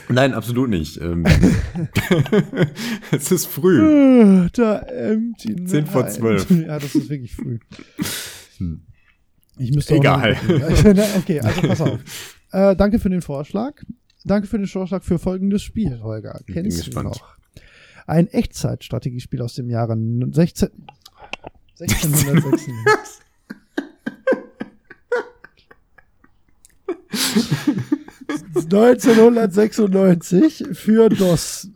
Nein, 0.07 0.33
absolut 0.33 0.69
nicht. 0.69 0.97
Ähm, 1.01 1.25
es 3.11 3.31
ist 3.31 3.47
früh. 3.47 4.47
Da 4.53 4.79
Empty. 4.79 5.65
Zehn 5.65 5.85
vor 5.85 6.07
zwölf. 6.07 6.49
Ja, 6.49 6.79
das 6.79 6.95
ist 6.95 7.09
wirklich 7.09 7.35
früh. 7.35 7.59
Hm. 8.57 8.85
Ich 9.57 9.73
müsste 9.73 9.95
Egal. 9.95 10.33
noch- 10.33 11.17
okay, 11.17 11.39
also 11.41 11.61
pass 11.61 11.81
auf. 11.81 11.99
Äh, 12.51 12.75
danke 12.75 12.99
für 12.99 13.09
den 13.09 13.21
Vorschlag. 13.21 13.73
Danke 14.23 14.47
für 14.47 14.57
den 14.57 14.67
Vorschlag 14.67 15.03
für 15.03 15.19
folgendes 15.19 15.61
Spiel, 15.63 16.01
Holger. 16.01 16.39
bin 16.45 16.55
Kennst 16.55 16.79
du 16.79 16.83
gespannt. 16.85 17.09
noch? 17.09 17.35
Ein 18.07 18.27
Echtzeitstrategiespiel 18.27 19.41
aus 19.41 19.55
dem 19.55 19.69
Jahre 19.69 19.97
16, 20.31 20.69
1696. 21.79 22.73
1996 28.55 30.65
für 30.73 31.09
DOS. 31.09 31.69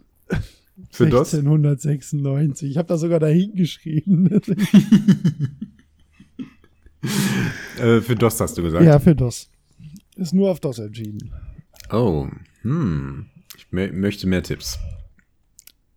Für 0.91 1.07
DOS? 1.07 1.33
1696. 1.33 2.71
Ich 2.71 2.77
habe 2.77 2.87
da 2.87 2.97
sogar 2.97 3.19
dahin 3.19 3.53
geschrieben. 3.55 4.29
Äh, 7.79 8.01
für 8.01 8.15
DOS 8.15 8.39
hast 8.41 8.57
du 8.57 8.63
gesagt. 8.63 8.83
ja, 8.83 8.99
für 8.99 9.15
DOS. 9.15 9.49
Ist 10.15 10.33
nur 10.33 10.51
auf 10.51 10.59
DOS 10.59 10.79
entschieden. 10.79 11.31
Oh, 11.91 12.27
hm. 12.61 13.25
Ich 13.55 13.67
mö- 13.71 13.93
möchte 13.93 14.27
mehr 14.27 14.43
Tipps. 14.43 14.77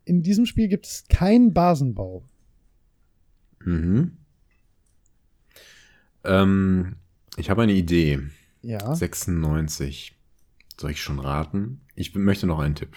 In 0.04 0.22
diesem 0.22 0.46
Spiel 0.46 0.68
gibt 0.68 0.86
es 0.86 1.04
keinen 1.08 1.52
Basenbau. 1.52 2.22
Mhm. 3.64 4.12
Ähm, 6.24 6.96
ich 7.36 7.50
habe 7.50 7.62
eine 7.62 7.72
Idee. 7.72 8.20
Ja, 8.62 8.94
96. 8.94 10.16
Soll 10.80 10.90
ich 10.92 11.02
schon 11.02 11.18
raten? 11.18 11.80
Ich 11.94 12.14
möchte 12.14 12.46
noch 12.46 12.58
einen 12.58 12.74
Tipp. 12.74 12.96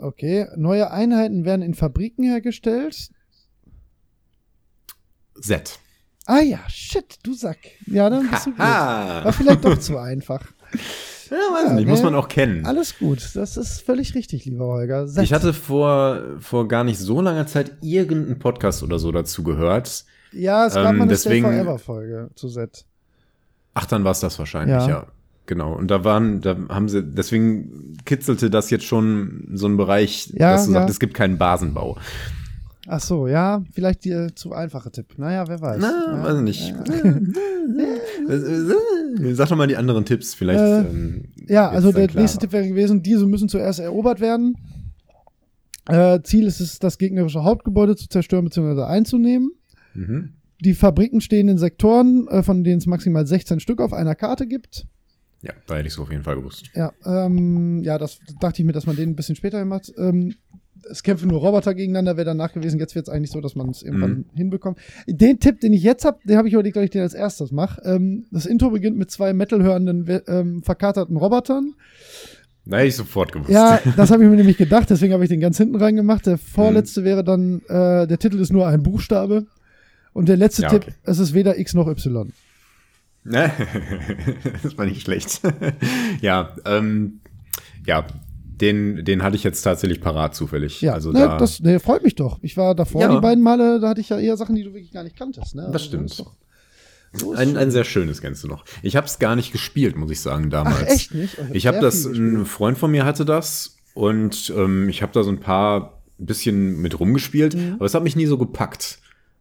okay. 0.00 0.46
Neue 0.56 0.90
Einheiten 0.90 1.44
werden 1.44 1.62
in 1.62 1.74
Fabriken 1.74 2.24
hergestellt. 2.24 3.10
Z. 5.40 5.78
Ah 6.26 6.40
ja, 6.40 6.58
shit, 6.68 7.18
du 7.22 7.32
Sack. 7.34 7.58
Ja, 7.86 8.10
dann 8.10 8.28
bist 8.30 8.46
du 8.46 8.50
gut. 8.50 8.58
War 8.58 9.32
vielleicht 9.32 9.64
doch 9.64 9.78
zu 9.78 9.98
einfach. 9.98 10.42
Ja, 11.30 11.36
weiß 11.36 11.64
Ja, 11.68 11.74
nicht. 11.74 11.86
Muss 11.86 11.98
ne? 11.98 12.06
man 12.06 12.14
auch 12.14 12.28
kennen. 12.28 12.64
Alles 12.64 12.98
gut, 12.98 13.32
das 13.36 13.58
ist 13.58 13.82
völlig 13.82 14.14
richtig, 14.14 14.46
lieber 14.46 14.64
Holger. 14.64 15.04
Ich 15.04 15.10
Sechs- 15.10 15.30
hatte 15.30 15.52
vor, 15.52 16.22
vor 16.40 16.66
gar 16.68 16.84
nicht 16.84 16.98
so 16.98 17.20
langer 17.20 17.46
Zeit 17.46 17.76
irgendeinen 17.82 18.38
Podcast 18.38 18.82
oder 18.82 18.98
so 18.98 19.12
dazu 19.12 19.42
gehört. 19.42 20.06
ja, 20.32 20.64
es 20.66 20.72
gab 20.72 20.92
ähm, 20.92 20.96
mal 20.96 21.02
eine 21.02 21.10
deswegen- 21.12 21.44
Stay 21.44 21.52
Forever-Folge 21.58 22.30
zu 22.34 22.48
Z. 22.48 22.86
Ach, 23.80 23.86
dann 23.86 24.02
war 24.04 24.10
es 24.10 24.20
das 24.20 24.38
wahrscheinlich, 24.38 24.74
Ja. 24.76 24.88
ja. 24.88 25.06
Genau. 25.46 25.72
Und 25.72 25.90
da 25.90 26.04
waren, 26.04 26.40
da 26.42 26.56
haben 26.68 26.88
sie, 26.90 27.02
deswegen 27.02 27.96
kitzelte 28.04 28.50
das 28.50 28.68
jetzt 28.70 28.84
schon 28.84 29.48
so 29.54 29.66
ein 29.66 29.76
Bereich, 29.78 30.30
Ja, 30.34 30.52
dass 30.52 30.66
du 30.66 30.72
ja. 30.72 30.80
sagst, 30.80 30.90
es 30.94 31.00
gibt 31.00 31.14
keinen 31.14 31.38
Basenbau. 31.38 31.96
Ach 32.86 33.00
so, 33.00 33.26
ja, 33.28 33.62
vielleicht 33.72 34.04
der 34.04 34.34
zu 34.34 34.52
einfache 34.52 34.90
Tipp. 34.90 35.14
Naja, 35.16 35.46
wer 35.46 35.60
weiß. 35.60 35.78
Na, 35.80 36.16
ja. 36.16 36.22
weiß 36.24 36.36
ich 36.38 36.42
nicht. 36.42 36.74
Sag 39.36 39.48
doch 39.48 39.56
mal 39.56 39.66
die 39.66 39.76
anderen 39.76 40.04
Tipps, 40.04 40.34
vielleicht. 40.34 40.60
Äh, 40.60 40.80
ähm, 40.80 41.24
Ja, 41.48 41.68
also 41.68 41.92
der 41.92 42.06
nächste 42.06 42.16
klarer. 42.22 42.38
Tipp 42.40 42.52
wäre 42.52 42.68
gewesen, 42.68 43.02
diese 43.02 43.26
müssen 43.26 43.48
zuerst 43.48 43.80
erobert 43.80 44.20
werden. 44.20 44.54
Äh, 45.86 46.20
Ziel 46.22 46.46
ist 46.46 46.60
es, 46.60 46.78
das 46.78 46.98
gegnerische 46.98 47.44
Hauptgebäude 47.44 47.96
zu 47.96 48.08
zerstören 48.08 48.44
bzw. 48.44 48.82
einzunehmen. 48.82 49.52
Mhm. 49.94 50.34
Die 50.64 50.74
Fabriken 50.74 51.20
stehen 51.20 51.48
in 51.48 51.58
Sektoren, 51.58 52.26
äh, 52.28 52.42
von 52.42 52.64
denen 52.64 52.78
es 52.78 52.86
maximal 52.86 53.26
16 53.26 53.60
Stück 53.60 53.80
auf 53.80 53.92
einer 53.92 54.14
Karte 54.14 54.46
gibt. 54.46 54.86
Ja, 55.40 55.52
da 55.68 55.76
hätte 55.76 55.86
ich 55.86 55.94
es 55.94 55.98
auf 56.00 56.10
jeden 56.10 56.24
Fall 56.24 56.34
gewusst. 56.34 56.64
Ja, 56.74 56.92
ähm, 57.04 57.82
ja, 57.84 57.96
das 57.96 58.18
dachte 58.40 58.60
ich 58.62 58.66
mir, 58.66 58.72
dass 58.72 58.86
man 58.86 58.96
den 58.96 59.10
ein 59.10 59.16
bisschen 59.16 59.36
später 59.36 59.64
macht. 59.64 59.92
Ähm, 59.96 60.34
es 60.90 61.02
kämpfen 61.04 61.28
nur 61.28 61.40
Roboter 61.40 61.74
gegeneinander, 61.74 62.16
wäre 62.16 62.24
danach 62.24 62.52
gewesen. 62.52 62.80
Jetzt 62.80 62.94
wird 62.96 63.06
es 63.06 63.12
eigentlich 63.12 63.30
so, 63.30 63.40
dass 63.40 63.54
man 63.54 63.68
es 63.68 63.82
irgendwann 63.82 64.10
Mhm. 64.10 64.24
hinbekommt. 64.34 64.78
Den 65.06 65.38
Tipp, 65.38 65.60
den 65.60 65.72
ich 65.72 65.82
jetzt 65.84 66.04
habe, 66.04 66.18
den 66.24 66.36
habe 66.36 66.48
ich 66.48 66.54
überlegt, 66.54 66.76
dass 66.76 66.84
ich 66.84 66.90
den 66.90 67.02
als 67.02 67.14
erstes 67.14 67.52
mache. 67.52 67.80
Ähm, 67.84 68.26
das 68.32 68.46
Intro 68.46 68.70
beginnt 68.70 68.96
mit 68.96 69.10
zwei 69.12 69.32
metalhörenden, 69.32 70.22
ähm, 70.26 70.62
verkaterten 70.64 71.16
Robotern. 71.16 71.74
Da 72.64 72.78
hätte 72.78 72.88
ich 72.88 72.96
sofort 72.96 73.30
gewusst. 73.32 73.50
Ja, 73.50 73.80
das 73.96 74.10
habe 74.10 74.24
ich 74.24 74.30
mir 74.30 74.36
nämlich 74.36 74.56
gedacht, 74.56 74.90
deswegen 74.90 75.12
habe 75.12 75.22
ich 75.24 75.28
den 75.30 75.40
ganz 75.40 75.56
hinten 75.56 75.76
reingemacht. 75.76 76.26
Der 76.26 76.34
Mhm. 76.34 76.38
vorletzte 76.38 77.04
wäre 77.04 77.22
dann, 77.22 77.60
äh, 77.68 78.06
der 78.08 78.18
Titel 78.18 78.38
ist 78.40 78.52
nur 78.52 78.66
ein 78.66 78.82
Buchstabe. 78.82 79.46
Und 80.18 80.28
der 80.28 80.36
letzte 80.36 80.62
Ja, 80.62 80.68
Tipp, 80.70 80.82
okay. 80.82 80.94
es 81.04 81.18
ist 81.20 81.32
weder 81.32 81.58
X 81.58 81.74
noch 81.74 81.86
Y. 81.88 82.32
Ne? 83.24 83.52
das 84.62 84.76
war 84.76 84.84
nicht 84.86 85.02
schlecht. 85.02 85.40
ja, 86.20 86.56
ähm, 86.64 87.20
ja, 87.86 88.04
den, 88.60 89.04
den 89.04 89.22
hatte 89.22 89.36
ich 89.36 89.44
jetzt 89.44 89.62
tatsächlich 89.62 90.00
parat 90.00 90.34
zufällig. 90.34 90.80
Ja, 90.80 90.94
also 90.94 91.12
ne, 91.12 91.20
da, 91.20 91.38
das 91.38 91.60
ne, 91.60 91.78
freut 91.78 92.02
mich 92.02 92.16
doch. 92.16 92.38
Ich 92.42 92.56
war 92.56 92.74
davor 92.74 93.02
Ja. 93.02 93.14
die 93.14 93.20
beiden 93.20 93.44
Male, 93.44 93.78
da 93.80 93.90
hatte 93.90 94.00
ich 94.00 94.08
ja 94.08 94.18
eher 94.18 94.36
Sachen, 94.36 94.56
die 94.56 94.64
du 94.64 94.72
wirklich 94.74 94.90
gar 94.90 95.04
nicht 95.04 95.16
kanntest. 95.16 95.54
Ne? 95.54 95.62
Das 95.72 95.82
Also, 95.82 95.86
stimmt. 95.86 96.24
so 97.12 97.32
ein, 97.34 97.56
ein 97.56 97.70
sehr 97.70 97.84
schönes 97.84 98.20
kennst 98.20 98.42
du 98.42 98.48
noch. 98.48 98.64
Ich 98.82 98.96
habe 98.96 99.06
es 99.06 99.18
gar 99.20 99.36
nicht 99.36 99.52
gespielt, 99.52 99.96
muss 99.96 100.10
ich 100.10 100.20
sagen, 100.20 100.50
damals. 100.50 100.78
Ach, 100.82 100.88
echt 100.92 101.14
nicht? 101.14 101.36
Ich 101.52 101.66
habe 101.68 101.76
sehr 101.76 101.82
das, 101.82 102.04
ein 102.06 102.44
Freund 102.44 102.76
von 102.76 102.90
mir 102.90 103.04
hatte 103.04 103.24
das 103.24 103.76
und 103.94 104.52
ähm, 104.56 104.88
ich 104.88 105.00
habe 105.02 105.12
da 105.12 105.22
so 105.22 105.30
ein 105.30 105.38
paar 105.40 106.02
bisschen 106.18 106.80
mit 106.82 106.98
rumgespielt, 106.98 107.54
Mhm. 107.54 107.74
aber 107.74 107.84
es 107.86 107.94
hat 107.94 108.02
mich 108.02 108.16
nie 108.16 108.26
so 108.26 108.36
gepackt. 108.36 108.98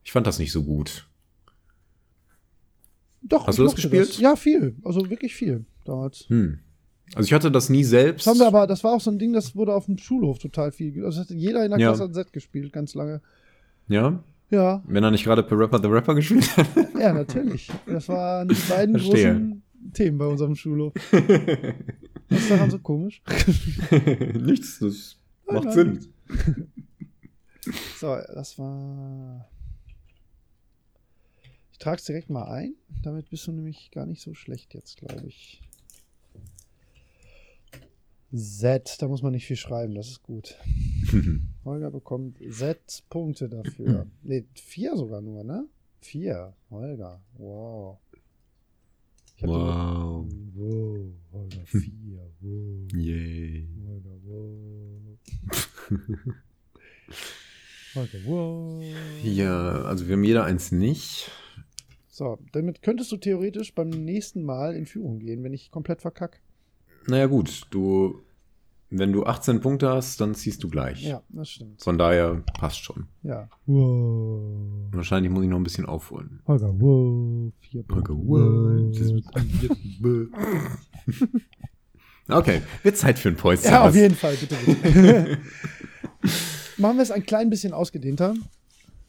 Ich 0.08 0.14
fand 0.14 0.26
das 0.26 0.40
nicht 0.40 0.54
so 0.54 0.64
gut. 0.64 1.06
Doch, 3.22 3.46
Hast 3.46 3.60
du 3.60 3.66
das 3.66 3.76
gespielt? 3.76 4.18
Ja, 4.20 4.38
viel. 4.38 4.78
Also 4.86 5.10
wirklich 5.10 5.36
viel 5.36 5.66
damals. 5.84 6.30
Hm. 6.30 6.60
Also 7.14 7.28
ich 7.28 7.34
hatte 7.34 7.52
das 7.52 7.68
nie 7.68 7.84
selbst. 7.84 8.26
Das 8.26 8.32
haben 8.34 8.40
wir 8.40 8.48
aber, 8.48 8.68
das 8.68 8.86
war 8.86 8.94
auch 8.94 9.02
so 9.02 9.12
ein 9.12 9.20
Ding, 9.20 9.34
das 9.34 9.54
wurde 9.54 9.74
auf 9.76 9.86
dem 9.88 9.98
Schulhof 9.98 10.40
total 10.40 10.72
viel. 10.72 11.04
Also 11.04 11.20
das 11.20 11.30
hat 11.30 11.36
jeder 11.36 11.66
in 11.66 11.72
der 11.72 11.80
Ja. 11.82 11.90
Klasse 11.90 12.06
hat 12.06 12.14
Z 12.14 12.32
gespielt, 12.32 12.72
ganz 12.72 12.96
lange. 12.96 13.20
ja, 13.90 14.24
Ja, 14.50 14.82
wenn 14.88 15.04
er 15.04 15.12
nicht 15.12 15.26
gerade 15.26 15.44
per 15.44 15.60
Rapper 15.60 15.80
the 15.82 15.88
Rapper 15.90 16.16
gespielt 16.16 16.56
hat. 16.56 16.68
ja, 16.98 17.12
natürlich. 17.12 17.70
Das 17.86 18.08
waren 18.08 18.48
die 18.48 18.56
beiden 18.70 18.96
Verstehe. 18.98 19.34
großen 19.34 19.62
Themen 19.92 20.18
bei 20.20 20.26
unserem 20.28 20.56
Schulhof. 20.56 20.94
Was 22.30 22.40
ist 22.40 22.50
daran 22.50 22.72
so 22.72 22.80
komisch? 22.80 23.22
Nichts, 24.36 24.80
das 24.80 25.18
macht. 25.52 25.74
Sinn. 25.74 26.00
So, 28.00 28.16
das 28.34 28.58
war. 28.58 29.50
Ich 31.78 31.84
trage 31.84 31.98
es 31.98 32.06
direkt 32.06 32.32
mal 32.32 32.46
ein. 32.46 32.74
Damit 33.04 33.30
bist 33.30 33.46
du 33.46 33.52
nämlich 33.52 33.92
gar 33.92 34.08
nicht 34.08 34.20
so 34.20 34.34
schlecht 34.34 34.74
jetzt, 34.74 34.98
glaube 34.98 35.28
ich. 35.28 35.62
Z, 38.34 39.00
da 39.00 39.08
muss 39.08 39.22
man 39.22 39.32
nicht 39.32 39.46
viel 39.46 39.58
schreiben, 39.58 39.94
das 39.94 40.08
ist 40.08 40.24
gut. 40.24 40.58
Holger 41.66 41.92
bekommt 41.92 42.40
Z 42.50 43.04
Punkte 43.12 43.48
dafür. 43.48 44.08
ne, 44.24 44.46
vier 44.56 44.98
sogar 44.98 45.22
nur, 45.22 45.44
ne? 45.44 45.68
Vier. 46.02 46.56
Holger. 46.72 47.22
Wow. 47.38 48.00
Wow. 49.42 50.26
Die, 50.28 50.52
wow. 50.56 51.14
Holger, 51.32 51.66
vier. 51.66 52.32
Wow. 52.42 52.92
Yay. 52.92 53.68
Holger, 53.86 54.18
wow. 54.26 55.20
Holger, 57.94 58.26
wow. 58.26 58.84
Ja, 59.24 59.84
also 59.84 60.08
wir 60.08 60.14
haben 60.14 60.24
jeder 60.24 60.44
eins 60.44 60.72
nicht. 60.72 61.30
So, 62.18 62.40
damit 62.52 62.82
könntest 62.82 63.12
du 63.12 63.18
theoretisch 63.18 63.76
beim 63.76 63.92
nächsten 63.92 64.42
Mal 64.42 64.76
in 64.76 64.88
Führung 64.88 65.20
gehen, 65.20 65.44
wenn 65.44 65.54
ich 65.54 65.70
komplett 65.70 66.02
verkack. 66.02 66.42
Naja, 67.06 67.28
gut, 67.28 67.68
du, 67.70 68.24
wenn 68.90 69.14
du 69.14 69.28
18 69.28 69.62
Punkte 69.62 69.90
hast, 69.90 70.20
dann 70.20 70.34
ziehst 70.34 70.64
du 70.64 70.68
gleich. 70.68 71.04
Ja, 71.04 71.22
das 71.30 71.52
stimmt. 71.52 71.80
Von 71.80 72.00
daher 72.00 72.42
passt 72.56 72.80
schon. 72.80 73.06
Ja. 73.22 73.48
Wow. 73.68 74.42
Wahrscheinlich 74.94 75.32
muss 75.32 75.44
ich 75.44 75.50
noch 75.50 75.58
ein 75.58 75.64
bisschen 75.64 75.86
aufholen. 75.86 76.42
Holger, 76.48 76.74
wow. 76.80 77.54
Vier 77.60 77.84
Punkte. 77.84 78.14
Okay, 82.30 82.62
wird 82.82 82.98
Zeit 82.98 83.20
für 83.20 83.30
ein 83.30 83.36
Päuschen. 83.36 83.70
Ja, 83.70 83.88
auf 83.88 83.96
jeden 83.96 84.16
Fall, 84.16 84.36
bitte. 84.36 84.56
bitte. 84.66 85.38
Machen 86.78 86.98
wir 86.98 87.04
es 87.04 87.12
ein 87.12 87.28
klein 87.28 87.52
bisschen 87.52 87.74
ausgedehnter? 87.74 88.34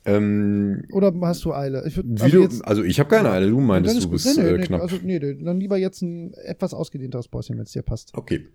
Ähm, 0.08 0.84
Oder 0.92 1.12
hast 1.22 1.44
du 1.44 1.52
Eile? 1.52 1.84
Ich 1.86 1.96
würd, 1.96 2.06
wie 2.06 2.30
du, 2.30 2.48
also 2.64 2.82
ich 2.82 2.98
habe 2.98 3.10
keine 3.10 3.30
Eile, 3.30 3.50
du 3.50 3.60
ist 3.60 4.04
du 4.04 4.10
bist 4.10 4.36
nee, 4.36 4.42
nee, 4.42 4.48
äh, 4.50 4.58
knapp. 4.58 4.80
Also, 4.80 4.96
nee, 5.02 5.18
dann 5.18 5.60
lieber 5.60 5.76
jetzt 5.76 6.02
ein 6.02 6.32
etwas 6.34 6.72
ausgedehnteres 6.74 7.28
Päuschen, 7.28 7.56
wenn 7.56 7.64
es 7.64 7.72
dir 7.72 7.82
passt. 7.82 8.12
Okay. 8.14 8.46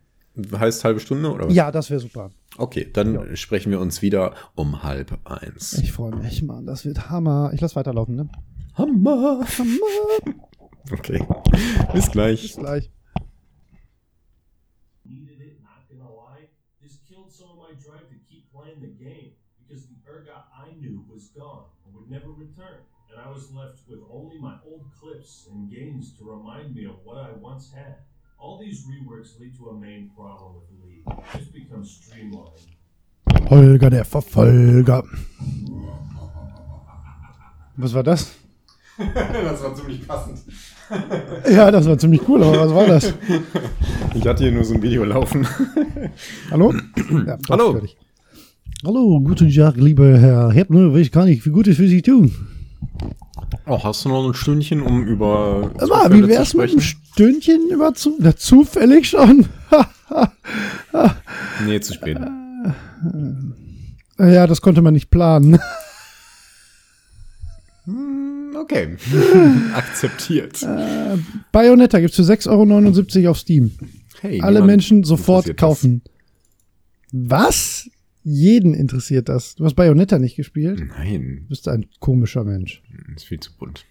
Heißt 0.57 0.83
halbe 0.83 0.99
Stunde 0.99 1.31
oder 1.31 1.47
was? 1.47 1.53
Ja, 1.53 1.71
das 1.71 1.91
wäre 1.91 1.99
super. 1.99 2.31
Okay, 2.57 2.87
dann 2.91 3.35
sprechen 3.35 3.71
wir 3.71 3.79
uns 3.79 4.01
wieder 4.01 4.33
um 4.55 4.81
halb 4.81 5.19
eins. 5.25 5.73
Ich 5.73 5.91
freue 5.91 6.15
mich, 6.15 6.41
Mann. 6.41 6.65
Das 6.65 6.85
wird 6.85 7.11
Hammer. 7.11 7.51
Ich 7.53 7.61
lass 7.61 7.75
weiterlaufen, 7.75 8.15
ne? 8.15 8.29
Hammer. 8.75 9.45
Hammer. 9.57 10.35
Okay. 10.91 11.25
Bis 11.93 12.11
gleich. 12.11 12.41
Bis 12.41 12.57
gleich. 12.57 12.91
needed 15.05 15.39
it, 15.39 15.61
not 15.63 15.87
gonna 15.89 16.09
lie. 16.09 16.47
This 16.81 16.99
killed 17.07 17.31
some 17.31 17.49
of 17.51 17.57
my 17.57 17.71
drive 17.79 18.07
to 18.09 18.17
keep 18.29 18.51
playing 18.51 18.81
the 18.81 18.91
game 18.91 19.31
because 19.59 19.87
the 19.87 19.95
Urgot 20.09 20.43
I 20.51 20.75
knew 20.79 21.03
was 21.07 21.29
gone 21.29 21.65
and 21.85 21.95
would 21.95 22.02
never 22.13 22.29
return. 22.29 22.77
And 23.09 23.17
I 23.25 23.27
was 23.33 23.49
left 23.51 23.79
with 23.89 24.01
only 24.17 24.37
my 24.39 24.53
old 24.69 24.85
clips 24.99 25.47
and 25.51 25.69
games 25.69 26.13
to 26.17 26.21
remind 26.23 26.75
me 26.75 26.85
of 26.85 26.97
what 27.03 27.17
I 27.17 27.29
once 27.41 27.73
had. 27.73 27.95
All 28.37 28.59
these 28.59 28.85
reworks 28.85 29.39
lead 29.39 29.57
to 29.57 29.69
a 29.69 29.73
main 29.73 30.11
problem 30.15 30.49
with 30.57 30.67
the 30.71 30.77
league. 30.85 31.05
It's 31.33 31.49
become 31.49 31.83
streamlined. 31.83 32.69
Holger, 33.49 33.89
der 33.89 34.05
Verfolger. 34.05 35.03
Was 37.77 37.93
war 37.95 38.03
das? 38.03 38.35
Das 39.47 39.63
war 39.63 39.73
ziemlich 39.75 40.07
passend. 40.07 40.39
Ja, 41.49 41.71
das 41.71 41.87
war 41.87 41.97
ziemlich 41.97 42.21
cool, 42.27 42.43
aber 42.43 42.59
was 42.59 42.73
war 42.75 42.85
das? 42.85 43.13
Ich 44.13 44.27
hatte 44.27 44.43
hier 44.43 44.51
nur 44.51 44.63
so 44.63 44.75
ein 44.75 44.81
Video 44.83 45.03
laufen. 45.03 45.47
Hallo? 46.51 46.73
Ja, 47.25 47.37
doch, 47.37 47.49
Hallo. 47.49 47.71
fertig. 47.71 47.97
Hallo, 48.85 49.19
guten 49.21 49.49
Tag, 49.51 49.77
lieber 49.77 50.17
Herr 50.19 50.51
Heppner. 50.51 50.93
Ich 50.95 51.11
kann 51.11 51.25
nicht 51.27 51.43
viel 51.43 51.51
Gutes 51.53 51.77
für 51.77 51.87
Sie 51.87 52.01
tun. 52.01 52.33
Oh, 53.65 53.81
hast 53.81 54.03
du 54.03 54.09
noch 54.09 54.27
ein 54.27 54.33
Stündchen, 54.33 54.81
um 54.81 55.03
über 55.05 55.71
Aber 55.77 56.13
wie 56.13 56.27
wär's 56.27 56.53
mit 56.53 56.69
einem? 56.71 56.81
Stündchen 56.81 57.69
über 57.71 57.93
zu, 57.93 58.15
na, 58.19 58.35
zufällig 58.35 59.09
schon? 59.09 59.45
Nee, 61.65 61.79
zu 61.79 61.93
spät. 61.93 62.17
ja, 64.19 64.45
das 64.47 64.61
konnte 64.61 64.81
man 64.83 64.93
nicht 64.93 65.09
planen. 65.09 65.57
Hm, 67.85 68.55
Okay. 68.55 68.95
Akzeptiert. 69.75 70.59
Bayonetta 71.51 71.99
gibt's 71.99 72.15
für 72.17 72.21
6,79 72.23 73.17
Euro 73.21 73.31
auf 73.31 73.39
Steam. 73.39 73.71
Hey, 74.21 74.41
Alle 74.41 74.61
Menschen 74.61 75.03
sofort 75.03 75.47
interessiert 75.47 75.61
das. 75.61 75.67
kaufen. 75.67 76.01
Was? 77.11 77.89
Jeden 78.23 78.73
interessiert 78.73 79.27
das. 79.29 79.55
Du 79.55 79.65
hast 79.65 79.75
Bayonetta 79.75 80.17
nicht 80.19 80.35
gespielt? 80.37 80.81
Nein, 80.97 81.39
Du 81.43 81.49
bist 81.49 81.67
ein 81.67 81.85
komischer 81.99 82.43
Mensch. 82.43 82.81
ist 83.15 83.25
viel 83.25 83.39
zu 83.39 83.51
bunt. 83.57 83.85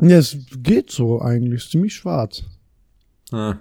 Ja, 0.00 0.18
es 0.18 0.36
geht 0.58 0.90
so 0.90 1.20
eigentlich. 1.20 1.62
Ist 1.64 1.70
ziemlich 1.70 1.94
schwarz. 1.94 2.42
Ah, 3.30 3.56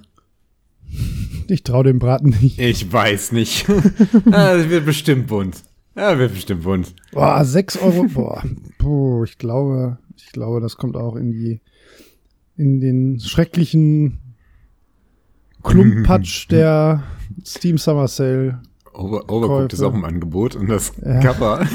Ich 1.48 1.64
trau 1.64 1.84
dem 1.84 2.00
Braten 2.00 2.30
nicht. 2.42 2.58
Ich 2.60 2.92
weiß 2.92 3.34
nicht. 3.34 3.68
ah, 4.32 4.56
es 4.56 4.70
wird 4.70 4.86
bestimmt 4.86 5.28
bunt. 5.28 5.64
Ja, 5.96 6.18
wird 6.18 6.34
bestimmt 6.34 6.64
bunt. 6.64 6.96
Boah, 7.12 7.44
6 7.44 7.78
Euro. 7.78 8.06
Boah. 8.06 8.44
Puh, 8.78 9.24
ich 9.26 9.38
glaube, 9.38 10.00
ich 10.16 10.32
glaube, 10.32 10.60
das 10.62 10.78
kommt 10.78 10.96
auch 10.96 11.16
in 11.16 11.32
die, 11.32 11.62
in 12.58 12.80
den 12.80 13.20
schrecklichen 13.20 14.20
Klumpatsch 15.64 16.48
der 16.50 17.04
Steam 17.46 17.78
Summer 17.78 18.08
Sale. 18.08 18.62
Over, 19.00 19.30
Overcooked 19.30 19.74
ist 19.74 19.82
auch 19.82 19.94
im 19.94 20.04
Angebot 20.04 20.56
und 20.56 20.68
das 20.70 20.92
Ja. 21.04 21.20
Cover. 21.22 21.66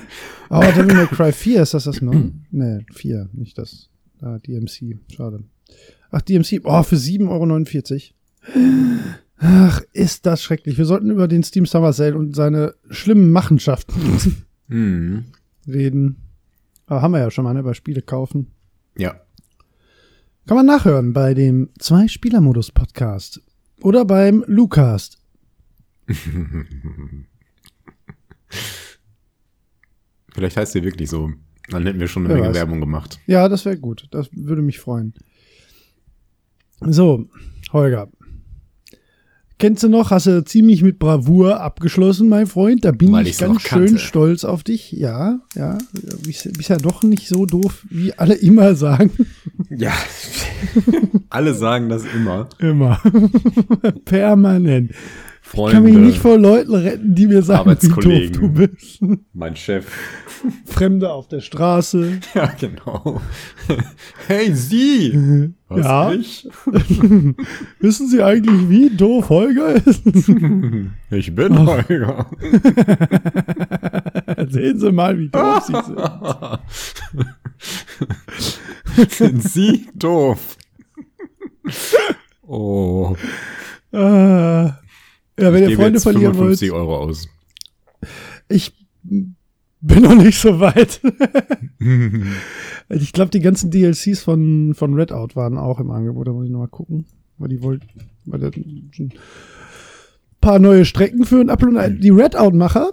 Aber 0.50 0.66
Devil 0.66 0.94
May 0.94 1.06
Cry 1.06 1.32
4, 1.32 1.62
ist 1.62 1.74
das 1.74 1.84
das 1.84 2.02
noch? 2.02 2.14
nee, 2.50 2.84
4, 2.92 3.30
nicht 3.32 3.56
das. 3.56 3.88
Ah, 4.20 4.38
DMC, 4.38 4.98
schade. 5.08 5.44
Ach, 6.10 6.20
DMC, 6.20 6.60
oh, 6.64 6.82
für 6.82 6.96
7,49 6.96 8.12
Euro. 8.54 8.64
Ach, 9.38 9.82
ist 9.92 10.26
das 10.26 10.42
schrecklich. 10.42 10.78
Wir 10.78 10.84
sollten 10.84 11.10
über 11.10 11.26
den 11.26 11.42
Steam 11.42 11.66
Summer 11.66 11.92
Sale 11.92 12.16
und 12.16 12.36
seine 12.36 12.74
schlimmen 12.90 13.30
Machenschaften 13.32 13.94
hm. 14.68 15.24
reden. 15.66 16.16
Aber 16.86 17.02
haben 17.02 17.12
wir 17.12 17.20
ja 17.20 17.30
schon 17.30 17.44
mal, 17.44 17.54
ne, 17.54 17.62
bei 17.62 17.74
Spiele 17.74 18.02
kaufen. 18.02 18.48
Ja. 18.96 19.20
Kann 20.46 20.56
man 20.58 20.66
nachhören 20.66 21.14
bei 21.14 21.32
dem 21.32 21.70
Zwei-Spieler-Modus-Podcast. 21.78 23.40
Oder 23.80 24.04
beim 24.04 24.44
Lucast. 24.46 25.23
Vielleicht 30.32 30.56
heißt 30.56 30.74
der 30.74 30.82
wirklich 30.84 31.08
so. 31.10 31.30
Dann 31.68 31.86
hätten 31.86 32.00
wir 32.00 32.08
schon 32.08 32.24
eine 32.24 32.34
Wer 32.34 32.40
Menge 32.40 32.48
weiß. 32.50 32.56
Werbung 32.56 32.80
gemacht. 32.80 33.20
Ja, 33.26 33.48
das 33.48 33.64
wäre 33.64 33.78
gut. 33.78 34.06
Das 34.10 34.28
würde 34.32 34.62
mich 34.62 34.78
freuen. 34.80 35.14
So, 36.80 37.26
Holger. 37.72 38.08
Kennst 39.58 39.84
du 39.84 39.88
noch, 39.88 40.10
hast 40.10 40.26
du 40.26 40.44
ziemlich 40.44 40.82
mit 40.82 40.98
Bravour 40.98 41.60
abgeschlossen, 41.60 42.28
mein 42.28 42.48
Freund. 42.48 42.84
Da 42.84 42.90
bin 42.90 43.12
Weil 43.12 43.28
ich 43.28 43.38
ganz 43.38 43.62
schön 43.62 43.86
kannte. 43.86 43.98
stolz 44.00 44.44
auf 44.44 44.64
dich. 44.64 44.90
Ja, 44.92 45.38
ja. 45.54 45.78
Bist, 46.24 46.52
bist 46.54 46.68
ja 46.68 46.76
doch 46.76 47.04
nicht 47.04 47.28
so 47.28 47.46
doof, 47.46 47.86
wie 47.88 48.12
alle 48.14 48.34
immer 48.34 48.74
sagen. 48.74 49.12
Ja. 49.70 49.92
Alle 51.30 51.54
sagen 51.54 51.88
das 51.88 52.04
immer. 52.04 52.48
Immer. 52.58 53.00
Permanent. 54.04 54.92
Ich 55.54 55.56
Freunde, 55.56 55.74
kann 55.74 55.84
mich 55.84 55.94
nicht 55.96 56.18
vor 56.18 56.36
Leuten 56.36 56.74
retten, 56.74 57.14
die 57.14 57.28
mir 57.28 57.40
sagen, 57.42 57.76
wie 57.80 57.88
doof 57.88 58.32
du 58.32 58.48
bist. 58.48 59.00
mein 59.32 59.54
Chef. 59.54 59.86
Fremde 60.66 61.12
auf 61.12 61.28
der 61.28 61.40
Straße. 61.40 62.18
Ja, 62.34 62.52
genau. 62.58 63.20
Hey, 64.26 64.52
Sie! 64.52 65.52
Was, 65.68 65.84
Ja. 65.86 66.12
ich? 66.12 66.48
Wissen 67.78 68.08
Sie 68.08 68.20
eigentlich, 68.20 68.68
wie 68.68 68.90
doof 68.96 69.28
Holger 69.28 69.74
ist? 69.76 70.02
Ich 71.10 71.32
bin 71.32 71.56
Holger. 71.64 72.26
Sehen 74.48 74.80
Sie 74.80 74.90
mal, 74.90 75.16
wie 75.16 75.28
doof 75.28 75.62
Sie 75.68 75.72
sind. 78.96 79.12
Sind 79.12 79.42
Sie 79.44 79.86
doof? 79.94 80.56
Oh. 82.44 83.14
Ah. 83.92 84.78
Ja, 85.38 85.52
wenn 85.52 85.64
Ich 85.64 85.70
ihr 85.70 85.76
Freunde 85.76 85.94
jetzt 85.94 86.04
verlieren 86.04 86.34
55 86.34 86.70
wollt, 86.70 86.80
Euro 86.80 86.96
aus. 86.98 87.28
ich 88.48 88.72
bin 89.80 90.02
noch 90.02 90.14
nicht 90.14 90.38
so 90.38 90.60
weit. 90.60 91.00
ich 92.88 93.12
glaube, 93.12 93.30
die 93.30 93.40
ganzen 93.40 93.70
DLCs 93.70 94.22
von, 94.22 94.74
von 94.74 94.94
Redout 94.94 95.34
waren 95.34 95.58
auch 95.58 95.80
im 95.80 95.90
Angebot. 95.90 96.28
Da 96.28 96.32
muss 96.32 96.46
ich 96.46 96.50
noch 96.50 96.60
mal 96.60 96.68
gucken. 96.68 97.06
Weil 97.36 97.48
die 97.48 97.62
wollten, 97.62 97.86
weil 98.24 98.40
da 98.40 98.48
ein 98.48 99.12
paar 100.40 100.58
neue 100.58 100.84
Strecken 100.84 101.24
für 101.24 101.40
ein 101.40 101.50
Upload. 101.50 101.98
Die 101.98 102.10
Redout-Macher, 102.10 102.92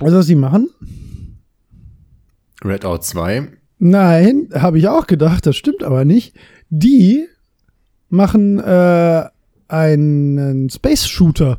also 0.00 0.16
was 0.16 0.26
sie 0.26 0.34
machen? 0.34 0.70
Redout 2.64 2.98
2. 3.02 3.48
Nein, 3.78 4.48
habe 4.54 4.78
ich 4.78 4.88
auch 4.88 5.06
gedacht, 5.06 5.46
das 5.46 5.56
stimmt 5.56 5.82
aber 5.82 6.04
nicht. 6.04 6.34
Die 6.70 7.26
machen 8.08 8.58
äh, 8.58 9.26
einen 9.74 10.70
Space 10.70 11.06
Shooter 11.06 11.58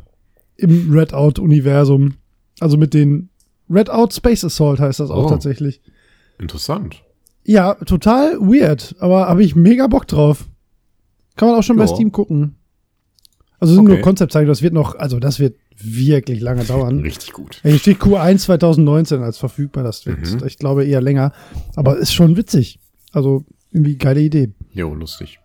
im 0.58 0.92
Redout-Universum. 0.92 2.16
Also 2.60 2.78
mit 2.78 2.94
den 2.94 3.30
Redout 3.70 4.12
Space 4.14 4.44
Assault 4.46 4.80
heißt 4.80 5.00
das 5.00 5.10
auch 5.12 5.26
Oh. 5.26 5.30
tatsächlich. 5.30 5.82
Interessant. 6.40 7.02
Ja, 7.44 7.74
total 7.76 8.40
weird, 8.40 8.96
aber 9.00 9.28
habe 9.28 9.44
ich 9.44 9.56
mega 9.56 9.88
Bock 9.88 10.08
drauf. 10.08 10.46
Kann 11.36 11.50
man 11.50 11.58
auch 11.60 11.64
schon 11.64 11.76
bei 11.78 11.84
Ja. 11.86 11.94
Steam 11.94 12.12
gucken. 12.12 12.56
Also 13.60 13.74
sind 13.74 13.84
Okay. 13.86 13.94
nur 13.96 14.02
Konzeptzeichnungen, 14.02 14.50
das 14.52 14.62
wird 14.62 14.74
noch, 14.74 14.96
also 14.96 15.20
das 15.20 15.40
wird 15.40 15.56
wirklich 15.78 16.40
lange 16.42 16.64
dauern. 16.64 17.00
Richtig 17.00 17.34
gut. 17.34 17.60
Hier 17.64 17.78
steht 17.78 18.00
Q1 18.00 18.40
2019 18.40 19.22
als 19.22 19.38
verfügbar, 19.38 19.84
das 19.84 20.06
wird, 20.06 20.20
Mhm. 20.20 20.46
ich 20.48 20.58
glaube, 20.58 20.86
eher 20.86 21.02
länger. 21.02 21.34
Aber 21.76 21.98
ist 21.98 22.14
schon 22.14 22.38
witzig. 22.38 22.80
Also 23.12 23.44
irgendwie 23.72 23.98
geile 23.98 24.22
Idee. 24.22 24.52
Jo, 24.72 24.94
lustig. 24.94 25.40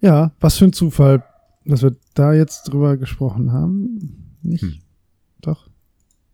Ja, 0.00 0.32
was 0.40 0.56
für 0.56 0.66
ein 0.66 0.72
Zufall, 0.72 1.22
dass 1.70 1.82
wir 1.82 1.96
da 2.14 2.32
jetzt 2.34 2.64
drüber 2.64 2.96
gesprochen 2.96 3.52
haben. 3.52 4.36
Nicht? 4.42 4.62
Hm. 4.62 4.74
Doch. 5.40 5.68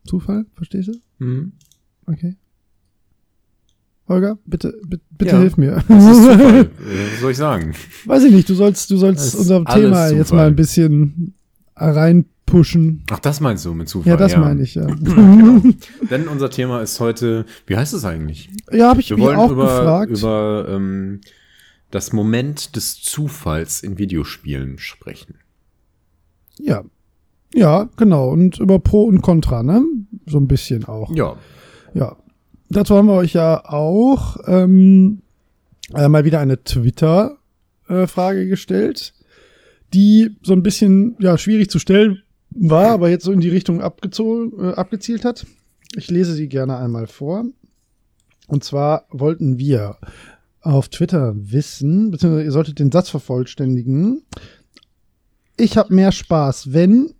Zufall, 0.04 0.46
verstehst 0.54 0.88
du? 0.88 1.24
Mhm. 1.24 1.52
Okay. 2.06 2.36
Holger, 4.08 4.38
bitte, 4.46 4.72
bitte, 4.86 5.02
bitte 5.18 5.32
Ja. 5.34 5.40
hilf 5.40 5.56
mir. 5.56 5.82
Das 5.88 6.04
ist 6.04 6.22
Zufall. 6.22 6.70
was 7.12 7.20
soll 7.20 7.30
ich 7.32 7.36
sagen? 7.36 7.74
Weiß 8.04 8.22
ich 8.22 8.32
nicht, 8.32 8.48
du 8.48 8.54
sollst, 8.54 8.88
du 8.90 8.96
sollst 8.96 9.34
unser 9.34 9.64
Thema 9.64 10.08
jetzt 10.10 10.28
Zufall. 10.28 10.36
mal 10.38 10.46
ein 10.46 10.54
bisschen 10.56 11.34
reinpushen. 11.74 13.02
Ach, 13.10 13.18
das 13.18 13.40
meinst 13.40 13.64
du 13.64 13.74
mit 13.74 13.88
Zufall? 13.88 14.10
Ja, 14.10 14.16
das 14.16 14.36
meine 14.36 14.62
ich, 14.62 14.76
ja. 14.76 14.86
genau. 15.02 15.60
Denn 16.08 16.28
unser 16.28 16.50
Thema 16.50 16.82
ist 16.82 17.00
heute, 17.00 17.46
wie 17.66 17.76
heißt 17.76 17.94
es 17.94 18.04
eigentlich? 18.04 18.48
Ja, 18.70 18.90
habe 18.90 19.00
ich 19.00 19.10
Wir 19.10 19.16
mich 19.16 19.26
wollen 19.26 19.36
auch 19.38 19.50
über, 19.50 19.64
gefragt. 19.66 20.10
über 20.12 20.66
ähm, 20.68 21.20
das 21.90 22.12
Moment 22.12 22.76
des 22.76 23.00
Zufalls 23.00 23.82
in 23.82 23.98
Videospielen 23.98 24.78
sprechen. 24.78 25.36
ja. 26.58 26.84
Ja, 27.54 27.88
genau. 27.96 28.28
Und 28.28 28.58
über 28.58 28.78
Pro 28.80 29.04
und 29.04 29.22
Contra, 29.22 29.62
ne? 29.62 29.82
So 30.26 30.36
ein 30.38 30.48
bisschen 30.48 30.84
auch. 30.84 31.14
Ja. 31.14 31.36
Ja. 31.94 32.16
Dazu 32.68 32.96
haben 32.96 33.06
wir 33.06 33.14
euch 33.14 33.32
ja 33.32 33.64
auch 33.64 34.36
ähm, 34.46 35.22
äh, 35.94 36.08
mal 36.08 36.24
wieder 36.24 36.40
eine 36.40 36.62
Twitter-Frage 36.62 38.48
gestellt, 38.48 39.14
die 39.94 40.36
so 40.42 40.52
ein 40.52 40.62
bisschen 40.62 41.16
ja 41.18 41.38
schwierig 41.38 41.70
zu 41.70 41.78
stellen 41.78 42.22
war, 42.50 42.90
aber 42.90 43.08
jetzt 43.08 43.24
so 43.24 43.32
in 43.32 43.40
die 43.40 43.48
Richtung 43.48 43.80
abgezogen, 43.80 44.52
äh, 44.62 44.74
abgezielt 44.74 45.24
hat. 45.24 45.46
Ich 45.96 46.10
lese 46.10 46.34
sie 46.34 46.48
gerne 46.48 46.76
einmal 46.76 47.06
vor. 47.06 47.44
Und 48.48 48.64
zwar 48.64 49.06
wollten 49.10 49.58
wir 49.58 49.96
auf 50.66 50.88
Twitter 50.88 51.34
wissen, 51.36 52.10
beziehungsweise 52.10 52.44
ihr 52.44 52.52
solltet 52.52 52.78
den 52.78 52.92
Satz 52.92 53.08
vervollständigen. 53.08 54.22
Ich 55.56 55.76
habe 55.78 55.94
mehr 55.94 56.12
Spaß, 56.12 56.72
wenn 56.72 57.14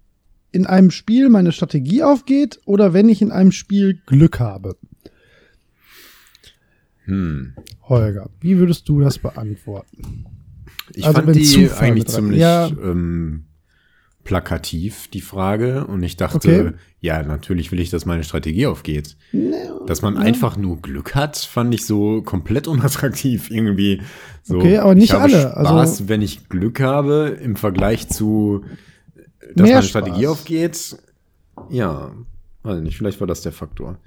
in 0.53 0.67
einem 0.67 0.91
Spiel 0.91 1.29
meine 1.29 1.53
Strategie 1.53 2.03
aufgeht 2.03 2.61
oder 2.65 2.93
wenn 2.93 3.09
ich 3.09 3.23
in 3.23 3.31
einem 3.31 3.53
Spiel 3.53 4.01
Glück 4.07 4.41
habe. 4.41 4.77
Hm. 7.05 7.55
Holger, 7.83 8.31
wie 8.41 8.59
würdest 8.59 8.89
du 8.89 9.01
das 9.01 9.19
beantworten? 9.19 10.27
Ich 10.93 11.07
Also 11.07 11.21
fand 11.23 11.35
die 11.37 11.45
Zufall 11.45 11.89
eigentlich 11.89 12.07
ziemlich 12.09 12.41
Ja. 12.41 12.67
ähm, 12.69 13.46
plakativ, 14.27 15.09
die 15.09 15.23
Frage. 15.23 15.87
Und 15.87 16.03
ich 16.03 16.17
dachte, 16.19 16.37
Okay. 16.37 16.73
ja, 17.01 17.23
natürlich 17.23 17.73
will 17.73 17.81
ich, 17.81 17.89
dass 17.89 18.05
meine 18.05 18.25
Strategie 18.25 18.67
aufgeht. 18.67 19.17
Dass 19.87 20.03
man 20.03 20.19
einfach 20.19 20.59
nur 20.59 20.83
Glück 20.83 21.15
hat, 21.15 21.37
fand 21.39 21.73
ich 21.75 21.87
so 21.87 22.21
komplett 22.21 22.69
unattraktiv 22.69 23.51
irgendwie. 23.51 24.03
So, 24.43 24.59
Okay, 24.59 24.77
aber 24.79 24.95
nicht 24.95 25.05
ich 25.05 25.13
habe 25.13 25.25
alle, 25.25 25.57
also- 25.57 25.71
Spaß, 25.71 26.09
wenn 26.09 26.21
ich 26.21 26.49
Glück 26.51 26.81
habe, 26.81 27.39
im 27.43 27.57
Vergleich 27.57 28.09
zu, 28.09 28.65
dass 29.55 29.69
meine 29.69 29.83
Spaß. 29.83 29.89
Strategie 29.89 30.27
aufgeht. 30.27 30.97
Ja, 31.71 32.13
weiß 32.65 32.81
nicht, 32.83 32.99
vielleicht 32.99 33.21
war 33.21 33.27
das 33.27 33.41
der 33.41 33.53
Faktor. 33.53 33.99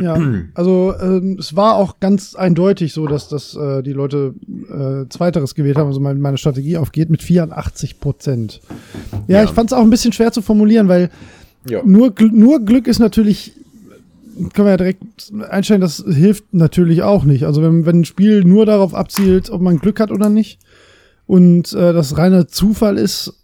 Ja, 0.00 0.18
also 0.54 0.94
ähm, 1.00 1.36
es 1.38 1.54
war 1.54 1.76
auch 1.76 2.00
ganz 2.00 2.34
eindeutig 2.34 2.94
so, 2.94 3.06
dass 3.06 3.28
das 3.28 3.54
äh, 3.54 3.82
die 3.82 3.92
Leute 3.92 4.34
äh, 4.70 5.06
Zweiteres 5.10 5.54
gewählt 5.54 5.76
haben, 5.76 5.88
also 5.88 6.00
meine, 6.00 6.18
meine 6.18 6.38
Strategie 6.38 6.78
aufgeht 6.78 7.10
mit 7.10 7.22
84 7.22 8.00
Prozent. 8.00 8.60
Ja, 9.28 9.38
Ja. 9.38 9.44
ich 9.44 9.50
fand 9.50 9.70
es 9.70 9.76
auch 9.76 9.82
ein 9.82 9.90
bisschen 9.90 10.12
schwer 10.12 10.32
zu 10.32 10.40
formulieren, 10.40 10.88
weil 10.88 11.10
Ja. 11.68 11.82
nur, 11.84 12.14
nur 12.32 12.60
Glück 12.64 12.86
ist 12.86 13.00
natürlich, 13.00 13.52
können 14.54 14.66
wir 14.66 14.70
ja 14.72 14.76
direkt 14.78 15.02
einstellen, 15.50 15.82
das 15.82 16.02
hilft 16.08 16.54
natürlich 16.54 17.02
auch 17.02 17.24
nicht. 17.24 17.44
Also 17.44 17.60
wenn, 17.62 17.84
wenn 17.84 18.00
ein 18.00 18.04
Spiel 18.06 18.44
nur 18.44 18.64
darauf 18.64 18.94
abzielt, 18.94 19.50
ob 19.50 19.60
man 19.60 19.78
Glück 19.78 20.00
hat 20.00 20.10
oder 20.10 20.30
nicht 20.30 20.58
und 21.26 21.72
äh, 21.74 21.92
das 21.92 22.16
reiner 22.16 22.48
Zufall 22.48 22.96
ist, 22.96 23.34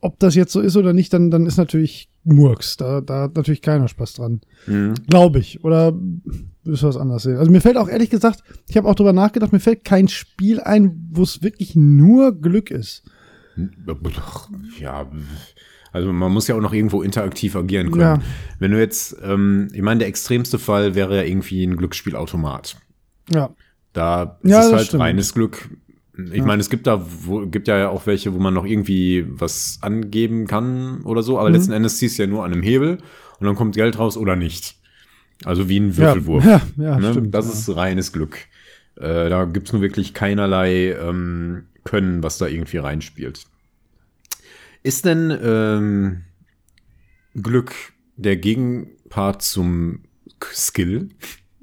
ob 0.00 0.20
das 0.20 0.36
jetzt 0.36 0.52
so 0.52 0.60
ist 0.60 0.76
oder 0.76 0.92
nicht, 0.92 1.12
dann, 1.12 1.32
dann 1.32 1.46
ist 1.46 1.56
natürlich 1.56 2.08
Murks. 2.26 2.76
Da, 2.76 3.00
da 3.00 3.22
hat 3.22 3.36
natürlich 3.36 3.62
keiner 3.62 3.88
Spaß 3.88 4.14
dran. 4.14 4.40
Mhm. 4.66 4.94
Glaube 5.08 5.38
ich. 5.38 5.64
Oder 5.64 5.92
du 5.92 6.42
was 6.64 6.96
anders 6.96 7.22
sehen? 7.22 7.36
Also 7.38 7.50
mir 7.50 7.60
fällt 7.60 7.76
auch 7.76 7.88
ehrlich 7.88 8.10
gesagt, 8.10 8.42
ich 8.68 8.76
habe 8.76 8.88
auch 8.88 8.94
drüber 8.94 9.12
nachgedacht, 9.12 9.52
mir 9.52 9.60
fällt 9.60 9.84
kein 9.84 10.08
Spiel 10.08 10.60
ein, 10.60 11.08
wo 11.12 11.22
es 11.22 11.42
wirklich 11.42 11.76
nur 11.76 12.32
Glück 12.40 12.70
ist. 12.70 13.04
Ja, 14.80 15.10
also 15.92 16.12
man 16.12 16.30
muss 16.32 16.46
ja 16.48 16.56
auch 16.56 16.60
noch 16.60 16.74
irgendwo 16.74 17.02
interaktiv 17.02 17.56
agieren 17.56 17.90
können. 17.90 18.02
Ja. 18.02 18.18
Wenn 18.58 18.72
du 18.72 18.78
jetzt, 18.78 19.16
ähm, 19.22 19.68
ich 19.72 19.80
meine, 19.82 19.98
der 20.00 20.08
extremste 20.08 20.58
Fall 20.58 20.94
wäre 20.94 21.16
ja 21.16 21.22
irgendwie 21.22 21.64
ein 21.64 21.76
Glücksspielautomat. 21.76 22.76
Ja. 23.32 23.50
Da 23.94 24.38
ist 24.42 24.50
Ja, 24.50 24.66
es 24.66 24.72
halt 24.72 24.86
stimmt. 24.88 25.02
reines 25.02 25.32
Glück. 25.32 25.70
Ich 26.32 26.42
meine, 26.42 26.60
es 26.60 26.70
gibt 26.70 26.86
da, 26.86 27.04
wo, 27.24 27.46
gibt 27.46 27.68
ja 27.68 27.88
auch 27.90 28.06
welche, 28.06 28.32
wo 28.34 28.38
man 28.38 28.54
noch 28.54 28.64
irgendwie 28.64 29.26
was 29.28 29.78
angeben 29.82 30.46
kann 30.46 31.02
oder 31.02 31.22
so, 31.22 31.38
aber 31.38 31.48
Mhm. 31.48 31.54
letzten 31.56 31.72
Endes 31.72 31.98
ziehst 31.98 32.18
du 32.18 32.22
ja 32.22 32.26
nur 32.28 32.44
an 32.44 32.52
einem 32.52 32.62
Hebel 32.62 32.98
und 33.38 33.46
dann 33.46 33.54
kommt 33.54 33.74
Geld 33.74 33.98
raus 33.98 34.16
oder 34.16 34.34
nicht. 34.36 34.76
Also 35.44 35.68
wie 35.68 35.78
ein 35.78 35.90
Ja, 35.90 35.96
Würfelwurf. 35.98 36.44
ja, 36.46 36.62
ja, 36.78 36.98
ne? 36.98 37.10
stimmt. 37.10 37.34
Das 37.34 37.46
ja. 37.46 37.52
ist 37.52 37.76
reines 37.76 38.12
Glück. 38.12 38.38
Äh, 38.96 39.28
da 39.28 39.44
gibt's 39.44 39.72
nur 39.72 39.82
wirklich 39.82 40.14
keinerlei 40.14 40.92
ähm, 40.92 41.66
Können, 41.84 42.22
was 42.22 42.38
da 42.38 42.46
irgendwie 42.46 42.78
reinspielt. 42.78 43.44
Ist 44.82 45.04
denn 45.04 45.36
ähm, 45.42 46.22
Glück 47.34 47.74
der 48.16 48.36
Gegenpart 48.36 49.42
zum 49.42 50.00
Skill? 50.42 51.10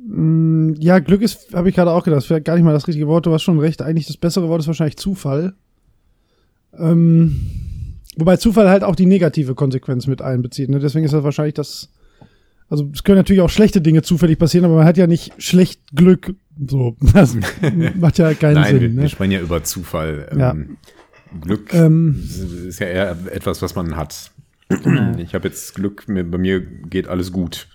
Mm, 0.07 0.73
Ja, 0.79 0.99
Glück 0.99 1.21
ist, 1.21 1.53
habe 1.53 1.69
ich 1.69 1.75
gerade 1.75 1.91
auch 1.91 2.03
gedacht, 2.03 2.17
das 2.23 2.29
wäre 2.29 2.41
gar 2.41 2.55
nicht 2.55 2.63
mal 2.63 2.73
das 2.73 2.87
richtige 2.87 3.07
Wort, 3.07 3.25
du 3.25 3.33
hast 3.33 3.43
schon 3.43 3.59
recht. 3.59 3.81
Eigentlich 3.81 4.07
das 4.07 4.17
bessere 4.17 4.47
Wort 4.49 4.61
ist 4.61 4.67
wahrscheinlich 4.67 4.97
Zufall. 4.97 5.53
Ähm, 6.77 7.35
wobei 8.17 8.37
Zufall 8.37 8.69
halt 8.69 8.83
auch 8.83 8.95
die 8.95 9.05
negative 9.05 9.55
Konsequenz 9.55 10.07
mit 10.07 10.21
einbezieht. 10.21 10.69
Ne? 10.69 10.79
Deswegen 10.79 11.05
ist 11.05 11.13
das 11.13 11.23
wahrscheinlich 11.23 11.53
das. 11.55 11.89
Also 12.69 12.89
es 12.93 13.03
können 13.03 13.17
natürlich 13.17 13.41
auch 13.41 13.49
schlechte 13.49 13.81
Dinge 13.81 14.01
zufällig 14.01 14.39
passieren, 14.39 14.65
aber 14.65 14.75
man 14.77 14.85
hat 14.85 14.97
ja 14.97 15.05
nicht 15.05 15.31
schlecht 15.37 15.81
Glück. 15.95 16.33
So, 16.67 16.95
das 17.13 17.35
macht 17.95 18.17
ja 18.17 18.33
keinen 18.33 18.55
Nein, 18.55 18.73
wir, 18.73 18.79
Sinn. 18.81 18.95
wir 18.95 19.03
Ne? 19.03 19.09
sprechen 19.09 19.31
ja 19.31 19.39
über 19.41 19.63
Zufall. 19.63 20.27
Ähm, 20.31 20.39
Ja. 20.39 20.55
Glück 21.41 21.73
Ähm. 21.73 22.23
ist 22.67 22.79
ja 22.79 22.87
eher 22.87 23.17
etwas, 23.31 23.61
was 23.61 23.75
man 23.75 23.95
hat. 23.95 24.31
Genau. 24.69 25.17
Ich 25.17 25.33
habe 25.35 25.47
jetzt 25.47 25.75
Glück, 25.75 26.07
mir, 26.07 26.23
bei 26.23 26.37
mir 26.37 26.61
geht 26.61 27.07
alles 27.07 27.31
gut. 27.31 27.67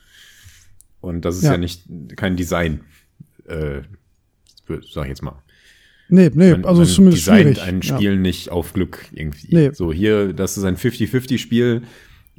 Und 1.08 1.24
das 1.24 1.36
ist 1.36 1.44
ja, 1.44 1.52
Ja. 1.52 1.58
nicht 1.58 1.84
kein 2.16 2.36
Design, 2.36 2.80
äh, 3.46 3.80
sag 4.92 5.04
ich 5.04 5.08
jetzt 5.08 5.22
mal. 5.22 5.42
Nee, 6.10 6.30
nee, 6.34 6.52
Man, 6.52 6.64
also 6.64 6.80
man 6.80 6.88
ist 6.88 6.94
zumindest 6.94 7.26
designt 7.26 7.56
schwierig. 7.58 7.62
ein 7.62 7.80
Ja. 7.82 7.96
Spiel 7.96 8.16
nicht 8.18 8.50
auf 8.50 8.72
Glück 8.72 9.06
irgendwie. 9.12 9.48
Nee. 9.54 9.70
So, 9.72 9.92
hier, 9.92 10.32
das 10.32 10.56
ist 10.56 10.64
ein 10.64 10.76
50-50-Spiel. 10.76 11.82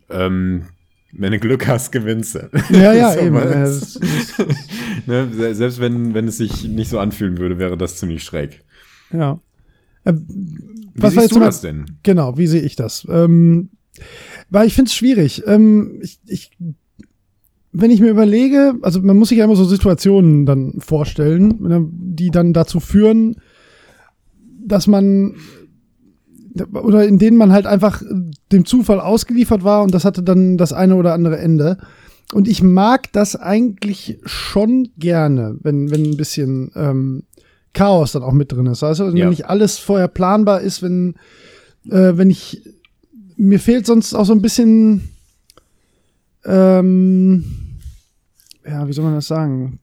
Ähm, 0.09 0.63
wenn 1.11 1.31
du 1.31 1.39
Glück 1.39 1.67
hast, 1.67 1.91
gewinnst 1.91 2.35
du. 2.35 2.49
Ja, 2.71 2.93
ja, 2.93 3.11
So, 3.13 3.19
eben. 3.19 3.35
Ja, 3.35 3.45
das 3.45 3.99
ne, 5.05 5.29
se- 5.31 5.55
selbst 5.55 5.79
wenn, 5.79 6.13
wenn 6.13 6.27
es 6.27 6.37
sich 6.37 6.63
nicht 6.67 6.89
so 6.89 6.99
anfühlen 6.99 7.37
würde, 7.37 7.59
wäre 7.59 7.77
das 7.77 7.97
ziemlich 7.97 8.23
schräg. 8.23 8.63
ja. 9.11 9.39
Ähm, 10.05 10.25
Wie 10.29 11.01
was 11.01 11.13
siehst 11.13 11.31
du 11.35 11.39
das 11.41 11.59
denn? 11.61 11.85
Genau, 12.03 12.37
wie 12.37 12.47
sehe 12.47 12.61
ich 12.61 12.75
das? 12.77 13.05
Ähm, 13.09 13.69
weil 14.49 14.65
ich 14.65 14.73
finde 14.73 14.87
es 14.89 14.95
schwierig. 14.95 15.43
Ähm, 15.45 15.99
ich, 16.01 16.19
ich, 16.25 16.51
wenn 17.71 17.91
ich 17.91 17.99
mir 18.01 18.09
überlege, 18.09 18.75
also 18.81 19.01
man 19.01 19.17
muss 19.17 19.29
sich 19.29 19.37
ja 19.37 19.45
immer 19.45 19.55
so 19.55 19.63
Situationen 19.65 20.45
dann 20.45 20.73
vorstellen, 20.79 21.55
ne, 21.61 21.87
die 21.91 22.29
dann 22.31 22.53
dazu 22.53 22.79
führen, 22.79 23.35
dass 24.65 24.87
man 24.87 25.35
oder 26.73 27.05
in 27.07 27.19
denen 27.19 27.37
man 27.37 27.51
halt 27.51 27.67
einfach 27.67 28.01
dem 28.51 28.65
Zufall 28.65 28.99
ausgeliefert 28.99 29.63
war 29.63 29.83
und 29.83 29.93
das 29.93 30.03
hatte 30.03 30.23
dann 30.23 30.57
das 30.57 30.73
eine 30.73 30.95
oder 30.95 31.13
andere 31.13 31.37
Ende. 31.37 31.77
Und 32.33 32.47
ich 32.47 32.61
mag 32.61 33.11
das 33.13 33.35
eigentlich 33.35 34.19
schon 34.25 34.89
gerne, 34.97 35.57
wenn, 35.61 35.89
wenn 35.89 36.03
ein 36.11 36.17
bisschen 36.17 36.71
ähm, 36.75 37.23
Chaos 37.73 38.11
dann 38.11 38.23
auch 38.23 38.33
mit 38.33 38.51
drin 38.51 38.65
ist. 38.67 38.83
Also, 38.83 39.05
Ja. 39.05 39.13
wenn 39.13 39.29
nicht 39.29 39.47
alles 39.47 39.77
vorher 39.79 40.07
planbar 40.07 40.61
ist, 40.61 40.83
wenn, 40.83 41.15
äh, 41.89 42.17
wenn 42.17 42.29
ich, 42.29 42.61
mir 43.35 43.59
fehlt 43.59 43.85
sonst 43.85 44.13
auch 44.13 44.25
so 44.25 44.33
ein 44.33 44.41
bisschen, 44.41 45.09
ähm, 46.45 47.43
ja, 48.65 48.87
wie 48.87 48.93
soll 48.93 49.03
man 49.05 49.15
das 49.15 49.27
sagen? 49.27 49.79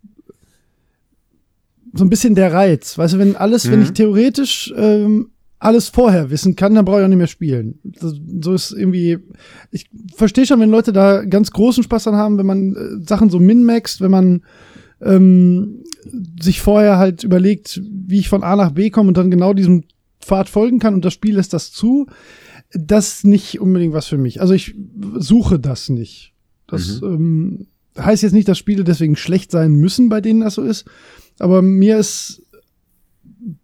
So 1.92 2.04
ein 2.04 2.10
bisschen 2.10 2.34
der 2.34 2.52
Reiz. 2.52 2.98
Weißt 2.98 3.14
du, 3.14 3.18
wenn 3.18 3.36
alles, 3.36 3.70
wenn 3.70 3.78
Mhm. 3.78 3.84
ich 3.84 3.92
theoretisch 3.92 4.72
ähm, 4.76 5.30
alles 5.58 5.88
vorher 5.88 6.30
wissen 6.30 6.54
kann, 6.54 6.74
dann 6.74 6.84
brauche 6.84 6.98
ich 7.00 7.04
auch 7.04 7.08
nicht 7.08 7.16
mehr 7.18 7.26
spielen. 7.26 7.78
So, 7.98 8.12
so 8.40 8.52
ist 8.52 8.72
irgendwie, 8.72 9.18
ich 9.70 9.88
verstehe 10.14 10.44
schon, 10.46 10.60
wenn 10.60 10.70
Leute 10.70 10.92
da 10.92 11.24
ganz 11.24 11.50
großen 11.50 11.82
Spaß 11.82 12.04
dran 12.04 12.16
haben, 12.16 12.36
wenn 12.38 12.46
man 12.46 12.74
äh, 12.74 13.06
Sachen 13.08 13.30
so 13.30 13.38
min-maxt, 13.40 14.00
wenn 14.02 14.10
man 14.10 14.42
ähm, 15.00 15.82
sich 16.40 16.60
vorher 16.60 16.98
halt 16.98 17.24
überlegt, 17.24 17.80
wie 17.90 18.18
ich 18.18 18.28
von 18.28 18.42
A 18.42 18.54
nach 18.56 18.72
B 18.72 18.90
komme 18.90 19.08
und 19.08 19.16
dann 19.16 19.30
genau 19.30 19.54
diesem 19.54 19.84
Pfad 20.20 20.48
folgen 20.48 20.78
kann 20.78 20.94
und 20.94 21.04
das 21.04 21.14
Spiel 21.14 21.36
lässt 21.36 21.52
das 21.52 21.72
zu. 21.72 22.06
das 22.72 23.08
ist 23.14 23.24
nicht 23.24 23.60
unbedingt 23.60 23.94
was 23.94 24.06
für 24.06 24.18
mich. 24.18 24.40
Also 24.40 24.52
ich 24.52 24.74
suche 25.18 25.58
das 25.58 25.88
nicht. 25.88 26.34
Das 26.66 27.00
ähm, 27.02 27.66
heißt 27.98 28.22
jetzt 28.22 28.32
nicht, 28.32 28.48
dass 28.48 28.58
Spiele 28.58 28.84
deswegen 28.84 29.16
schlecht 29.16 29.50
sein 29.50 29.72
müssen, 29.72 30.08
bei 30.08 30.20
denen 30.20 30.40
das 30.40 30.54
so 30.54 30.62
ist. 30.62 30.84
Aber 31.38 31.62
mir 31.62 31.98
ist 31.98 32.42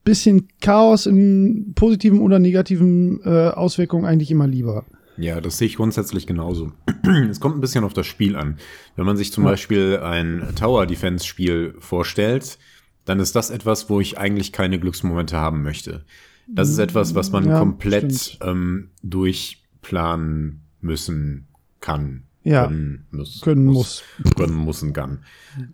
bisschen 0.05 0.49
Chaos 0.61 1.07
in 1.07 1.73
positiven 1.75 2.21
oder 2.21 2.39
negativen 2.39 3.21
äh, 3.25 3.49
Auswirkungen 3.49 4.05
eigentlich 4.05 4.31
immer 4.31 4.47
lieber. 4.47 4.85
Ja, 5.17 5.41
das 5.41 5.59
sehe 5.59 5.67
ich 5.67 5.77
grundsätzlich 5.77 6.27
genauso. 6.27 6.73
es 7.31 7.41
kommt 7.41 7.57
ein 7.57 7.61
bisschen 7.61 7.85
auf 7.85 7.93
das 7.93 8.07
Spiel 8.07 8.37
an. 8.37 8.59
Wenn 8.97 9.07
man 9.07 9.17
sich 9.17 9.33
zum 9.33 9.45
Ja. 9.45 9.51
Beispiel 9.51 9.99
ein 10.03 10.43
Tower 10.57 10.87
Defense 10.87 11.27
Spiel 11.27 11.75
vorstellt, 11.79 12.59
dann 13.05 13.21
ist 13.21 13.35
das 13.35 13.51
etwas, 13.51 13.91
wo 13.91 14.01
ich 14.01 14.19
eigentlich 14.19 14.53
keine 14.53 14.79
Glücksmomente 14.79 15.37
haben 15.37 15.63
möchte. 15.63 16.05
Das 16.49 16.69
ist 16.69 16.79
etwas, 16.79 17.15
was 17.15 17.31
man 17.33 17.47
Ja, 17.47 17.59
komplett 17.59 18.39
ähm, 18.43 18.91
durchplanen 19.03 20.63
müssen 20.81 21.49
kann. 21.81 22.25
Ja. 22.45 22.67
Können 22.67 23.07
muss. 23.11 23.41
Können 23.41 23.65
muss. 23.67 24.03
Können 24.37 24.55
muss 24.55 24.83
und 24.83 24.93
kann. 24.93 25.25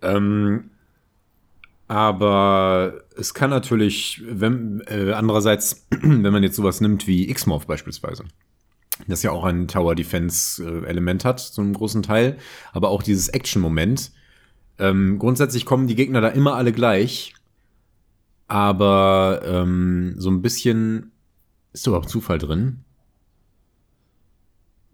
Ähm, 0.03 0.71
aber 1.87 3.01
es 3.17 3.33
kann 3.33 3.51
natürlich, 3.51 4.23
wenn, 4.27 4.83
äh, 4.87 5.13
andererseits, 5.13 5.87
wenn 5.91 6.33
man 6.33 6.43
jetzt 6.43 6.57
sowas 6.57 6.81
nimmt 6.81 7.07
wie 7.07 7.31
X-Morph 7.31 7.67
beispielsweise, 7.67 8.25
das 9.07 9.23
ja 9.23 9.31
auch 9.31 9.45
ein 9.45 9.69
Tower 9.69 9.95
Defense 9.95 10.63
Element 10.87 11.25
hat, 11.25 11.41
so 11.41 11.63
einen 11.63 11.73
großen 11.73 12.03
Teil, 12.03 12.37
aber 12.73 12.91
auch 12.91 13.03
dieses 13.03 13.29
Action-Moment. 13.29 14.13
Ähm, 14.79 15.19
grundsätzlich 15.19 15.65
kommen 15.65 15.87
die 15.87 15.95
Gegner 15.95 16.21
da 16.21 16.29
immer 16.29 16.55
alle 16.55 16.73
gleich, 16.73 17.35
aber 18.49 19.41
ähm, 19.45 20.15
so 20.19 20.31
ein 20.31 20.43
bisschen 20.43 21.13
ist 21.73 21.87
da 21.87 21.91
überhaupt 21.91 22.11
Zufall 22.11 22.39
drin? 22.39 22.85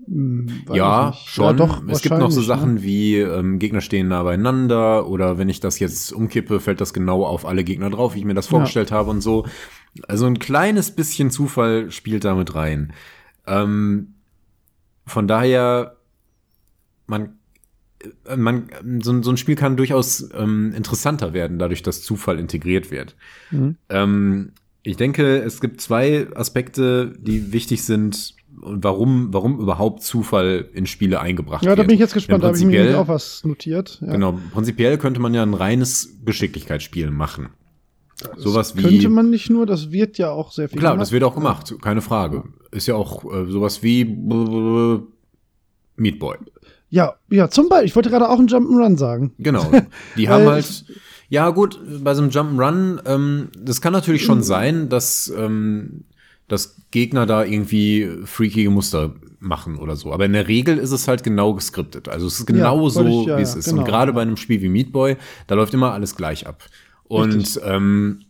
Hm, 0.06 0.62
weiß 0.66 0.76
Ja, 0.76 1.14
schon. 1.26 1.44
Ja, 1.44 1.52
doch, 1.52 1.82
es 1.88 2.02
gibt 2.02 2.18
noch 2.18 2.30
so 2.30 2.36
wahrscheinlich, 2.40 2.46
Sachen 2.46 2.74
Ne? 2.74 2.82
wie 2.82 3.16
ähm, 3.18 3.58
Gegner 3.58 3.80
stehen 3.80 4.08
nah 4.08 4.22
beieinander 4.22 5.06
oder 5.08 5.38
wenn 5.38 5.48
ich 5.48 5.60
das 5.60 5.78
jetzt 5.78 6.12
umkippe, 6.12 6.60
fällt 6.60 6.80
das 6.80 6.92
genau 6.92 7.24
auf 7.24 7.46
alle 7.46 7.64
Gegner 7.64 7.90
drauf, 7.90 8.14
wie 8.14 8.18
ich 8.20 8.24
mir 8.24 8.34
das 8.34 8.46
vorgestellt 8.46 8.92
habe 8.92 9.10
und 9.10 9.20
so. 9.20 9.46
Also 10.08 10.26
ein 10.26 10.38
kleines 10.38 10.90
bisschen 10.90 11.30
Zufall 11.30 11.90
spielt 11.90 12.24
damit 12.24 12.54
rein. 12.54 12.92
Ähm, 13.46 14.14
von 15.06 15.28
daher, 15.28 15.96
man, 17.06 17.38
äh, 18.26 18.36
man, 18.36 18.68
so, 19.02 19.12
ein- 19.12 19.22
so 19.22 19.30
ein 19.30 19.36
Spiel 19.36 19.54
kann 19.56 19.76
durchaus 19.76 20.28
ähm, 20.34 20.72
interessanter 20.74 21.32
werden, 21.32 21.58
dadurch, 21.58 21.82
dass 21.82 22.02
Zufall 22.02 22.38
integriert 22.38 22.90
wird. 22.90 23.16
Mhm. 23.50 23.76
Ähm, 23.88 24.52
ich 24.82 24.96
denke, 24.96 25.38
es 25.38 25.60
gibt 25.60 25.80
zwei 25.80 26.26
Aspekte, 26.34 27.14
die 27.18 27.52
wichtig 27.52 27.84
sind, 27.84 28.34
und 28.60 28.82
warum, 28.84 29.32
warum 29.32 29.58
überhaupt 29.60 30.02
Zufall 30.02 30.68
in 30.74 30.86
Spiele 30.86 31.20
eingebracht 31.20 31.62
Ja, 31.64 31.70
wird. 31.70 31.78
da 31.80 31.82
bin 31.84 31.94
ich 31.94 32.00
jetzt 32.00 32.14
gespannt. 32.14 32.42
Ja, 32.42 32.48
da 32.50 32.54
habe 32.54 32.58
ich 32.58 32.64
mir 32.64 32.98
auch 33.00 33.08
was 33.08 33.44
notiert. 33.44 33.98
Ja. 34.00 34.12
Genau, 34.12 34.38
prinzipiell 34.52 34.96
könnte 34.98 35.20
man 35.20 35.34
ja 35.34 35.42
ein 35.42 35.54
reines 35.54 36.16
Geschicklichkeitsspiel 36.24 37.10
machen. 37.10 37.48
Sowas 38.36 38.76
wie. 38.76 38.82
Könnte 38.82 39.08
man 39.08 39.30
nicht 39.30 39.50
nur, 39.50 39.66
das 39.66 39.90
wird 39.90 40.18
ja 40.18 40.30
auch 40.30 40.52
sehr 40.52 40.68
viel 40.68 40.78
Klar, 40.78 40.92
gemacht. 40.92 41.02
das 41.02 41.12
wird 41.12 41.24
auch 41.24 41.34
gemacht, 41.34 41.74
keine 41.82 42.00
Frage. 42.00 42.44
Ist 42.70 42.86
ja 42.86 42.94
auch 42.94 43.24
äh, 43.24 43.46
sowas 43.50 43.82
wie 43.82 44.04
Meat 45.96 46.18
Boy. 46.18 46.36
Ja, 46.90 47.14
ja, 47.30 47.48
zum 47.50 47.68
Beispiel. 47.68 47.86
Ich 47.88 47.96
wollte 47.96 48.10
gerade 48.10 48.28
auch 48.28 48.38
einen 48.38 48.48
Jump'n'Run 48.48 48.96
sagen. 48.98 49.32
Genau. 49.38 49.68
Die 50.16 50.28
haben 50.28 50.46
halt. 50.46 50.84
Ja, 51.28 51.50
gut, 51.50 51.80
bei 52.04 52.14
so 52.14 52.22
einem 52.22 52.30
Jump'n'Run, 52.30 53.00
ähm, 53.06 53.48
das 53.58 53.80
kann 53.80 53.92
natürlich 53.92 54.22
Mhm. 54.22 54.26
schon 54.26 54.42
sein, 54.42 54.88
dass, 54.88 55.32
ähm, 55.36 56.04
dass 56.48 56.76
Gegner 56.90 57.26
da 57.26 57.44
irgendwie 57.44 58.08
freakige 58.24 58.70
Muster 58.70 59.14
machen 59.40 59.76
oder 59.76 59.96
so. 59.96 60.12
Aber 60.12 60.24
in 60.24 60.32
der 60.32 60.48
Regel 60.48 60.78
ist 60.78 60.90
es 60.90 61.06
halt 61.08 61.22
genau 61.22 61.54
geskriptet. 61.54 62.08
Also 62.08 62.26
es 62.26 62.40
ist 62.40 62.46
genau 62.46 62.80
wollte 62.80 62.94
so, 62.94 63.06
ich- 63.22 63.26
ja, 63.26 63.38
wie 63.38 63.42
es 63.42 63.52
ja, 63.54 63.58
ist. 63.58 63.64
genau, 63.66 63.78
Und 63.80 63.84
gerade 63.86 64.10
ja. 64.12 64.14
bei 64.14 64.22
einem 64.22 64.36
Spiel 64.36 64.60
wie 64.62 64.68
Meat 64.68 64.92
Boy, 64.92 65.16
da 65.46 65.54
läuft 65.54 65.74
immer 65.74 65.92
alles 65.92 66.16
gleich 66.16 66.46
ab. 66.46 66.64
Und 67.06 67.60
ähm, 67.64 68.20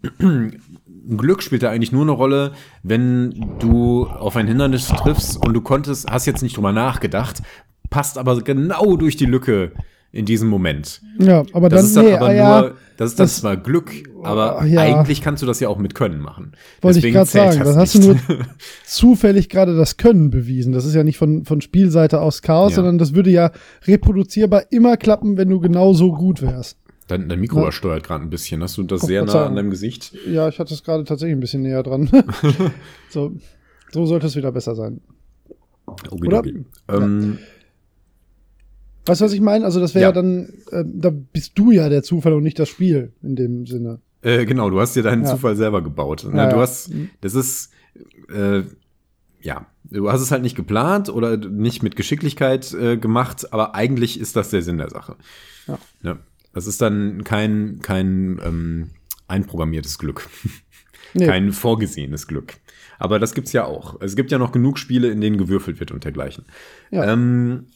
Glück 1.17 1.43
spielt 1.43 1.63
da 1.63 1.71
eigentlich 1.71 1.93
nur 1.93 2.03
eine 2.03 2.11
Rolle, 2.13 2.53
wenn 2.83 3.57
du 3.61 4.07
auf 4.07 4.37
ein 4.37 4.47
Hindernis 4.49 4.89
triffst 4.89 5.37
und 5.37 5.55
du 5.55 5.61
konntest, 5.61 6.11
hast 6.11 6.27
jetzt 6.27 6.43
nicht 6.43 6.57
drüber 6.57 6.73
nachgedacht, 6.73 7.43
passt 7.91 8.19
aber 8.19 8.41
genau 8.43 8.97
durch 8.97 9.17
die 9.17 9.27
Lücke 9.27 9.73
in 10.15 10.25
diesem 10.27 10.49
Moment. 10.49 11.01
Ja, 11.19 11.45
aber 11.53 11.69
Das 11.69 11.81
dann, 11.81 11.87
ist 11.87 11.97
dann 11.97 12.05
nee, 12.07 12.13
aber 12.15 12.27
ah, 12.27 12.33
ja, 12.33 12.61
nur, 12.61 12.75
das 12.97 13.11
ist 13.11 13.19
dann 13.19 13.25
das- 13.25 13.37
zwar 13.39 13.57
Glück, 13.57 13.91
aber 14.23 14.61
Ah, 14.61 14.65
ja. 14.65 14.81
eigentlich 14.81 15.21
kannst 15.21 15.43
du 15.43 15.47
das 15.47 15.59
ja 15.61 15.69
auch 15.69 15.79
mit 15.79 15.95
Können 15.95 16.21
machen. 16.21 16.53
wollte 16.81 16.99
ich 16.99 17.03
Deswegen 17.03 17.15
gerade 17.15 17.29
zählt 17.31 17.53
sagen. 17.55 17.65
das 17.65 17.69
Dann 17.75 17.79
hast 17.83 17.95
du 17.97 18.01
nur 18.01 18.17
zufällig 18.87 19.49
gerade 19.49 19.77
das 19.77 19.97
Können 19.97 20.31
bewiesen. 20.31 20.73
Das 20.73 20.85
ist 20.85 20.95
ja 20.95 21.03
nicht 21.05 21.19
von, 21.19 21.45
von 21.45 21.61
Spielseite 21.61 22.21
aus 22.21 22.43
Chaos, 22.43 22.71
Ja. 22.71 22.77
sondern 22.77 22.99
das 22.99 23.15
würde 23.15 23.31
ja 23.31 23.51
reproduzierbar 23.87 24.65
immer 24.71 24.97
klappen, 24.97 25.37
wenn 25.37 25.49
du 25.51 25.61
genau 25.61 25.93
so 25.93 26.13
gut 26.13 26.41
wärst. 26.43 26.79
Dein, 27.09 27.29
dein 27.29 27.41
Mikro 27.41 27.57
Ja. 27.57 27.63
übersteuert 27.65 28.05
gerade 28.05 28.23
ein 28.25 28.31
bisschen. 28.31 28.63
Hast 28.63 28.79
du 28.79 28.83
das 28.85 29.03
Oh, 29.03 29.07
sehr 29.07 29.23
nah 29.23 29.27
Verzeihung. 29.33 29.49
an 29.51 29.57
deinem 29.57 29.71
Gesicht? 29.71 30.13
Ja, 30.27 30.49
ich 30.49 30.59
hatte 30.59 30.73
es 30.73 30.83
gerade 30.85 31.05
tatsächlich 31.05 31.37
ein 31.37 31.41
bisschen 31.41 31.63
näher 31.63 31.83
dran. 31.83 32.09
so, 33.11 33.33
so 33.93 34.07
sollte 34.07 34.27
es 34.29 34.37
wieder 34.37 34.53
besser 34.53 34.75
sein. 34.75 35.01
Okidoki. 36.11 36.65
Ähm, 36.89 37.39
Weißt 39.07 39.21
du, 39.21 39.25
was 39.27 39.33
ich 39.33 39.41
meine? 39.41 39.65
Also, 39.65 39.81
das 39.81 39.95
wäre 39.95 40.03
ja. 40.03 40.09
Ja. 40.09 40.13
dann, 40.13 40.49
äh, 40.71 40.85
da 40.87 41.11
bist 41.11 41.53
du 41.59 41.71
ja 41.71 41.89
der 41.89 42.03
Zufall 42.03 42.33
und 42.33 42.43
nicht 42.43 42.59
das 42.59 42.69
Spiel 42.69 43.13
in 43.23 43.37
dem 43.37 43.67
Sinne. 43.67 44.01
Äh, 44.23 44.47
genau, 44.47 44.71
du 44.71 44.81
hast 44.81 44.97
dir 44.97 45.03
deinen 45.03 45.25
Ja. 45.25 45.31
Zufall 45.31 45.57
selber 45.57 45.83
gebaut. 45.83 46.25
Ne? 46.25 46.37
Ja, 46.37 46.49
du 46.51 46.57
hast, 46.57 46.91
das 47.21 47.35
ist, 47.35 47.71
äh, 48.35 48.63
ja, 49.43 49.67
du 49.85 50.11
hast 50.11 50.23
es 50.23 50.31
halt 50.31 50.43
nicht 50.43 50.57
geplant 50.57 51.11
oder 51.11 51.37
nicht 51.37 51.83
mit 51.83 51.97
Geschicklichkeit 51.97 52.73
äh, 52.73 52.97
gemacht, 52.97 53.53
aber 53.53 53.75
eigentlich 53.75 54.19
ist 54.19 54.37
das 54.37 54.49
der 54.49 54.63
Sinn 54.63 54.79
der 54.79 54.89
Sache. 54.89 55.17
Ja. 55.67 55.79
Ja. 56.03 56.19
Das 56.55 56.67
ist 56.67 56.81
dann 56.81 57.25
kein, 57.25 57.81
kein 57.83 58.41
ähm, 58.43 58.91
einprogrammiertes 59.29 59.99
Glück. 59.99 60.29
Nee. 61.17 61.27
Kein 61.27 61.53
vorgesehenes 61.53 62.27
Glück. 62.27 62.55
Aber 62.99 63.21
das 63.21 63.35
gibt's 63.35 63.53
ja 63.53 63.65
auch. 63.65 64.01
Es 64.01 64.17
gibt 64.17 64.33
ja 64.33 64.39
noch 64.39 64.51
genug 64.51 64.81
Spiele, 64.81 65.11
in 65.11 65.21
denen 65.21 65.39
gewürfelt 65.39 65.79
wird 65.79 65.93
und 65.93 66.03
dergleichen. 66.03 66.45
Ja. 66.91 67.05
Ähm, 67.13 67.67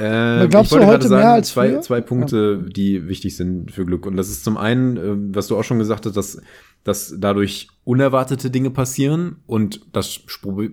äh, 0.00 0.48
glaubst 0.48 0.72
ich 0.72 0.78
wollte 0.78 0.86
du 0.86 0.92
heute 0.92 1.08
sagen, 1.08 1.22
mehr 1.22 1.32
als 1.32 1.48
zwei, 1.50 1.68
früher? 1.68 1.80
zwei 1.82 2.00
Punkte, 2.00 2.64
die 2.68 3.08
wichtig 3.08 3.36
sind 3.36 3.70
für 3.70 3.84
Glück. 3.84 4.06
Und 4.06 4.16
das 4.16 4.30
ist 4.30 4.44
zum 4.44 4.56
einen, 4.56 4.96
äh, 4.96 5.36
was 5.36 5.48
du 5.48 5.56
auch 5.56 5.64
schon 5.64 5.78
gesagt 5.78 6.06
hast, 6.06 6.16
dass, 6.16 6.40
dass 6.84 7.14
dadurch 7.18 7.68
unerwartete 7.84 8.50
Dinge 8.50 8.70
passieren 8.70 9.36
und 9.46 9.80
das 9.92 10.20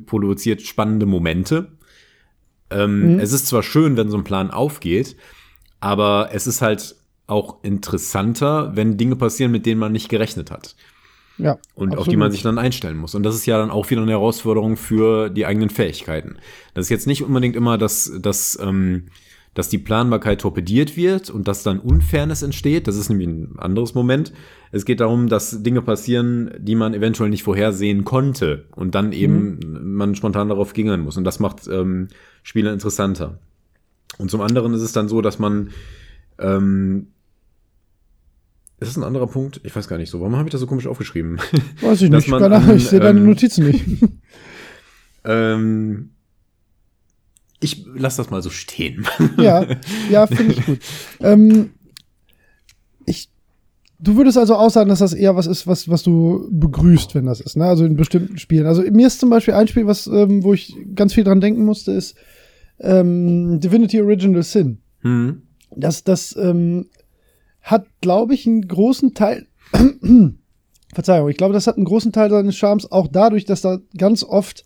produziert 0.06 0.62
spannende 0.62 1.06
Momente. 1.06 1.72
Ähm, 2.70 3.14
Mhm. 3.14 3.20
Es 3.20 3.34
ist 3.34 3.48
zwar 3.48 3.64
schön, 3.64 3.98
wenn 3.98 4.10
so 4.10 4.18
ein 4.18 4.24
Plan 4.24 4.52
aufgeht, 4.52 5.16
aber 5.80 6.30
es 6.34 6.48
ist 6.48 6.62
halt 6.62 6.96
auch 7.28 7.64
interessanter, 7.64 8.76
wenn 8.76 8.98
Dinge 8.98 9.16
passieren, 9.16 9.52
mit 9.52 9.66
denen 9.66 9.80
man 9.80 9.92
nicht 9.92 10.10
gerechnet 10.10 10.52
hat 10.52 10.76
Ja. 11.38 11.58
und 11.76 11.90
auf 11.90 12.00
absolut. 12.00 12.12
die 12.12 12.18
man 12.18 12.32
sich 12.32 12.42
dann 12.42 12.58
einstellen 12.58 12.98
muss. 12.98 13.16
Und 13.16 13.24
das 13.24 13.36
ist 13.36 13.46
ja 13.46 13.58
dann 13.58 13.70
auch 13.70 13.90
wieder 13.90 14.02
eine 14.02 14.12
Herausforderung 14.12 14.78
für 14.78 15.30
die 15.30 15.46
eigenen 15.46 15.70
Fähigkeiten. 15.70 16.38
Das 16.74 16.86
ist 16.86 16.90
jetzt 16.90 17.08
nicht 17.08 17.24
unbedingt 17.24 17.56
immer, 17.56 17.78
dass, 17.78 18.12
dass, 18.20 18.58
ähm, 18.62 19.06
dass 19.54 19.70
die 19.70 19.78
Planbarkeit 19.78 20.42
torpediert 20.42 20.98
wird 20.98 21.30
und 21.30 21.48
dass 21.48 21.64
dann 21.64 21.80
Unfairness 21.80 22.42
entsteht. 22.42 22.88
Das 22.88 22.96
ist 22.96 23.10
nämlich 23.10 23.28
ein 23.28 23.60
anderes 23.60 23.94
Moment. 23.94 24.34
Es 24.72 24.86
geht 24.86 25.00
darum, 25.00 25.30
dass 25.30 25.64
Dinge 25.64 25.82
passieren, 25.82 26.52
die 26.60 26.76
man 26.76 26.94
eventuell 26.94 27.30
nicht 27.30 27.44
vorhersehen 27.44 28.04
konnte 28.04 28.66
und 28.76 28.96
dann 28.96 29.14
eben 29.14 29.60
man 29.96 30.16
spontan 30.16 30.50
darauf 30.50 30.74
gingen 30.74 31.02
muss. 31.02 31.18
Und 31.18 31.24
das 31.24 31.40
macht 31.40 31.68
ähm, 31.68 32.08
Spiele 32.44 32.72
interessanter. 32.72 33.40
Und 34.18 34.32
zum 34.32 34.42
anderen 34.42 34.74
ist 34.74 34.82
es 34.82 34.94
dann 34.94 35.08
so, 35.08 35.22
dass 35.22 35.40
man 35.40 35.70
ähm, 36.40 37.08
ist 38.80 38.90
das 38.90 38.98
ein 38.98 39.04
anderer 39.04 39.28
Punkt? 39.28 39.60
Ich 39.64 39.76
weiß 39.76 39.88
gar 39.88 39.98
nicht 39.98 40.12
so. 40.12 40.20
Warum 40.20 40.36
habe 40.36 40.48
ich 40.48 40.52
das 40.52 40.62
so 40.62 40.68
komisch 40.68 40.86
aufgeschrieben? 40.86 41.40
Weiß 41.82 42.02
ich 42.04 42.12
nicht. 42.12 42.30
Keine 42.30 42.58
Ahnung, 42.58 42.76
ich 42.76 42.88
sehe 42.88 43.00
deine 43.00 43.20
ähm, 43.20 43.26
Notizen 43.26 43.66
nicht. 43.66 43.84
ähm, 45.26 46.12
ich 47.60 47.86
lasse 47.96 48.18
das 48.18 48.30
mal 48.30 48.44
so 48.44 48.52
stehen. 48.52 49.08
ja, 49.38 49.66
ja, 50.12 50.28
finde 50.28 50.54
ich 50.54 50.64
gut. 50.64 50.80
Ähm, 51.22 51.72
ich, 53.08 53.32
du 53.98 54.16
würdest 54.16 54.38
also 54.38 54.56
auch 54.56 54.70
sagen, 54.70 54.90
dass 54.90 55.00
das 55.00 55.14
eher 55.14 55.36
was 55.36 55.48
ist, 55.48 55.66
was, 55.66 55.90
was 55.90 56.04
du 56.04 56.48
begrüßt, 56.52 57.16
wenn 57.16 57.26
das 57.26 57.42
ist, 57.42 57.58
ne? 57.58 57.66
Also 57.66 57.84
in 57.84 57.96
bestimmten 57.96 58.38
Spielen. 58.38 58.68
Also 58.68 58.84
mir 58.84 59.08
ist 59.08 59.20
zum 59.20 59.32
Beispiel 59.32 59.56
ein 59.56 59.68
Spiel, 59.68 59.88
was, 59.88 60.06
ähm, 60.06 60.44
wo 60.44 60.54
ich 60.54 60.76
ganz 60.94 61.16
viel 61.16 61.24
dran 61.24 61.42
denken 61.42 61.66
musste, 61.66 61.94
ist 61.94 62.16
ähm, 62.80 63.60
Divinity 63.60 64.00
Original 64.02 64.44
Sin. 64.44 64.78
Hm. 65.02 65.42
Das, 65.76 66.04
das 66.04 66.36
ähm, 66.36 66.86
hat, 67.68 67.86
glaube 68.02 68.34
ich, 68.34 68.48
einen 68.48 68.68
großen 68.68 69.14
Teil. 69.14 69.46
Verzeihung, 70.94 71.30
ich 71.30 71.38
glaube, 71.38 71.54
das 71.54 71.68
hat 71.68 71.76
einen 71.76 71.86
großen 71.86 72.12
Teil 72.12 72.30
seines 72.30 72.56
Charmes 72.56 72.92
auch 72.92 73.08
dadurch, 73.08 73.46
dass 73.46 73.62
da 73.62 73.80
ganz 73.98 74.24
oft 74.24 74.64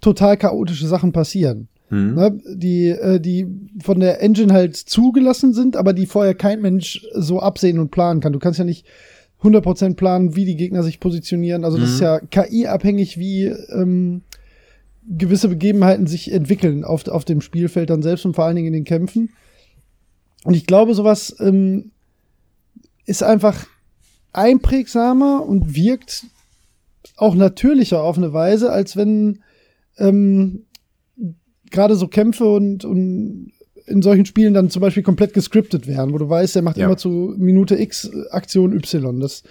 total 0.00 0.36
chaotische 0.36 0.86
Sachen 0.86 1.12
passieren. 1.12 1.68
Hm. 1.88 2.14
Ne? 2.14 2.38
Die, 2.54 2.88
äh, 2.88 3.20
die 3.20 3.46
von 3.82 4.00
der 4.00 4.22
Engine 4.22 4.52
halt 4.52 4.76
zugelassen 4.76 5.54
sind, 5.54 5.76
aber 5.76 5.92
die 5.92 6.06
vorher 6.06 6.34
kein 6.34 6.60
Mensch 6.60 7.06
so 7.14 7.40
absehen 7.40 7.78
und 7.78 7.90
planen 7.90 8.20
kann. 8.20 8.32
Du 8.32 8.38
kannst 8.38 8.58
ja 8.58 8.64
nicht 8.64 8.86
100% 9.42 9.94
planen, 9.94 10.36
wie 10.36 10.44
die 10.44 10.56
Gegner 10.56 10.82
sich 10.82 11.00
positionieren. 11.00 11.64
Also 11.64 11.78
das 11.78 11.88
Mhm. 11.88 11.94
ist 11.94 12.00
ja 12.00 12.18
KI-abhängig, 12.20 13.18
wie, 13.18 13.44
ähm, 13.44 14.22
gewisse 15.08 15.48
Begebenheiten 15.48 16.06
sich 16.06 16.32
entwickeln 16.32 16.84
auf, 16.84 17.06
auf 17.08 17.24
dem 17.24 17.40
Spielfeld 17.40 17.90
dann 17.90 18.02
selbst 18.02 18.26
und 18.26 18.34
vor 18.34 18.44
allen 18.44 18.56
Dingen 18.56 18.68
in 18.68 18.72
den 18.72 18.84
Kämpfen. 18.84 19.30
Und 20.44 20.54
ich 20.54 20.66
glaube, 20.66 20.94
sowas 20.94 21.36
ähm, 21.40 21.92
ist 23.06 23.22
einfach 23.22 23.66
einprägsamer 24.32 25.44
und 25.46 25.74
wirkt 25.74 26.26
auch 27.16 27.34
natürlicher 27.34 28.02
auf 28.02 28.18
eine 28.18 28.32
Weise, 28.32 28.70
als 28.70 28.96
wenn 28.96 29.42
ähm, 29.96 30.64
gerade 31.70 31.94
so 31.96 32.08
Kämpfe 32.08 32.44
und, 32.44 32.84
und 32.84 33.52
in 33.86 34.02
solchen 34.02 34.26
Spielen 34.26 34.52
dann 34.52 34.68
zum 34.70 34.82
Beispiel 34.82 35.02
komplett 35.02 35.32
gescriptet 35.32 35.86
werden, 35.86 36.12
wo 36.12 36.18
du 36.18 36.28
weißt, 36.28 36.54
der 36.56 36.62
macht 36.62 36.76
Ja. 36.76 36.86
immer 36.86 36.96
zu 36.96 37.34
Minute 37.38 37.80
X 37.80 38.10
Aktion 38.30 38.72
Y. 38.74 39.20
Das, 39.20 39.42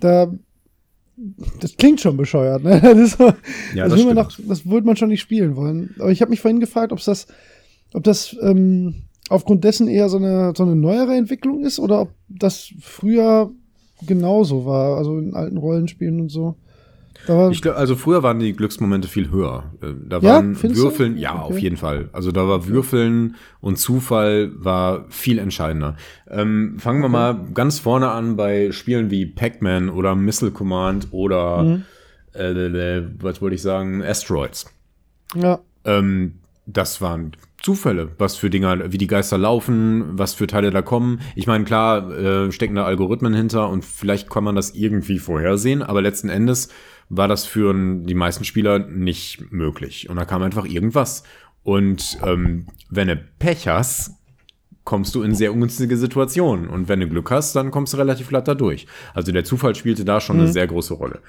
da, 0.00 0.32
das 1.60 1.76
klingt 1.76 2.00
schon 2.00 2.16
bescheuert, 2.16 2.62
ne? 2.62 2.80
Das, 2.82 2.98
ist 2.98 3.18
Ja, 3.74 3.88
das, 3.88 4.04
das 4.04 4.14
doch, 4.14 4.38
das 4.46 4.66
würde 4.66 4.86
man 4.86 4.96
schon 4.96 5.08
nicht 5.08 5.20
spielen 5.22 5.56
wollen. 5.56 5.94
Aber 5.98 6.10
ich 6.12 6.20
habe 6.20 6.30
mich 6.30 6.40
vorhin 6.40 6.60
gefragt, 6.60 6.92
ob 6.92 7.02
das, 7.02 7.26
ob 7.94 8.04
das 8.04 8.36
ähm, 8.42 8.94
aufgrund 9.28 9.64
dessen 9.64 9.88
eher 9.88 10.08
so 10.08 10.16
eine, 10.18 10.52
so 10.56 10.62
eine 10.64 10.76
neuere 10.76 11.14
Entwicklung 11.14 11.64
ist 11.64 11.78
oder 11.78 12.00
ob 12.02 12.10
das 12.28 12.72
früher 12.80 13.50
genauso 14.06 14.66
war, 14.66 14.96
also 14.98 15.18
in 15.18 15.34
alten 15.34 15.56
Rollenspielen 15.56 16.20
und 16.20 16.28
so. 16.28 16.56
Glaube, 17.24 17.76
also 17.76 17.94
früher 17.94 18.24
waren 18.24 18.40
die 18.40 18.52
Glücksmomente 18.52 19.06
viel 19.06 19.30
höher. 19.30 19.72
Äh, 19.80 19.92
Da 20.08 20.18
Ja, 20.18 20.34
waren 20.34 20.54
du? 20.54 20.74
Würfeln, 20.74 21.16
ja, 21.16 21.34
Okay. 21.44 21.52
auf 21.52 21.58
jeden 21.60 21.76
Fall. 21.76 22.08
Also 22.12 22.32
da 22.32 22.48
war 22.48 22.66
Würfeln 22.66 23.36
und 23.60 23.78
Zufall 23.78 24.50
war 24.56 25.04
viel 25.08 25.38
entscheidender. 25.38 25.96
Ähm, 26.28 26.76
fangen 26.80 27.00
wir 27.00 27.08
mal 27.08 27.38
ganz 27.54 27.78
vorne 27.78 28.10
an 28.10 28.34
bei 28.34 28.72
Spielen 28.72 29.12
wie 29.12 29.26
Pac-Man 29.26 29.88
oder 29.88 30.16
Missile 30.16 30.50
Command 30.50 31.08
oder 31.12 31.62
Mhm. 31.62 31.82
äh, 32.34 32.50
äh, 32.50 33.08
was 33.20 33.40
wollte 33.40 33.54
ich 33.54 33.62
sagen, 33.62 34.02
Asteroids. 34.02 34.66
ja, 35.36 35.60
Ähm, 35.84 36.40
das 36.66 37.00
waren 37.00 37.32
Zufälle, 37.62 38.10
was 38.18 38.36
für 38.36 38.50
Dinger, 38.50 38.92
wie 38.92 38.98
die 38.98 39.06
Geister 39.06 39.38
laufen, 39.38 40.18
was 40.18 40.34
für 40.34 40.46
Teile 40.46 40.70
da 40.70 40.82
kommen. 40.82 41.20
Ich 41.36 41.46
meine, 41.46 41.64
klar, 41.64 42.10
äh, 42.10 42.52
stecken 42.52 42.74
da 42.74 42.84
Algorithmen 42.84 43.34
hinter 43.34 43.68
und 43.68 43.84
vielleicht 43.84 44.28
kann 44.28 44.44
man 44.44 44.56
das 44.56 44.74
irgendwie 44.74 45.18
vorhersehen, 45.18 45.82
aber 45.82 46.02
letzten 46.02 46.28
Endes 46.28 46.68
war 47.08 47.28
das 47.28 47.44
für 47.44 47.72
die 47.74 48.14
meisten 48.14 48.44
Spieler 48.44 48.80
nicht 48.80 49.52
möglich. 49.52 50.08
Und 50.08 50.16
da 50.16 50.24
kam 50.24 50.42
einfach 50.42 50.64
irgendwas. 50.64 51.22
Und 51.62 52.18
ähm, 52.24 52.66
wenn 52.90 53.08
du 53.08 53.16
Pech 53.38 53.68
hast, 53.68 54.12
kommst 54.84 55.14
du 55.14 55.22
in 55.22 55.34
sehr 55.34 55.52
ungünstige 55.52 55.96
Situationen. 55.96 56.68
Und 56.68 56.88
wenn 56.88 57.00
du 57.00 57.08
Glück 57.08 57.30
hast, 57.30 57.54
dann 57.54 57.70
kommst 57.70 57.92
du 57.92 57.98
relativ 57.98 58.28
glatt 58.28 58.48
da 58.48 58.54
durch. 58.54 58.86
Also 59.14 59.30
der 59.30 59.44
Zufall 59.44 59.74
spielte 59.74 60.04
da 60.04 60.20
schon 60.20 60.40
eine 60.40 60.52
sehr 60.52 60.66
große 60.66 60.94
Rolle. 60.94 61.20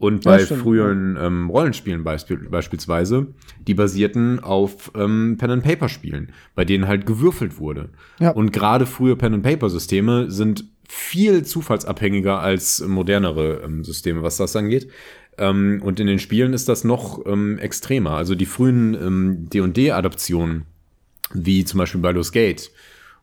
Und 0.00 0.24
Ja, 0.24 0.30
bei 0.30 0.44
stimmt, 0.46 0.62
früheren 0.62 1.18
ähm, 1.20 1.50
Rollenspielen 1.50 2.04
beispiel 2.04 2.38
beispielsweise, 2.38 3.34
die 3.68 3.74
basierten 3.74 4.40
auf 4.40 4.90
ähm, 4.94 5.36
Pen-and-Paper-Spielen, 5.38 6.32
bei 6.54 6.64
denen 6.64 6.88
halt 6.88 7.04
gewürfelt 7.04 7.58
wurde. 7.58 7.90
Ja. 8.18 8.30
Und 8.30 8.50
gerade 8.50 8.86
frühe 8.86 9.14
Pen-and-Paper-Systeme 9.14 10.30
sind 10.30 10.64
viel 10.88 11.44
zufallsabhängiger 11.44 12.40
als 12.40 12.80
modernere 12.80 13.60
ähm, 13.62 13.84
Systeme, 13.84 14.22
was 14.22 14.38
das 14.38 14.56
angeht. 14.56 14.90
Ähm, 15.36 15.82
und 15.84 16.00
in 16.00 16.06
den 16.06 16.18
Spielen 16.18 16.54
ist 16.54 16.70
das 16.70 16.82
noch 16.82 17.26
ähm, 17.26 17.58
extremer. 17.58 18.12
Also 18.12 18.34
die 18.34 18.46
frühen 18.46 18.94
ähm, 18.94 19.50
D&D-Adaptionen, 19.50 20.64
wie 21.34 21.66
zum 21.66 21.76
Beispiel 21.76 22.00
Baldur's 22.00 22.32
Gate 22.32 22.70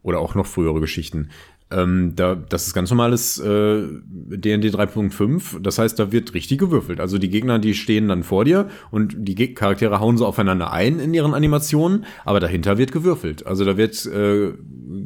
oder 0.03 0.19
auch 0.19 0.35
noch 0.35 0.45
frühere 0.45 0.79
Geschichten. 0.79 1.29
Ähm, 1.69 2.13
da, 2.15 2.35
das 2.35 2.67
ist 2.67 2.73
ganz 2.73 2.89
normales 2.91 3.39
äh, 3.39 3.81
D&D 4.05 4.69
3.5. 4.69 5.59
Das 5.61 5.77
heißt, 5.79 5.99
da 5.99 6.11
wird 6.13 6.33
richtig 6.33 6.59
gewürfelt. 6.59 7.01
Also 7.01 7.17
die 7.17 7.29
Gegner, 7.29 7.59
die 7.59 7.73
stehen 7.73 8.07
dann 8.07 8.23
vor 8.23 8.45
dir 8.45 8.69
und 8.89 9.15
die 9.17 9.35
Geg 9.35 9.57
Charaktere 9.57 9.99
hauen 9.99 10.17
so 10.17 10.25
aufeinander 10.25 10.71
ein 10.71 10.99
in 10.99 11.13
ihren 11.13 11.33
Animationen, 11.33 12.05
aber 12.23 12.39
dahinter 12.39 12.77
wird 12.77 12.93
gewürfelt. 12.93 13.45
Also 13.45 13.65
da 13.65 13.75
wird 13.75 14.05
äh, 14.05 14.53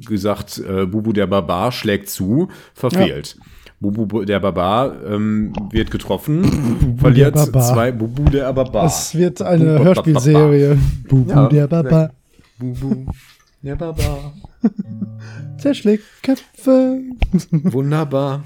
gesagt, 0.06 0.60
äh, 0.60 0.86
Bubu 0.86 1.14
der 1.14 1.26
Barbar 1.28 1.72
schlägt 1.72 2.10
zu, 2.10 2.50
verfehlt. 2.76 3.38
Bubu 3.80 4.24
der 4.26 4.40
Barbar 4.40 4.94
ähm, 5.04 5.54
wird 5.72 5.90
getroffen, 5.90 6.98
verliert 7.00 7.34
der 7.34 7.48
Barbar. 7.48 7.74
zwei 7.74 7.92
Bubu 7.92 8.26
der 8.30 8.54
Barbar. 8.54 8.86
es 8.86 9.16
wird 9.16 9.42
eine 9.42 9.78
Bubu- 9.78 9.84
Hörspielserie. 9.86 10.78
Bubu 11.10 11.32
Ja. 11.32 11.48
der 11.50 11.66
Baba 11.68 12.12
Bubu 12.60 13.08
der 13.62 13.76
Barbar. 13.76 14.34
zerschlägt 15.62 16.04
Köpfe. 16.24 17.02
Wunderbar. 17.52 18.44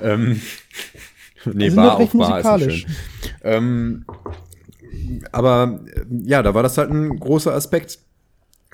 ähm, 0.00 0.40
nee, 1.44 1.68
sind 1.68 1.76
war 1.76 1.96
auf 1.98 2.12
Bar 2.12 2.60
ist 2.60 2.84
schön. 2.84 2.94
Ähm, 3.42 4.04
aber 5.32 5.80
äh, 5.94 6.04
ja, 6.22 6.42
da 6.42 6.54
war 6.54 6.62
das 6.62 6.78
halt 6.78 6.90
ein 6.90 7.18
großer 7.18 7.52
Aspekt. 7.52 7.98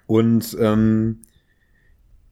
Und 0.07 0.57
ähm, 0.61 1.21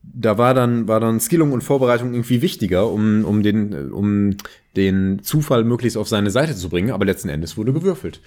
da 0.01 0.37
war 0.37 0.53
dann, 0.53 0.87
war 0.87 0.99
dann 0.99 1.19
Skillung 1.19 1.51
und 1.51 1.63
Vorbereitung 1.63 2.13
irgendwie 2.13 2.41
wichtiger, 2.41 2.89
um, 2.89 3.25
um, 3.25 3.43
den, 3.43 3.91
um 3.91 4.37
den 4.75 5.21
Zufall 5.21 5.63
möglichst 5.63 5.97
auf 5.97 6.07
seine 6.07 6.31
Seite 6.31 6.55
zu 6.55 6.69
bringen. 6.69 6.91
Aber 6.91 7.05
letzten 7.05 7.29
Endes 7.29 7.57
wurde 7.57 7.73
gewürfelt. 7.73 8.21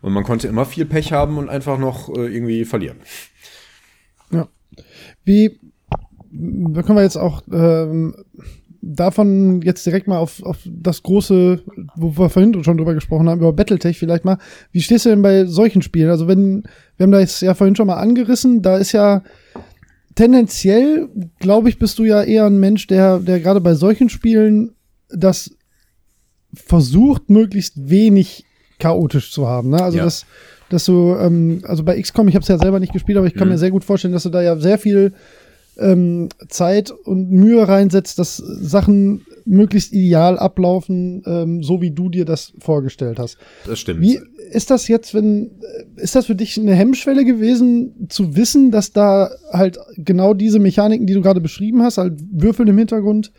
Und 0.00 0.12
man 0.12 0.24
konnte 0.24 0.48
immer 0.48 0.64
viel 0.64 0.84
Pech 0.84 1.12
haben 1.12 1.38
und 1.38 1.48
einfach 1.48 1.78
noch 1.78 2.08
äh, 2.10 2.26
irgendwie 2.26 2.64
verlieren. 2.64 2.98
Wie, 5.24 5.58
da 6.30 6.82
können 6.82 6.98
wir 6.98 7.02
jetzt 7.02 7.16
auch 7.16 7.42
ähm, 7.52 8.14
davon 8.82 9.62
jetzt 9.62 9.84
direkt 9.86 10.06
mal 10.06 10.18
auf, 10.18 10.42
auf 10.42 10.58
das 10.64 11.02
große, 11.02 11.62
wo 11.96 12.16
wir 12.18 12.28
vorhin 12.28 12.62
schon 12.64 12.76
drüber 12.76 12.94
gesprochen 12.94 13.28
haben, 13.28 13.40
über 13.40 13.52
Battletech 13.52 13.98
vielleicht 13.98 14.24
mal. 14.24 14.38
Wie 14.72 14.82
stehst 14.82 15.06
du 15.06 15.10
denn 15.10 15.22
bei 15.22 15.46
solchen 15.46 15.82
Spielen? 15.82 16.10
Also 16.10 16.28
wenn, 16.28 16.64
wir 16.96 17.04
haben 17.04 17.12
da 17.12 17.20
jetzt 17.20 17.40
ja 17.40 17.54
vorhin 17.54 17.76
schon 17.76 17.86
mal 17.86 17.96
angerissen, 17.96 18.62
da 18.62 18.76
ist 18.76 18.92
ja 18.92 19.22
tendenziell, 20.14 21.08
glaube 21.38 21.68
ich, 21.68 21.78
bist 21.78 21.98
du 21.98 22.04
ja 22.04 22.22
eher 22.22 22.46
ein 22.46 22.60
Mensch, 22.60 22.86
der, 22.86 23.18
der 23.18 23.40
gerade 23.40 23.60
bei 23.60 23.74
solchen 23.74 24.08
Spielen 24.08 24.72
das 25.08 25.56
versucht, 26.52 27.30
möglichst 27.30 27.88
wenig 27.88 28.44
chaotisch 28.78 29.32
zu 29.32 29.48
haben. 29.48 29.70
Ne? 29.70 29.82
Also 29.82 29.98
Ja. 29.98 30.04
das, 30.04 30.26
dass 30.74 30.84
du, 30.84 31.14
ähm, 31.18 31.62
also 31.64 31.82
bei 31.84 32.00
XCOM, 32.00 32.28
ich 32.28 32.34
habe 32.34 32.42
es 32.42 32.48
ja 32.48 32.58
selber 32.58 32.80
nicht 32.80 32.92
gespielt, 32.92 33.16
aber 33.16 33.26
ich 33.26 33.34
kann 33.34 33.48
Mhm. 33.48 33.54
mir 33.54 33.58
sehr 33.58 33.70
gut 33.70 33.84
vorstellen, 33.84 34.12
dass 34.12 34.24
du 34.24 34.30
da 34.30 34.42
ja 34.42 34.56
sehr 34.56 34.78
viel 34.78 35.12
ähm, 35.76 36.28
Zeit 36.48 36.92
und 36.92 37.30
Mühe 37.32 37.66
reinsetzt, 37.66 38.18
dass 38.20 38.36
Sachen 38.36 39.22
möglichst 39.44 39.92
ideal 39.92 40.38
ablaufen, 40.38 41.22
ähm, 41.26 41.62
so 41.64 41.80
wie 41.82 41.90
du 41.90 42.08
dir 42.08 42.24
das 42.24 42.52
vorgestellt 42.60 43.18
hast. 43.18 43.38
Das 43.66 43.80
stimmt. 43.80 44.00
Wie 44.00 44.20
ist 44.52 44.70
das 44.70 44.86
jetzt, 44.86 45.14
wenn, 45.14 45.50
äh, 45.96 46.00
ist 46.02 46.14
das 46.14 46.26
für 46.26 46.36
dich 46.36 46.56
eine 46.60 46.74
Hemmschwelle 46.74 47.24
gewesen, 47.24 48.06
zu 48.08 48.36
wissen, 48.36 48.70
dass 48.70 48.92
da 48.92 49.30
halt 49.52 49.78
genau 49.96 50.32
diese 50.32 50.60
Mechaniken, 50.60 51.06
die 51.08 51.14
du 51.14 51.22
gerade 51.22 51.40
beschrieben 51.40 51.82
hast, 51.82 51.98
halt 51.98 52.20
Würfeln 52.32 52.68
im 52.68 52.78
Hintergrund, 52.78 53.32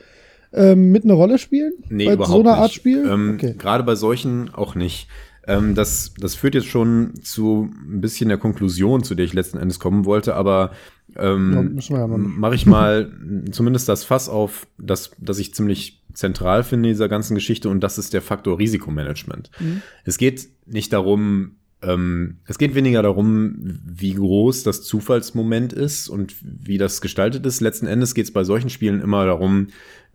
ähm, 0.53 0.91
mit 0.91 1.05
eine 1.05 1.13
Rolle 1.13 1.37
spielen? 1.37 1.71
Nee, 1.89 2.05
bei 2.07 2.13
überhaupt 2.13 2.31
so 2.33 2.39
einer 2.41 2.51
nicht. 2.51 2.61
Art 2.61 2.73
Spiel? 2.73 3.07
Ähm, 3.09 3.31
okay. 3.35 3.55
Gerade 3.57 3.83
bei 3.85 3.95
solchen 3.95 4.53
auch 4.53 4.75
nicht. 4.75 5.07
Ähm, 5.47 5.75
das, 5.75 6.13
das 6.17 6.35
führt 6.35 6.55
jetzt 6.55 6.67
schon 6.67 7.13
zu 7.21 7.69
ein 7.87 8.01
bisschen 8.01 8.29
der 8.29 8.37
Konklusion, 8.37 9.03
zu 9.03 9.15
der 9.15 9.25
ich 9.25 9.33
letzten 9.33 9.57
Endes 9.57 9.79
kommen 9.79 10.05
wollte, 10.05 10.35
aber 10.35 10.71
ähm, 11.15 11.77
ja 11.89 12.07
mache 12.07 12.55
ich 12.55 12.65
mal 12.65 13.11
zumindest 13.51 13.87
das 13.87 14.03
Fass 14.03 14.27
auf, 14.27 14.67
das, 14.77 15.11
das 15.19 15.37
ich 15.39 15.53
ziemlich 15.53 16.01
zentral 16.13 16.63
finde 16.63 16.89
in 16.89 16.93
dieser 16.93 17.09
ganzen 17.09 17.35
Geschichte 17.35 17.69
und 17.69 17.81
das 17.81 17.97
ist 17.97 18.13
der 18.13 18.21
Faktor 18.21 18.57
Risikomanagement. 18.57 19.51
Mhm. 19.59 19.81
Es 20.03 20.17
geht 20.17 20.47
nicht 20.65 20.93
darum, 20.93 21.57
ähm, 21.81 22.37
es 22.45 22.57
geht 22.57 22.73
weniger 22.73 23.03
darum, 23.03 23.55
wie 23.85 24.13
groß 24.13 24.63
das 24.63 24.83
Zufallsmoment 24.83 25.73
ist 25.73 26.09
und 26.09 26.35
wie 26.41 26.77
das 26.77 27.01
gestaltet 27.01 27.45
ist. 27.45 27.61
Letzten 27.61 27.85
Endes 27.85 28.15
geht 28.15 28.25
es 28.25 28.33
bei 28.33 28.43
solchen 28.43 28.69
Spielen 28.69 29.01
immer 29.01 29.25
darum, 29.25 29.67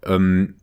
ähm, 0.05 0.55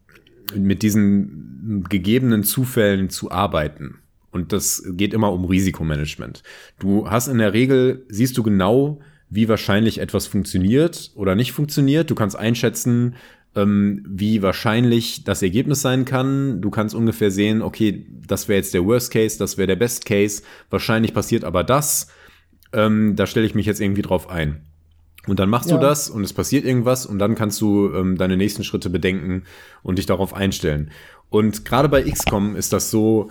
mit 0.55 0.81
diesen 0.81 1.85
gegebenen 1.89 2.43
Zufällen 2.43 3.09
zu 3.09 3.31
arbeiten. 3.31 3.99
Und 4.31 4.53
das 4.53 4.83
geht 4.91 5.13
immer 5.13 5.31
um 5.31 5.45
Risikomanagement. 5.45 6.43
Du 6.79 7.09
hast 7.09 7.27
in 7.27 7.37
der 7.37 7.53
Regel, 7.53 8.05
siehst 8.09 8.37
du 8.37 8.43
genau, 8.43 8.99
wie 9.29 9.49
wahrscheinlich 9.49 9.99
etwas 9.99 10.27
funktioniert 10.27 11.11
oder 11.15 11.35
nicht 11.35 11.51
funktioniert. 11.51 12.09
Du 12.09 12.15
kannst 12.15 12.35
einschätzen, 12.35 13.15
ähm, 13.55 14.05
wie 14.07 14.41
wahrscheinlich 14.41 15.23
das 15.23 15.41
Ergebnis 15.41 15.81
sein 15.81 16.05
kann. 16.05 16.61
Du 16.61 16.69
kannst 16.69 16.95
ungefähr 16.95 17.31
sehen, 17.31 17.61
okay, 17.61 18.05
das 18.27 18.47
wäre 18.47 18.57
jetzt 18.57 18.73
der 18.73 18.85
Worst 18.85 19.11
Case, 19.11 19.37
das 19.37 19.57
wäre 19.57 19.67
der 19.67 19.75
Best 19.75 20.05
Case. 20.05 20.43
Wahrscheinlich 20.69 21.13
passiert 21.13 21.43
aber 21.43 21.63
das. 21.63 22.07
Ähm, 22.73 23.15
da 23.15 23.25
stelle 23.25 23.45
ich 23.45 23.55
mich 23.55 23.65
jetzt 23.65 23.81
irgendwie 23.81 24.01
drauf 24.01 24.29
ein. 24.29 24.61
Und 25.25 25.39
dann 25.39 25.49
machst 25.49 25.69
Ja. 25.69 25.75
du 25.75 25.81
das 25.81 26.09
und 26.09 26.23
es 26.23 26.31
passiert 26.33 26.63
irgendwas 26.63 27.05
und 27.05 27.19
dann 27.19 27.35
kannst 27.35 27.59
du 27.59 27.91
ähm, 27.93 28.17
deine 28.17 28.37
nächsten 28.37 28.63
Schritte 28.63 28.89
bedenken 28.89 29.43
und 29.83 29.97
dich 29.97 30.05
darauf 30.05 30.33
einstellen. 30.33 30.91
Und 31.29 31.65
gerade 31.65 31.89
bei 31.89 32.03
XCOM 32.03 32.55
ist 32.55 32.71
das 32.71 32.91
so, 32.91 33.29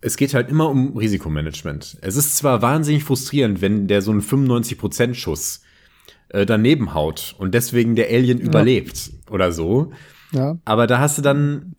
es 0.00 0.16
geht 0.16 0.34
halt 0.34 0.48
immer 0.50 0.68
um 0.70 0.96
Risikomanagement. 0.96 1.98
Es 2.00 2.16
ist 2.16 2.36
zwar 2.36 2.62
wahnsinnig 2.62 3.04
frustrierend, 3.04 3.60
wenn 3.60 3.88
der 3.88 4.00
so 4.02 4.10
einen 4.12 4.22
95% 4.22 5.14
Schuss 5.14 5.62
äh, 6.28 6.46
daneben 6.46 6.94
haut 6.94 7.34
und 7.38 7.54
deswegen 7.54 7.96
der 7.96 8.08
Alien 8.08 8.38
überlebt 8.38 9.10
oder 9.30 9.50
so, 9.52 9.92
Ja. 10.32 10.58
aber 10.64 10.86
da 10.86 10.98
hast 11.00 11.18
du 11.18 11.22
dann 11.22 11.74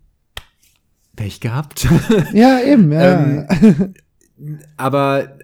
Pech 1.15 1.39
gehabt. 1.39 1.87
ja, 2.33 2.59
eben, 2.61 2.91
ja. 2.91 3.45
Ähm, 3.61 4.63
aber 4.77 5.37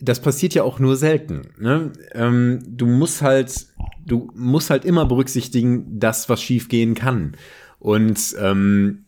das 0.00 0.20
passiert 0.20 0.54
ja 0.54 0.62
auch 0.62 0.78
nur 0.78 0.96
selten. 0.96 1.42
Ne? 1.58 1.92
Ähm, 2.14 2.60
du 2.66 2.86
musst 2.86 3.20
halt, 3.20 3.66
du 4.06 4.30
musst 4.34 4.70
halt 4.70 4.86
immer 4.86 5.04
berücksichtigen, 5.04 5.98
das, 6.00 6.30
was 6.30 6.40
schief 6.42 6.68
gehen 6.70 6.94
kann. 6.94 7.36
Und 7.78 8.34
ähm, 8.40 9.04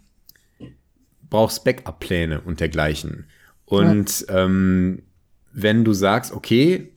brauchst 1.32 1.64
Backup-Pläne 1.64 2.42
und 2.42 2.60
dergleichen. 2.60 3.24
Und 3.64 4.26
ja. 4.28 4.44
ähm, 4.44 5.02
wenn 5.52 5.82
du 5.82 5.94
sagst, 5.94 6.32
okay, 6.32 6.92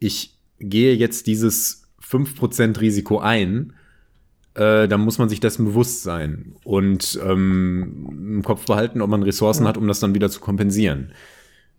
ich 0.00 0.36
gehe 0.58 0.94
jetzt 0.94 1.28
dieses 1.28 1.84
5% 2.04 2.80
Risiko 2.80 3.20
ein, 3.20 3.72
äh, 4.54 4.88
dann 4.88 5.00
muss 5.00 5.18
man 5.18 5.28
sich 5.28 5.38
dessen 5.38 5.64
bewusst 5.64 6.02
sein 6.02 6.56
und 6.64 7.18
ähm, 7.24 8.34
im 8.36 8.42
Kopf 8.42 8.66
behalten, 8.66 9.00
ob 9.00 9.08
man 9.08 9.22
Ressourcen 9.22 9.62
ja. 9.62 9.68
hat, 9.68 9.76
um 9.76 9.86
das 9.86 10.00
dann 10.00 10.14
wieder 10.14 10.28
zu 10.28 10.40
kompensieren. 10.40 11.12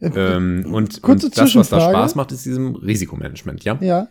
Ähm, 0.02 0.66
und, 0.72 1.04
und 1.04 1.38
das, 1.38 1.56
was 1.56 1.70
da 1.70 1.82
Spaß 1.82 2.16
macht, 2.16 2.32
ist 2.32 2.46
diesem 2.46 2.76
Risikomanagement, 2.76 3.64
ja? 3.66 3.78
Ja. 3.82 4.08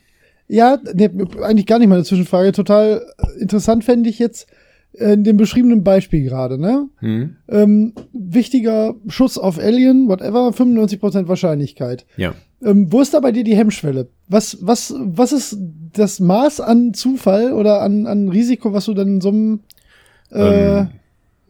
Ja, 0.46 0.78
nee, 0.92 1.08
eigentlich 1.40 1.66
gar 1.66 1.78
nicht 1.78 1.88
mal 1.88 1.94
eine 1.94 2.04
Zwischenfrage. 2.04 2.52
Total 2.52 3.06
interessant 3.38 3.84
fände 3.84 4.10
ich 4.10 4.18
jetzt 4.18 4.46
äh, 4.50 4.54
in 4.92 5.24
dem 5.24 5.36
beschriebenen 5.36 5.82
Beispiel 5.82 6.22
gerade, 6.22 6.58
ne? 6.58 6.88
Hm. 6.98 7.36
Ähm, 7.48 7.94
wichtiger 8.12 8.94
Schuss 9.08 9.38
auf 9.38 9.58
Alien, 9.58 10.08
whatever, 10.08 10.50
95% 10.50 11.28
Wahrscheinlichkeit. 11.28 12.06
Ja. 12.16 12.34
Ähm, 12.62 12.92
wo 12.92 13.00
ist 13.00 13.14
da 13.14 13.20
bei 13.20 13.32
dir 13.32 13.42
die 13.42 13.56
Hemmschwelle? 13.56 14.08
Was, 14.28 14.58
was, 14.60 14.94
was 14.98 15.32
ist 15.32 15.58
das 15.92 16.20
Maß 16.20 16.60
an 16.60 16.94
Zufall 16.94 17.52
oder 17.52 17.80
an, 17.80 18.06
an 18.06 18.28
Risiko, 18.28 18.72
was 18.72 18.84
du 18.84 18.94
dann 18.94 19.08
in 19.08 19.20
so 19.20 19.28
einem 19.30 19.60
äh, 20.30 20.78
ähm 20.78 20.88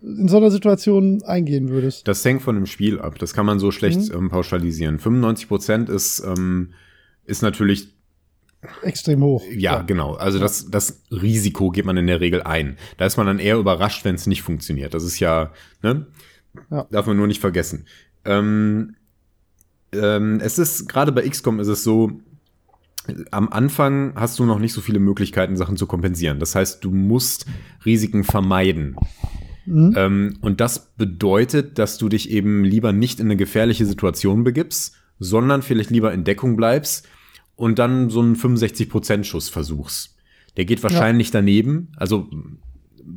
in 0.03 0.29
so 0.29 0.37
einer 0.37 0.51
Situation 0.51 1.23
eingehen 1.23 1.69
würdest? 1.69 2.09
Das 2.09 2.25
hängt 2.25 2.43
von 2.43 2.57
dem 2.57 2.67
Spiel 2.67 3.01
ab. 3.01 3.19
Das 3.19 3.35
kann 3.35 3.47
man 3.47 3.59
so 3.59 3.71
schlecht 3.71 4.13
mhm. 4.13 4.19
ähm, 4.19 4.31
pauschalisieren. 4.31 4.99
95 4.99 5.49
Prozent 5.49 5.89
ist, 5.89 6.23
ähm, 6.27 6.73
ist 7.25 7.43
natürlich 7.43 7.95
extrem 8.83 9.23
hoch. 9.23 9.45
Ja, 9.51 9.57
ja, 9.57 9.83
genau. 9.83 10.15
Also 10.15 10.39
das, 10.39 10.71
das 10.71 11.03
Risiko 11.11 11.71
geht 11.71 11.85
man 11.85 11.97
in 11.97 12.07
der 12.07 12.21
Regel 12.21 12.43
ein. 12.43 12.77
Da 12.97 13.07
ist 13.07 13.17
man 13.17 13.27
dann 13.27 13.39
eher 13.39 13.57
überrascht, 13.57 14.05
wenn 14.05 14.15
es 14.15 14.27
nicht 14.27 14.43
funktioniert. 14.43 14.95
Das 14.95 15.05
ist 15.05 15.19
ja, 15.19 15.53
ne? 15.83 16.07
Ja. 16.71 16.87
Darf 16.91 17.07
man 17.07 17.17
nur 17.17 17.27
nicht 17.27 17.41
vergessen. 17.41 17.87
Ähm, 18.25 18.95
ähm, 19.93 20.39
es 20.41 20.59
ist, 20.59 20.89
gerade 20.89 21.13
bei 21.13 21.29
XCOM 21.29 21.61
ist 21.61 21.69
es 21.69 21.83
so, 21.83 22.13
am 23.31 23.49
Anfang 23.49 24.13
hast 24.15 24.39
du 24.39 24.45
noch 24.45 24.59
nicht 24.59 24.73
so 24.73 24.81
viele 24.81 25.01
Möglichkeiten, 25.01 25.57
Sachen 25.57 25.77
zu 25.77 25.87
kompensieren. 25.87 26.39
Das 26.39 26.55
heißt, 26.55 26.85
du 26.85 26.91
musst 26.91 27.47
Risiken 27.85 28.23
vermeiden. 28.23 28.97
Mhm. 29.67 29.95
Ähm, 29.97 30.39
und 30.41 30.61
das 30.61 30.93
bedeutet, 30.97 31.79
dass 31.79 31.99
du 31.99 32.09
dich 32.09 32.31
eben 32.31 32.65
lieber 32.65 32.93
nicht 32.93 33.19
in 33.19 33.27
eine 33.27 33.37
gefährliche 33.37 33.87
Situation 33.87 34.45
begibst, 34.45 34.95
sondern 35.19 35.63
vielleicht 35.63 35.91
lieber 35.91 36.13
in 36.13 36.25
Deckung 36.25 36.57
bleibst 36.57 37.09
und 37.63 37.79
dann 37.79 38.11
so 38.11 38.19
einen 38.19 38.35
65%-Schuss 38.35 39.49
versuchst. 39.49 40.17
Der 40.57 40.65
geht 40.65 40.83
wahrscheinlich 40.83 41.29
ja. 41.29 41.35
daneben, 41.35 41.93
also 41.97 42.29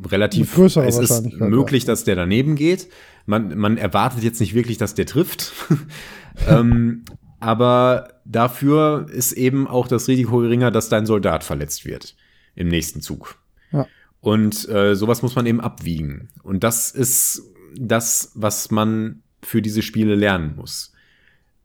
relativ, 0.05 0.55
es 0.55 0.99
ist 0.99 1.39
möglich, 1.39 1.81
ja. 1.81 1.87
dass 1.87 2.03
der 2.03 2.15
daneben 2.15 2.55
geht. 2.55 2.87
Man, 3.25 3.57
man 3.57 3.79
erwartet 3.79 4.21
jetzt 4.21 4.39
nicht 4.39 4.53
wirklich, 4.53 4.77
dass 4.77 4.93
der 4.93 5.07
trifft. 5.07 5.51
ähm, 6.47 7.05
aber 7.39 8.09
dafür 8.23 9.07
ist 9.11 9.31
eben 9.31 9.65
auch 9.65 9.87
das 9.87 10.07
Risiko 10.07 10.37
geringer, 10.37 10.69
dass 10.69 10.89
dein 10.89 11.07
Soldat 11.07 11.43
verletzt 11.43 11.83
wird 11.83 12.15
im 12.53 12.67
nächsten 12.67 13.01
Zug. 13.01 13.39
Ja. 13.71 13.87
Und 14.21 14.69
äh, 14.69 14.95
sowas 14.95 15.23
muss 15.23 15.35
man 15.35 15.47
eben 15.47 15.59
abwiegen. 15.59 16.29
Und 16.43 16.63
das 16.63 16.91
ist 16.91 17.41
das, 17.75 18.31
was 18.35 18.69
man 18.69 19.23
für 19.41 19.63
diese 19.63 19.81
Spiele 19.81 20.13
lernen 20.13 20.55
muss. 20.55 20.93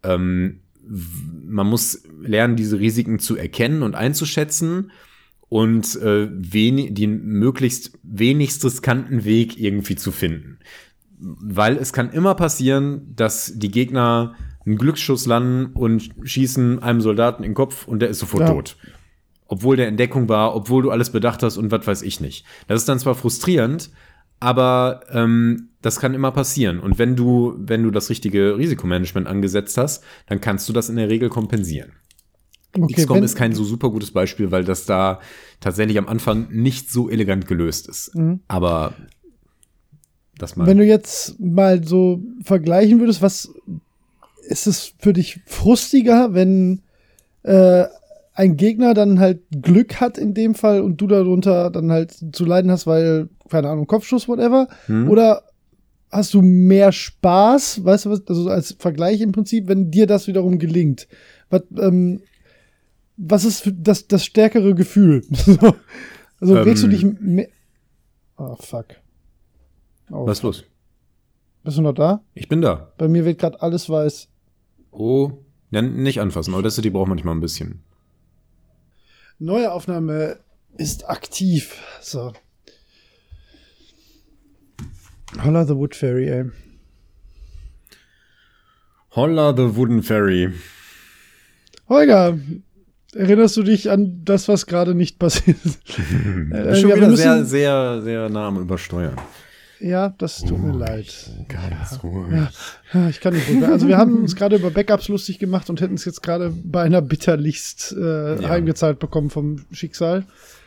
Ähm, 0.02 0.60
man 0.90 1.66
muss 1.66 2.02
lernen, 2.20 2.56
diese 2.56 2.78
Risiken 2.78 3.18
zu 3.18 3.36
erkennen 3.36 3.82
und 3.82 3.94
einzuschätzen 3.94 4.90
und 5.48 5.96
äh, 5.96 6.28
wenig, 6.30 6.94
den 6.94 7.24
möglichst 7.24 7.98
wenigst 8.02 8.64
riskanten 8.64 9.24
Weg 9.24 9.58
irgendwie 9.58 9.96
zu 9.96 10.10
finden. 10.12 10.58
Weil 11.18 11.76
es 11.76 11.92
kann 11.92 12.10
immer 12.10 12.34
passieren, 12.34 13.12
dass 13.14 13.52
die 13.56 13.70
Gegner 13.70 14.34
einen 14.64 14.78
Glücksschuss 14.78 15.26
landen 15.26 15.72
und 15.74 16.10
schießen 16.22 16.82
einem 16.82 17.00
Soldaten 17.00 17.42
in 17.44 17.50
den 17.50 17.54
Kopf 17.54 17.86
und 17.86 18.00
der 18.00 18.08
ist 18.08 18.18
sofort 18.18 18.42
ja. 18.42 18.52
tot 18.52 18.76
obwohl 19.52 19.76
der 19.76 19.88
Entdeckung 19.88 20.28
war, 20.28 20.54
obwohl 20.54 20.84
du 20.84 20.92
alles 20.92 21.10
bedacht 21.10 21.42
hast 21.42 21.56
und 21.56 21.72
was 21.72 21.84
weiß 21.84 22.02
ich 22.02 22.20
nicht. 22.20 22.46
Das 22.68 22.80
ist 22.80 22.88
dann 22.88 23.00
zwar 23.00 23.16
frustrierend, 23.16 23.90
aber 24.40 25.02
ähm, 25.12 25.68
das 25.82 26.00
kann 26.00 26.14
immer 26.14 26.32
passieren. 26.32 26.80
Und 26.80 26.98
wenn 26.98 27.16
du, 27.16 27.54
wenn 27.58 27.82
du 27.82 27.90
das 27.90 28.10
richtige 28.10 28.56
Risikomanagement 28.58 29.26
angesetzt 29.26 29.78
hast, 29.78 30.02
dann 30.26 30.40
kannst 30.40 30.68
du 30.68 30.72
das 30.72 30.88
in 30.88 30.96
der 30.96 31.08
Regel 31.08 31.28
kompensieren. 31.28 31.92
Okay, 32.72 32.94
XCOM 32.94 33.22
ist 33.22 33.36
kein 33.36 33.52
so 33.52 33.64
super 33.64 33.90
gutes 33.90 34.12
Beispiel, 34.12 34.50
weil 34.50 34.64
das 34.64 34.86
da 34.86 35.20
tatsächlich 35.60 35.98
am 35.98 36.08
Anfang 36.08 36.48
nicht 36.50 36.90
so 36.90 37.10
elegant 37.10 37.46
gelöst 37.46 37.88
ist. 37.88 38.14
Mhm. 38.14 38.40
Aber 38.46 38.94
das 40.38 40.56
mal. 40.56 40.66
Wenn 40.66 40.78
du 40.78 40.84
jetzt 40.84 41.38
mal 41.40 41.84
so 41.84 42.22
vergleichen 42.42 43.00
würdest, 43.00 43.22
was 43.22 43.52
ist 44.48 44.66
es 44.66 44.94
für 44.98 45.12
dich 45.12 45.40
frustiger, 45.46 46.32
wenn 46.32 46.82
äh, 47.42 47.84
ein 48.34 48.56
Gegner 48.56 48.94
dann 48.94 49.20
halt 49.20 49.42
Glück 49.50 50.00
hat 50.00 50.16
in 50.16 50.34
dem 50.34 50.54
Fall 50.54 50.80
und 50.80 51.00
du 51.00 51.06
darunter 51.06 51.70
dann 51.70 51.90
halt 51.90 52.14
zu 52.32 52.44
leiden 52.44 52.70
hast, 52.70 52.86
weil, 52.86 53.28
keine 53.50 53.68
Ahnung, 53.68 53.86
Kopfschuss, 53.86 54.28
whatever? 54.28 54.68
Hm. 54.86 55.08
Oder 55.08 55.42
hast 56.10 56.34
du 56.34 56.42
mehr 56.42 56.92
Spaß, 56.92 57.84
weißt 57.84 58.06
du 58.06 58.10
was, 58.10 58.26
also 58.26 58.48
als 58.48 58.76
Vergleich 58.78 59.20
im 59.20 59.32
Prinzip, 59.32 59.68
wenn 59.68 59.90
dir 59.90 60.06
das 60.06 60.26
wiederum 60.26 60.58
gelingt? 60.58 61.08
Was, 61.50 61.62
ähm, 61.78 62.22
was 63.16 63.44
ist 63.44 63.70
das, 63.74 64.08
das 64.08 64.24
stärkere 64.24 64.74
Gefühl? 64.74 65.22
also 66.40 66.56
ähm, 66.56 66.62
regst 66.62 66.82
du 66.82 66.88
dich 66.88 67.04
mehr. 67.04 67.48
Oh, 68.36 68.56
fuck. 68.56 68.86
Oh, 70.10 70.26
was 70.26 70.38
ist 70.38 70.42
los? 70.42 70.64
Bist 71.62 71.76
du 71.76 71.82
noch 71.82 71.92
da? 71.92 72.24
Ich 72.34 72.48
bin 72.48 72.62
da. 72.62 72.92
Bei 72.96 73.06
mir 73.06 73.24
wird 73.24 73.38
gerade 73.38 73.60
alles 73.60 73.88
weiß. 73.88 74.28
Oh, 74.90 75.32
ja, 75.70 75.82
nicht 75.82 76.20
anfassen. 76.20 76.54
Audacity 76.54 76.90
braucht 76.90 77.08
manchmal 77.08 77.34
ein 77.34 77.40
bisschen. 77.40 77.84
Neue 79.38 79.72
Aufnahme 79.72 80.38
ist 80.76 81.08
aktiv. 81.08 81.82
So. 82.00 82.32
Holla 85.38 85.64
the 85.64 85.76
Wood 85.76 85.94
Fairy, 85.94 86.28
ey. 86.28 86.44
Holla 89.10 89.54
the 89.56 89.76
Wooden 89.76 90.02
Fairy. 90.02 90.52
Holger, 91.88 92.38
erinnerst 93.14 93.56
du 93.56 93.62
dich 93.62 93.90
an 93.90 94.22
das, 94.24 94.48
was 94.48 94.66
gerade 94.66 94.94
nicht 94.94 95.18
passiert 95.18 95.58
ist? 95.64 95.80
äh, 96.52 96.76
Schon 96.76 96.90
ja, 96.90 96.96
wieder 96.96 97.16
sehr, 97.16 97.44
sehr, 97.44 98.02
sehr 98.02 98.28
nah 98.28 98.48
am 98.48 98.60
Übersteuern. 98.60 99.16
Ja, 99.80 100.14
das 100.18 100.40
tut 100.40 100.58
mir 100.58 100.76
leid. 100.76 101.30
Ganz 101.48 102.02
ruhig. 102.02 102.34
Ja, 102.92 103.08
ich 103.08 103.20
kann 103.20 103.32
nicht 103.32 103.48
ruhig. 103.48 103.64
Also 103.64 103.88
wir 103.88 103.96
haben 103.96 104.18
uns 104.18 104.36
gerade 104.36 104.56
über 104.56 104.70
Backups 104.70 105.08
lustig 105.08 105.38
gemacht 105.38 105.70
und 105.70 105.80
hätten 105.80 105.94
es 105.94 106.04
jetzt 106.04 106.22
gerade 106.22 106.52
bei 106.64 106.82
einer 106.82 107.00
bitterlichst 107.00 107.96
äh, 107.98 108.42
ja. 108.42 108.48
heimgezahlt 108.50 108.98
bekommen 108.98 109.30
vom 109.30 109.64
Schicksal. 109.72 110.24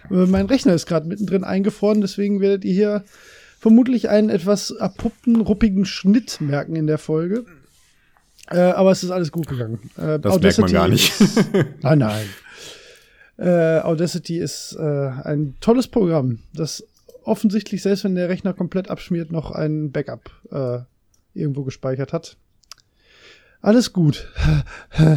Äh, 0.09 0.25
mein 0.25 0.47
Rechner 0.47 0.73
ist 0.73 0.87
gerade 0.87 1.07
mittendrin 1.07 1.43
eingefroren, 1.43 2.01
deswegen 2.01 2.41
werdet 2.41 2.65
ihr 2.65 2.73
hier 2.73 3.03
vermutlich 3.63 4.09
einen 4.09 4.29
etwas 4.29 4.75
abpuppten, 4.75 5.39
ruppigen 5.39 5.85
Schnitt 5.85 6.41
merken 6.41 6.75
in 6.75 6.85
der 6.85 6.97
Folge. 6.97 7.45
Äh, 8.49 8.59
aber 8.59 8.91
es 8.91 9.03
ist 9.03 9.11
alles 9.11 9.31
gut 9.31 9.47
gegangen. 9.47 9.79
Äh, 9.95 10.19
das 10.19 10.33
Audacity 10.33 10.73
merkt 10.73 10.73
man 10.73 10.81
gar 10.81 10.89
nicht. 10.89 11.21
Ist, 11.21 11.45
nein, 11.81 11.99
nein. 11.99 12.25
Äh, 13.37 13.79
Audacity 13.79 14.37
ist 14.37 14.75
äh, 14.77 14.81
ein 14.81 15.55
tolles 15.61 15.87
Programm, 15.87 16.39
das 16.53 16.85
offensichtlich, 17.23 17.81
selbst 17.81 18.03
wenn 18.03 18.15
der 18.15 18.27
Rechner 18.27 18.53
komplett 18.53 18.89
abschmiert, 18.89 19.31
noch 19.31 19.51
ein 19.51 19.93
Backup 19.93 20.29
äh, 20.51 20.79
irgendwo 21.33 21.63
gespeichert 21.63 22.11
hat. 22.11 22.35
Alles 23.61 23.93
gut. 23.93 24.29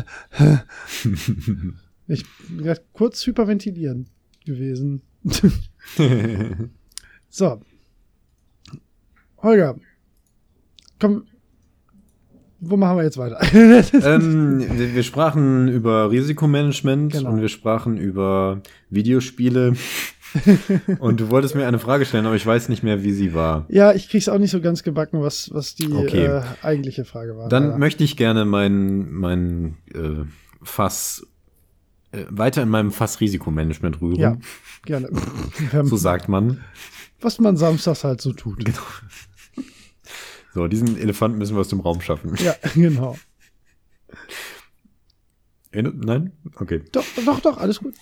ich 2.06 2.24
bin 2.48 2.76
kurz 2.92 3.26
hyperventilieren 3.26 4.06
gewesen. 4.44 5.02
so. 7.28 7.60
Holger, 9.46 9.76
komm, 11.00 11.22
wo 12.58 12.76
machen 12.76 12.96
wir 12.96 13.04
jetzt 13.04 13.16
weiter? 13.16 13.40
ähm, 13.52 14.64
wir, 14.68 15.02
sprachen 15.04 15.68
über 15.68 16.10
Risikomanagement 16.10 17.12
genau. 17.12 17.30
und 17.30 17.40
wir 17.40 17.48
sprachen 17.48 17.96
über 17.96 18.60
Videospiele. 18.90 19.74
und 20.98 21.20
du 21.20 21.30
wolltest 21.30 21.54
mir 21.54 21.66
eine 21.66 21.78
Frage 21.78 22.04
stellen, 22.04 22.26
aber 22.26 22.34
ich 22.34 22.44
weiß 22.44 22.68
nicht 22.68 22.82
mehr, 22.82 23.04
wie 23.04 23.12
sie 23.12 23.34
war. 23.34 23.66
Ja, 23.68 23.92
ich 23.92 24.08
krieg's 24.08 24.28
auch 24.28 24.38
nicht 24.38 24.50
so 24.50 24.60
ganz 24.60 24.82
gebacken, 24.82 25.22
was, 25.22 25.50
was 25.54 25.76
die 25.76 25.92
okay. 25.92 26.26
äh, 26.26 26.42
eigentliche 26.62 27.04
Frage 27.04 27.36
war. 27.36 27.48
Dann 27.48 27.70
ja. 27.70 27.78
möchte 27.78 28.02
ich 28.02 28.16
gerne 28.16 28.44
mein, 28.44 29.12
mein 29.12 29.76
äh, 29.94 30.24
Fass 30.62 31.24
äh, 32.10 32.24
weiter 32.28 32.64
in 32.64 32.68
meinem 32.68 32.90
Fass 32.90 33.20
Risikomanagement 33.20 34.00
rühren. 34.00 34.18
Ja, 34.18 34.36
gerne. 34.84 35.08
so 35.84 35.96
sagt 35.96 36.28
man. 36.28 36.64
Was 37.20 37.38
man 37.38 37.56
samstags 37.56 38.02
halt 38.02 38.20
so 38.20 38.32
tut. 38.32 38.64
Genau. 38.64 38.78
So, 40.56 40.68
diesen 40.68 40.96
Elefanten 40.96 41.36
müssen 41.36 41.54
wir 41.54 41.60
aus 41.60 41.68
dem 41.68 41.80
Raum 41.80 42.00
schaffen. 42.00 42.34
Ja, 42.42 42.54
genau. 42.74 43.14
Nein? 45.70 46.32
Okay. 46.54 46.80
Doch, 46.92 47.04
doch, 47.26 47.40
doch, 47.40 47.58
alles 47.58 47.78
gut. 47.80 47.92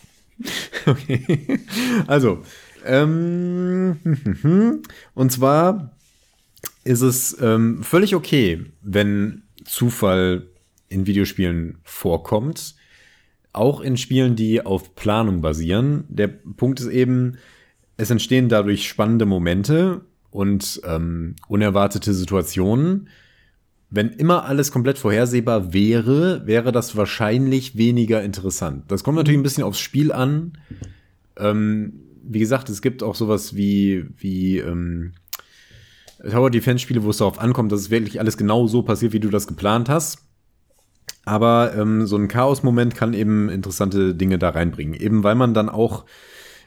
Okay. 0.86 1.58
Also, 2.06 2.44
ähm, 2.84 3.98
und 5.14 5.32
zwar 5.32 5.96
ist 6.84 7.00
es 7.00 7.36
ähm, 7.40 7.82
völlig 7.82 8.14
okay, 8.14 8.66
wenn 8.82 9.42
Zufall 9.64 10.46
in 10.88 11.08
Videospielen 11.08 11.78
vorkommt. 11.82 12.76
Auch 13.52 13.80
in 13.80 13.96
Spielen, 13.96 14.36
die 14.36 14.64
auf 14.64 14.94
Planung 14.94 15.40
basieren. 15.40 16.04
Der 16.08 16.28
Punkt 16.28 16.78
ist 16.78 16.86
eben, 16.86 17.36
es 17.96 18.10
entstehen 18.10 18.48
dadurch 18.48 18.86
spannende 18.86 19.26
Momente 19.26 20.02
und 20.34 20.80
ähm, 20.84 21.36
unerwartete 21.46 22.12
Situationen. 22.12 23.08
Wenn 23.88 24.08
immer 24.08 24.46
alles 24.46 24.72
komplett 24.72 24.98
vorhersehbar 24.98 25.72
wäre, 25.72 26.44
wäre 26.44 26.72
das 26.72 26.96
wahrscheinlich 26.96 27.76
weniger 27.76 28.20
interessant. 28.20 28.90
Das 28.90 29.04
kommt 29.04 29.16
natürlich 29.16 29.38
ein 29.38 29.44
bisschen 29.44 29.62
aufs 29.62 29.78
Spiel 29.78 30.10
an. 30.10 30.58
Ähm, 31.38 32.00
wie 32.24 32.40
gesagt, 32.40 32.68
es 32.68 32.82
gibt 32.82 33.04
auch 33.04 33.14
sowas 33.14 33.54
wie, 33.54 34.06
wie 34.16 34.58
ähm, 34.58 35.12
Tower 36.28 36.50
Defense 36.50 36.82
Spiele, 36.82 37.04
wo 37.04 37.10
es 37.10 37.18
darauf 37.18 37.38
ankommt, 37.38 37.70
dass 37.70 37.82
es 37.82 37.90
wirklich 37.90 38.18
alles 38.18 38.36
genau 38.36 38.66
so 38.66 38.82
passiert, 38.82 39.12
wie 39.12 39.20
du 39.20 39.30
das 39.30 39.46
geplant 39.46 39.88
hast. 39.88 40.18
Aber 41.24 41.76
ähm, 41.76 42.08
so 42.08 42.16
ein 42.16 42.26
Chaos-Moment 42.26 42.96
kann 42.96 43.14
eben 43.14 43.48
interessante 43.48 44.16
Dinge 44.16 44.40
da 44.40 44.50
reinbringen. 44.50 44.94
Eben 44.94 45.22
weil 45.22 45.36
man 45.36 45.54
dann 45.54 45.68
auch 45.68 46.06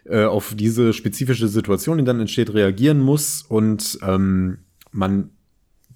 äh, 0.10 0.26
auf 0.26 0.54
diese 0.56 0.94
spezifische 0.94 1.48
Situation, 1.48 1.98
die 1.98 2.04
dann 2.04 2.20
entsteht, 2.20 2.54
reagieren 2.54 3.00
muss 3.00 3.42
und 3.42 4.00
ähm, 4.02 4.60
man 4.92 5.32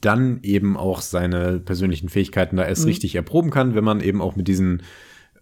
dann 0.02 0.40
eben 0.42 0.78
auch 0.78 1.02
seine 1.02 1.60
persönlichen 1.60 2.10
Fähigkeiten 2.10 2.56
da 2.58 2.66
erst 2.66 2.84
Mhm. 2.84 2.88
richtig 2.90 3.16
erproben 3.16 3.52
kann, 3.52 3.76
wenn 3.76 3.84
man 3.84 4.02
eben 4.02 4.22
auch 4.22 4.36
mit 4.36 4.48
diesen 4.48 4.82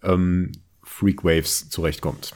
ähm, 0.02 0.52
Freak 0.82 1.24
Waves 1.24 1.68
zurechtkommt. 1.70 2.32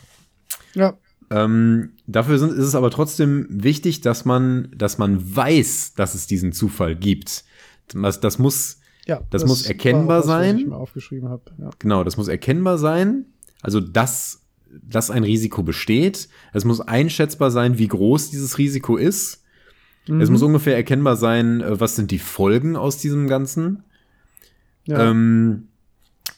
Ja. 0.75 0.95
Ähm, 1.31 1.93
dafür 2.07 2.39
sind, 2.39 2.53
ist 2.53 2.65
es 2.67 2.75
aber 2.75 2.91
trotzdem 2.91 3.47
wichtig, 3.51 4.01
dass 4.01 4.25
man, 4.25 4.69
dass 4.77 4.99
man 4.99 5.37
weiß, 5.37 5.95
dass 5.95 6.15
es 6.15 6.27
diesen 6.27 6.53
Zufall 6.53 6.95
gibt. 6.97 7.45
Das, 7.93 8.21
das 8.21 8.39
muss, 8.39 8.79
Ja, 9.07 9.23
Das 9.31 9.45
muss 9.45 9.67
erkennbar 9.67 10.21
was, 10.21 10.27
sein. 10.27 10.71
Ja. 11.59 11.71
genau, 11.79 12.05
das 12.05 12.17
muss 12.17 12.29
erkennbar 12.29 12.79
sein. 12.79 13.27
Also, 13.63 13.81
dass, 13.81 14.43
dass 14.83 15.11
ein 15.11 15.25
Risiko 15.25 15.63
besteht. 15.63 16.29
Es 16.53 16.65
muss 16.65 16.81
einschätzbar 16.81 17.51
sein, 17.51 17.79
wie 17.79 17.89
groß 17.89 18.31
dieses 18.31 18.59
Risiko 18.59 18.97
ist. 18.97 19.43
Es 20.07 20.11
Mhm. 20.29 20.33
muss 20.33 20.43
ungefähr 20.43 20.77
erkennbar 20.77 21.17
sein, 21.17 21.61
äh, 21.63 21.81
was 21.81 21.97
sind 21.97 22.11
die 22.11 22.19
Folgen 22.19 22.77
aus 22.77 22.99
diesem 22.99 23.27
Ganzen. 23.29 23.83
ja. 24.87 25.11
Ähm, 25.11 25.69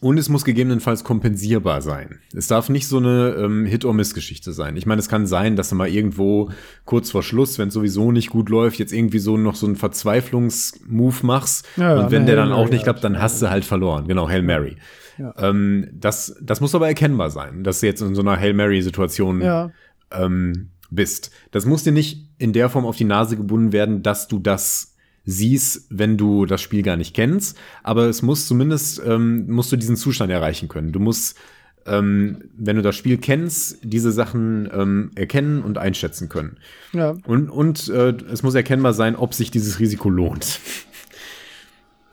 und 0.01 0.19
es 0.19 0.29
muss 0.29 0.45
gegebenenfalls 0.45 1.05
kompensierbar 1.05 1.81
sein. 1.81 2.19
Es 2.35 2.49
darf 2.49 2.69
nicht 2.69 2.87
so 2.87 2.99
eine 2.99 3.35
ähm, 3.39 3.65
Hit-or-Miss-Geschichte 3.65 4.53
sein. 4.53 4.77
Ich 4.77 4.85
meine, 4.85 4.99
es 5.01 5.09
kann 5.09 5.27
sein, 5.27 5.57
dass 5.57 5.71
du 5.71 5.75
mal 5.75 5.89
irgendwo 5.89 6.51
kurz 6.85 7.11
vor 7.11 7.23
Schluss, 7.23 7.59
wenn 7.59 7.69
es 7.69 7.75
sowieso 7.75 8.13
nicht 8.13 8.29
gut 8.29 8.51
läuft, 8.51 8.79
jetzt 8.79 8.93
irgendwie 8.93 9.19
so 9.21 9.39
noch 9.39 9.55
so 9.57 9.67
einen 9.67 9.75
Verzweiflungsmove 9.77 11.23
machst. 11.23 11.67
Ja, 11.77 11.99
und 11.99 12.11
wenn 12.11 12.27
der 12.27 12.37
Hail 12.37 12.45
dann 12.49 12.53
auch 12.53 12.65
Mary 12.65 12.73
nicht 12.75 12.83
klappt, 12.85 13.03
dann 13.05 13.21
hast 13.21 13.41
du 13.41 13.49
halt 13.49 13.65
verloren. 13.65 14.07
Genau, 14.07 14.29
Hail 14.29 14.43
Mary. 14.43 14.77
Ja. 15.19 15.35
Ähm, 15.39 15.89
das, 15.93 16.37
das 16.41 16.61
muss 16.61 16.75
aber 16.75 16.89
erkennbar 16.89 17.31
sein, 17.31 17.65
dass 17.65 17.81
du 17.81 17.87
jetzt 17.87 18.03
in 18.03 18.15
so 18.15 18.23
einer 18.23 18.39
Hail 18.39 18.55
Mary-Situation 18.55 19.41
ja. 19.41 19.71
ähm, 20.11 20.71
bist. 20.91 21.31
Das 21.51 21.67
muss 21.67 21.85
dir 21.85 21.93
nicht 21.93 22.29
in 22.39 22.53
der 22.53 22.69
Form 22.69 22.85
auf 22.85 22.97
die 22.97 23.05
Nase 23.05 23.37
gebunden 23.37 23.73
werden, 23.73 24.03
dass 24.03 24.29
du 24.29 24.39
das 24.39 24.95
siehst, 25.25 25.87
wenn 25.91 26.17
du 26.17 26.47
das 26.47 26.63
Spiel 26.63 26.83
gar 26.83 26.97
nicht 26.97 27.15
kennst. 27.15 27.59
Aber 27.83 28.05
es 28.05 28.23
muss 28.23 28.47
zumindest, 28.47 29.03
ähm, 29.05 29.47
musst 29.51 29.73
du 29.73 29.77
diesen 29.77 29.97
Zustand 29.97 30.31
erreichen 30.31 30.69
können. 30.69 30.93
Du 30.93 31.01
musst, 31.01 31.37
ähm, 31.85 32.45
wenn 32.57 32.77
du 32.77 32.83
das 32.83 32.97
Spiel 32.97 33.19
kennst, 33.19 33.79
diese 33.83 34.13
Sachen 34.13 34.69
ähm, 34.73 35.11
erkennen 35.17 35.63
und 35.63 35.79
einschätzen 35.79 36.29
können. 36.29 36.59
ja. 36.93 37.17
Und, 37.27 37.51
und 37.51 37.89
äh, 37.89 38.15
es 38.31 38.43
muss 38.43 38.55
erkennbar 38.55 38.95
sein, 38.95 39.17
ob 39.17 39.35
sich 39.35 39.51
dieses 39.51 39.81
Risiko 39.81 40.09
lohnt. 40.09 40.61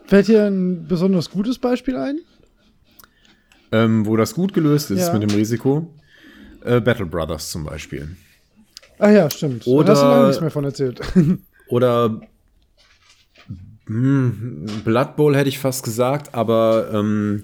Fällt 0.05 0.27
dir 0.27 0.45
ein 0.45 0.87
besonders 0.87 1.29
gutes 1.29 1.59
Beispiel 1.59 1.95
ein? 1.95 2.19
Ähm, 3.73 4.05
wo 4.05 4.15
das 4.15 4.33
gut 4.33 4.53
gelöst 4.53 4.91
ist 4.91 5.07
Ja. 5.07 5.13
mit 5.13 5.23
dem 5.23 5.35
Risiko. 5.35 5.93
Äh, 6.63 6.79
Battle 6.79 7.05
Brothers 7.07 7.49
zum 7.51 7.65
Beispiel. 7.65 8.15
Ach 8.99 9.09
ja, 9.11 9.29
stimmt. 9.29 9.67
Oder- 9.67 9.87
da 9.87 9.91
hast 9.93 10.01
du 10.03 10.07
lange 10.07 10.27
nichts 10.27 10.41
mehr 10.41 10.51
von 10.51 10.63
erzählt. 10.63 11.01
Oder 11.67 12.21
hm, 13.87 14.65
Blood 14.85 15.15
Bowl 15.17 15.35
hätte 15.35 15.49
ich 15.49 15.59
fast 15.59 15.83
gesagt, 15.83 16.33
aber 16.33 16.89
ähm, 16.93 17.43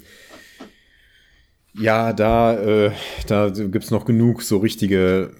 ja, 1.73 2.13
da, 2.13 2.53
äh, 2.53 2.91
da 3.27 3.49
gibt's 3.49 3.91
noch 3.91 4.05
genug 4.05 4.41
so 4.43 4.57
richtige 4.57 5.31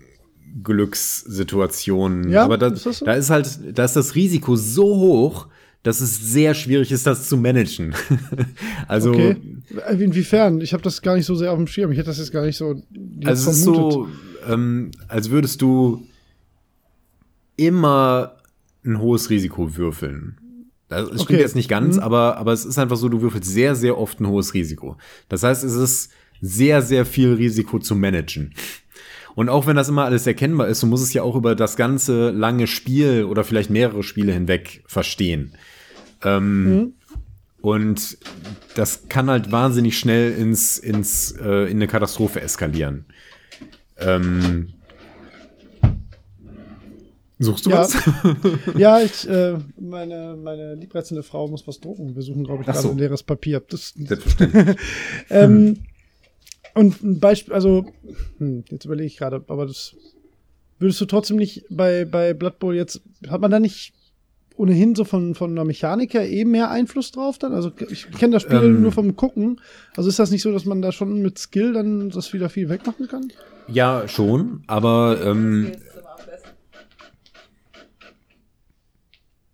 Glückssituationen. 0.64 2.30
Ja, 2.30 2.44
aber 2.44 2.58
da, 2.58 2.68
ist 2.68 2.84
so? 2.84 3.06
da 3.06 3.14
ist 3.14 3.30
halt, 3.30 3.78
da 3.78 3.86
ist 3.86 3.96
das 3.96 4.16
Risiko 4.16 4.56
so 4.56 4.84
hoch, 4.84 5.48
dass 5.84 6.02
es 6.02 6.20
sehr 6.20 6.54
schwierig 6.54 6.92
ist, 6.92 7.08
das 7.08 7.30
zu 7.30 7.38
managen. 7.38 7.94
also, 8.88 9.12
Okay. 9.12 9.38
Inwiefern? 9.98 10.60
Ich 10.62 10.74
habe 10.74 10.84
das 10.84 11.02
gar 11.02 11.16
nicht 11.16 11.26
so 11.26 11.36
sehr 11.36 11.52
auf 11.52 11.58
dem 11.58 11.68
Schirm. 11.68 11.92
Ich 11.92 11.98
hätte 11.98 12.08
das 12.10 12.18
jetzt 12.18 12.32
gar 12.32 12.46
nicht 12.46 12.58
so 12.58 12.82
Also 13.24 13.50
es 13.52 13.58
ist 13.58 13.64
so, 13.64 14.08
ähm, 14.48 14.92
als 15.08 15.30
würdest 15.30 15.62
du 15.62 16.06
immer 17.56 18.38
ein 18.86 19.00
hohes 19.00 19.30
Risiko 19.30 19.76
würfeln. 19.78 20.38
Das, 20.88 21.02
das 21.10 21.22
stimmt 21.22 21.22
Okay. 21.32 21.40
jetzt 21.42 21.56
nicht 21.56 21.70
ganz, 21.70 21.98
Mhm. 21.98 22.02
aber, 22.04 22.38
aber 22.38 22.54
es 22.54 22.66
ist 22.66 22.78
einfach 22.80 22.98
so, 22.98 23.10
du 23.10 23.22
würfelst 23.22 23.50
sehr, 23.50 23.76
sehr 23.76 23.98
oft 23.98 24.20
ein 24.20 24.28
hohes 24.28 24.54
Risiko. 24.54 24.98
Das 25.28 25.44
heißt, 25.44 25.64
es 25.64 25.76
ist 25.76 26.12
sehr, 26.42 26.82
sehr 26.82 27.06
viel 27.06 27.34
Risiko 27.34 27.80
zu 27.80 27.96
managen. 27.96 28.54
Und 29.36 29.50
auch 29.50 29.68
wenn 29.68 29.76
das 29.76 29.90
immer 29.90 30.06
alles 30.06 30.26
erkennbar 30.28 30.68
ist, 30.68 30.84
du 30.84 30.88
musst 30.88 31.04
es 31.04 31.14
ja 31.14 31.24
auch 31.24 31.36
über 31.36 31.56
das 31.56 31.76
ganze 31.78 32.32
lange 32.32 32.68
Spiel 32.68 33.24
oder 33.26 33.44
vielleicht 33.44 33.70
mehrere 33.70 34.04
Spiele 34.04 34.34
hinweg 34.34 34.84
verstehen. 34.88 35.54
Ähm, 36.24 36.64
Mhm. 36.76 36.94
Und 37.62 38.18
das 38.76 39.10
kann 39.10 39.30
halt 39.30 39.52
wahnsinnig 39.52 40.00
schnell 40.00 40.32
ins, 40.32 40.78
ins, 40.78 41.32
äh, 41.34 41.66
in 41.70 41.78
eine 41.78 41.88
Katastrophe 41.88 42.40
eskalieren. 42.42 43.06
Ähm, 43.98 44.70
suchst 47.40 47.66
du 47.66 47.70
Ja. 47.72 47.80
was? 47.80 47.96
Ja, 48.78 49.02
ich, 49.02 49.28
äh, 49.28 49.58
meine, 49.78 50.38
meine 50.42 50.76
liebreizende 50.76 51.24
Frau 51.24 51.48
muss 51.50 51.68
was 51.68 51.80
drucken. 51.82 52.16
Wir 52.16 52.22
suchen, 52.22 52.44
glaube 52.46 52.62
ich, 52.62 52.66
gerade 52.68 52.80
so. 52.80 52.92
ein 52.92 52.98
leeres 52.98 53.24
Papier. 53.24 53.62
Das, 53.68 53.94
Selbstverständlich. 53.96 54.78
ähm, 55.30 55.78
und 56.76 57.02
ein 57.04 57.20
Beispiel, 57.20 57.54
also, 57.54 57.86
hm, 58.38 58.64
jetzt 58.70 58.86
überlege 58.86 59.08
ich 59.08 59.18
gerade, 59.18 59.44
aber 59.48 59.66
das 59.66 59.96
würdest 60.80 61.02
du 61.02 61.06
trotzdem 61.06 61.38
nicht 61.38 61.66
bei, 61.70 62.06
bei 62.06 62.34
Blood 62.34 62.60
Bowl 62.60 62.76
jetzt, 62.76 63.02
hat 63.28 63.42
man 63.42 63.52
da 63.52 63.60
nicht 63.60 63.94
ohnehin 64.56 64.94
so 64.94 65.06
von, 65.06 65.36
von 65.36 65.52
einer 65.52 65.64
Mechanik 65.64 66.14
her 66.14 66.30
eben 66.30 66.52
mehr 66.52 66.70
Einfluss 66.70 67.12
drauf 67.12 67.38
dann? 67.38 67.54
Also 67.54 67.72
ich 67.90 68.12
kenne 68.12 68.34
das 68.34 68.44
Spiel 68.44 68.58
Ähm. 68.58 68.82
nur 68.82 68.92
vom 68.92 69.16
Gucken. 69.16 69.62
Also 69.96 70.10
ist 70.10 70.20
das 70.20 70.32
nicht 70.32 70.42
so, 70.42 70.52
dass 70.52 70.66
man 70.66 70.82
da 70.82 70.92
schon 70.92 71.22
mit 71.22 71.38
Skill 71.40 71.74
dann 71.74 72.10
das 72.10 72.34
wieder 72.34 72.50
viel 72.50 72.68
wegmachen 72.70 73.08
kann? 73.08 73.32
ja, 73.68 74.08
schon, 74.08 74.64
aber 74.68 75.20
ähm, 75.24 75.68
Skills 75.68 75.94
zum 75.94 76.06
Abendessen. 76.06 76.50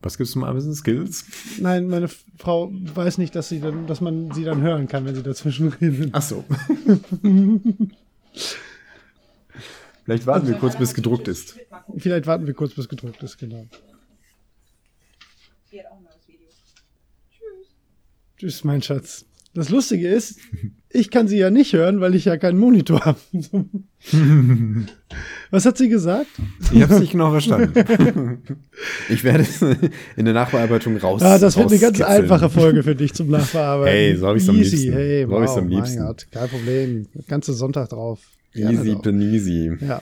Was 0.06 0.18
gibt's 0.18 0.32
zum 0.34 0.44
Abendessen? 0.44 0.76
Skills? 0.76 1.26
Nein, 1.60 1.88
meine 1.88 2.08
Frau 2.38 2.72
weiß 2.72 3.18
nicht, 3.18 3.36
dass 3.36 3.50
sie 3.50 3.60
dann, 3.60 3.88
dass 3.88 4.02
man 4.02 4.32
sie 4.32 4.44
dann 4.44 4.62
hören 4.62 4.88
kann, 4.88 5.04
wenn 5.06 5.16
sie 5.16 5.24
dazwischen 5.24 5.70
redet. 5.70 6.12
Ach 6.14 6.22
so. 6.22 6.46
Vielleicht 10.04 10.28
warten 10.28 10.48
wir 10.48 10.56
kurz, 10.56 10.78
bis 10.78 10.94
gedruckt 10.94 11.28
ist. 11.28 11.58
Vielleicht 11.98 12.28
warten 12.28 12.46
wir 12.46 12.54
kurz, 12.54 12.76
bis 12.76 12.88
gedruckt 12.88 13.24
ist, 13.24 13.38
genau. 13.40 13.66
Die 15.72 15.80
hat 15.80 15.88
auch 15.88 15.98
ein 15.98 16.04
neues 16.04 16.28
Video. 16.28 16.48
Tschüss, 18.38 18.64
mein 18.64 18.84
Schatz. 18.84 19.26
Das 19.56 19.70
Lustige 19.70 20.10
ist, 20.10 20.38
ich 20.90 21.10
kann 21.10 21.28
sie 21.30 21.38
ja 21.38 21.50
nicht 21.50 21.72
hören, 21.74 22.02
weil 22.02 22.14
ich 22.14 22.26
ja 22.26 22.36
keinen 22.38 22.60
Monitor 22.60 23.06
habe. 23.06 23.18
Was 25.50 25.66
hat 25.66 25.78
sie 25.78 25.88
gesagt? 25.90 26.28
Ich 26.74 26.82
habe 26.82 26.94
es 26.94 27.00
nicht 27.00 27.14
genau 27.14 27.32
verstanden. 27.32 27.74
ich 29.10 29.24
werde 29.24 29.44
es 29.44 29.62
in 29.62 30.26
der 30.26 30.34
Nachbearbeitung 30.34 30.98
raus. 30.98 31.22
Ah, 31.24 31.40
das 31.40 31.58
wird 31.58 31.72
eine 31.72 31.80
ganz 31.80 32.02
einfache 32.02 32.50
Folge 32.50 32.84
für 32.84 32.96
dich 32.96 33.14
zum 33.14 33.30
Nachbearbeiten. 33.30 33.94
Hey, 33.94 34.18
so 34.18 34.28
hab 34.28 34.36
ich's 34.36 34.50
am 34.50 34.58
Easy, 34.58 34.76
liebsten. 34.76 34.94
hey, 34.94 35.26
So 35.26 35.36
hab 35.36 35.44
ich's 35.44 35.52
wow, 35.52 35.58
am 35.58 35.68
liebsten. 35.70 35.98
Mein 36.00 36.08
Gott, 36.08 36.28
kein 36.32 36.50
Problem. 36.50 37.08
Ganze 37.28 37.54
Sonntag 37.54 37.90
drauf. 37.90 38.20
Gerne 38.54 38.78
Easy 38.80 38.96
peasy. 38.96 39.78
Ja. 39.88 40.02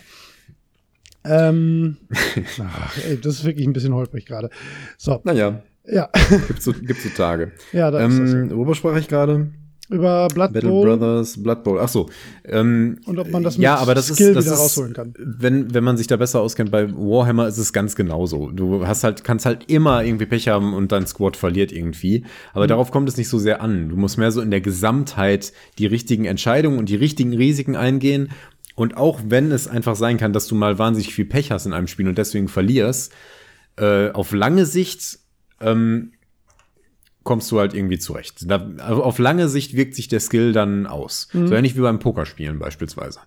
Ähm, 1.26 1.98
ach, 2.60 2.98
ey, 3.08 3.18
das 3.22 3.36
ist 3.36 3.46
wirklich 3.46 3.66
ein 3.66 3.74
bisschen 3.74 3.94
holprig 3.94 4.26
gerade. 4.26 4.50
So, 4.98 5.22
Naja, 5.24 5.64
ja, 5.86 6.10
gibt's 6.48 6.66
so, 6.66 6.74
gibt's 6.74 7.04
so 7.04 7.10
Tage. 7.10 7.52
ja, 7.72 7.92
da. 7.92 8.02
Ähm, 8.02 8.50
worüber 8.52 8.76
sprach 8.76 8.96
ich 8.98 9.08
gerade? 9.08 9.52
Über 9.90 10.30
Blood 10.30 10.54
Battle 10.54 10.70
Bowl 10.70 10.86
Brothers, 10.86 11.44
Blood 11.44 11.64
Bowl. 11.64 11.80
Ach 11.80 11.90
so. 11.90 12.10
Ähm, 12.46 13.00
und 13.06 13.20
ob 13.20 13.30
man 13.30 13.44
das 13.44 13.58
ja, 13.58 13.76
aber 13.76 13.94
das 13.94 14.08
Skill 14.08 14.30
ist, 14.30 14.36
das 14.38 14.46
wieder 14.46 14.54
ist, 14.56 14.62
rausholen 14.62 14.94
kann. 14.94 15.14
Wenn, 15.20 15.74
wenn 15.74 15.84
man 15.84 15.98
sich 15.98 16.08
da 16.08 16.16
besser 16.16 16.40
auskennt, 16.40 16.72
bei 16.72 16.90
Warhammer 16.94 17.48
ist 17.48 17.58
es 17.58 17.74
ganz 17.74 17.96
genauso. 17.96 18.50
Du 18.50 18.88
hast 18.88 19.04
halt, 19.04 19.26
kannst 19.26 19.46
halt 19.46 19.70
immer 19.70 20.04
irgendwie 20.04 20.26
Pech 20.26 20.48
haben 20.48 20.74
und 20.74 20.94
dein 20.94 21.06
Squad 21.06 21.36
verliert 21.36 21.74
irgendwie. 21.74 22.26
Aber 22.54 22.66
darauf 22.66 22.92
kommt 22.92 23.10
es 23.10 23.18
nicht 23.18 23.28
so 23.28 23.38
sehr 23.38 23.62
an. 23.62 23.90
Du 23.90 23.98
musst 23.98 24.18
mehr 24.18 24.32
so 24.32 24.40
in 24.40 24.52
der 24.52 24.62
Gesamtheit 24.62 25.52
die 25.78 25.86
richtigen 25.86 26.26
Entscheidungen 26.26 26.80
und 26.80 26.88
die 26.88 26.96
richtigen 26.96 27.34
Risiken 27.34 27.76
eingehen. 27.76 28.30
Und 28.76 28.96
auch 28.96 29.20
wenn 29.28 29.52
es 29.52 29.68
einfach 29.68 29.98
sein 29.98 30.18
kann, 30.18 30.32
dass 30.32 30.48
du 30.48 30.56
mal 30.56 30.80
wahnsinnig 30.80 31.14
viel 31.14 31.26
Pech 31.26 31.52
hast 31.52 31.66
in 31.66 31.74
einem 31.74 31.88
Spiel 31.88 32.08
und 32.08 32.18
deswegen 32.18 32.48
verlierst, 32.48 33.12
äh, 33.76 34.12
auf 34.12 34.32
lange 34.32 34.66
Sicht 34.66 35.20
ähm, 35.64 36.14
kommst 37.24 37.52
du 37.52 37.60
halt 37.60 37.74
irgendwie 37.74 38.00
zurecht. 38.00 38.50
Da, 38.50 38.70
also 38.80 39.04
auf 39.04 39.18
lange 39.18 39.48
Sicht 39.48 39.76
wirkt 39.76 39.96
sich 39.96 40.08
der 40.10 40.20
Skill 40.20 40.52
dann 40.52 40.86
aus. 40.88 41.30
So 41.32 41.54
ähnlich 41.54 41.76
wie 41.78 41.82
beim 41.82 42.00
Pokerspielen 42.00 42.60
beispielsweise. 42.60 43.20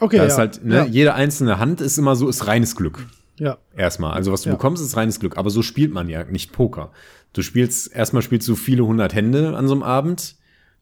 Okay, 0.00 0.16
Da 0.16 0.22
ja. 0.24 0.28
ist 0.28 0.38
halt, 0.38 0.64
ne, 0.64 0.74
ja. 0.76 0.84
jede 0.86 1.14
einzelne 1.14 1.58
Hand 1.58 1.80
ist 1.80 1.98
immer 1.98 2.16
so, 2.16 2.28
ist 2.28 2.46
reines 2.46 2.74
Glück. 2.76 3.06
ja. 3.38 3.58
Erstmal. 3.76 4.12
Also 4.14 4.32
was 4.32 4.42
du 4.42 4.48
Ja. 4.50 4.56
bekommst, 4.56 4.82
ist 4.82 4.96
reines 4.96 5.20
Glück. 5.20 5.36
Aber 5.38 5.50
so 5.50 5.62
spielt 5.62 5.92
man 5.92 6.08
ja 6.08 6.24
nicht 6.24 6.52
Poker. 6.52 6.90
Du 7.32 7.42
spielst, 7.42 7.94
erstmal 7.94 8.22
spielst 8.22 8.48
du 8.48 8.56
viele 8.56 8.84
hundert 8.84 9.14
Hände 9.14 9.56
an 9.56 9.68
so 9.68 9.74
einem 9.74 9.82
Abend. 9.82 10.36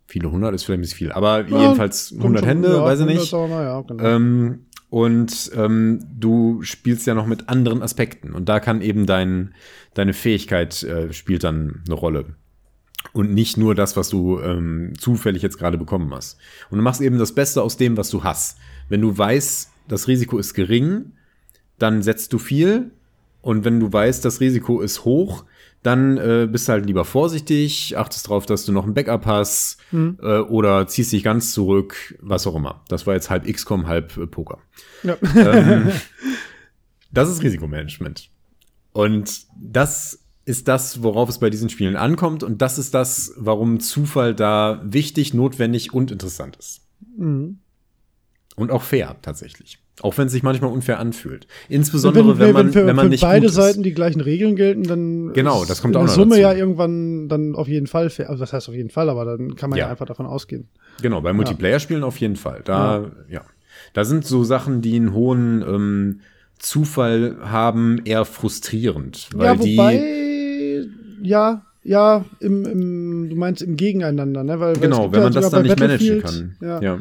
Viele 0.06 0.30
hundert 0.30 0.54
ist 0.54 0.64
vielleicht 0.64 0.78
ein 0.78 0.80
bisschen 0.80 0.96
viel, 0.96 1.12
aber 1.12 1.46
jedenfalls 1.46 2.08
kommt 2.12 2.22
100 2.38 2.40
schon, 2.40 2.48
Hände, 2.48 2.82
weiß 2.82 3.00
ich 3.00 3.06
100 3.06 3.20
nicht. 3.20 3.32
Ja, 3.32 3.80
genau. 3.82 4.02
Ähm, 4.04 4.66
und 4.90 5.50
ähm, 5.54 6.00
du 6.18 6.62
spielst 6.62 7.06
ja 7.06 7.14
noch 7.14 7.26
mit 7.26 7.48
anderen 7.48 7.82
Aspekten. 7.82 8.32
Und 8.32 8.48
da 8.48 8.58
kann 8.58 8.80
eben 8.80 9.06
dein, 9.06 9.54
deine 9.94 10.14
Fähigkeit 10.14 10.82
äh, 10.82 11.12
spielt 11.12 11.44
dann 11.44 11.82
eine 11.86 11.94
Rolle. 11.94 12.36
Und 13.12 13.32
nicht 13.32 13.56
nur 13.56 13.74
das, 13.74 13.96
was 13.96 14.08
du 14.08 14.40
ähm, 14.40 14.92
zufällig 14.98 15.42
jetzt 15.42 15.58
gerade 15.58 15.78
bekommen 15.78 16.12
hast. 16.14 16.38
Und 16.70 16.78
du 16.78 16.84
machst 16.84 17.00
eben 17.00 17.18
das 17.18 17.34
Beste 17.34 17.62
aus 17.62 17.76
dem, 17.76 17.96
was 17.96 18.10
du 18.10 18.24
hast. 18.24 18.58
Wenn 18.88 19.02
du 19.02 19.16
weißt, 19.16 19.70
das 19.88 20.08
Risiko 20.08 20.38
ist 20.38 20.54
gering, 20.54 21.12
dann 21.78 22.02
setzt 22.02 22.32
du 22.32 22.38
viel. 22.38 22.90
Und 23.42 23.64
wenn 23.64 23.80
du 23.80 23.92
weißt, 23.92 24.24
das 24.24 24.40
Risiko 24.40 24.80
ist 24.80 25.04
hoch, 25.04 25.44
dann 25.82 26.16
äh, 26.18 26.48
bist 26.50 26.68
du 26.68 26.72
halt 26.72 26.86
lieber 26.86 27.04
vorsichtig, 27.04 27.96
achtest 27.96 28.26
darauf, 28.26 28.46
dass 28.46 28.64
du 28.64 28.72
noch 28.72 28.86
ein 28.86 28.94
Backup 28.94 29.26
hast 29.26 29.78
äh, 29.92 30.38
oder 30.38 30.86
ziehst 30.86 31.12
dich 31.12 31.22
ganz 31.22 31.52
zurück, 31.52 32.18
was 32.20 32.46
auch 32.46 32.56
immer. 32.56 32.82
Das 32.88 33.06
war 33.06 33.14
jetzt 33.14 33.30
halb 33.30 33.46
XCOM, 33.46 33.86
halb 33.86 34.16
äh, 34.16 34.26
Poker. 34.26 34.58
ja. 35.02 35.16
Ähm, 35.36 35.92
das 37.12 37.30
ist 37.30 37.42
Risikomanagement. 37.42 38.30
Und 38.92 39.46
das 39.56 40.24
ist 40.44 40.66
das, 40.66 41.02
worauf 41.02 41.28
es 41.28 41.38
bei 41.38 41.50
diesen 41.50 41.68
Spielen 41.68 41.94
ankommt. 41.94 42.42
Und 42.42 42.62
das 42.62 42.78
ist 42.78 42.94
das, 42.94 43.34
warum 43.36 43.80
Zufall 43.80 44.34
da 44.34 44.80
wichtig, 44.84 45.34
notwendig 45.34 45.92
und 45.94 46.10
interessant 46.10 46.56
ist. 46.56 46.80
Mhm. 47.16 47.60
Und 48.56 48.70
auch 48.70 48.82
fair, 48.82 49.16
tatsächlich. 49.22 49.78
Auch 50.02 50.16
wenn 50.18 50.26
es 50.26 50.32
sich 50.32 50.42
manchmal 50.42 50.70
unfair 50.70 50.98
anfühlt. 50.98 51.46
Insbesondere, 51.68 52.38
wenn, 52.38 52.52
man, 52.52 52.72
für, 52.72 52.86
wenn 52.86 52.96
man 52.96 53.06
für 53.06 53.10
nicht 53.10 53.20
beide 53.20 53.46
gut 53.46 53.54
Seiten 53.54 53.82
die 53.82 53.92
gleichen 53.92 54.20
Regeln 54.20 54.54
gelten, 54.56 54.84
dann 54.84 55.32
Genau, 55.32 55.64
das 55.64 55.82
kommt 55.82 55.96
auch 55.96 56.02
noch 56.02 56.08
Summe 56.08 56.36
dazu. 56.36 56.40
ja 56.42 56.52
irgendwann 56.52 57.28
dann 57.28 57.54
auf 57.54 57.68
jeden 57.68 57.86
Fall 57.86 58.10
fair. 58.10 58.30
Also 58.30 58.40
das 58.40 58.52
heißt 58.52 58.68
auf 58.68 58.74
jeden 58.74 58.90
Fall, 58.90 59.08
aber 59.08 59.24
dann 59.24 59.56
kann 59.56 59.70
man 59.70 59.78
ja, 59.78 59.86
Ja. 59.86 59.90
einfach 59.90 60.06
davon 60.06 60.26
ausgehen. 60.26 60.68
Genau, 61.02 61.20
bei 61.20 61.32
Multiplayer-Spielen 61.32 62.04
auf 62.04 62.16
jeden 62.18 62.36
Fall. 62.36 62.62
Da, 62.64 63.10
ja. 63.28 63.42
Da 63.92 64.04
sind 64.04 64.24
so 64.24 64.44
Sachen, 64.44 64.82
die 64.82 64.96
einen 64.96 65.12
hohen 65.12 65.62
ähm, 65.62 66.20
Zufall 66.58 67.36
haben, 67.42 68.00
eher 68.04 68.24
frustrierend. 68.24 69.28
Weil 69.34 69.46
ja, 69.46 69.58
wobei, 69.58 69.96
die, 69.96 71.26
ja, 71.28 71.62
ja, 71.84 72.24
im, 72.40 72.64
im, 72.66 73.30
du 73.30 73.36
meinst 73.36 73.62
im 73.62 73.76
Gegeneinander, 73.76 74.44
ne? 74.44 74.60
Weil, 74.60 74.74
weil 74.74 74.82
genau, 74.82 75.02
gibt 75.04 75.14
wenn 75.14 75.20
ja 75.20 75.24
man 75.26 75.32
das 75.32 75.50
dann 75.50 75.62
nicht 75.62 75.78
managen 75.80 76.20
kann. 76.22 76.56
Ja. 76.60 76.98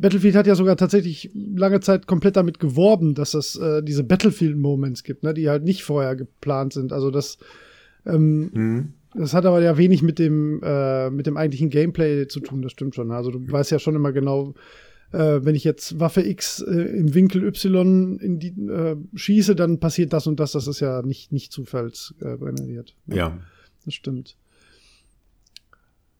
Battlefield 0.00 0.34
hat 0.34 0.46
ja 0.46 0.54
sogar 0.54 0.76
tatsächlich 0.76 1.30
lange 1.34 1.80
Zeit 1.80 2.06
komplett 2.06 2.36
damit 2.36 2.58
geworben, 2.58 3.14
dass 3.14 3.34
es 3.34 3.56
äh, 3.56 3.82
diese 3.82 4.02
Battlefield-Moments 4.02 5.02
gibt, 5.04 5.22
ne? 5.22 5.34
die 5.34 5.48
halt 5.50 5.62
nicht 5.64 5.82
vorher 5.84 6.16
geplant 6.16 6.72
sind. 6.72 6.92
Also 6.92 7.10
das, 7.10 7.36
ähm, 8.06 8.50
Mhm. 8.52 8.94
das 9.14 9.34
hat 9.34 9.44
aber 9.44 9.60
ja 9.62 9.76
wenig 9.76 10.02
mit 10.02 10.18
dem, 10.18 10.60
äh, 10.62 11.10
mit 11.10 11.26
dem 11.26 11.36
eigentlichen 11.36 11.68
Gameplay 11.68 12.26
zu 12.28 12.40
tun, 12.40 12.62
das 12.62 12.72
stimmt 12.72 12.94
schon. 12.94 13.10
Also 13.10 13.30
du 13.30 13.40
weißt 13.52 13.70
ja 13.70 13.78
schon 13.78 13.94
immer 13.94 14.12
genau, 14.12 14.54
äh, 15.12 15.40
wenn 15.42 15.54
ich 15.54 15.64
jetzt 15.64 16.00
Waffe 16.00 16.22
X 16.26 16.60
äh, 16.62 16.70
im 16.72 17.14
Winkel 17.14 17.44
Y 17.44 18.18
in 18.20 18.38
die 18.38 18.54
äh, 18.70 18.96
schieße, 19.14 19.54
dann 19.54 19.80
passiert 19.80 20.12
das 20.12 20.26
und 20.26 20.40
das. 20.40 20.52
Das 20.52 20.66
ist 20.66 20.80
ja 20.80 21.02
nicht, 21.02 21.30
nicht 21.32 21.52
zufallsgeneriert. 21.52 22.40
Äh, 22.40 22.54
generiert. 22.54 22.96
ja. 23.06 23.38
Das 23.84 23.94
stimmt. 23.94 24.36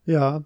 Ja. 0.07 0.45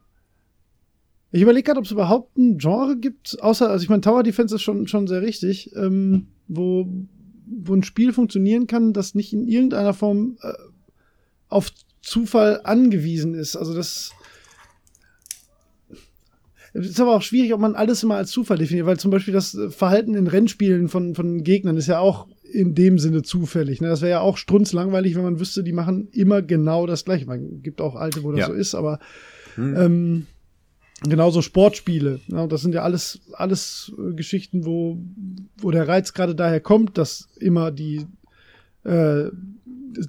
Ich 1.34 1.42
überlege 1.42 1.64
gerade, 1.64 1.80
ob 1.80 1.84
es 1.84 1.90
überhaupt 1.90 2.38
ein 2.38 2.58
Genre 2.58 2.96
gibt, 2.96 3.42
außer, 3.42 3.68
also 3.68 3.82
ich 3.82 3.88
meine, 3.88 4.02
Tower 4.02 4.22
Defense 4.22 4.54
ist 4.54 4.62
schon, 4.62 4.86
schon 4.86 5.08
sehr 5.08 5.20
richtig, 5.20 5.74
ähm, 5.74 6.28
wo, 6.46 6.86
wo 7.46 7.74
ein 7.74 7.82
Spiel 7.82 8.12
funktionieren 8.12 8.68
kann, 8.68 8.92
das 8.92 9.16
nicht 9.16 9.32
in 9.32 9.48
irgendeiner 9.48 9.94
Form 9.94 10.36
äh, 10.42 10.52
auf 11.48 11.72
Zufall 12.02 12.60
angewiesen 12.62 13.34
ist. 13.34 13.56
Also 13.56 13.74
das 13.74 14.12
es 16.72 16.88
ist 16.88 17.00
aber 17.00 17.14
auch 17.16 17.22
schwierig, 17.22 17.52
ob 17.52 17.60
man 17.60 17.74
alles 17.74 18.02
immer 18.04 18.16
als 18.16 18.30
Zufall 18.30 18.58
definiert, 18.58 18.86
weil 18.86 18.98
zum 18.98 19.10
Beispiel 19.10 19.34
das 19.34 19.56
Verhalten 19.70 20.14
in 20.14 20.26
Rennspielen 20.28 20.88
von, 20.88 21.14
von 21.16 21.42
Gegnern 21.42 21.76
ist 21.76 21.86
ja 21.88 21.98
auch 21.98 22.28
in 22.52 22.74
dem 22.76 22.98
Sinne 23.00 23.22
zufällig. 23.22 23.80
Ne? 23.80 23.88
Das 23.88 24.02
wäre 24.02 24.10
ja 24.10 24.20
auch 24.20 24.36
strunzlangweilig, 24.36 25.14
wenn 25.16 25.22
man 25.24 25.40
wüsste, 25.40 25.64
die 25.64 25.72
machen 25.72 26.08
immer 26.12 26.42
genau 26.42 26.86
das 26.86 27.04
gleiche. 27.04 27.26
Man 27.26 27.62
gibt 27.62 27.80
auch 27.80 27.94
alte, 27.96 28.22
wo 28.22 28.30
das 28.30 28.40
Ja. 28.40 28.46
so 28.46 28.52
ist, 28.52 28.74
aber 28.76 28.98
Hm. 29.56 29.76
ähm, 29.76 30.26
genauso 31.08 31.42
Sportspiele. 31.42 32.20
Ne? 32.28 32.48
Das 32.48 32.62
sind 32.62 32.74
ja 32.74 32.82
alles, 32.82 33.20
alles 33.32 33.92
äh, 33.98 34.14
Geschichten, 34.14 34.64
wo, 34.64 34.98
wo 35.58 35.70
der 35.70 35.88
Reiz 35.88 36.12
gerade 36.12 36.34
daher 36.34 36.60
kommt, 36.60 36.98
dass 36.98 37.28
immer 37.38 37.70
die 37.70 38.06
äh, 38.84 39.30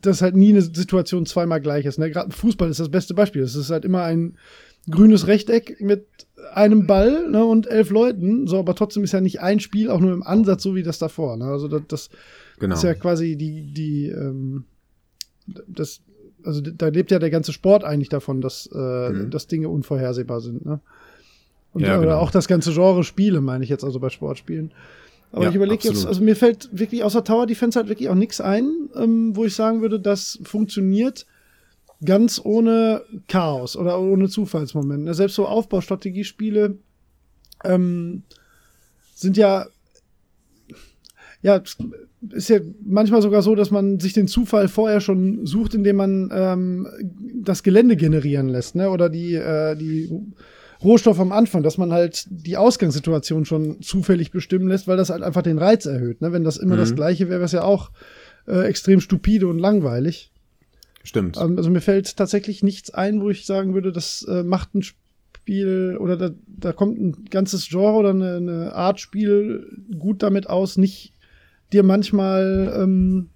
dass 0.02 0.22
halt 0.24 0.36
nie 0.36 0.50
eine 0.50 0.62
Situation 0.64 1.26
zweimal 1.28 1.62
gleich 1.62 1.86
ist. 1.86 2.00
Ne? 2.00 2.10
Gerade 2.10 2.32
Fußball 2.32 2.70
ist 2.70 2.80
das 2.80 2.90
beste 2.90 3.14
Beispiel. 3.14 3.44
Es 3.44 3.56
ist 3.56 3.70
halt 3.70 3.86
immer 3.86 4.04
ein 4.04 4.36
grünes 4.90 5.28
Rechteck 5.28 5.80
mit 5.80 6.08
einem 6.54 6.88
Ball 6.88 7.30
ne, 7.30 7.46
und 7.46 7.68
elf 7.68 7.92
Leuten. 7.92 8.48
So, 8.48 8.58
aber 8.58 8.74
trotzdem 8.76 9.04
ist 9.04 9.12
ja 9.12 9.22
nicht 9.22 9.42
ein 9.42 9.60
Spiel 9.60 9.90
auch 9.92 10.00
nur 10.00 10.12
im 10.12 10.24
Ansatz 10.24 10.64
so 10.64 10.74
wie 10.76 10.84
das 10.84 10.98
davor. 10.98 11.38
Ne? 11.38 11.46
Also 11.46 11.68
das, 11.68 11.82
das 11.88 12.10
Genau. 12.60 12.76
ist 12.76 12.84
ja 12.84 12.94
quasi 12.94 13.36
die, 13.36 13.74
die, 13.74 14.08
ähm, 14.08 14.66
das, 15.68 16.02
also 16.46 16.62
da 16.62 16.88
lebt 16.88 17.12
ja 17.12 17.20
der 17.20 17.30
ganze 17.30 17.54
Sport 17.54 17.84
eigentlich 17.84 18.10
davon, 18.10 18.42
dass, 18.42 18.70
äh, 18.74 18.78
Mhm. 19.10 19.30
dass 19.32 19.48
Dinge 19.48 19.70
unvorhersehbar 19.70 20.42
sind. 20.42 20.66
Ne? 20.66 20.80
Und 21.74 21.82
Ja, 21.84 21.98
oder 21.98 22.08
genau. 22.08 22.18
auch 22.20 22.32
das 22.32 22.48
ganze 22.48 22.72
Genre 22.74 23.04
Spiele, 23.04 23.42
meine 23.42 23.64
ich 23.64 23.70
jetzt 23.70 23.84
also 23.84 24.00
bei 24.00 24.10
Sportspielen. 24.10 24.72
Aber 25.32 25.44
Ja, 25.44 25.50
ich 25.50 25.56
überlege 25.56 25.88
jetzt, 25.88 26.06
also 26.06 26.22
mir 26.24 26.36
fällt 26.36 26.70
wirklich 26.72 27.04
außer 27.04 27.24
Tower 27.24 27.46
Defense 27.46 27.78
halt 27.78 27.90
wirklich 27.90 28.08
auch 28.10 28.16
nichts 28.16 28.40
ein, 28.40 28.70
ähm, 28.96 29.36
wo 29.36 29.44
ich 29.46 29.54
sagen 29.56 29.82
würde, 29.82 30.00
das 30.00 30.40
funktioniert 30.44 31.26
ganz 32.04 32.40
ohne 32.44 33.02
Chaos 33.28 33.76
oder 33.76 34.00
ohne 34.00 34.30
Zufallsmoment. 34.30 35.04
Ne? 35.06 35.14
Selbst 35.14 35.36
so 35.36 35.46
Aufbaustrategiespiele 35.48 36.78
ähm, 37.64 38.24
sind 39.16 39.36
ja 39.38 39.68
ja, 41.42 41.62
ist 42.32 42.50
ja 42.50 42.60
manchmal 42.86 43.22
sogar 43.22 43.42
so, 43.42 43.56
dass 43.56 43.72
man 43.72 44.00
sich 44.00 44.14
den 44.14 44.28
Zufall 44.28 44.68
vorher 44.68 45.02
schon 45.02 45.46
sucht, 45.46 45.74
indem 45.74 45.98
man 45.98 46.30
ähm, 46.34 46.88
das 47.44 47.64
Gelände 47.64 47.96
generieren 47.96 48.50
lässt, 48.50 48.76
ne? 48.76 48.90
Oder 48.90 49.10
die, 49.10 49.34
äh, 49.36 49.76
die 49.76 50.10
Rohstoffe 50.84 51.20
am 51.20 51.32
Anfang, 51.32 51.64
dass 51.64 51.78
man 51.78 51.92
halt 51.92 52.26
die 52.30 52.58
Ausgangssituation 52.58 53.46
schon 53.46 53.82
zufällig 53.82 54.32
bestimmen 54.32 54.68
lässt, 54.68 54.88
weil 54.88 54.98
das 54.98 55.10
halt 55.10 55.24
einfach 55.24 55.42
den 55.42 55.58
Reiz 55.58 55.86
erhöht. 55.86 56.22
Ne? 56.22 56.32
Wenn 56.34 56.44
das 56.44 56.58
immer 56.58 56.76
Mhm. 56.76 56.80
das 56.80 56.96
gleiche 56.96 57.26
wäre, 57.30 57.40
wäre 57.40 57.46
es 57.46 57.52
ja 57.54 57.64
auch 57.64 57.92
äh, 58.48 58.66
extrem 58.68 59.00
stupide 59.00 59.48
und 59.48 59.58
langweilig. 59.58 60.32
Stimmt. 61.04 61.38
Ähm, 61.42 61.58
Also 61.58 61.70
mir 61.72 61.82
fällt 61.82 62.16
tatsächlich 62.18 62.62
nichts 62.62 62.94
ein, 62.94 63.22
wo 63.22 63.30
ich 63.30 63.46
sagen 63.46 63.74
würde, 63.74 63.92
das 63.92 64.24
äh, 64.30 64.44
macht 64.44 64.76
ein 64.76 64.84
Spiel 64.84 65.98
oder 66.00 66.18
da, 66.18 66.30
da 66.46 66.72
kommt 66.74 67.00
ein 67.00 67.26
ganzes 67.32 67.68
Genre 67.70 67.94
oder 67.94 68.10
eine, 68.12 68.36
eine 68.36 68.76
Art 68.76 69.00
Spiel 69.00 69.66
gut 69.98 70.22
damit 70.22 70.50
aus, 70.50 70.78
nicht 70.78 71.14
dir 71.74 71.84
manchmal 71.84 72.74
ähm, 72.78 73.30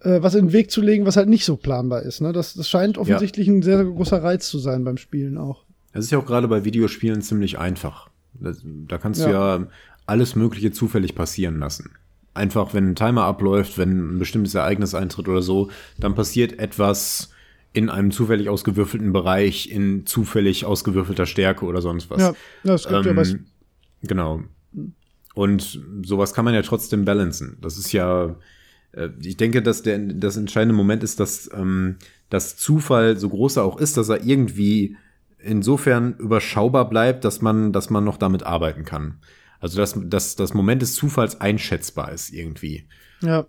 äh, 0.00 0.22
was 0.22 0.34
in 0.34 0.46
den 0.46 0.52
Weg 0.52 0.70
zu 0.70 0.80
legen, 0.80 1.06
was 1.06 1.16
halt 1.16 1.28
nicht 1.28 1.44
so 1.44 1.56
planbar 1.56 2.02
ist. 2.02 2.20
Ne? 2.20 2.32
Das, 2.32 2.54
das 2.54 2.68
scheint 2.68 2.98
offensichtlich 2.98 3.48
ein 3.48 3.62
sehr, 3.62 3.78
sehr 3.78 3.86
großer 3.86 4.22
Reiz 4.22 4.48
zu 4.48 4.58
sein 4.58 4.84
beim 4.84 4.96
Spielen 4.96 5.38
auch. 5.38 5.64
Es 5.92 6.06
ist 6.06 6.10
ja 6.10 6.18
auch 6.18 6.26
gerade 6.26 6.48
bei 6.48 6.64
Videospielen 6.64 7.22
ziemlich 7.22 7.58
einfach. 7.58 8.10
Das, 8.34 8.60
da 8.64 8.98
kannst 8.98 9.24
du 9.24 9.30
ja 9.30 9.66
alles 10.06 10.34
Mögliche 10.34 10.72
zufällig 10.72 11.14
passieren 11.14 11.58
lassen. 11.60 11.92
Einfach, 12.34 12.74
wenn 12.74 12.90
ein 12.90 12.96
Timer 12.96 13.24
abläuft, 13.24 13.78
wenn 13.78 14.16
ein 14.16 14.18
bestimmtes 14.18 14.54
Ereignis 14.54 14.94
eintritt 14.94 15.28
oder 15.28 15.40
so, 15.40 15.70
dann 15.98 16.14
passiert 16.14 16.58
etwas 16.58 17.30
in 17.72 17.90
einem 17.90 18.10
zufällig 18.10 18.48
ausgewürfelten 18.48 19.12
Bereich, 19.12 19.70
in 19.70 20.04
zufällig 20.04 20.64
ausgewürfelter 20.64 21.26
Stärke 21.26 21.64
oder 21.64 21.80
sonst 21.80 22.10
was. 22.10 22.20
Ja, 22.20 22.34
ja, 22.64 22.74
es 22.74 22.88
gibt 22.88 23.06
ja 23.06 23.12
bei 23.12 23.22
Ähm, 23.22 23.46
genau. 24.02 24.42
Und 25.34 25.82
sowas 26.04 26.32
kann 26.32 26.44
man 26.44 26.54
ja 26.54 26.62
trotzdem 26.62 27.04
balancen. 27.04 27.58
Das 27.60 27.76
ist 27.76 27.92
ja, 27.92 28.36
äh, 28.92 29.08
ich 29.20 29.36
denke, 29.36 29.62
dass 29.62 29.82
der, 29.82 29.98
das 29.98 30.36
entscheidende 30.36 30.74
Moment 30.74 31.02
ist, 31.02 31.20
dass 31.20 31.50
ähm, 31.52 31.96
das 32.30 32.56
Zufall, 32.56 33.16
so 33.16 33.28
groß 33.28 33.56
er 33.56 33.64
auch 33.64 33.78
ist, 33.78 33.96
dass 33.96 34.08
er 34.08 34.24
irgendwie 34.24 34.96
insofern 35.38 36.16
überschaubar 36.18 36.88
bleibt, 36.88 37.24
dass 37.24 37.42
man, 37.42 37.72
dass 37.72 37.90
man 37.90 38.04
noch 38.04 38.16
damit 38.16 38.44
arbeiten 38.44 38.84
kann. 38.84 39.18
Also 39.60 39.78
dass, 39.78 39.98
dass 40.04 40.36
das 40.36 40.54
Moment 40.54 40.82
des 40.82 40.94
Zufalls 40.94 41.40
einschätzbar 41.40 42.12
ist 42.12 42.32
irgendwie. 42.32 42.86
Ja. 43.20 43.46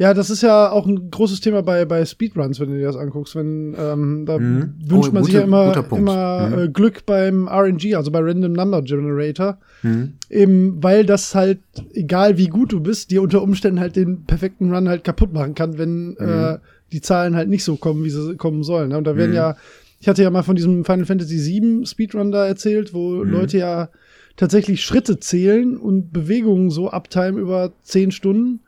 Ja, 0.00 0.14
das 0.14 0.30
ist 0.30 0.40
ja 0.42 0.70
auch 0.70 0.86
ein 0.86 1.10
großes 1.10 1.42
Thema 1.42 1.62
bei, 1.62 1.84
bei 1.84 2.06
Speedruns, 2.06 2.58
wenn 2.58 2.70
du 2.70 2.78
dir 2.78 2.86
das 2.86 2.96
anguckst. 2.96 3.36
Wenn, 3.36 3.76
ähm, 3.78 4.24
da 4.24 4.38
Mhm. 4.38 4.72
wünscht 4.86 5.10
Oh, 5.10 5.12
man 5.12 5.24
sich 5.24 5.34
guter- 5.34 5.40
ja 5.40 5.44
immer, 5.44 5.94
immer 5.94 6.48
Mhm. 6.48 6.58
äh, 6.58 6.68
Glück 6.68 7.04
beim 7.04 7.46
RNG, 7.48 7.94
also 7.96 8.10
bei 8.10 8.20
Random 8.20 8.52
Number 8.54 8.80
Generator. 8.80 9.58
Mhm. 9.82 10.14
Eben, 10.30 10.82
weil 10.82 11.04
das 11.04 11.34
halt, 11.34 11.58
egal 11.92 12.38
wie 12.38 12.46
gut 12.46 12.72
du 12.72 12.80
bist, 12.80 13.10
dir 13.10 13.20
unter 13.20 13.42
Umständen 13.42 13.78
halt 13.78 13.94
den 13.94 14.24
perfekten 14.24 14.72
Run 14.74 14.88
halt 14.88 15.04
kaputt 15.04 15.34
machen 15.34 15.54
kann, 15.54 15.76
wenn 15.76 16.16
äh, 16.16 16.56
die 16.92 17.02
Zahlen 17.02 17.36
halt 17.36 17.50
nicht 17.50 17.62
so 17.64 17.76
kommen, 17.76 18.02
wie 18.02 18.10
sie 18.10 18.36
kommen 18.36 18.62
sollen. 18.62 18.88
Ne? 18.88 18.96
Und 18.96 19.04
da 19.06 19.16
werden 19.16 19.30
Mhm. 19.32 19.36
ja, 19.36 19.56
ich 20.00 20.08
hatte 20.08 20.22
ja 20.22 20.30
mal 20.30 20.42
von 20.42 20.56
diesem 20.56 20.86
Final 20.86 21.04
Fantasy 21.04 21.36
VII 21.36 21.84
Speedrun 21.84 22.32
da 22.32 22.46
erzählt, 22.46 22.94
wo 22.94 23.22
Mhm. 23.22 23.30
Leute 23.32 23.58
ja 23.58 23.90
tatsächlich 24.38 24.80
Schritte 24.82 25.20
zählen 25.20 25.76
und 25.76 26.10
Bewegungen 26.10 26.70
so 26.70 26.90
uptime 26.90 27.38
über 27.38 27.72
zehn 27.82 28.10
Stunden, 28.12 28.60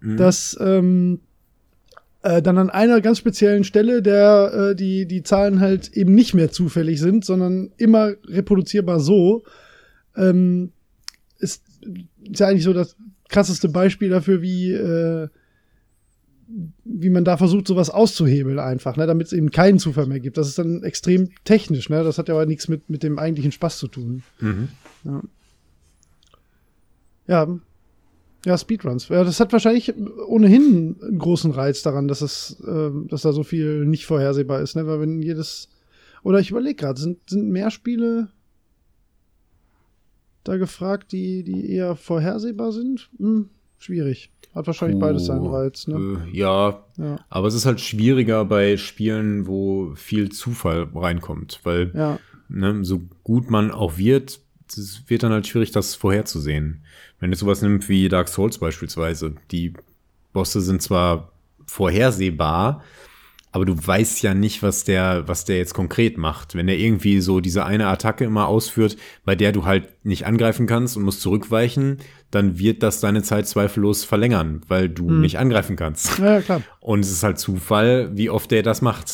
Mhm. 0.00 0.16
dass 0.16 0.56
ähm, 0.60 1.20
äh, 2.22 2.42
dann 2.42 2.58
an 2.58 2.70
einer 2.70 3.00
ganz 3.00 3.18
speziellen 3.18 3.64
Stelle 3.64 4.02
der 4.02 4.70
äh, 4.70 4.74
die 4.74 5.06
die 5.06 5.22
Zahlen 5.22 5.60
halt 5.60 5.92
eben 5.92 6.14
nicht 6.14 6.34
mehr 6.34 6.50
zufällig 6.50 7.00
sind, 7.00 7.24
sondern 7.24 7.70
immer 7.76 8.12
reproduzierbar 8.26 9.00
so 9.00 9.44
ähm, 10.16 10.72
ist, 11.38 11.64
ist 12.30 12.40
ja 12.40 12.48
eigentlich 12.48 12.64
so 12.64 12.72
das 12.72 12.96
krasseste 13.28 13.68
Beispiel 13.68 14.10
dafür, 14.10 14.42
wie 14.42 14.72
äh, 14.72 15.28
wie 16.84 17.10
man 17.10 17.24
da 17.24 17.36
versucht, 17.36 17.66
sowas 17.68 17.90
auszuhebeln 17.90 18.58
einfach, 18.58 18.96
ne, 18.96 19.06
damit 19.06 19.28
es 19.28 19.32
eben 19.32 19.50
keinen 19.50 19.78
Zufall 19.78 20.06
mehr 20.06 20.20
gibt. 20.20 20.36
Das 20.36 20.48
ist 20.48 20.58
dann 20.58 20.82
extrem 20.82 21.30
technisch, 21.44 21.88
ne? 21.88 22.02
Das 22.02 22.18
hat 22.18 22.28
ja 22.28 22.34
aber 22.34 22.46
nichts 22.46 22.66
mit, 22.68 22.90
mit 22.90 23.02
dem 23.02 23.18
eigentlichen 23.18 23.52
Spaß 23.52 23.78
zu 23.78 23.88
tun. 23.88 24.22
Mhm. 24.40 24.68
Ja. 25.04 25.22
Ja, 27.28 27.60
Speedruns. 28.56 29.08
Ja, 29.08 29.22
das 29.24 29.38
hat 29.40 29.52
wahrscheinlich 29.52 29.92
ohnehin 30.26 30.96
einen 31.02 31.18
großen 31.18 31.50
Reiz 31.50 31.82
daran, 31.82 32.08
dass 32.08 32.22
es, 32.22 32.62
ähm, 32.66 33.06
dass 33.08 33.22
da 33.22 33.32
so 33.32 33.42
viel 33.42 33.84
nicht 33.84 34.06
vorhersehbar 34.06 34.60
ist, 34.62 34.76
ne? 34.76 34.86
Weil 34.86 35.00
wenn 35.00 35.20
jedes. 35.22 35.68
Oder 36.22 36.38
ich 36.40 36.50
überlege 36.50 36.74
gerade, 36.76 37.00
sind, 37.00 37.18
sind 37.28 37.48
mehr 37.50 37.70
Spiele 37.70 38.28
da 40.44 40.56
gefragt, 40.56 41.12
die, 41.12 41.42
die 41.44 41.70
eher 41.70 41.96
vorhersehbar 41.96 42.72
sind? 42.72 43.10
Hm, 43.18 43.50
schwierig. 43.78 44.30
Hat 44.54 44.66
wahrscheinlich 44.66 44.98
beides 44.98 45.26
seinen 45.26 45.46
Reiz, 45.46 45.86
ne? 45.86 46.24
Äh, 46.26 46.36
ja, 46.36 46.84
Ja. 46.96 47.20
aber 47.28 47.46
es 47.48 47.54
ist 47.54 47.66
halt 47.66 47.80
schwieriger 47.80 48.44
bei 48.44 48.76
Spielen, 48.76 49.46
wo 49.46 49.92
viel 49.94 50.30
Zufall 50.30 50.88
reinkommt, 50.94 51.60
weil 51.62 51.92
Ja. 51.94 52.18
ne, 52.48 52.84
so 52.84 53.00
gut 53.22 53.50
man 53.50 53.70
auch 53.70 53.96
wird, 53.96 54.40
es 54.76 55.02
wird 55.08 55.22
dann 55.22 55.32
halt 55.32 55.46
schwierig, 55.46 55.70
das 55.70 55.94
vorherzusehen. 55.94 56.84
Wenn 57.18 57.30
du 57.30 57.36
sowas 57.36 57.62
nimmst 57.62 57.88
wie 57.88 58.08
Dark 58.08 58.28
Souls 58.28 58.58
beispielsweise, 58.58 59.34
die 59.50 59.74
Bosse 60.32 60.60
sind 60.60 60.82
zwar 60.82 61.32
vorhersehbar, 61.66 62.82
aber 63.52 63.64
du 63.64 63.74
weißt 63.74 64.22
ja 64.22 64.32
nicht, 64.32 64.62
was 64.62 64.84
der, 64.84 65.26
was 65.26 65.44
der 65.44 65.56
jetzt 65.56 65.74
konkret 65.74 66.18
macht. 66.18 66.54
Wenn 66.54 66.68
der 66.68 66.78
irgendwie 66.78 67.20
so 67.20 67.40
diese 67.40 67.64
eine 67.64 67.88
Attacke 67.88 68.24
immer 68.24 68.46
ausführt, 68.46 68.96
bei 69.24 69.34
der 69.34 69.50
du 69.50 69.64
halt 69.64 69.88
nicht 70.04 70.24
angreifen 70.24 70.66
kannst 70.66 70.96
und 70.96 71.02
musst 71.02 71.20
zurückweichen, 71.20 71.98
dann 72.30 72.58
wird 72.58 72.84
das 72.84 73.00
deine 73.00 73.22
Zeit 73.22 73.48
zweifellos 73.48 74.04
verlängern, 74.04 74.62
weil 74.68 74.88
du 74.88 75.10
nicht 75.10 75.38
angreifen 75.38 75.74
kannst. 75.74 76.18
Ja, 76.18 76.34
ja, 76.34 76.40
klar. 76.42 76.62
Und 76.78 77.00
es 77.00 77.10
ist 77.10 77.24
halt 77.24 77.38
Zufall, 77.40 78.16
wie 78.16 78.30
oft 78.30 78.52
der 78.52 78.62
das 78.62 78.82
macht. 78.82 79.12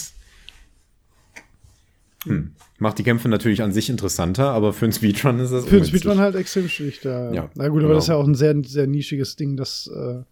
Hm. 2.25 2.53
Macht 2.79 2.99
die 2.99 3.03
Kämpfe 3.05 3.29
natürlich 3.29 3.63
an 3.63 3.73
sich 3.73 3.89
interessanter, 3.89 4.51
aber 4.51 4.73
für 4.75 4.85
einen 4.85 4.93
Speedrun 4.93 5.39
ist 5.41 5.51
das 5.51 5.65
Für 5.65 5.77
ungünstig. 5.77 6.01
Speedrun 6.01 6.19
halt 6.21 6.35
extrem 6.35 6.69
schlicht, 6.69 7.05
ja. 7.05 7.33
Ja, 7.33 7.51
Na 7.55 7.69
gut, 7.69 7.79
aber 7.79 7.89
genau. 7.89 7.95
das 7.95 8.05
ist 8.05 8.09
ja 8.09 8.17
auch 8.17 8.27
ein 8.27 8.35
sehr, 8.35 8.55
sehr 8.65 8.87
nischiges 8.87 9.37
Ding, 9.37 9.57
das, 9.57 9.91
äh, 9.95 10.23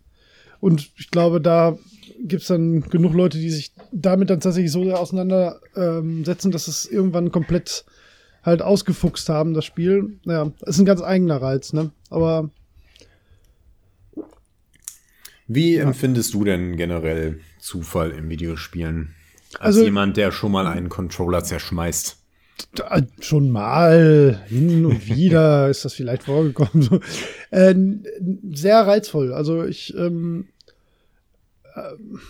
und 0.60 0.90
ich 0.98 1.10
glaube, 1.10 1.40
da 1.40 1.78
gibt's 2.22 2.46
dann 2.48 2.82
genug 2.82 3.14
Leute, 3.14 3.38
die 3.38 3.50
sich 3.50 3.72
damit 3.92 4.28
dann 4.30 4.40
tatsächlich 4.40 4.72
so 4.72 4.84
sehr 4.84 4.98
auseinandersetzen, 5.00 6.50
dass 6.50 6.68
es 6.68 6.86
irgendwann 6.86 7.32
komplett 7.32 7.84
halt 8.42 8.60
ausgefuchst 8.62 9.28
haben, 9.30 9.54
das 9.54 9.64
Spiel. 9.64 10.18
Naja, 10.24 10.52
ist 10.66 10.78
ein 10.78 10.84
ganz 10.84 11.00
eigener 11.02 11.40
Reiz, 11.40 11.72
ne? 11.72 11.90
Aber 12.10 12.50
Wie 15.46 15.76
empfindest 15.76 16.32
du 16.34 16.44
denn 16.44 16.76
generell 16.76 17.40
Zufall 17.58 18.10
in 18.12 18.28
Videospielen? 18.30 19.14
Als 19.54 19.76
Also- 19.76 19.84
jemand, 19.84 20.16
der 20.16 20.32
schon 20.32 20.52
mal 20.52 20.66
einen 20.66 20.88
Controller 20.88 21.44
zerschmeißt. 21.44 22.16
Schon 23.20 23.51
mal 23.51 24.40
hin 24.47 24.85
und 24.86 25.09
wieder 25.14 25.68
ist 25.68 25.85
das 25.85 25.94
vielleicht 25.94 26.24
vorgekommen. 26.24 26.82
So. 26.82 27.01
Äh, 27.51 27.74
sehr 28.52 28.81
reizvoll. 28.86 29.32
Also 29.32 29.64
ich, 29.64 29.94
ähm, 29.97 30.48
ähm, 31.74 32.20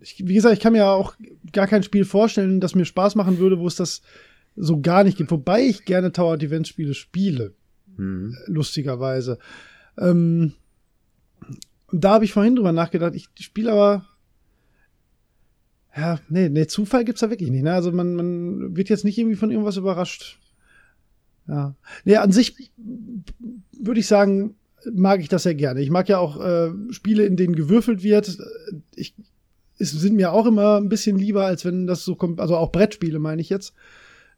ich, 0.00 0.22
wie 0.26 0.34
gesagt, 0.34 0.54
ich 0.54 0.60
kann 0.60 0.72
mir 0.72 0.86
auch 0.86 1.14
gar 1.52 1.66
kein 1.66 1.82
Spiel 1.82 2.04
vorstellen, 2.04 2.60
das 2.60 2.74
mir 2.74 2.84
Spaß 2.84 3.14
machen 3.14 3.38
würde, 3.38 3.58
wo 3.58 3.66
es 3.66 3.76
das 3.76 4.02
so 4.56 4.80
gar 4.80 5.04
nicht 5.04 5.16
gibt. 5.16 5.30
Wobei 5.30 5.62
ich 5.62 5.84
gerne 5.84 6.12
Tower 6.12 6.36
Defense 6.36 6.68
Spiele 6.68 6.94
spiele, 6.94 7.54
Hm. 7.96 8.36
lustigerweise. 8.46 9.38
Ähm, 9.98 10.54
da 11.92 12.14
habe 12.14 12.24
ich 12.24 12.32
vorhin 12.32 12.56
drüber 12.56 12.72
nachgedacht. 12.72 13.14
Ich 13.14 13.28
spiele 13.38 13.72
aber 13.72 14.04
ja, 15.96 16.18
nee, 16.28 16.48
nee, 16.48 16.66
Zufall 16.66 17.04
gibt's 17.04 17.20
da 17.20 17.30
wirklich 17.30 17.50
nicht. 17.50 17.62
Ne? 17.62 17.72
Also 17.72 17.92
man, 17.92 18.14
man 18.14 18.76
wird 18.76 18.88
jetzt 18.88 19.04
nicht 19.04 19.18
irgendwie 19.18 19.36
von 19.36 19.50
irgendwas 19.50 19.76
überrascht. 19.76 20.38
Ja. 21.46 21.74
Nee, 22.04 22.16
an 22.16 22.32
sich 22.32 22.72
würde 23.78 24.00
ich 24.00 24.06
sagen, 24.06 24.56
mag 24.92 25.20
ich 25.20 25.28
das 25.28 25.44
sehr 25.44 25.54
gerne. 25.54 25.80
Ich 25.80 25.90
mag 25.90 26.08
ja 26.08 26.18
auch 26.18 26.40
äh, 26.44 26.70
Spiele, 26.90 27.26
in 27.26 27.36
denen 27.36 27.54
gewürfelt 27.54 28.02
wird. 28.02 28.38
Ich, 28.96 29.14
es 29.78 29.92
sind 29.92 30.16
mir 30.16 30.32
auch 30.32 30.46
immer 30.46 30.78
ein 30.78 30.88
bisschen 30.88 31.18
lieber, 31.18 31.44
als 31.46 31.64
wenn 31.64 31.86
das 31.86 32.04
so 32.04 32.16
kommt, 32.16 32.40
also 32.40 32.56
auch 32.56 32.72
Brettspiele 32.72 33.18
meine 33.18 33.40
ich 33.40 33.48
jetzt. 33.48 33.74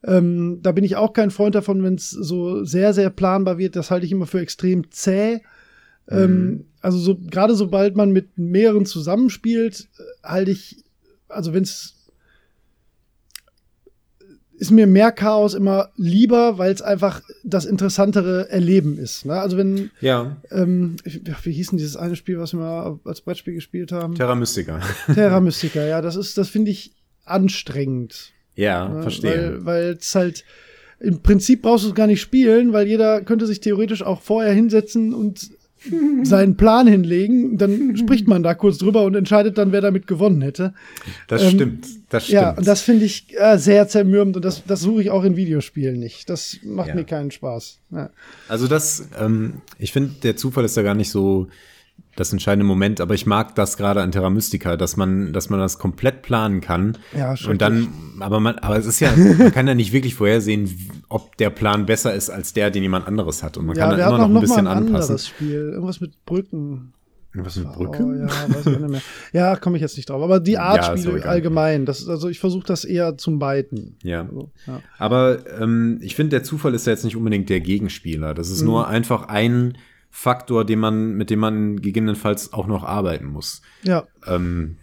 Ähm, 0.05 0.61
da 0.63 0.73
bin 0.73 0.85
ich 0.85 0.97
auch 0.97 1.13
kein 1.13 1.31
Freund 1.31 1.55
davon, 1.55 1.83
wenn 1.83 1.95
es 1.95 2.11
so 2.11 2.65
sehr, 2.65 2.93
sehr 2.93 3.11
planbar 3.11 3.59
wird. 3.59 3.77
Das 3.77 3.91
halte 3.91 4.07
ich 4.07 4.13
immer 4.13 4.27
für 4.27 4.41
extrem 4.41 4.91
zäh. 4.91 5.41
Ähm, 6.09 6.67
also 6.81 6.99
so, 6.99 7.19
gerade 7.19 7.55
sobald 7.55 7.97
man 7.97 8.13
mit 8.13 8.39
mehreren 8.39 8.87
zusammenspielt, 8.87 9.89
äh, 9.99 10.29
halte 10.29 10.53
ich 10.53 10.85
also 11.37 11.53
wenn 11.53 11.63
es 11.63 11.97
ist 14.59 14.71
mir 14.71 14.87
mehr 14.87 15.13
Chaos 15.13 15.55
immer 15.55 15.91
lieber, 15.97 16.59
weil 16.59 16.73
es 16.73 16.83
einfach 16.83 17.21
das 17.45 17.65
interessantere 17.65 18.49
Erleben 18.51 18.99
ist. 18.99 19.27
Ne? 19.27 19.35
Also 19.35 19.57
wenn, 19.57 19.91
Ja, 20.01 20.37
ähm, 20.51 20.97
wie 21.05 21.53
hieß 21.53 21.71
denn 21.71 21.79
dieses 21.79 21.97
eine 21.97 22.17
Spiel, 22.17 22.39
was 22.39 22.55
wir 22.55 22.61
mal 22.61 22.99
als 23.05 23.21
Brettspiel 23.21 23.55
gespielt 23.55 23.93
haben? 23.93 24.15
Terra 24.15 24.35
Mystica. 24.35 24.81
Terra 25.15 25.41
Mystica, 25.41 25.83
ja, 25.83 26.01
das 26.01 26.17
ist, 26.17 26.39
das 26.39 26.49
finde 26.49 26.71
ich 26.71 26.93
anstrengend. 27.25 28.33
ja, 28.55 28.89
ne? 28.89 29.03
verstehe. 29.03 29.59
Weil 29.65 29.67
weil 29.67 29.97
es 30.01 30.15
halt, 30.15 30.45
im 31.01 31.23
Prinzip 31.23 31.63
brauchst 31.63 31.85
du 31.85 31.89
es 31.89 31.95
gar 31.95 32.07
nicht 32.07 32.23
spielen, 32.23 32.73
weil 32.73 32.87
jeder 32.87 33.21
könnte 33.21 33.47
sich 33.47 33.61
theoretisch 33.61 34.03
auch 34.03 34.23
vorher 34.23 34.53
hinsetzen 34.53 35.13
und 35.13 35.51
seinen 36.23 36.57
Plan 36.57 36.87
hinlegen. 36.87 37.59
Dann 37.59 37.97
spricht 37.97 38.29
man 38.29 38.43
da 38.43 38.55
kurz 38.55 38.79
drüber 38.79 39.05
und 39.05 39.15
entscheidet 39.15 39.59
dann, 39.59 39.73
wer 39.73 39.81
damit 39.81 40.07
gewonnen 40.07 40.43
hätte. 40.43 40.75
das 41.29 41.43
ähm, 41.43 41.51
stimmt. 41.51 41.87
Das 42.09 42.25
stimmt. 42.25 42.35
Ja, 42.43 42.51
und 42.53 42.67
das 42.67 42.83
finde 42.83 43.05
ich 43.05 43.27
äh, 43.39 43.59
sehr 43.59 43.89
zermürbend 43.89 44.37
und 44.37 44.45
das, 44.45 44.63
das 44.65 44.81
suche 44.81 45.03
ich 45.03 45.11
auch 45.11 45.25
in 45.25 45.37
Videospielen 45.37 45.99
nicht. 45.99 46.29
Das 46.31 46.59
macht 46.63 46.89
Ja. 46.89 46.95
mir 46.95 47.05
keinen 47.05 47.31
Spaß. 47.31 47.79
Ja. 47.91 48.11
Also 48.49 48.69
das, 48.69 49.09
ähm, 49.21 49.55
ich 49.79 49.93
finde, 49.93 50.13
der 50.23 50.37
Zufall 50.37 50.65
ist 50.65 50.77
da 50.77 50.83
gar 50.83 50.95
nicht 50.95 51.11
so 51.11 51.49
das 52.17 52.33
entscheidende 52.33 52.65
Moment, 52.67 53.01
aber 53.01 53.15
ich 53.15 53.27
mag 53.27 53.55
das 53.55 53.77
gerade 53.77 54.01
an 54.03 54.11
Terra 54.11 54.31
Mystica, 54.31 54.77
dass 54.77 54.97
man, 54.97 55.33
dass 55.33 55.51
man 55.51 55.61
das 55.61 55.79
komplett 55.79 56.23
planen 56.23 56.61
kann. 56.61 56.97
Ja, 57.17 57.35
Und 57.49 57.61
dann, 57.63 57.89
aber 58.21 58.41
man, 58.41 58.57
aber 58.59 58.77
es 58.79 58.87
ist 58.87 59.01
ja, 59.01 59.11
man 59.17 59.53
kann 59.53 59.69
ja 59.69 59.75
nicht 59.75 59.93
wirklich 59.93 60.15
vorhersehen, 60.15 60.69
ob 61.09 61.37
der 61.37 61.51
Plan 61.51 61.87
besser 61.87 62.15
ist 62.15 62.31
als 62.31 62.53
der, 62.55 62.71
den 62.71 62.83
jemand 62.83 63.07
anderes 63.07 63.43
hat. 63.43 63.57
Und 63.59 63.67
man 63.67 63.77
Ja, 63.77 63.89
kann 63.89 63.99
da 63.99 64.09
immer 64.09 64.19
noch 64.19 64.25
ein 64.27 64.33
noch 64.33 64.41
bisschen 64.41 64.67
ein 64.67 64.79
anpassen. 64.79 64.95
anderes 65.03 65.29
Spiel. 65.29 65.71
Irgendwas 65.75 66.01
mit 66.01 66.25
Brücken. 66.25 66.93
Was 67.39 67.57
mit 67.57 67.67
Oh, 67.69 67.73
Brücke? 67.77 67.99
ja, 68.19 68.55
weiß 68.55 68.67
ich 68.67 68.79
nicht 68.79 68.89
mehr. 68.89 69.03
Ja, 69.35 69.57
komme 69.57 69.77
ich 69.77 69.83
jetzt 69.83 69.99
nicht 69.99 70.09
drauf. 70.09 70.23
Aber 70.23 70.41
die 70.41 70.57
Art 70.57 70.79
Ja, 70.87 70.97
Spiele 70.97 71.23
allgemein, 71.27 71.85
das, 71.85 72.09
also 72.09 72.31
ich 72.31 72.41
versuche 72.41 72.67
das 72.67 72.87
eher 72.87 73.19
zum 73.19 73.39
Beiten. 73.39 73.97
Ja. 74.03 74.27
So, 74.33 74.51
ja. 74.67 74.81
Aber 74.97 75.41
ähm, 75.61 75.99
ich 76.01 76.17
finde, 76.17 76.31
der 76.31 76.45
Zufall 76.45 76.73
ist 76.75 76.87
ja 76.87 76.93
jetzt 76.95 77.05
nicht 77.05 77.15
unbedingt 77.15 77.51
der 77.51 77.61
Gegenspieler. 77.61 78.33
Das 78.33 78.49
ist 78.49 78.63
Mhm. 78.63 78.67
nur 78.69 78.89
einfach 78.89 79.29
ein 79.29 79.77
Faktor, 80.19 80.65
den 80.65 80.79
man, 80.79 81.13
mit 81.13 81.29
dem 81.29 81.41
man 81.41 81.77
gegebenenfalls 81.77 82.55
auch 82.55 82.67
noch 82.67 82.85
arbeiten 82.85 83.27
muss. 83.27 83.61
ja, 83.83 84.07
Ähm, 84.27 84.77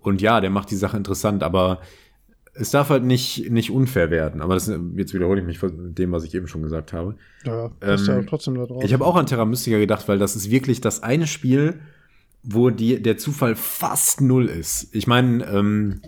und 0.00 0.20
ja, 0.20 0.40
der 0.40 0.50
macht 0.50 0.72
die 0.72 0.76
Sache 0.76 0.96
interessant, 0.96 1.44
aber 1.44 1.80
es 2.54 2.72
darf 2.72 2.90
halt 2.90 3.04
nicht, 3.04 3.50
nicht 3.52 3.70
unfair 3.70 4.10
werden. 4.10 4.42
Aber 4.42 4.54
das, 4.54 4.66
jetzt 4.96 5.14
wiederhole 5.14 5.40
ich 5.40 5.46
mich 5.46 5.58
von 5.60 5.94
dem, 5.94 6.10
was 6.10 6.24
ich 6.24 6.34
eben 6.34 6.48
schon 6.48 6.62
gesagt 6.62 6.92
habe. 6.92 7.14
ja, 7.44 7.68
passt 7.78 8.08
ja 8.08 8.18
Ähm, 8.18 8.26
trotzdem 8.26 8.56
da 8.56 8.66
drauf. 8.66 8.82
Ich 8.84 8.92
habe 8.92 9.06
auch 9.06 9.14
an 9.14 9.26
Terra 9.26 9.44
Mystica 9.44 9.78
gedacht, 9.78 10.08
weil 10.08 10.18
das 10.18 10.34
ist 10.34 10.50
wirklich 10.50 10.80
das 10.80 11.04
eine 11.04 11.28
Spiel, 11.28 11.78
wo 12.42 12.70
die, 12.70 13.00
der 13.00 13.16
Zufall 13.16 13.54
fast 13.54 14.20
null 14.20 14.46
ist. 14.46 14.88
Ich 14.92 15.06
meine, 15.06 15.44
ähm, 15.46 16.00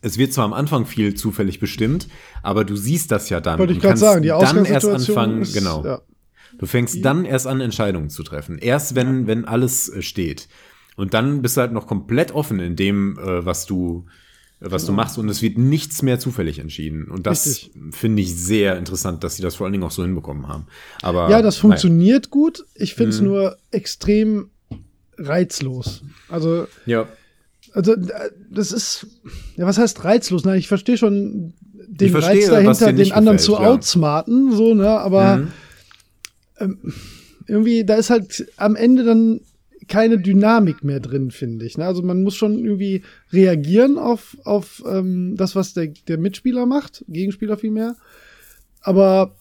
es 0.00 0.16
wird 0.16 0.32
zwar 0.32 0.46
am 0.46 0.54
Anfang 0.54 0.86
viel 0.86 1.14
zufällig 1.14 1.60
bestimmt, 1.60 2.08
aber 2.42 2.64
du 2.64 2.76
siehst 2.76 3.12
das 3.12 3.28
ja 3.28 3.40
dann. 3.40 3.58
Wollte 3.58 3.74
ich 3.74 3.80
gerade 3.80 3.98
sagen, 3.98 4.22
die 4.22 4.28
dann 4.28 4.64
erst 4.64 4.88
anfangen, 4.88 5.42
ist, 5.42 5.52
genau. 5.52 5.84
Ja. 5.84 6.00
Du 6.60 6.66
fängst 6.66 7.02
dann 7.04 7.24
erst 7.24 7.46
an, 7.46 7.60
Entscheidungen 7.60 8.10
zu 8.10 8.22
treffen. 8.22 8.58
Erst 8.58 8.94
wenn, 8.94 9.26
wenn 9.26 9.46
alles 9.46 9.88
äh, 9.88 10.02
steht. 10.02 10.48
Und 10.96 11.14
dann 11.14 11.40
bist 11.40 11.56
du 11.56 11.62
halt 11.62 11.72
noch 11.72 11.86
komplett 11.86 12.32
offen 12.32 12.60
in 12.60 12.76
dem, 12.76 13.18
äh, 13.18 13.44
was 13.46 13.64
du, 13.64 14.04
äh, 14.60 14.70
was 14.70 14.84
du 14.84 14.92
machst. 14.92 15.16
Und 15.16 15.28
es 15.30 15.40
wird 15.40 15.56
nichts 15.56 16.02
mehr 16.02 16.18
zufällig 16.18 16.58
entschieden. 16.58 17.08
Und 17.10 17.26
das 17.26 17.70
finde 17.92 18.20
ich 18.20 18.36
sehr 18.36 18.76
interessant, 18.76 19.24
dass 19.24 19.36
sie 19.36 19.42
das 19.42 19.54
vor 19.56 19.64
allen 19.66 19.72
Dingen 19.72 19.84
auch 19.84 19.90
so 19.90 20.02
hinbekommen 20.02 20.48
haben. 20.48 20.66
Aber 21.00 21.30
Ja, 21.30 21.40
das 21.40 21.56
funktioniert 21.56 22.28
gut. 22.28 22.66
Ich 22.74 22.94
finde 22.94 23.08
Mhm. 23.12 23.14
es 23.14 23.20
nur 23.22 23.56
extrem 23.70 24.50
reizlos. 25.16 26.02
Also, 26.28 26.66
Ja, 26.86 27.08
also 27.72 27.94
das 28.50 28.72
ist, 28.72 29.06
ja, 29.56 29.66
was 29.66 29.78
heißt 29.78 30.04
reizlos? 30.04 30.44
Na, 30.44 30.56
ich 30.56 30.68
verstehe 30.68 30.96
schon 30.98 31.54
den 31.88 32.10
verstehe, 32.10 32.50
Reiz 32.52 32.78
dahinter, 32.78 32.92
den 32.92 33.12
anderen 33.12 33.36
gefällt, 33.38 33.40
zu 33.58 33.62
ja. 33.62 33.70
outsmarten, 33.70 34.52
so, 34.52 34.74
ne, 34.74 34.88
aber 34.88 35.38
Mhm. 35.38 35.48
Irgendwie, 37.46 37.84
da 37.84 37.94
ist 37.96 38.10
halt 38.10 38.46
am 38.56 38.76
Ende 38.76 39.04
dann 39.04 39.40
keine 39.88 40.18
Dynamik 40.18 40.84
mehr 40.84 41.00
drin, 41.00 41.30
finde 41.30 41.64
ich. 41.66 41.76
Ne? 41.76 41.84
Also 41.84 42.02
man 42.02 42.22
muss 42.22 42.36
schon 42.36 42.58
irgendwie 42.58 43.02
reagieren 43.32 43.98
auf, 43.98 44.36
auf 44.44 44.82
ähm, 44.86 45.34
das, 45.36 45.56
was 45.56 45.74
der, 45.74 45.88
der 46.06 46.18
Mitspieler 46.18 46.66
macht, 46.66 47.04
Gegenspieler 47.08 47.56
vielmehr. 47.56 47.96
Aber 48.82 49.34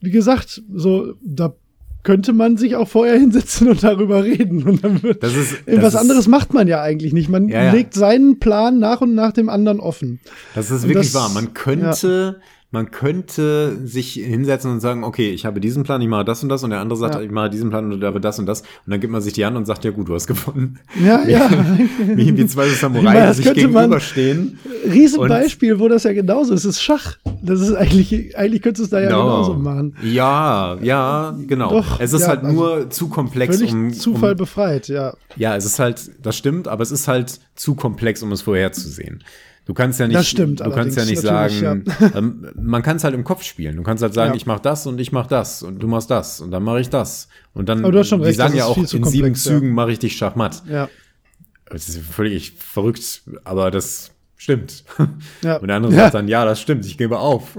wie 0.00 0.10
gesagt, 0.10 0.62
so, 0.72 1.14
da 1.22 1.54
könnte 2.02 2.32
man 2.32 2.56
sich 2.56 2.76
auch 2.76 2.88
vorher 2.88 3.14
hinsetzen 3.18 3.68
und 3.68 3.82
darüber 3.82 4.22
reden. 4.24 4.62
Und 4.62 4.84
dann 4.84 5.02
wird, 5.02 5.22
Das 5.22 5.34
ist- 5.34 5.56
was 5.66 5.76
das 5.80 5.94
ist- 5.94 6.00
anderes 6.00 6.28
macht 6.28 6.54
man 6.54 6.68
ja 6.68 6.80
eigentlich 6.80 7.12
nicht. 7.12 7.28
Man 7.28 7.48
Ja, 7.48 7.64
ja. 7.64 7.72
legt 7.72 7.94
seinen 7.94 8.38
Plan 8.38 8.78
nach 8.78 9.00
und 9.00 9.14
nach 9.14 9.32
dem 9.32 9.48
anderen 9.48 9.80
offen. 9.80 10.20
Das 10.54 10.70
ist 10.70 10.84
Und 10.84 10.90
wirklich 10.90 11.12
das- 11.12 11.14
wahr. 11.14 11.28
Man 11.30 11.54
könnte, 11.54 12.40
man 12.72 12.92
könnte 12.92 13.78
sich 13.84 14.12
hinsetzen 14.12 14.70
und 14.70 14.78
sagen, 14.80 15.02
okay, 15.02 15.30
ich 15.32 15.44
habe 15.44 15.58
diesen 15.60 15.82
Plan, 15.82 16.00
ich 16.02 16.08
mache 16.08 16.24
das 16.24 16.42
und 16.44 16.48
das 16.48 16.62
und 16.62 16.70
der 16.70 16.78
andere 16.78 16.96
sagt, 16.98 17.16
Ja. 17.16 17.20
ich 17.20 17.30
mache 17.30 17.50
diesen 17.50 17.68
Plan 17.70 17.92
und 17.92 18.00
der 18.00 18.14
wird 18.14 18.24
das 18.24 18.38
und 18.38 18.46
das. 18.46 18.60
Und 18.60 18.68
dann 18.92 19.00
gibt 19.00 19.12
man 19.12 19.20
sich 19.20 19.32
die 19.32 19.44
Hand 19.44 19.56
und 19.56 19.66
sagt, 19.66 19.84
ja 19.84 19.90
gut, 19.90 20.08
du 20.08 20.14
hast 20.14 20.28
gewonnen. 20.28 20.78
Ja, 21.04 21.26
ja. 21.26 21.50
Wie, 22.06 22.36
wie 22.36 22.46
zwei 22.46 22.68
Ich 22.68 22.76
Samurai, 22.78 23.02
meine, 23.02 23.26
die 23.28 23.42
sich 23.42 23.52
gegenüberstehen. 23.54 24.58
Riesenbeispiel, 24.86 25.80
wo 25.80 25.88
das 25.88 26.04
ja 26.04 26.12
genauso 26.12 26.54
ist, 26.54 26.64
ist 26.64 26.80
Schach. 26.80 27.16
Das 27.42 27.60
ist 27.60 27.74
eigentlich, 27.74 28.36
eigentlich 28.38 28.62
könntest 28.62 28.80
du 28.80 28.84
es 28.84 28.90
da 28.90 29.00
ja 29.00 29.08
Genau. 29.08 29.22
genauso 29.24 29.54
machen. 29.54 29.96
Ja, 30.04 30.76
ja, 30.80 31.36
genau. 31.46 31.70
Doch, 31.70 31.98
es 31.98 32.12
ist 32.12 32.22
ja, 32.22 32.28
halt 32.28 32.44
also 32.44 32.54
nur 32.54 32.90
zu 32.90 33.08
komplex, 33.08 33.56
Völlig 33.56 33.72
um, 33.72 33.92
Zufall 33.92 34.32
um 34.32 34.36
befreit, 34.38 34.86
ja. 34.88 35.14
Ja, 35.36 35.56
es 35.56 35.64
ist 35.64 35.78
halt, 35.80 36.10
das 36.22 36.36
stimmt, 36.36 36.68
aber 36.68 36.82
es 36.84 36.92
ist 36.92 37.08
halt 37.08 37.40
zu 37.56 37.74
komplex, 37.74 38.22
um 38.22 38.30
es 38.30 38.42
vorherzusehen. 38.42 39.24
Du 39.66 39.74
kannst 39.74 40.00
ja 40.00 40.06
nicht, 40.08 40.18
Das 40.18 40.26
stimmt 40.26 40.60
du 40.60 40.70
kannst 40.70 40.96
ja 40.96 41.04
nicht 41.04 41.20
sagen, 41.20 41.84
ähm, 42.14 42.48
man 42.60 42.82
kann 42.82 42.96
es 42.96 43.04
halt 43.04 43.14
im 43.14 43.22
Kopf 43.24 43.42
spielen. 43.44 43.76
Du 43.76 43.82
kannst 43.82 44.02
halt 44.02 44.14
sagen, 44.14 44.32
Ja. 44.32 44.36
ich 44.36 44.46
mache 44.46 44.62
das 44.62 44.86
und 44.86 45.00
ich 45.00 45.12
mache 45.12 45.28
das 45.28 45.62
und 45.62 45.78
du 45.80 45.86
machst 45.86 46.10
das 46.10 46.40
und 46.40 46.50
dann 46.50 46.62
mache 46.64 46.80
ich 46.80 46.88
das. 46.90 47.28
Und 47.54 47.68
dann, 47.68 47.80
Aber 47.84 47.92
du 47.92 47.98
hast 48.00 48.08
schon 48.08 48.20
die 48.20 48.26
recht, 48.26 48.38
sagen 48.38 48.52
das 48.52 48.58
ja 48.58 48.64
auch, 48.66 48.76
in 48.76 48.86
sieben 48.86 49.02
komplex, 49.04 49.44
ja. 49.44 49.50
Zügen 49.52 49.72
mache 49.72 49.92
ich 49.92 49.98
dich 50.00 50.16
Schachmatt. 50.16 50.62
Ja, 50.68 50.88
Das 51.66 51.88
ist 51.88 51.98
völlig 51.98 52.52
verrückt, 52.52 53.22
aber 53.44 53.70
das 53.70 54.10
stimmt. 54.36 54.84
ja. 55.42 55.58
Und 55.58 55.68
der 55.68 55.76
andere 55.76 55.92
ja, 55.92 55.98
sagt 56.04 56.14
dann, 56.14 56.26
ja, 56.28 56.44
das 56.44 56.60
stimmt, 56.60 56.84
ich 56.86 56.96
gebe 56.98 57.18
auf. 57.18 57.56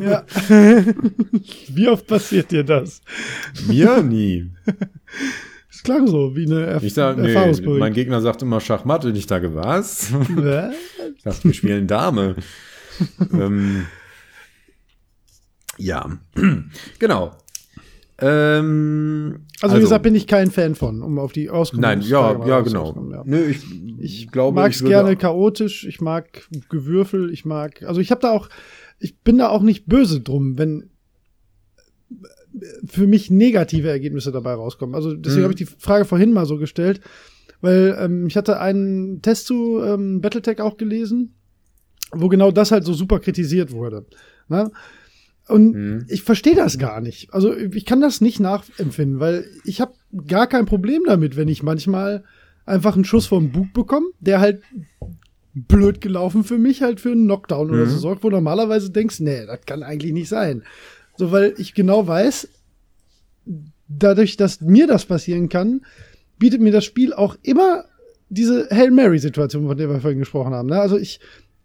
ja. 0.00 0.24
Wie 1.68 1.88
oft 1.88 2.06
passiert 2.06 2.50
dir 2.50 2.64
das? 2.64 3.02
Mir 3.68 4.02
nie. 4.02 4.50
Das 5.82 5.96
klang 5.96 6.06
so, 6.06 6.36
wie 6.36 6.46
eine 6.46 6.64
Erf 6.64 6.82
Ich 6.84 6.94
sag, 6.94 7.18
nee, 7.18 7.34
mein 7.78 7.92
Gegner 7.92 8.20
sagt 8.20 8.42
immer 8.42 8.60
Schachmatt 8.60 9.04
und 9.04 9.16
ich 9.16 9.26
sage, 9.26 9.54
was? 9.54 10.12
Was? 10.12 10.74
Ich 11.16 11.22
dachte, 11.24 11.44
wir 11.44 11.54
spielen 11.54 11.88
Dame. 11.88 12.36
ähm, 13.32 13.86
ja, 15.78 16.08
genau. 17.00 17.32
Ähm, 18.18 19.40
Also, 19.60 19.76
wie 19.76 19.80
gesagt, 19.80 20.04
bin 20.04 20.14
ich 20.14 20.28
kein 20.28 20.52
Fan 20.52 20.76
von, 20.76 21.02
um 21.02 21.18
auf 21.18 21.32
die 21.32 21.50
Auskunft 21.50 21.82
Nein, 21.82 22.00
ja, 22.02 22.46
ja, 22.46 22.60
genau. 22.60 23.08
Ja. 23.10 23.22
Nö, 23.24 23.46
ich, 23.46 23.64
Ich 23.98 24.30
glaube, 24.30 24.60
mag 24.60 24.70
ich 24.70 24.76
es 24.76 24.84
gerne 24.84 25.16
chaotisch, 25.16 25.84
ich 25.84 26.00
mag 26.00 26.46
Gewürfel, 26.68 27.32
ich 27.32 27.44
mag, 27.44 27.82
also 27.82 28.00
ich 28.00 28.12
habe 28.12 28.20
da 28.20 28.30
auch, 28.30 28.48
ich 29.00 29.18
bin 29.20 29.38
da 29.38 29.48
auch 29.48 29.62
nicht 29.62 29.86
böse 29.86 30.20
drum, 30.20 30.58
wenn 30.58 30.90
für 32.86 33.06
mich 33.06 33.30
negative 33.30 33.88
Ergebnisse 33.88 34.32
dabei 34.32 34.54
rauskommen. 34.54 34.94
Also 34.94 35.14
deswegen 35.14 35.40
Mhm. 35.40 35.44
habe 35.44 35.52
ich 35.54 35.68
die 35.68 35.74
Frage 35.78 36.04
vorhin 36.04 36.32
mal 36.32 36.46
so 36.46 36.58
gestellt, 36.58 37.00
weil 37.60 37.96
ähm, 37.98 38.26
ich 38.26 38.36
hatte 38.36 38.60
einen 38.60 39.22
Test 39.22 39.46
zu 39.46 39.80
ähm, 39.80 40.20
Battletech 40.20 40.60
auch 40.60 40.76
gelesen, 40.76 41.34
wo 42.12 42.28
genau 42.28 42.50
das 42.50 42.72
halt 42.72 42.84
so 42.84 42.92
super 42.92 43.20
kritisiert 43.20 43.72
wurde. 43.72 44.04
Ne? 44.48 44.70
Und 45.48 45.74
Mhm. 45.74 46.04
ich 46.08 46.22
verstehe 46.22 46.54
das 46.54 46.78
gar 46.78 47.00
nicht. 47.00 47.32
Also 47.32 47.56
ich 47.56 47.84
kann 47.86 48.00
das 48.00 48.20
nicht 48.20 48.38
nachempfinden, 48.40 49.18
weil 49.20 49.44
ich 49.64 49.80
habe 49.80 49.94
gar 50.26 50.46
kein 50.46 50.66
Problem 50.66 51.02
damit, 51.06 51.36
wenn 51.36 51.48
ich 51.48 51.62
manchmal 51.62 52.24
einfach 52.64 52.94
einen 52.94 53.04
Schuss 53.04 53.26
vom 53.26 53.50
Bug 53.50 53.72
bekomme, 53.72 54.06
der 54.20 54.40
halt 54.40 54.62
blöd 55.54 56.00
gelaufen 56.00 56.44
für 56.44 56.58
mich 56.58 56.80
halt 56.80 57.00
für 57.00 57.10
einen 57.12 57.24
Knockdown 57.24 57.70
oder 57.70 57.84
Mhm. 57.84 57.88
so 57.90 57.98
sorgt, 57.98 58.22
wo 58.24 58.30
normalerweise 58.30 58.90
denkst, 58.90 59.20
nee, 59.20 59.44
das 59.46 59.60
kann 59.66 59.82
eigentlich 59.82 60.12
nicht 60.12 60.28
sein. 60.28 60.62
So, 61.22 61.30
weil 61.30 61.54
ich 61.56 61.74
genau 61.74 62.04
weiß, 62.08 62.48
dadurch, 63.86 64.36
dass 64.36 64.60
mir 64.60 64.88
das 64.88 65.06
passieren 65.06 65.48
kann, 65.48 65.82
bietet 66.36 66.60
mir 66.60 66.72
das 66.72 66.84
Spiel 66.84 67.12
auch 67.12 67.36
immer 67.42 67.84
diese 68.28 68.68
Hail 68.72 68.90
Mary-Situation, 68.90 69.68
von 69.68 69.76
der 69.76 69.88
wir 69.88 70.00
vorhin 70.00 70.18
gesprochen 70.18 70.52
haben. 70.52 70.68
Ne? 70.68 70.80
Also 70.80 70.98
ich 70.98 71.20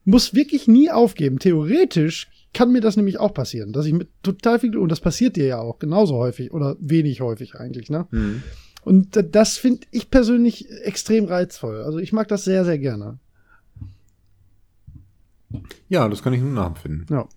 muss 0.06 0.36
wirklich 0.36 0.68
nie 0.68 0.92
aufgeben. 0.92 1.40
Theoretisch 1.40 2.28
kann 2.54 2.72
mir 2.72 2.82
das 2.82 2.98
nämlich 2.98 3.20
auch 3.20 3.34
passieren, 3.34 3.74
dass 3.74 3.88
ich 3.88 3.94
mit 3.94 4.10
total 4.22 4.60
viel, 4.60 4.78
und 4.78 4.92
das 4.92 5.00
passiert 5.00 5.36
dir 5.36 5.48
ja 5.48 5.58
auch 5.58 5.80
genauso 5.80 6.18
häufig 6.18 6.54
oder 6.54 6.78
wenig 6.80 7.22
häufig 7.22 7.56
eigentlich, 7.56 7.90
ne? 7.90 8.06
Mhm. 8.12 8.44
Und 8.84 9.20
das 9.32 9.58
finde 9.58 9.88
ich 9.90 10.12
persönlich 10.12 10.70
extrem 10.84 11.26
reizvoll. 11.26 11.82
Also 11.82 11.98
ich 11.98 12.14
mag 12.14 12.28
das 12.28 12.44
sehr, 12.44 12.64
sehr 12.64 12.78
gerne. 12.78 13.18
Ja, 15.90 16.08
das 16.08 16.22
kann 16.22 16.34
ich 16.34 16.42
nur 16.42 16.52
nachempfinden. 16.52 17.08
Ja. 17.10 17.28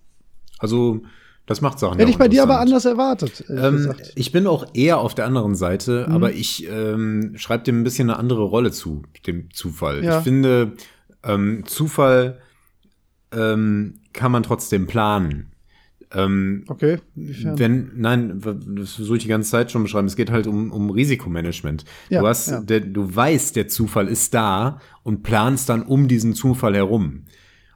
Also, 0.59 1.01
das 1.45 1.59
macht 1.61 1.79
Sachen. 1.79 1.97
Hätte 1.97 2.11
ich 2.11 2.17
bei 2.17 2.27
dir 2.27 2.43
aber 2.43 2.59
anders 2.59 2.85
erwartet. 2.85 3.43
Ähm, 3.49 3.93
ich 4.15 4.31
bin 4.31 4.47
auch 4.47 4.67
eher 4.73 4.99
auf 4.99 5.15
der 5.15 5.25
anderen 5.25 5.55
Seite, 5.55 6.05
Mhm. 6.07 6.13
aber 6.15 6.31
ich 6.33 6.67
ähm, 6.69 7.33
schreibe 7.35 7.63
dem 7.63 7.81
ein 7.81 7.83
bisschen 7.83 8.09
eine 8.09 8.17
andere 8.19 8.43
Rolle 8.43 8.71
zu, 8.71 9.03
dem 9.27 9.51
Zufall. 9.51 10.03
Ja. 10.03 10.17
Ich 10.19 10.23
finde, 10.23 10.73
ähm, 11.23 11.63
Zufall 11.65 12.39
ähm, 13.31 13.95
kann 14.13 14.31
man 14.31 14.43
trotzdem 14.43 14.87
planen. 14.87 15.47
Ähm, 16.13 16.65
Okay, 16.67 16.97
inwiefern? 17.15 17.57
wenn, 17.59 17.91
nein, 17.95 18.41
das 18.75 18.93
versuche 18.95 19.17
ich 19.17 19.23
die 19.23 19.29
ganze 19.29 19.49
Zeit 19.51 19.71
schon 19.71 19.83
beschreiben. 19.83 20.07
Es 20.07 20.17
geht 20.17 20.29
halt 20.29 20.45
um, 20.45 20.71
um 20.71 20.89
Risikomanagement. 20.89 21.85
Ja, 22.09 22.19
du 22.21 22.27
hast, 22.27 22.49
ja. 22.51 22.59
der, 22.61 22.81
du 22.81 23.13
weißt, 23.15 23.55
der 23.55 23.69
Zufall 23.69 24.09
ist 24.09 24.33
da 24.33 24.79
und 25.03 25.23
planst 25.23 25.69
dann 25.69 25.83
um 25.83 26.09
diesen 26.09 26.33
Zufall 26.33 26.75
herum. 26.75 27.23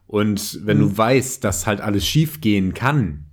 Und 0.05 0.59
wenn 0.65 0.77
Mhm. 0.77 0.81
du 0.81 0.97
weißt, 0.97 1.43
dass 1.43 1.65
halt 1.65 1.79
alles 1.79 2.05
schief 2.05 2.41
gehen 2.41 2.73
kann, 2.73 3.24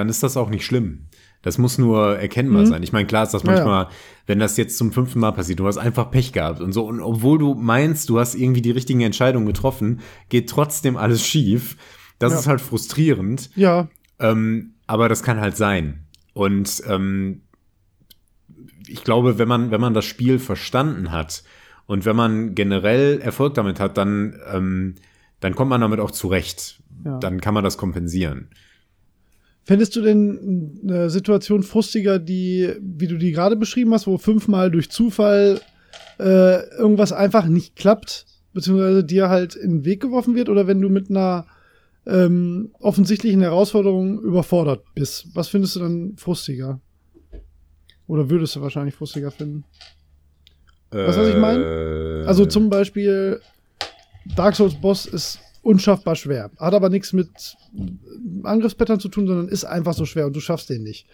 dann 0.00 0.08
ist 0.08 0.22
das 0.22 0.36
auch 0.36 0.48
nicht 0.50 0.64
schlimm. 0.64 1.06
Das 1.42 1.56
muss 1.56 1.78
nur 1.78 2.18
erkennbar 2.18 2.62
Mhm. 2.62 2.66
sein. 2.66 2.82
Ich 2.82 2.92
meine, 2.92 3.06
klar 3.06 3.22
ist 3.24 3.32
das 3.32 3.42
Ja, 3.44 3.50
ja. 3.50 3.54
manchmal, 3.56 3.88
wenn 4.26 4.38
das 4.38 4.56
jetzt 4.56 4.76
zum 4.76 4.92
fünften 4.92 5.20
Mal 5.20 5.30
passiert, 5.32 5.58
du 5.60 5.66
hast 5.66 5.78
einfach 5.78 6.10
Pech 6.10 6.32
gehabt 6.32 6.60
und 6.60 6.72
so. 6.72 6.84
Und 6.86 7.00
obwohl 7.00 7.38
du 7.38 7.54
meinst, 7.54 8.08
du 8.10 8.18
hast 8.18 8.34
irgendwie 8.34 8.60
die 8.62 8.70
richtigen 8.72 9.00
Entscheidungen 9.00 9.46
getroffen, 9.46 10.00
geht 10.28 10.50
trotzdem 10.50 10.96
alles 10.96 11.24
schief. 11.24 11.76
Das 12.18 12.32
Ja. 12.32 12.38
ist 12.40 12.46
halt 12.46 12.60
frustrierend. 12.60 13.50
ja, 13.54 13.88
Ähm, 14.18 14.74
aber 14.86 15.08
das 15.08 15.22
kann 15.22 15.40
halt 15.40 15.56
sein. 15.56 16.04
Und 16.34 16.82
ähm, 16.86 17.40
ich 18.86 19.04
glaube, 19.04 19.38
wenn 19.38 19.48
man, 19.48 19.70
wenn 19.70 19.80
man 19.80 19.94
das 19.94 20.04
Spiel 20.04 20.38
verstanden 20.38 21.10
hat 21.12 21.42
und 21.86 22.04
wenn 22.04 22.16
man 22.16 22.54
generell 22.54 23.20
Erfolg 23.20 23.54
damit 23.54 23.80
hat, 23.80 23.96
dann, 23.96 24.38
ähm, 24.52 24.96
dann 25.40 25.54
kommt 25.54 25.70
man 25.70 25.80
damit 25.80 26.00
auch 26.00 26.10
zurecht. 26.10 26.82
Dann 27.20 27.40
kann 27.40 27.54
man 27.54 27.64
das 27.64 27.78
kompensieren. 27.78 28.50
Fändest 29.64 29.94
du 29.94 30.00
denn 30.00 30.80
eine 30.82 31.10
Situation 31.10 31.62
frustiger, 31.62 32.18
die, 32.18 32.72
wie 32.80 33.06
du 33.06 33.18
die 33.18 33.32
gerade 33.32 33.56
beschrieben 33.56 33.92
hast, 33.92 34.06
wo 34.06 34.18
fünfmal 34.18 34.70
durch 34.70 34.90
Zufall 34.90 35.60
äh, 36.18 36.66
irgendwas 36.76 37.12
einfach 37.12 37.46
nicht 37.46 37.76
klappt, 37.76 38.26
beziehungsweise 38.52 39.04
dir 39.04 39.28
halt 39.28 39.54
in 39.54 39.70
den 39.70 39.84
Weg 39.84 40.00
geworfen 40.00 40.34
wird, 40.34 40.48
oder 40.48 40.66
wenn 40.66 40.80
du 40.80 40.88
mit 40.88 41.10
einer 41.10 41.46
ähm, 42.06 42.70
offensichtlichen 42.80 43.42
Herausforderung 43.42 44.20
überfordert 44.20 44.82
bist? 44.94 45.28
Was 45.34 45.48
findest 45.48 45.76
du 45.76 45.80
dann 45.80 46.14
frustiger? 46.16 46.80
Oder 48.06 48.28
würdest 48.28 48.56
du 48.56 48.62
wahrscheinlich 48.62 48.94
frustiger 48.94 49.30
finden? 49.30 49.64
Weißt 50.90 51.16
du, 51.18 51.22
was 51.22 51.28
ich 51.28 51.36
meine? 51.36 52.22
Äh, 52.24 52.26
Also 52.26 52.46
zum 52.46 52.70
Beispiel, 52.70 53.40
Dark 54.34 54.56
Souls 54.56 54.74
Boss 54.74 55.06
ist 55.06 55.38
unschaffbar 55.62 56.16
schwer. 56.16 56.50
Hat 56.58 56.74
aber 56.74 56.88
nichts 56.88 57.12
mit 57.12 57.56
Angriffspattern 58.42 59.00
zu 59.00 59.08
tun, 59.08 59.26
sondern 59.26 59.48
ist 59.48 59.64
einfach 59.64 59.94
so 59.94 60.04
schwer 60.04 60.26
und 60.26 60.34
du 60.34 60.40
schaffst 60.40 60.70
den 60.70 60.82
nicht. 60.82 61.06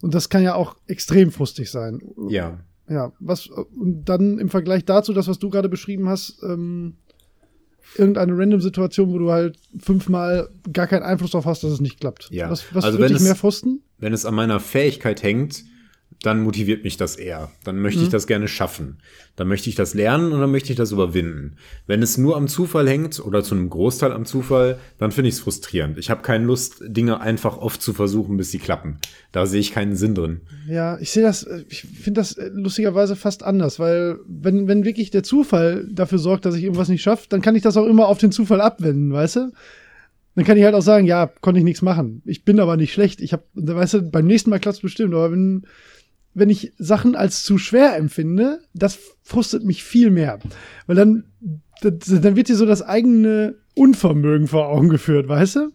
Und 0.00 0.14
das 0.14 0.28
kann 0.28 0.42
ja 0.42 0.54
auch 0.54 0.76
extrem 0.86 1.32
frustig 1.32 1.70
sein. 1.70 2.00
Ja. 2.28 2.60
Ja, 2.88 3.12
was, 3.20 3.48
und 3.48 4.04
dann 4.06 4.38
im 4.38 4.48
Vergleich 4.48 4.84
dazu, 4.84 5.12
das, 5.12 5.28
was 5.28 5.38
du 5.38 5.50
gerade 5.50 5.68
beschrieben 5.68 6.08
hast, 6.08 6.42
ähm, 6.42 6.94
irgendeine 7.96 8.36
random 8.36 8.60
Situation, 8.60 9.12
wo 9.12 9.18
du 9.18 9.30
halt 9.30 9.58
fünfmal 9.78 10.48
gar 10.72 10.86
keinen 10.86 11.02
Einfluss 11.02 11.32
darauf 11.32 11.46
hast, 11.46 11.64
dass 11.64 11.72
es 11.72 11.80
nicht 11.80 12.00
klappt. 12.00 12.28
Ja. 12.30 12.50
Was, 12.50 12.74
was 12.74 12.84
Also 12.84 12.98
würde 12.98 13.14
dich 13.14 13.22
mehr 13.22 13.34
frusten? 13.34 13.82
Wenn 13.98 14.12
es 14.12 14.24
an 14.24 14.34
meiner 14.34 14.60
Fähigkeit 14.60 15.22
hängt, 15.22 15.64
dann 16.22 16.42
motiviert 16.42 16.82
mich 16.82 16.96
das 16.96 17.14
eher. 17.16 17.50
Dann 17.64 17.78
möchte 17.78 18.02
ich 18.02 18.08
das 18.08 18.26
gerne 18.26 18.48
schaffen. 18.48 18.98
Dann 19.36 19.46
möchte 19.46 19.68
ich 19.68 19.76
das 19.76 19.94
lernen 19.94 20.32
und 20.32 20.40
dann 20.40 20.50
möchte 20.50 20.72
ich 20.72 20.76
das 20.76 20.90
überwinden. 20.90 21.56
Wenn 21.86 22.02
es 22.02 22.18
nur 22.18 22.36
am 22.36 22.48
Zufall 22.48 22.88
hängt 22.88 23.24
oder 23.24 23.44
zu 23.44 23.54
einem 23.54 23.70
Großteil 23.70 24.10
am 24.10 24.24
Zufall, 24.24 24.80
dann 24.98 25.12
finde 25.12 25.28
ich 25.28 25.36
es 25.36 25.40
frustrierend. 25.40 25.96
Ich 25.96 26.10
habe 26.10 26.22
keine 26.22 26.44
Lust, 26.44 26.82
Dinge 26.84 27.20
einfach 27.20 27.56
oft 27.56 27.80
zu 27.80 27.92
versuchen, 27.92 28.36
bis 28.36 28.50
sie 28.50 28.58
klappen. 28.58 28.98
Da 29.30 29.46
sehe 29.46 29.60
ich 29.60 29.70
keinen 29.70 29.94
Sinn 29.94 30.16
drin. 30.16 30.40
Ja, 30.68 30.98
ich 30.98 31.10
sehe 31.12 31.22
das, 31.22 31.44
äh, 31.44 31.62
ich 31.68 31.82
finde 31.82 32.20
das 32.20 32.32
äh, 32.32 32.50
lustigerweise 32.52 33.14
fast 33.14 33.44
anders, 33.44 33.78
weil 33.78 34.18
wenn, 34.26 34.66
wenn 34.66 34.84
wirklich 34.84 35.10
der 35.10 35.22
Zufall 35.22 35.86
dafür 35.88 36.18
sorgt, 36.18 36.46
dass 36.46 36.56
ich 36.56 36.64
irgendwas 36.64 36.88
nicht 36.88 37.02
schaffe, 37.02 37.26
dann 37.28 37.42
kann 37.42 37.54
ich 37.54 37.62
das 37.62 37.76
auch 37.76 37.86
immer 37.86 38.08
auf 38.08 38.18
den 38.18 38.32
Zufall 38.32 38.60
abwenden, 38.60 39.12
weißt 39.12 39.36
du? 39.36 39.52
Dann 40.34 40.44
kann 40.44 40.56
ich 40.56 40.64
halt 40.64 40.74
auch 40.74 40.82
sagen, 40.82 41.04
ja, 41.04 41.26
konnte 41.40 41.58
ich 41.58 41.64
nichts 41.64 41.82
machen. 41.82 42.22
Ich 42.24 42.44
bin 42.44 42.60
aber 42.60 42.76
nicht 42.76 42.92
schlecht. 42.92 43.20
Ich 43.20 43.32
habe, 43.32 43.42
weißt 43.54 43.94
du, 43.94 44.02
beim 44.02 44.24
nächsten 44.24 44.50
Mal 44.50 44.60
klappt 44.60 44.82
bestimmt. 44.82 45.12
Aber 45.12 45.32
wenn, 45.32 45.66
wenn 46.38 46.50
ich 46.50 46.72
Sachen 46.78 47.14
als 47.14 47.42
zu 47.42 47.58
schwer 47.58 47.96
empfinde, 47.96 48.60
das 48.74 48.98
frustet 49.22 49.64
mich 49.64 49.84
viel 49.84 50.10
mehr. 50.10 50.38
Weil 50.86 50.96
dann, 50.96 51.24
dann 51.82 52.36
wird 52.36 52.48
dir 52.48 52.56
so 52.56 52.66
das 52.66 52.82
eigene 52.82 53.54
Unvermögen 53.74 54.46
vor 54.48 54.68
Augen 54.68 54.88
geführt, 54.88 55.28
weißt 55.28 55.56
du? 55.56 55.70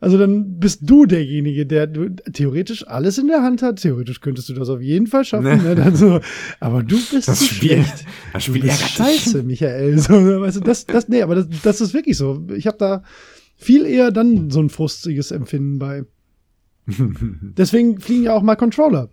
Also 0.00 0.18
dann 0.18 0.58
bist 0.58 0.80
du 0.82 1.06
derjenige, 1.06 1.64
der 1.64 1.86
du 1.86 2.08
theoretisch 2.10 2.86
alles 2.88 3.18
in 3.18 3.28
der 3.28 3.42
Hand 3.42 3.62
hat. 3.62 3.80
Theoretisch 3.80 4.20
könntest 4.20 4.48
du 4.48 4.54
das 4.54 4.68
auf 4.68 4.80
jeden 4.80 5.06
Fall 5.06 5.24
schaffen. 5.24 5.62
Ne? 5.62 5.76
Dann 5.76 5.94
so, 5.94 6.18
aber 6.58 6.82
du 6.82 6.96
bist 7.12 7.28
Das 7.28 7.44
Spiel, 7.46 7.70
schlecht. 7.84 8.04
das 8.32 8.44
Du 8.44 8.50
Spiel 8.50 8.62
bist 8.62 8.80
ärgert 8.82 8.88
dich. 9.14 9.22
scheiße, 9.22 9.42
Michael. 9.44 9.98
So, 9.98 10.12
weißt 10.40 10.56
du, 10.56 10.60
das, 10.62 10.86
das, 10.86 11.08
nee, 11.08 11.22
aber 11.22 11.36
das, 11.36 11.46
das 11.62 11.80
ist 11.80 11.94
wirklich 11.94 12.16
so. 12.16 12.44
Ich 12.56 12.66
habe 12.66 12.78
da 12.78 13.04
viel 13.54 13.86
eher 13.86 14.10
dann 14.10 14.50
so 14.50 14.60
ein 14.60 14.70
frustiges 14.70 15.30
Empfinden 15.30 15.78
bei. 15.78 16.02
Deswegen 16.88 18.00
fliegen 18.00 18.24
ja 18.24 18.32
auch 18.34 18.42
mal 18.42 18.56
Controller. 18.56 19.08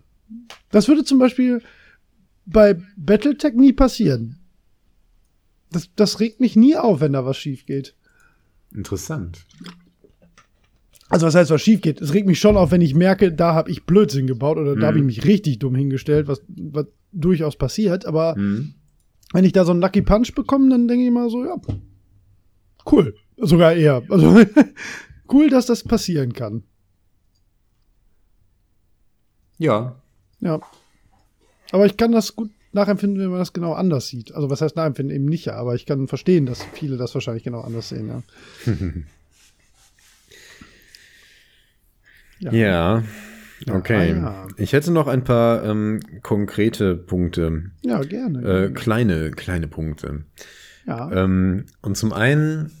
Das 0.70 0.88
würde 0.88 1.04
zum 1.04 1.18
Beispiel 1.18 1.62
bei 2.46 2.76
Battletech 2.96 3.54
nie 3.54 3.72
passieren. 3.72 4.36
Das, 5.72 5.88
das 5.94 6.20
regt 6.20 6.40
mich 6.40 6.56
nie 6.56 6.76
auf, 6.76 7.00
wenn 7.00 7.12
da 7.12 7.24
was 7.24 7.36
schief 7.36 7.66
geht. 7.66 7.94
Interessant. 8.74 9.46
Also 11.08 11.26
was 11.26 11.34
heißt, 11.34 11.50
was 11.50 11.60
schief 11.62 11.80
geht? 11.80 12.00
Es 12.00 12.14
regt 12.14 12.26
mich 12.28 12.38
schon 12.38 12.56
auf, 12.56 12.70
wenn 12.70 12.80
ich 12.80 12.94
merke, 12.94 13.32
da 13.32 13.54
habe 13.54 13.70
ich 13.70 13.84
Blödsinn 13.84 14.26
gebaut 14.28 14.58
oder 14.58 14.76
da 14.76 14.86
habe 14.88 14.98
ich 14.98 15.02
Mhm. 15.02 15.06
mich 15.06 15.24
richtig 15.24 15.58
dumm 15.58 15.74
hingestellt, 15.74 16.28
was, 16.28 16.40
was 16.48 16.86
durchaus 17.12 17.56
passiert. 17.56 18.06
Aber 18.06 18.36
Mhm. 18.38 18.74
wenn 19.32 19.44
ich 19.44 19.52
da 19.52 19.64
so 19.64 19.72
einen 19.72 19.80
Lucky 19.80 20.02
Punch 20.02 20.34
bekomme, 20.34 20.68
dann 20.70 20.86
denke 20.88 21.04
ich 21.06 21.10
mal 21.10 21.28
so, 21.30 21.44
ja, 21.44 21.56
cool. 22.90 23.14
Sogar 23.36 23.74
eher. 23.74 24.02
Also 24.08 24.40
cool, 25.32 25.50
dass 25.50 25.66
das 25.66 25.82
passieren 25.82 26.32
kann. 26.32 26.62
Ja. 29.58 29.99
Ja. 30.40 30.60
Aber 31.72 31.86
ich 31.86 31.96
kann 31.96 32.12
das 32.12 32.34
gut 32.36 32.50
nachempfinden, 32.72 33.20
wenn 33.20 33.30
man 33.30 33.38
das 33.38 33.52
genau 33.52 33.72
anders 33.72 34.08
sieht. 34.08 34.34
Also 34.34 34.50
was 34.50 34.60
heißt 34.60 34.76
nachempfinden? 34.76 35.14
Eben 35.14 35.26
nicht, 35.26 35.46
ja. 35.46 35.54
Aber 35.54 35.74
ich 35.74 35.86
kann 35.86 36.08
verstehen, 36.08 36.46
dass 36.46 36.62
viele 36.72 36.96
das 36.96 37.14
wahrscheinlich 37.14 37.44
genau 37.44 37.60
anders 37.60 37.88
sehen, 37.88 38.08
ja. 38.08 38.22
Ja. 42.40 42.52
Ja. 42.52 43.02
Okay. 43.70 44.12
Ja. 44.12 44.48
Ich 44.56 44.72
hätte 44.72 44.90
noch 44.90 45.06
ein 45.06 45.24
paar 45.24 45.62
ähm, 45.64 46.00
konkrete 46.22 46.96
Punkte. 46.96 47.70
Ja, 47.82 48.00
gerne. 48.00 48.42
Äh, 48.42 48.70
kleine, 48.70 49.30
kleine 49.32 49.68
Punkte. 49.68 50.24
ja. 50.86 51.12
Ähm, 51.12 51.66
und 51.82 51.96
zum 51.98 52.14
einen, 52.14 52.72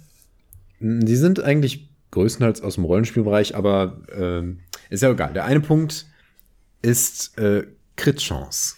die 0.80 1.16
sind 1.16 1.42
eigentlich 1.42 1.90
größtenteils 2.12 2.62
aus 2.62 2.76
dem 2.76 2.84
Rollenspielbereich, 2.84 3.54
aber 3.54 4.00
ähm, 4.14 4.60
ist 4.88 5.02
ja 5.02 5.10
egal. 5.10 5.34
Der 5.34 5.44
eine 5.44 5.60
Punkt 5.60 6.06
ist 6.82 7.38
äh, 7.38 7.66
Crit-Chance. 7.96 8.76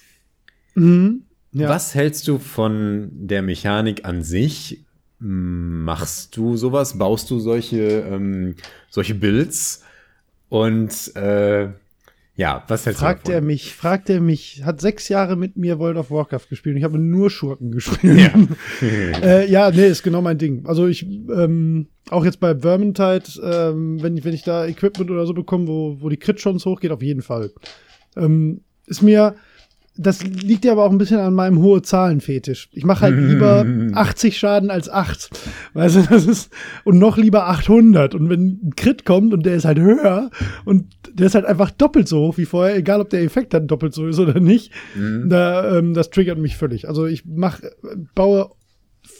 Mhm. 0.74 1.22
ja. 1.52 1.68
Was 1.68 1.94
hältst 1.94 2.26
du 2.28 2.38
von 2.38 3.10
der 3.12 3.42
Mechanik 3.42 4.04
an 4.04 4.22
sich? 4.22 4.84
Machst 5.18 6.36
du 6.36 6.56
sowas? 6.56 6.98
Baust 6.98 7.30
du 7.30 7.38
solche, 7.38 8.00
ähm, 8.00 8.56
solche 8.90 9.14
Builds? 9.14 9.84
Und 10.48 11.14
äh, 11.14 11.68
ja, 12.34 12.64
was 12.66 12.86
hältst 12.86 13.00
Fragt 13.00 13.28
du 13.28 13.32
er 13.32 13.36
davon? 13.36 13.46
mich, 13.46 13.74
fragt 13.74 14.08
er 14.08 14.20
mich, 14.20 14.62
hat 14.64 14.80
sechs 14.80 15.08
Jahre 15.08 15.36
mit 15.36 15.56
mir 15.56 15.78
World 15.78 15.98
of 15.98 16.10
Warcraft 16.10 16.48
gespielt 16.48 16.74
und 16.74 16.78
ich 16.78 16.84
habe 16.84 16.98
nur 16.98 17.28
Schurken 17.30 17.70
gespielt. 17.72 18.18
Ja. 18.18 18.32
äh, 19.22 19.50
ja, 19.50 19.70
nee, 19.70 19.86
ist 19.86 20.02
genau 20.02 20.22
mein 20.22 20.38
Ding. 20.38 20.64
Also 20.64 20.86
ich, 20.86 21.04
ähm, 21.04 21.88
auch 22.08 22.24
jetzt 22.24 22.40
bei 22.40 22.58
Vermintide, 22.58 23.24
ähm, 23.42 24.02
wenn, 24.02 24.16
ich, 24.16 24.24
wenn 24.24 24.32
ich 24.32 24.42
da 24.42 24.66
Equipment 24.66 25.10
oder 25.10 25.26
so 25.26 25.34
bekomme, 25.34 25.68
wo, 25.68 25.98
wo 26.00 26.08
die 26.08 26.16
Crit-Chance 26.16 26.68
hochgeht, 26.70 26.90
auf 26.90 27.02
jeden 27.02 27.22
Fall. 27.22 27.52
Ähm, 28.16 28.60
ist 28.86 29.02
mir, 29.02 29.34
das 29.96 30.24
liegt 30.24 30.64
ja 30.64 30.72
aber 30.72 30.84
auch 30.84 30.90
ein 30.90 30.98
bisschen 30.98 31.20
an 31.20 31.34
meinem 31.34 31.58
hohe 31.60 31.82
Zahlen-Fetisch. 31.82 32.70
Ich 32.72 32.84
mache 32.84 33.02
halt 33.02 33.18
lieber 33.18 33.66
80 33.94 34.38
Schaden 34.38 34.70
als 34.70 34.88
8. 34.88 35.30
Weißt 35.74 35.96
du, 35.96 36.02
das 36.02 36.26
ist, 36.26 36.52
und 36.84 36.98
noch 36.98 37.16
lieber 37.18 37.48
800. 37.48 38.14
Und 38.14 38.28
wenn 38.30 38.60
ein 38.64 38.72
Crit 38.76 39.04
kommt 39.04 39.34
und 39.34 39.44
der 39.44 39.54
ist 39.54 39.64
halt 39.64 39.78
höher 39.78 40.30
und 40.64 40.86
der 41.12 41.26
ist 41.26 41.34
halt 41.34 41.44
einfach 41.44 41.70
doppelt 41.70 42.08
so 42.08 42.20
hoch 42.20 42.38
wie 42.38 42.46
vorher, 42.46 42.76
egal 42.76 43.00
ob 43.00 43.10
der 43.10 43.22
Effekt 43.22 43.52
dann 43.54 43.66
doppelt 43.66 43.92
so 43.92 44.06
ist 44.06 44.18
oder 44.18 44.40
nicht, 44.40 44.72
da, 45.28 45.78
ähm, 45.78 45.94
das 45.94 46.10
triggert 46.10 46.38
mich 46.38 46.56
völlig. 46.56 46.88
Also 46.88 47.06
ich 47.06 47.24
mach, 47.26 47.60
baue 48.14 48.50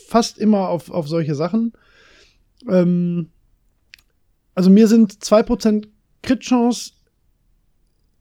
fast 0.09 0.39
immer 0.39 0.69
auf, 0.69 0.91
auf 0.91 1.07
solche 1.09 1.35
Sachen. 1.35 1.73
Ähm, 2.69 3.29
also 4.55 4.71
mir 4.71 4.87
sind 4.89 5.13
2% 5.13 5.87
Crit-Chance 6.23 6.93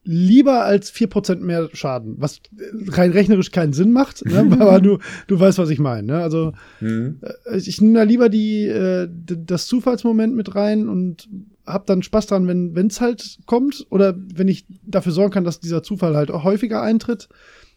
lieber 0.04 0.64
als 0.64 0.92
4% 0.92 1.42
mehr 1.42 1.70
Schaden, 1.74 2.16
was 2.18 2.42
rein 2.88 3.12
rechnerisch 3.12 3.52
keinen 3.52 3.74
Sinn 3.74 3.92
macht, 3.92 4.26
ne? 4.26 4.40
aber 4.60 4.82
du, 4.82 4.98
du 5.28 5.40
weißt, 5.40 5.58
was 5.60 5.70
ich 5.70 5.80
meine. 5.80 6.08
Ne? 6.08 6.24
Also 6.24 6.54
Hm? 6.80 7.20
äh, 7.22 7.58
ich 7.58 7.82
nehme 7.82 8.00
da 8.00 8.04
lieber 8.04 8.30
die, 8.30 8.66
äh, 8.66 9.08
das 9.12 9.68
Zufallsmoment 9.68 10.36
mit 10.36 10.56
rein 10.56 10.90
und 10.90 11.30
hab 11.66 11.86
dann 11.86 12.02
Spaß 12.02 12.26
dran, 12.28 12.48
wenn 12.48 12.88
es 12.88 13.00
halt 13.00 13.38
kommt 13.46 13.86
oder 13.92 14.16
wenn 14.18 14.48
ich 14.48 14.66
dafür 14.84 15.12
sorgen 15.12 15.32
kann, 15.32 15.44
dass 15.44 15.60
dieser 15.60 15.84
Zufall 15.84 16.16
halt 16.16 16.32
auch 16.32 16.44
häufiger 16.44 16.82
eintritt, 16.82 17.30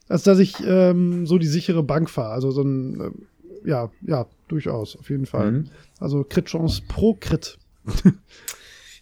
als 0.08 0.22
dass 0.22 0.38
ich 0.38 0.54
ähm, 0.66 1.26
so 1.26 1.38
die 1.38 1.46
sichere 1.46 1.82
Bank 1.82 2.08
fahre. 2.08 2.32
Also 2.32 2.50
so 2.50 2.62
ein, 2.62 3.00
äh, 3.00 3.68
ja, 3.68 3.90
ja, 4.06 4.26
durchaus, 4.48 4.96
auf 4.96 5.10
jeden 5.10 5.26
Fall. 5.26 5.52
Mhm. 5.52 5.64
Also 6.00 6.24
Crit-Chance 6.24 6.82
pro 6.88 7.14
Crit. 7.14 7.58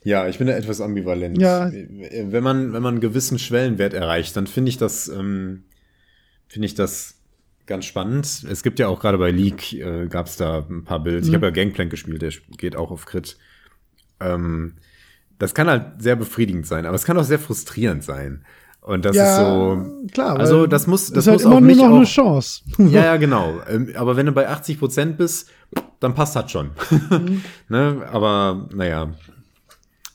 Ja, 0.04 0.26
ich 0.28 0.38
bin 0.38 0.46
da 0.48 0.54
etwas 0.54 0.80
ambivalent. 0.80 1.40
Ja. 1.40 1.70
Wenn 1.70 2.42
man, 2.42 2.72
wenn 2.72 2.82
man 2.82 2.94
einen 2.94 3.00
gewissen 3.00 3.38
Schwellenwert 3.38 3.94
erreicht, 3.94 4.36
dann 4.36 4.46
finde 4.46 4.68
ich 4.70 4.76
das, 4.78 5.08
ähm, 5.08 5.64
finde 6.48 6.66
ich 6.66 6.74
das 6.74 7.20
ganz 7.66 7.84
spannend. 7.84 8.44
Es 8.50 8.62
gibt 8.62 8.78
ja 8.80 8.88
auch 8.88 9.00
gerade 9.00 9.18
bei 9.18 9.30
League, 9.30 9.72
äh, 9.74 10.08
gab 10.08 10.26
es 10.26 10.36
da 10.36 10.66
ein 10.68 10.84
paar 10.84 11.00
Builds. 11.02 11.26
Ich 11.26 11.32
Mhm. 11.32 11.36
habe 11.36 11.46
ja 11.46 11.52
Gangplank 11.52 11.90
gespielt, 11.90 12.20
der 12.22 12.32
geht 12.58 12.74
auch 12.76 12.90
auf 12.90 13.06
Crit. 13.06 13.36
Ähm, 14.20 14.74
das 15.38 15.54
kann 15.54 15.68
halt 15.68 16.02
sehr 16.02 16.16
befriedigend 16.16 16.66
sein, 16.66 16.86
aber 16.86 16.94
es 16.96 17.04
kann 17.04 17.16
auch 17.18 17.24
sehr 17.24 17.38
frustrierend 17.38 18.02
sein. 18.04 18.44
Und 18.80 19.04
das 19.04 19.14
ist 19.16 19.36
so. 19.36 20.06
klar. 20.12 20.40
Also 20.40 20.66
das 20.66 20.88
muss, 20.88 21.12
das 21.12 21.18
ist 21.24 21.28
halt 21.28 21.34
muss 21.36 21.44
immer 21.44 21.54
auch 21.56 21.60
nur 21.60 21.76
noch 21.76 21.84
auch, 21.92 21.96
eine 21.98 22.04
Chance. 22.04 22.62
Ja, 22.78 22.84
ja, 23.04 23.16
genau. 23.16 23.60
Ähm, 23.68 23.92
Aber 23.94 24.16
wenn 24.16 24.26
du 24.26 24.32
bei 24.32 24.48
80 24.48 24.80
Prozent 24.80 25.16
bist, 25.18 25.48
dann 26.00 26.14
passt 26.14 26.34
das 26.34 26.50
schon. 26.50 26.70
ne? 27.68 28.02
Aber 28.10 28.68
naja, 28.74 29.14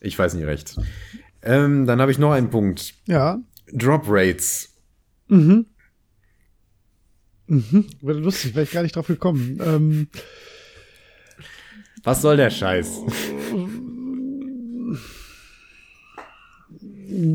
ich 0.01 0.17
weiß 0.17 0.33
nicht 0.35 0.45
recht. 0.45 0.75
Ähm, 1.41 1.85
dann 1.85 2.01
habe 2.01 2.11
ich 2.11 2.19
noch 2.19 2.31
einen 2.31 2.49
Punkt. 2.49 2.93
Ja. 3.05 3.39
Drop 3.71 4.03
Rates. 4.07 4.69
Mhm. 5.27 5.65
Mhm. 7.47 7.85
Wäre 8.01 8.19
lustig, 8.19 8.55
wäre 8.55 8.63
ich 8.65 8.71
gar 8.71 8.83
nicht 8.83 8.95
drauf 8.95 9.07
gekommen. 9.07 9.59
Ähm, 9.63 10.07
Was 12.03 12.21
soll 12.21 12.37
der 12.37 12.49
Scheiß? 12.49 13.01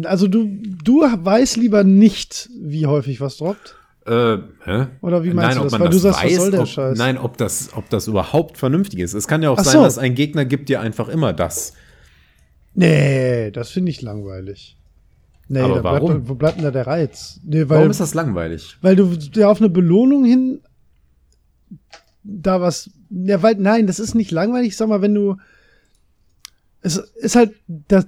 also 0.05 0.29
du, 0.29 0.49
du 0.85 1.01
weißt 1.01 1.57
lieber 1.57 1.85
nicht, 1.85 2.51
wie 2.61 2.87
häufig 2.87 3.21
was 3.21 3.39
droppt. 3.39 3.77
Äh, 4.05 4.39
hä? 4.65 4.87
Oder 5.01 5.23
wie 5.23 5.33
meinst 5.33 5.51
nein, 5.51 5.55
du 5.57 5.61
ob 5.61 5.65
das? 5.65 5.73
man 5.73 5.81
Weil 5.81 5.89
das 5.89 5.97
du 5.97 6.03
sagst, 6.03 6.25
was 6.25 6.31
weiß, 6.31 6.37
soll 6.37 6.51
der 6.51 6.61
ob, 6.61 6.69
Scheiß? 6.69 6.99
Nein, 6.99 7.19
ob 7.19 7.37
das, 7.39 7.71
ob 7.75 7.89
das 7.89 8.09
überhaupt 8.09 8.59
vernünftig 8.59 8.99
ist. 9.01 9.15
Es 9.15 9.29
kann 9.29 9.43
ja 9.43 9.51
auch 9.51 9.59
Ach 9.59 9.65
sein, 9.65 9.75
so. 9.75 9.83
dass 9.85 9.99
ein 9.99 10.15
Gegner 10.15 10.45
gibt 10.45 10.69
dir 10.69 10.81
einfach 10.81 11.09
immer 11.09 11.33
das. 11.33 11.73
Nee, 12.75 13.51
das 13.51 13.71
finde 13.71 13.91
ich 13.91 14.03
langweilig. 14.03 14.77
Nee, 15.49 15.61
Aber 15.61 15.85
warum? 15.85 16.09
Bleibt, 16.09 16.29
wo 16.29 16.35
bleibt 16.35 16.57
denn 16.57 16.65
da 16.65 16.71
der 16.71 16.87
Reiz? 16.87 17.41
Nee, 17.45 17.69
weil, 17.69 17.79
Warum 17.79 17.91
ist 17.91 18.01
das 18.01 18.15
langweilig? 18.15 18.79
weil 18.81 18.97
du 18.97 19.13
ja 19.35 19.51
auf 19.51 19.61
eine 19.61 19.69
Belohnung 19.69 20.25
hin 20.25 20.61
da 22.25 22.61
was. 22.61 22.91
Ja, 23.11 23.43
weil, 23.43 23.57
nein, 23.57 23.87
das 23.87 24.01
ist 24.01 24.15
nicht 24.15 24.31
langweilig. 24.31 24.77
Sag 24.77 24.89
mal, 24.89 25.03
wenn 25.03 25.15
du. 25.15 25.37
Es 26.81 26.97
ist 26.97 27.37
halt. 27.37 27.53
Das, 27.67 28.07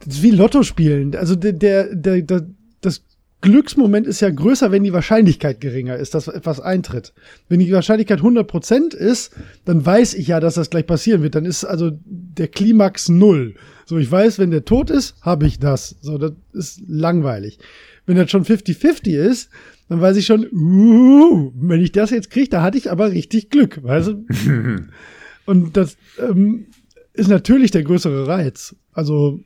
das 0.00 0.14
ist 0.14 0.22
wie 0.22 0.30
Lotto 0.30 0.62
spielen. 0.62 1.16
Also 1.16 1.34
der, 1.34 1.52
der, 1.52 1.94
der, 1.94 2.22
der, 2.22 2.46
das 2.80 3.02
Glücksmoment 3.40 4.06
ist 4.06 4.20
ja 4.20 4.30
größer, 4.30 4.72
wenn 4.72 4.82
die 4.82 4.92
Wahrscheinlichkeit 4.92 5.60
geringer 5.60 5.96
ist, 5.96 6.14
dass 6.14 6.26
etwas 6.26 6.60
eintritt. 6.60 7.12
Wenn 7.48 7.60
die 7.60 7.70
Wahrscheinlichkeit 7.70 8.20
100% 8.20 8.94
ist, 8.94 9.32
dann 9.64 9.86
weiß 9.86 10.14
ich 10.14 10.26
ja, 10.26 10.40
dass 10.40 10.54
das 10.54 10.70
gleich 10.70 10.86
passieren 10.86 11.22
wird. 11.22 11.36
Dann 11.36 11.44
ist 11.44 11.64
also 11.64 11.92
der 12.04 12.48
Klimax 12.48 13.08
null. 13.08 13.54
So, 13.86 13.96
ich 13.96 14.10
weiß, 14.10 14.40
wenn 14.40 14.50
der 14.50 14.64
tot 14.64 14.90
ist, 14.90 15.14
habe 15.22 15.46
ich 15.46 15.60
das. 15.60 15.96
So, 16.00 16.18
das 16.18 16.32
ist 16.52 16.82
langweilig. 16.88 17.58
Wenn 18.06 18.16
das 18.16 18.30
schon 18.30 18.44
50-50 18.44 19.10
ist, 19.10 19.50
dann 19.88 20.00
weiß 20.00 20.16
ich 20.16 20.26
schon, 20.26 20.46
uh, 20.50 21.52
wenn 21.54 21.80
ich 21.80 21.92
das 21.92 22.10
jetzt 22.10 22.30
kriege, 22.30 22.48
da 22.48 22.62
hatte 22.62 22.76
ich 22.76 22.90
aber 22.90 23.12
richtig 23.12 23.50
Glück, 23.50 23.82
weißt 23.82 24.08
du? 24.08 24.26
Und 25.46 25.76
das 25.76 25.96
ähm, 26.18 26.66
ist 27.14 27.28
natürlich 27.28 27.70
der 27.70 27.84
größere 27.84 28.26
Reiz. 28.26 28.76
Also 28.92 29.40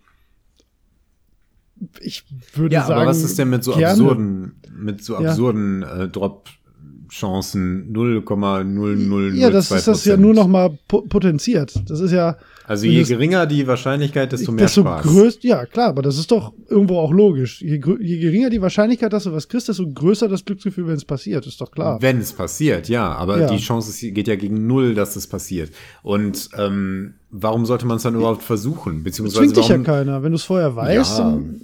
ich 2.01 2.25
würde 2.55 2.75
Ja, 2.75 2.83
sagen. 2.87 3.01
aber 3.01 3.07
was 3.11 3.23
ist 3.23 3.39
denn 3.39 3.51
mit 3.51 3.65
so 3.65 3.73
gerne. 3.73 3.89
absurden, 3.93 4.53
mit 4.77 5.03
so 5.05 5.15
Ja. 5.21 5.31
absurden 5.31 5.83
äh, 5.83 6.09
Drop-Chancen 6.09 7.93
0,0002%? 7.93 9.35
Ja, 9.37 9.51
das 9.51 9.71
ist 9.71 9.87
das 9.89 10.05
ja 10.05 10.17
nur 10.17 10.35
noch 10.35 10.49
mal 10.49 10.77
po 10.89 11.03
potenziert. 11.03 11.75
Das 11.89 12.01
ist 12.01 12.13
ja 12.13 12.37
Also 12.67 12.87
je 12.87 13.03
geringer 13.03 13.45
die 13.47 13.67
Wahrscheinlichkeit, 13.67 14.33
desto 14.33 14.53
mehr 14.53 14.65
desto 14.67 14.83
Spaß. 14.83 15.03
größer. 15.03 15.39
Ja, 15.43 15.67
klar, 15.67 15.89
aber 15.89 16.03
das 16.03 16.17
ist 16.19 16.31
doch 16.31 16.53
irgendwo 16.69 16.99
auch 16.99 17.13
logisch. 17.13 17.61
Je, 17.61 17.81
je 18.01 18.19
geringer 18.19 18.51
die 18.51 18.63
Wahrscheinlichkeit, 18.63 19.13
dass 19.13 19.25
du 19.25 19.33
was 19.33 19.49
kriegst, 19.49 19.69
desto 19.69 19.87
größer 19.91 20.29
das 20.29 20.45
Glücksgefühl, 20.45 20.87
wenn 20.87 20.95
es 20.97 21.05
passiert. 21.05 21.47
Ist 21.47 21.61
doch 21.61 21.71
klar. 21.71 22.01
Wenn 22.01 22.19
es 22.19 22.33
passiert, 22.33 22.89
ja, 22.89 23.13
aber 23.13 23.41
Ja. 23.41 23.51
die 23.51 23.59
Chance 23.59 24.11
geht 24.13 24.29
ja 24.29 24.37
gegen 24.37 24.67
null, 24.67 24.95
dass 24.95 25.17
es 25.17 25.27
passiert. 25.27 25.71
Und 26.03 26.49
ähm, 26.57 27.15
warum 27.31 27.67
sollte 27.67 27.85
man 27.87 27.97
es 27.97 28.05
dann 28.05 28.15
überhaupt 28.15 28.43
versuchen? 28.43 28.97
Das 28.99 29.05
Beziehungsweise 29.05 29.39
zwingt 29.53 29.57
dich 29.57 29.69
ja 29.69 29.79
keiner. 29.79 30.23
Wenn 30.23 30.33
du 30.33 30.37
es 30.37 30.45
vorher 30.45 30.75
weißt, 30.77 31.19
Ja. 31.19 31.25
dann, 31.31 31.63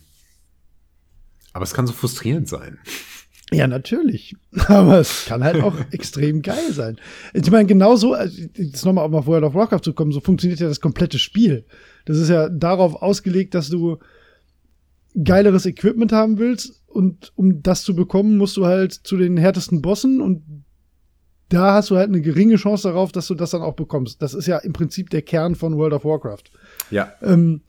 aber 1.58 1.64
es 1.64 1.74
kann 1.74 1.88
so 1.88 1.92
frustrierend 1.92 2.46
sein. 2.48 2.78
ja, 3.50 3.66
natürlich. 3.66 4.36
Aber 4.68 5.00
es 5.00 5.26
kann 5.26 5.42
halt 5.42 5.60
auch 5.60 5.74
extrem 5.90 6.40
geil 6.40 6.72
sein. 6.72 7.00
Ich 7.34 7.50
meine, 7.50 7.66
genauso, 7.66 8.12
also, 8.12 8.42
jetzt 8.54 8.84
nochmal 8.84 9.12
auf 9.12 9.26
World 9.26 9.42
of 9.42 9.54
Warcraft 9.54 9.80
zu 9.82 9.92
kommen, 9.92 10.12
so 10.12 10.20
funktioniert 10.20 10.60
ja 10.60 10.68
das 10.68 10.80
komplette 10.80 11.18
Spiel. 11.18 11.64
Das 12.04 12.16
ist 12.16 12.28
ja 12.28 12.48
darauf 12.48 13.02
ausgelegt, 13.02 13.56
dass 13.56 13.70
du 13.70 13.98
geileres 15.24 15.66
Equipment 15.66 16.12
haben 16.12 16.38
willst 16.38 16.80
und 16.86 17.32
um 17.34 17.60
das 17.60 17.82
zu 17.82 17.96
bekommen, 17.96 18.36
musst 18.36 18.56
du 18.56 18.64
halt 18.64 18.92
zu 18.92 19.16
den 19.16 19.36
härtesten 19.36 19.82
Bossen 19.82 20.20
und 20.20 20.64
da 21.48 21.74
hast 21.74 21.90
du 21.90 21.96
halt 21.96 22.08
eine 22.08 22.20
geringe 22.20 22.54
Chance 22.54 22.86
darauf, 22.86 23.10
dass 23.10 23.26
du 23.26 23.34
das 23.34 23.50
dann 23.50 23.62
auch 23.62 23.74
bekommst. 23.74 24.22
Das 24.22 24.32
ist 24.32 24.46
ja 24.46 24.58
im 24.58 24.74
Prinzip 24.74 25.10
der 25.10 25.22
Kern 25.22 25.56
von 25.56 25.76
World 25.76 25.94
of 25.94 26.04
Warcraft. 26.04 26.44
Ja, 26.92 27.14
Ähm, 27.20 27.62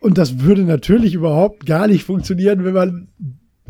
und 0.00 0.18
das 0.18 0.40
würde 0.40 0.62
natürlich 0.64 1.14
überhaupt 1.14 1.64
gar 1.66 1.86
nicht 1.86 2.04
funktionieren, 2.04 2.64
wenn 2.64 2.74
man 2.74 3.08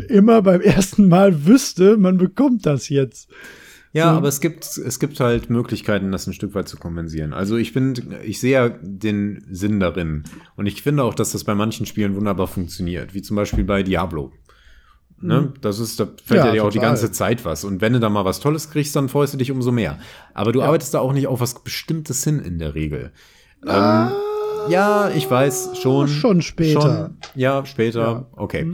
immer 0.09 0.40
beim 0.43 0.61
ersten 0.62 1.09
Mal 1.09 1.44
wüsste, 1.47 1.97
man 1.98 2.16
bekommt 2.16 2.65
das 2.65 2.89
jetzt. 2.89 3.28
Ja, 3.93 4.12
Mhm. 4.12 4.19
aber 4.19 4.28
es 4.28 4.40
gibt, 4.40 4.65
es 4.65 5.01
gibt 5.01 5.19
halt 5.20 5.51
Möglichkeiten, 5.51 6.12
das 6.12 6.27
ein 6.27 6.32
Stück 6.32 6.55
weit 6.55 6.69
zu 6.69 6.77
kompensieren. 6.77 7.32
Also 7.35 7.57
ich 7.57 7.73
finde, 7.73 8.20
ich 8.24 8.39
sehe 8.40 8.52
ja 8.52 8.69
den 8.69 9.44
Sinn 9.51 9.81
darin. 9.81 10.23
Und 10.57 10.66
ich 10.66 10.81
finde 10.82 11.02
auch, 11.02 11.15
dass 11.15 11.32
das 11.32 11.43
bei 11.44 11.57
manchen 11.57 11.86
Spielen 11.86 12.15
wunderbar 12.15 12.47
funktioniert. 12.47 13.15
Wie 13.15 13.23
zum 13.23 13.35
Beispiel 13.36 13.65
bei 13.65 13.82
Diablo. 13.82 14.32
Ne? 15.23 15.52
Das 15.61 15.81
ist, 15.81 15.98
da 16.01 16.07
fällt 16.24 16.39
ja, 16.39 16.44
Mhm. 16.44 16.47
Ja, 16.47 16.52
dir 16.52 16.65
auch 16.65 16.70
die 16.70 16.78
ganze 16.78 17.11
Zeit 17.12 17.44
was. 17.44 17.65
Und 17.65 17.81
wenn 17.82 17.93
du 17.93 17.98
da 18.01 18.09
mal 18.09 18.24
was 18.24 18.39
Tolles 18.40 18.70
kriegst, 18.70 18.94
dann 18.97 19.09
freust 19.09 19.35
du 19.35 19.39
dich 19.39 19.51
umso 19.51 19.73
mehr. 19.73 19.98
Aber 20.35 20.52
du 20.52 20.62
arbeitest 20.62 20.94
da 20.94 21.01
auch 21.01 21.12
nicht 21.12 21.27
auf 21.27 21.40
was 21.40 21.62
Bestimmtes 21.62 22.23
hin 22.24 22.39
in 22.39 22.59
der 22.61 22.74
Regel. 22.77 23.11
Ähm, 23.66 24.09
ja, 24.71 25.11
ich 25.11 25.31
weiß, 25.31 25.79
schon. 25.81 26.09
Schon 26.09 26.43
später. 26.43 26.81
Schon, 26.81 27.17
ja, 27.35 27.65
später. 27.67 28.01
Ja. 28.01 28.15
Mhm. 28.15 28.27
Okay. 28.33 28.73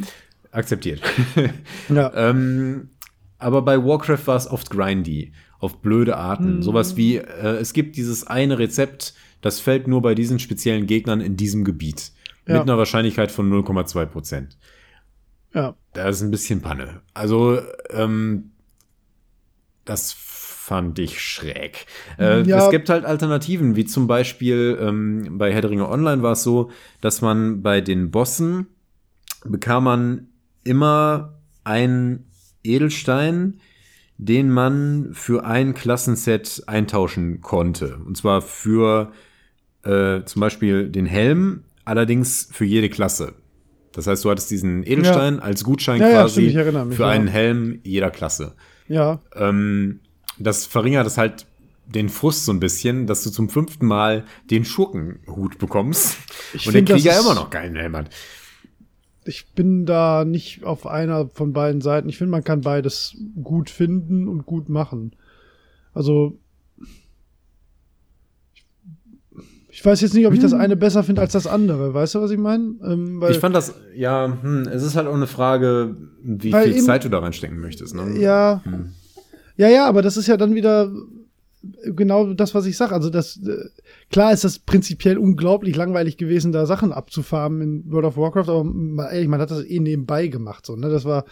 Akzeptiert. 0.51 1.01
Ja. 1.89 2.12
Ähm, 2.14 2.90
aber 3.39 3.60
bei 3.62 3.77
Warcraft 3.85 4.27
war 4.27 4.36
es 4.36 4.51
oft 4.51 4.70
grindy, 4.70 5.32
auf 5.59 5.82
blöde. 5.82 6.16
Arten. 6.16 6.62
Sowas 6.62 6.97
wie, 6.97 7.16
äh, 7.16 7.56
es 7.60 7.73
gibt 7.74 7.97
dieses 7.97 8.27
eine 8.27 8.59
Rezept, 8.59 9.14
das 9.43 9.60
fällt 9.60 9.86
nur 9.89 10.01
bei 10.02 10.14
diesen 10.14 10.39
speziellen 10.39 10.86
Gegnern 10.86 11.20
in 11.20 11.36
diesem 11.36 11.64
Gebiet. 11.64 12.12
Ja. 12.47 12.55
Mit 12.55 12.62
einer 12.62 12.78
Wahrscheinlichkeit 12.78 13.31
von 13.32 13.51
0,2 13.52 14.06
Prozent. 14.06 14.56
ja. 15.52 15.74
Das 15.93 16.16
ist 16.16 16.23
ein 16.23 16.31
bisschen 16.31 16.60
Panne. 16.62 17.01
Also, 17.14 17.59
ähm, 17.90 18.52
das 19.85 20.12
fand 20.66 20.98
ich 20.98 21.20
schräg. 21.20 21.86
Äh, 22.18 22.43
Ja. 22.43 22.64
Es 22.64 22.70
gibt 22.72 22.88
halt 22.90 23.05
Alternativen, 23.05 23.76
wie 23.76 23.84
zum 23.84 24.09
Beispiel 24.09 24.76
ähm, 24.80 25.38
bei 25.38 25.52
Herr 25.52 25.60
der 25.60 25.70
Ringe 25.70 25.88
Online 25.88 26.22
war 26.22 26.32
es 26.32 26.43
so, 26.43 26.72
dass 27.01 27.22
man 27.22 27.62
bei 27.62 27.80
den 27.80 28.10
Bossen 28.10 28.66
bekam 29.44 29.84
man 29.84 30.26
immer 30.64 31.38
einen 31.62 32.26
Edelstein, 32.64 33.60
den 34.18 34.51
man 34.51 35.10
für 35.12 35.44
ein 35.44 35.72
Klassenset 35.72 36.64
eintauschen 36.66 37.43
konnte. 37.43 37.98
Und 38.05 38.16
zwar 38.16 38.43
für 38.43 39.12
äh, 39.84 40.24
zum 40.24 40.40
Beispiel 40.40 40.88
den 40.88 41.06
Helm, 41.06 41.62
allerdings 41.84 42.48
für 42.51 42.64
jede 42.64 42.88
Klasse. 42.88 43.34
Das 43.93 44.09
heißt, 44.09 44.24
du 44.24 44.30
hattest 44.30 44.51
diesen 44.51 44.82
Edelstein 44.82 45.38
als 45.38 45.62
Gutschein 45.62 46.01
Ja, 46.01 46.09
ja, 46.09 46.22
quasi 46.22 46.32
stimmt, 46.32 46.48
ich 46.48 46.56
erinnere 46.56 46.86
mich, 46.86 46.97
für 46.97 47.05
ja. 47.05 47.10
einen 47.10 47.28
Helm 47.28 47.78
jeder 47.84 48.10
Klasse. 48.10 48.56
Ja. 48.88 49.20
Ähm, 49.36 50.01
das 50.38 50.66
verringert 50.66 51.06
es 51.06 51.18
halt 51.18 51.46
den 51.86 52.08
Frust 52.08 52.44
so 52.44 52.52
ein 52.52 52.60
bisschen, 52.60 53.06
dass 53.06 53.22
du 53.22 53.30
zum 53.30 53.48
fünften 53.48 53.86
Mal 53.86 54.24
den 54.50 54.64
Schurkenhut 54.64 55.58
bekommst 55.58 56.16
Ich 56.52 56.66
und 56.66 56.72
der 56.74 56.80
find, 56.80 56.90
das 56.90 56.96
Krieger 57.02 57.20
immer 57.20 57.34
noch 57.34 57.50
keinen 57.50 57.76
Helm 57.76 57.96
hat. 57.96 58.10
Ich 59.24 59.52
bin 59.54 59.86
da 59.86 60.24
nicht 60.24 60.64
auf 60.64 60.86
einer 60.86 61.28
von 61.32 61.52
beiden 61.52 61.80
Seiten. 61.80 62.08
Ich 62.08 62.18
finde, 62.18 62.30
man 62.30 62.44
kann 62.44 62.60
beides 62.60 63.16
gut 63.42 63.70
finden 63.70 64.28
und 64.28 64.46
gut 64.46 64.68
machen. 64.68 65.12
Also. 65.94 66.38
Ich 69.68 69.84
weiß 69.84 70.00
jetzt 70.00 70.14
nicht, 70.14 70.26
ob 70.26 70.32
ich 70.32 70.40
das 70.40 70.54
eine 70.54 70.74
besser 70.74 71.02
finde 71.04 71.20
als 71.20 71.32
das 71.32 71.46
andere. 71.46 71.92
Weißt 71.92 72.14
du, 72.14 72.22
was 72.22 72.30
ich 72.30 72.38
meine? 72.38 72.76
Ähm, 72.82 73.22
Ich 73.28 73.38
fand 73.38 73.54
das, 73.54 73.74
ja, 73.94 74.38
hm, 74.40 74.62
es 74.62 74.82
ist 74.82 74.96
halt 74.96 75.06
auch 75.06 75.14
eine 75.14 75.26
Frage, 75.26 75.96
wie 76.22 76.50
viel 76.52 76.76
eben- 76.76 76.80
Zeit 76.84 77.04
du 77.04 77.10
da 77.10 77.18
reinstecken 77.18 77.60
möchtest. 77.60 77.94
Ne? 77.94 78.18
Ja. 78.18 78.62
Hm. 78.64 78.94
Ja, 79.56 79.68
ja, 79.68 79.86
aber 79.86 80.02
das 80.02 80.16
ist 80.16 80.26
ja 80.26 80.36
dann 80.36 80.54
wieder 80.54 80.92
genau 81.84 82.32
das, 82.34 82.54
was 82.54 82.66
ich 82.66 82.76
sage. 82.76 82.94
Also 82.94 83.10
das 83.10 83.38
äh, 83.38 83.68
klar 84.10 84.32
ist 84.32 84.44
das 84.44 84.58
prinzipiell 84.58 85.18
unglaublich 85.18 85.76
langweilig 85.76 86.16
gewesen, 86.16 86.52
da 86.52 86.66
Sachen 86.66 86.92
abzufarmen 86.92 87.62
in 87.62 87.92
World 87.92 88.06
of 88.06 88.16
Warcraft, 88.16 88.48
aber 88.48 88.64
mal 88.64 89.10
ehrlich, 89.10 89.28
man 89.28 89.40
hat 89.40 89.50
das 89.50 89.64
eh 89.64 89.80
nebenbei 89.80 90.28
gemacht. 90.28 90.66
So, 90.66 90.76
ne? 90.76 90.88
Das 90.88 91.04
war 91.04 91.24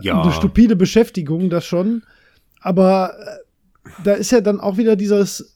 Ja, 0.00 0.20
eine 0.22 0.32
stupide 0.32 0.76
Beschäftigung, 0.76 1.50
das 1.50 1.64
schon. 1.64 2.02
Aber 2.60 3.14
äh, 3.18 3.90
da 4.04 4.14
ist 4.14 4.32
ja 4.32 4.40
dann 4.40 4.60
auch 4.60 4.76
wieder 4.76 4.96
dieses 4.96 5.54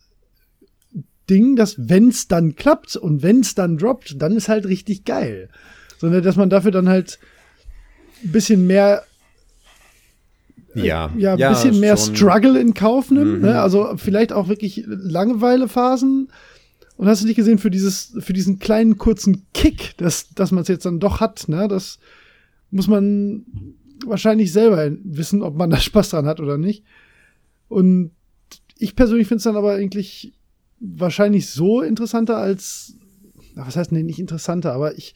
Ding, 1.28 1.56
dass 1.56 1.76
wenn's 1.78 2.28
dann 2.28 2.56
klappt 2.56 2.96
und 2.96 3.22
wenn's 3.22 3.54
dann 3.54 3.78
droppt, 3.78 4.20
dann 4.20 4.36
ist 4.36 4.48
halt 4.48 4.66
richtig 4.66 5.04
geil. 5.04 5.48
Sondern 5.98 6.22
dass 6.22 6.36
man 6.36 6.50
dafür 6.50 6.70
dann 6.70 6.88
halt 6.88 7.18
ein 8.22 8.32
bisschen 8.32 8.66
mehr 8.66 9.04
ja, 10.74 11.10
ja, 11.16 11.34
ein 11.34 11.52
bisschen 11.54 11.80
mehr 11.80 11.96
schon. 11.96 12.14
Struggle 12.14 12.58
in 12.58 12.74
Kauf 12.74 13.10
nimmt. 13.10 13.38
Mhm. 13.38 13.40
Ne? 13.40 13.60
Also 13.60 13.96
vielleicht 13.96 14.32
auch 14.32 14.48
wirklich 14.48 14.84
Langeweilephasen. 14.86 16.28
Und 16.96 17.08
hast 17.08 17.22
du 17.22 17.26
nicht 17.26 17.36
gesehen, 17.36 17.58
für 17.58 17.70
dieses, 17.70 18.12
für 18.18 18.34
diesen 18.34 18.58
kleinen 18.58 18.98
kurzen 18.98 19.46
Kick, 19.54 19.96
dass, 19.96 20.34
dass 20.34 20.52
man 20.52 20.62
es 20.62 20.68
jetzt 20.68 20.84
dann 20.84 21.00
doch 21.00 21.20
hat, 21.20 21.48
ne? 21.48 21.66
Das 21.66 21.98
muss 22.70 22.88
man 22.88 23.46
wahrscheinlich 24.04 24.52
selber 24.52 24.90
wissen, 25.04 25.42
ob 25.42 25.56
man 25.56 25.70
da 25.70 25.76
Spaß 25.80 26.10
dran 26.10 26.26
hat 26.26 26.40
oder 26.40 26.58
nicht. 26.58 26.84
Und 27.68 28.10
ich 28.76 28.96
persönlich 28.96 29.28
finde 29.28 29.38
es 29.38 29.44
dann 29.44 29.56
aber 29.56 29.72
eigentlich 29.72 30.34
wahrscheinlich 30.80 31.50
so 31.50 31.82
interessanter 31.82 32.36
als, 32.36 32.94
ach, 33.56 33.66
was 33.66 33.76
heißt 33.76 33.92
nee, 33.92 34.02
nicht 34.02 34.18
interessanter, 34.18 34.72
aber 34.72 34.96
ich, 34.96 35.14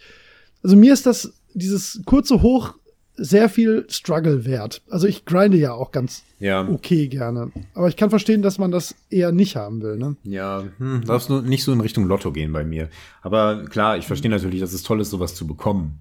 also 0.62 0.76
mir 0.76 0.93
ist 0.93 1.06
das, 1.06 1.32
dieses 1.55 2.02
kurze 2.05 2.43
Hoch 2.43 2.74
sehr 3.16 3.49
viel 3.49 3.86
Struggle 3.89 4.45
wert. 4.45 4.82
Also 4.91 5.07
ich 5.07 5.24
grinde 5.24 5.57
ja 5.57 5.73
auch 5.73 5.93
ganz 5.93 6.24
Ja, 6.41 6.69
okay 6.69 7.07
gerne. 7.09 7.53
Aber 7.74 7.89
ich 7.89 7.97
kann 7.97 8.11
verstehen, 8.11 8.43
dass 8.43 8.59
man 8.59 8.70
das 8.73 8.95
eher 9.11 9.31
nicht 9.32 9.57
haben 9.57 9.82
will, 9.82 9.97
ne? 9.97 10.16
ja, 10.24 10.65
hm, 10.78 11.05
darfst 11.05 11.31
nur 11.31 11.43
nicht 11.43 11.62
so 11.65 11.73
in 11.73 11.81
Richtung 11.81 12.07
Lotto 12.07 12.32
gehen 12.32 12.53
bei 12.53 12.65
mir. 12.65 12.89
Aber 13.23 13.65
klar, 13.66 13.97
ich 13.97 14.07
verstehe 14.07 14.31
natürlich, 14.31 14.61
dass 14.61 14.73
es 14.73 14.82
toll 14.82 15.01
ist, 15.01 15.11
sowas 15.11 15.35
zu 15.35 15.47
bekommen. 15.47 16.01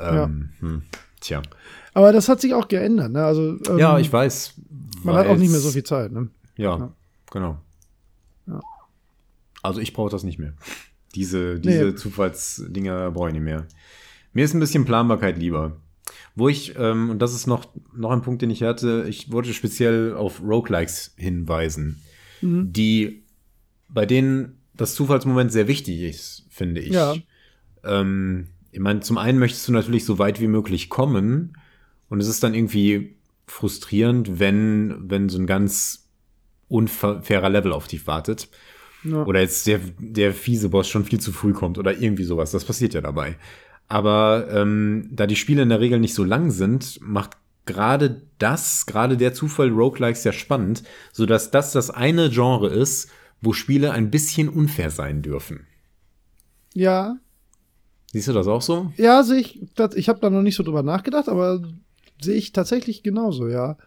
Ähm, 0.00 0.50
hm, 0.60 0.82
tja. 1.20 1.42
Aber 1.94 2.12
das 2.12 2.28
hat 2.28 2.40
sich 2.40 2.54
auch 2.54 2.66
geändert, 2.68 3.12
ne? 3.12 3.24
Also, 3.24 3.56
ähm, 3.68 3.78
Ja, 3.78 3.98
ich 3.98 4.12
weiß. 4.12 4.54
Man 5.04 5.14
hat 5.14 5.26
auch 5.28 5.36
nicht 5.36 5.50
mehr 5.50 5.60
so 5.60 5.70
viel 5.70 5.84
Zeit, 5.84 6.10
ne? 6.10 6.28
Ja, 6.56 6.76
Ja. 6.78 6.92
genau. 7.30 7.58
Ja. 8.46 8.60
Also 9.62 9.80
ich 9.80 9.92
brauche 9.92 10.10
das 10.10 10.24
nicht 10.24 10.38
mehr. 10.38 10.54
Diese, 11.14 11.60
diese 11.60 11.84
Nee. 11.84 11.94
Zufallsdinger 11.94 13.10
brauche 13.12 13.28
ich 13.28 13.34
nicht 13.34 13.42
mehr. 13.44 13.66
Mir 14.32 14.44
ist 14.44 14.54
ein 14.54 14.60
bisschen 14.60 14.84
Planbarkeit 14.84 15.38
lieber. 15.38 15.76
Wo 16.34 16.48
ich, 16.48 16.74
ähm, 16.78 17.10
und 17.10 17.18
das 17.20 17.34
ist 17.34 17.46
noch, 17.46 17.66
noch 17.94 18.10
ein 18.10 18.22
Punkt, 18.22 18.40
den 18.42 18.50
ich 18.50 18.62
hatte, 18.62 19.04
ich 19.08 19.30
wollte 19.32 19.52
speziell 19.52 20.14
auf 20.14 20.42
Roguelikes 20.42 21.14
hinweisen, 21.16 22.02
Mhm. 22.40 22.72
die, 22.72 23.22
bei 23.88 24.04
denen 24.06 24.58
das 24.74 24.94
Zufallsmoment 24.94 25.52
sehr 25.52 25.68
wichtig 25.68 26.00
ist, 26.00 26.46
finde 26.50 26.80
ich. 26.80 26.92
Ja. 26.94 27.14
Ähm, 27.84 28.48
ich 28.72 28.80
meine, 28.80 29.00
zum 29.00 29.18
einen 29.18 29.38
möchtest 29.38 29.68
du 29.68 29.72
natürlich 29.72 30.04
so 30.04 30.18
weit 30.18 30.40
wie 30.40 30.48
möglich 30.48 30.88
kommen 30.88 31.56
und 32.08 32.20
es 32.20 32.26
ist 32.26 32.42
dann 32.42 32.54
irgendwie 32.54 33.16
frustrierend, 33.46 34.40
wenn, 34.40 35.10
wenn 35.10 35.28
so 35.28 35.38
ein 35.38 35.46
ganz 35.46 36.08
unfairer 36.68 37.50
Level 37.50 37.72
auf 37.72 37.86
dich 37.86 38.06
wartet. 38.06 38.48
Ja. 39.04 39.24
Oder 39.24 39.40
jetzt 39.40 39.66
der, 39.66 39.80
der 39.98 40.32
fiese 40.32 40.68
Boss 40.68 40.88
schon 40.88 41.04
viel 41.04 41.20
zu 41.20 41.32
früh 41.32 41.52
kommt 41.52 41.76
oder 41.76 42.00
irgendwie 42.00 42.24
sowas. 42.24 42.50
Das 42.52 42.64
passiert 42.64 42.94
ja 42.94 43.00
dabei. 43.00 43.36
Aber 43.88 44.48
ähm, 44.50 45.08
da 45.10 45.26
die 45.26 45.36
Spiele 45.36 45.62
in 45.62 45.68
der 45.68 45.80
Regel 45.80 46.00
nicht 46.00 46.14
so 46.14 46.24
lang 46.24 46.50
sind, 46.50 46.98
macht 47.02 47.36
gerade 47.66 48.22
das, 48.38 48.86
gerade 48.86 49.16
der 49.16 49.34
Zufall 49.34 49.68
Roguelikes 49.68 50.24
ja 50.24 50.32
spannend, 50.32 50.82
sodass 51.12 51.50
das 51.50 51.72
das 51.72 51.90
eine 51.90 52.30
Genre 52.30 52.68
ist, 52.68 53.10
wo 53.40 53.52
Spiele 53.52 53.92
ein 53.92 54.10
bisschen 54.10 54.48
unfair 54.48 54.90
sein 54.90 55.22
dürfen. 55.22 55.66
Ja, 56.74 57.16
Siehst 58.12 58.28
du 58.28 58.32
das 58.34 58.46
auch 58.46 58.60
so? 58.60 58.92
ja, 58.98 59.22
sehe 59.22 59.40
ich. 59.40 59.60
Ich 59.94 60.08
habe 60.10 60.20
da 60.20 60.28
noch 60.28 60.42
nicht 60.42 60.56
so 60.56 60.62
drüber 60.62 60.82
nachgedacht, 60.82 61.28
aber 61.30 61.62
sehe 62.20 62.36
ich 62.36 62.52
tatsächlich 62.52 63.02
genauso, 63.02 63.48
ja. 63.48 63.78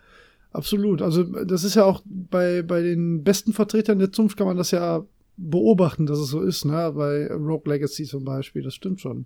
Absolut. 0.51 1.01
Also 1.01 1.23
das 1.23 1.63
ist 1.63 1.76
ja 1.76 1.85
auch 1.85 2.01
bei, 2.05 2.63
bei 2.63 2.81
den 2.81 3.23
besten 3.23 3.53
Vertretern 3.53 3.99
der 3.99 4.11
Zunft 4.11 4.38
kann 4.38 4.47
man 4.47 4.57
das 4.57 4.72
ja 4.72 5.05
beobachten, 5.38 6.05
dass 6.05 6.17
es 6.17 6.30
so 6.30 6.41
ist, 6.41 6.65
ne? 6.65 6.91
Bei 6.95 7.27
Rogue 7.27 7.72
Legacy 7.72 8.05
zum 8.05 8.23
Beispiel, 8.23 8.63
das 8.63 8.73
stimmt 8.73 8.99
schon. 9.01 9.26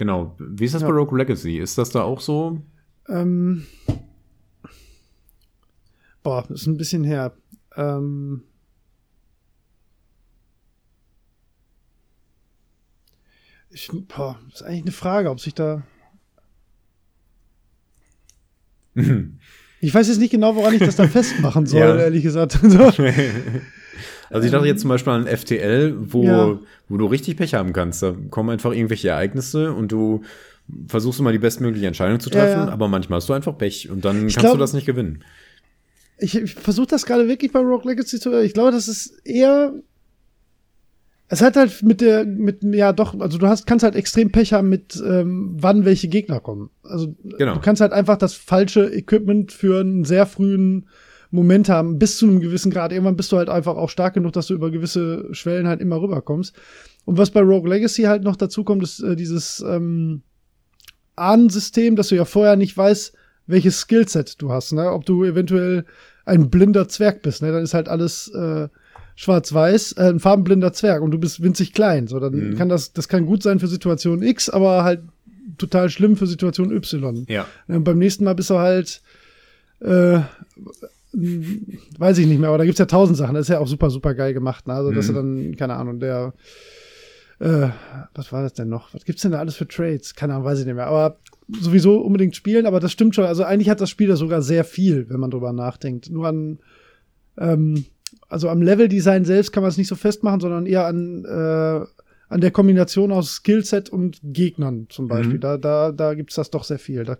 Genau. 0.00 0.34
Wie 0.38 0.64
ist 0.64 0.72
das 0.74 0.80
Ja. 0.80 0.88
bei 0.88 0.94
Rogue 0.94 1.18
Legacy? 1.18 1.58
Ist 1.58 1.76
das 1.76 1.90
da 1.90 2.00
auch 2.04 2.20
so? 2.20 2.62
Ähm, 3.06 3.66
boah, 6.22 6.50
ist 6.50 6.66
ein 6.66 6.78
bisschen 6.78 7.04
her. 7.04 7.34
Ähm, 7.76 8.44
ich, 13.68 13.90
boah, 14.08 14.38
ist 14.52 14.62
eigentlich 14.62 14.82
eine 14.84 14.92
Frage, 14.92 15.30
ob 15.30 15.38
sich 15.40 15.54
da. 15.54 15.82
Ich 19.82 19.94
weiß 19.94 20.08
jetzt 20.08 20.18
nicht 20.18 20.30
genau, 20.30 20.56
woran 20.56 20.74
ich 20.74 20.80
das 20.80 20.96
da 20.96 21.08
festmachen 21.08 21.64
soll, 21.64 21.80
Ja. 21.80 21.96
ehrlich 21.96 22.22
gesagt. 22.22 22.58
So. 24.30 24.34
Also 24.36 24.46
ich 24.46 24.52
dachte 24.52 24.66
jetzt 24.66 24.80
zum 24.80 24.88
Beispiel 24.90 25.12
an 25.12 25.26
FTL, 25.26 25.94
wo, 26.12 26.24
Ja. 26.24 26.58
wo 26.88 26.96
du 26.96 27.06
richtig 27.06 27.36
Pech 27.36 27.54
haben 27.54 27.72
kannst. 27.72 28.02
Da 28.02 28.14
kommen 28.30 28.50
einfach 28.50 28.72
irgendwelche 28.72 29.08
Ereignisse 29.10 29.72
und 29.72 29.90
du 29.92 30.22
versuchst 30.86 31.18
immer 31.20 31.32
die 31.32 31.38
bestmögliche 31.38 31.86
Entscheidung 31.88 32.20
zu 32.20 32.30
Ja, 32.30 32.36
treffen, 32.40 32.66
ja. 32.68 32.72
aber 32.72 32.86
manchmal 32.88 33.16
hast 33.18 33.28
du 33.28 33.32
einfach 33.32 33.58
Pech 33.58 33.90
und 33.90 34.04
dann 34.04 34.28
Ich 34.28 34.34
kannst 34.34 34.38
glaub- 34.46 34.52
du 34.54 34.58
das 34.60 34.72
nicht 34.72 34.86
gewinnen. 34.86 35.24
Ich, 36.18 36.36
ich 36.36 36.54
versuche 36.54 36.86
das 36.86 37.06
gerade 37.06 37.26
wirklich 37.28 37.50
bei 37.50 37.60
Rogue 37.60 37.90
Legacy 37.90 38.20
zu. 38.20 38.32
Ich 38.42 38.52
glaube, 38.54 38.70
das 38.72 38.88
ist 38.88 39.20
eher. 39.24 39.72
Es 41.32 41.40
hat 41.42 41.56
halt 41.56 41.82
mit 41.82 42.00
der, 42.00 42.24
mit, 42.24 42.62
ja 42.64 42.92
doch, 42.92 43.18
also 43.20 43.38
du 43.38 43.46
hast, 43.46 43.64
kannst 43.66 43.84
halt 43.84 43.94
extrem 43.94 44.32
Pech 44.32 44.52
haben 44.52 44.68
mit, 44.68 45.00
ähm, 45.06 45.56
wann 45.60 45.84
welche 45.84 46.08
Gegner 46.08 46.40
kommen. 46.40 46.70
Also 46.82 47.14
Genau. 47.38 47.54
du 47.54 47.60
kannst 47.60 47.80
halt 47.80 47.92
einfach 47.92 48.16
das 48.16 48.34
falsche 48.34 48.92
Equipment 48.92 49.52
für 49.52 49.80
einen 49.80 50.04
sehr 50.04 50.26
frühen 50.26 50.88
Moment 51.30 51.68
haben, 51.68 51.98
bis 51.98 52.18
zu 52.18 52.26
einem 52.26 52.40
gewissen 52.40 52.70
Grad. 52.72 52.92
Irgendwann 52.92 53.16
bist 53.16 53.30
du 53.32 53.36
halt 53.36 53.48
einfach 53.48 53.76
auch 53.76 53.88
stark 53.90 54.14
genug, 54.14 54.32
dass 54.32 54.48
du 54.48 54.54
über 54.54 54.70
gewisse 54.70 55.28
Schwellen 55.32 55.68
halt 55.68 55.80
immer 55.80 56.00
rüberkommst. 56.00 56.54
Und 57.04 57.18
was 57.18 57.30
bei 57.30 57.40
Rogue 57.40 57.68
Legacy 57.68 58.02
halt 58.02 58.22
noch 58.24 58.36
dazu 58.36 58.64
kommt, 58.64 58.82
ist 58.82 59.00
äh, 59.00 59.14
dieses 59.16 59.60
ähm, 59.66 60.22
Ahnensystem, 61.16 61.96
dass 61.96 62.08
du 62.08 62.16
ja 62.16 62.24
vorher 62.24 62.56
nicht 62.56 62.76
weißt, 62.76 63.14
welches 63.46 63.80
Skillset 63.80 64.40
du 64.40 64.50
hast, 64.52 64.72
ne? 64.72 64.90
Ob 64.92 65.04
du 65.06 65.24
eventuell 65.24 65.84
ein 66.24 66.50
blinder 66.50 66.88
Zwerg 66.88 67.22
bist, 67.22 67.42
ne? 67.42 67.52
Dann 67.52 67.62
ist 67.64 67.74
halt 67.74 67.88
alles 67.88 68.28
äh, 68.28 68.68
schwarz-weiß, 69.16 69.92
äh, 69.92 70.08
ein 70.10 70.20
farbenblinder 70.20 70.72
Zwerg 70.72 71.02
und 71.02 71.10
du 71.10 71.18
bist 71.18 71.42
winzig 71.42 71.72
klein. 71.72 72.06
So, 72.06 72.20
dann 72.20 72.32
Mhm. 72.50 72.56
kann 72.56 72.68
das, 72.68 72.92
das 72.92 73.08
kann 73.08 73.26
gut 73.26 73.42
sein 73.42 73.58
für 73.60 73.66
Situation 73.66 74.22
X, 74.22 74.48
aber 74.48 74.84
halt 74.84 75.00
total 75.58 75.90
schlimm 75.90 76.16
für 76.16 76.26
Situation 76.26 76.70
Y. 76.70 77.24
Ja. 77.28 77.46
Und 77.66 77.84
beim 77.84 77.98
nächsten 77.98 78.24
Mal 78.24 78.34
bist 78.34 78.50
du 78.50 78.58
halt, 78.58 79.02
äh, 79.80 80.20
weiß 81.12 82.18
ich 82.18 82.26
nicht 82.26 82.38
mehr, 82.38 82.48
aber 82.48 82.58
da 82.58 82.64
gibt's 82.64 82.78
ja 82.78 82.86
tausend 82.86 83.16
Sachen. 83.18 83.34
Das 83.34 83.42
ist 83.42 83.48
ja 83.48 83.58
auch 83.58 83.66
super, 83.66 83.90
super 83.90 84.14
geil 84.14 84.32
gemacht. 84.34 84.66
Ne? 84.66 84.74
Also, 84.74 84.92
dass 84.92 85.08
Mhm. 85.08 85.12
du 85.14 85.14
dann, 85.14 85.56
keine 85.56 85.74
Ahnung, 85.74 85.98
der, 86.00 86.32
äh, 87.40 87.68
was 88.14 88.32
war 88.32 88.42
das 88.42 88.52
denn 88.54 88.68
noch? 88.68 88.92
Was 88.94 89.04
gibt's 89.04 89.22
denn 89.22 89.32
da 89.32 89.38
alles 89.38 89.56
für 89.56 89.66
Trades? 89.66 90.14
Keine 90.14 90.34
Ahnung, 90.34 90.44
weiß 90.46 90.60
ich 90.60 90.66
nicht 90.66 90.74
mehr. 90.74 90.86
Aber 90.86 91.18
sowieso 91.60 91.98
unbedingt 92.00 92.36
spielen, 92.36 92.66
aber 92.66 92.78
das 92.80 92.92
stimmt 92.92 93.14
schon. 93.14 93.24
Also 93.24 93.42
eigentlich 93.44 93.68
hat 93.70 93.80
das 93.80 93.90
Spiel 93.90 94.08
da 94.08 94.16
sogar 94.16 94.42
sehr 94.42 94.64
viel, 94.64 95.08
wenn 95.10 95.18
man 95.20 95.30
drüber 95.30 95.52
nachdenkt. 95.52 96.10
Nur 96.10 96.28
an, 96.28 96.58
ähm, 97.38 97.84
also 98.28 98.48
am 98.48 98.62
Leveldesign 98.62 99.24
selbst 99.24 99.50
kann 99.52 99.62
man 99.62 99.70
es 99.70 99.78
nicht 99.78 99.88
so 99.88 99.96
festmachen, 99.96 100.40
sondern 100.40 100.66
eher 100.66 100.86
an, 100.86 101.24
äh, 101.24 101.84
an 102.28 102.40
der 102.40 102.52
Kombination 102.52 103.10
aus 103.10 103.32
Skillset 103.36 103.88
und 103.90 104.20
Gegnern 104.22 104.86
zum 104.90 105.08
Beispiel. 105.08 105.36
Mhm. 105.38 105.40
Da, 105.40 105.56
da, 105.58 105.90
da 105.90 106.14
gibt's 106.14 106.36
das 106.36 106.50
doch 106.50 106.62
sehr 106.62 106.78
viel. 106.78 107.02
Da, 107.04 107.16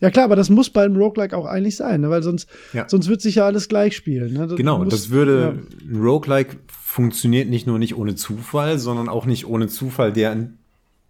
ja 0.00 0.10
klar, 0.10 0.24
aber 0.26 0.36
das 0.36 0.50
muss 0.50 0.70
beim 0.70 0.96
Roguelike 0.96 1.36
auch 1.36 1.46
eigentlich 1.46 1.76
sein, 1.76 2.00
ne? 2.02 2.10
weil 2.10 2.22
sonst, 2.22 2.48
Ja. 2.72 2.88
sonst 2.88 3.08
wird 3.08 3.20
sich 3.22 3.36
ja 3.36 3.46
alles 3.46 3.68
gleich 3.68 3.96
spielen. 3.96 4.32
Ne? 4.34 4.46
Das 4.46 4.56
Genau, 4.56 4.78
muss- 4.78 4.88
das 4.92 5.10
würde, 5.10 5.58
ein 5.88 5.96
Roguelike 6.00 6.56
funktioniert 6.68 7.48
nicht 7.48 7.66
nur 7.66 7.78
nicht 7.78 7.96
ohne 7.96 8.14
Zufall, 8.14 8.78
sondern 8.78 9.08
auch 9.08 9.26
nicht 9.26 9.46
ohne 9.46 9.68
Zufall, 9.68 10.12
der 10.12 10.30
ein 10.32 10.58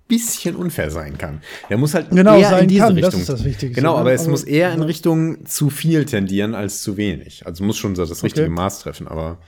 bisschen 0.08 0.54
unfair 0.54 0.90
sein 0.92 1.18
kann. 1.18 1.40
Der 1.68 1.78
muss 1.78 1.94
halt 1.94 2.10
Genau, 2.10 2.36
eher 2.38 2.50
sein 2.50 2.62
in 2.64 2.68
diese 2.68 2.80
kann, 2.82 2.94
das 2.96 3.06
Richtung. 3.06 3.20
ist 3.22 3.28
das 3.28 3.44
Wichtigste, 3.44 3.74
Genau, 3.80 3.94
ne? 3.94 4.00
aber 4.00 4.12
es 4.12 4.22
Aber- 4.22 4.30
muss 4.30 4.44
eher 4.44 4.72
in 4.72 4.80
ja. 4.80 4.84
Richtung 4.86 5.44
zu 5.46 5.68
viel 5.68 6.04
tendieren 6.04 6.54
als 6.54 6.82
zu 6.82 6.96
wenig. 6.96 7.44
Also 7.44 7.64
muss 7.64 7.76
schon 7.76 7.96
so 7.96 8.06
das 8.06 8.22
richtige 8.22 8.46
Okay. 8.46 8.54
Maß 8.54 8.80
treffen, 8.80 9.08
aber 9.08 9.38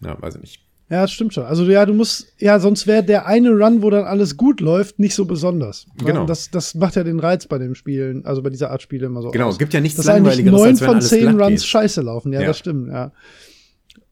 ja, 0.00 0.20
weiß 0.20 0.34
ich 0.36 0.40
nicht. 0.40 0.60
Ja, 0.90 1.00
das 1.02 1.12
stimmt 1.12 1.32
schon. 1.32 1.44
Also 1.44 1.64
ja, 1.64 1.86
du 1.86 1.94
musst, 1.94 2.26
ja, 2.38 2.60
sonst 2.60 2.86
wäre 2.86 3.02
der 3.02 3.26
eine 3.26 3.50
Run, 3.50 3.80
wo 3.82 3.88
dann 3.88 4.04
alles 4.04 4.36
gut 4.36 4.60
läuft, 4.60 4.98
nicht 4.98 5.14
so 5.14 5.24
besonders. 5.24 5.86
Genau. 6.04 6.26
Das, 6.26 6.50
das 6.50 6.74
macht 6.74 6.94
ja 6.96 7.04
den 7.04 7.18
Reiz 7.20 7.46
bei 7.46 7.56
den 7.58 7.74
Spielen, 7.74 8.24
also 8.26 8.42
bei 8.42 8.50
dieser 8.50 8.70
Art 8.70 8.82
Spiele 8.82 9.06
immer 9.06 9.22
so. 9.22 9.30
Genau, 9.30 9.46
aus. 9.46 9.54
es 9.54 9.58
gibt 9.58 9.72
ja 9.72 9.80
nichts 9.80 9.98
eigentlich 10.00 10.36
Langweiligeres, 10.36 10.60
neun 10.60 10.76
von 10.76 11.00
zehn 11.00 11.40
Runs 11.40 11.62
geht. 11.62 11.68
scheiße 11.68 12.02
laufen. 12.02 12.32
Ja, 12.34 12.42
Ja. 12.42 12.48
das 12.48 12.58
stimmt, 12.58 12.88
ja. 12.88 13.12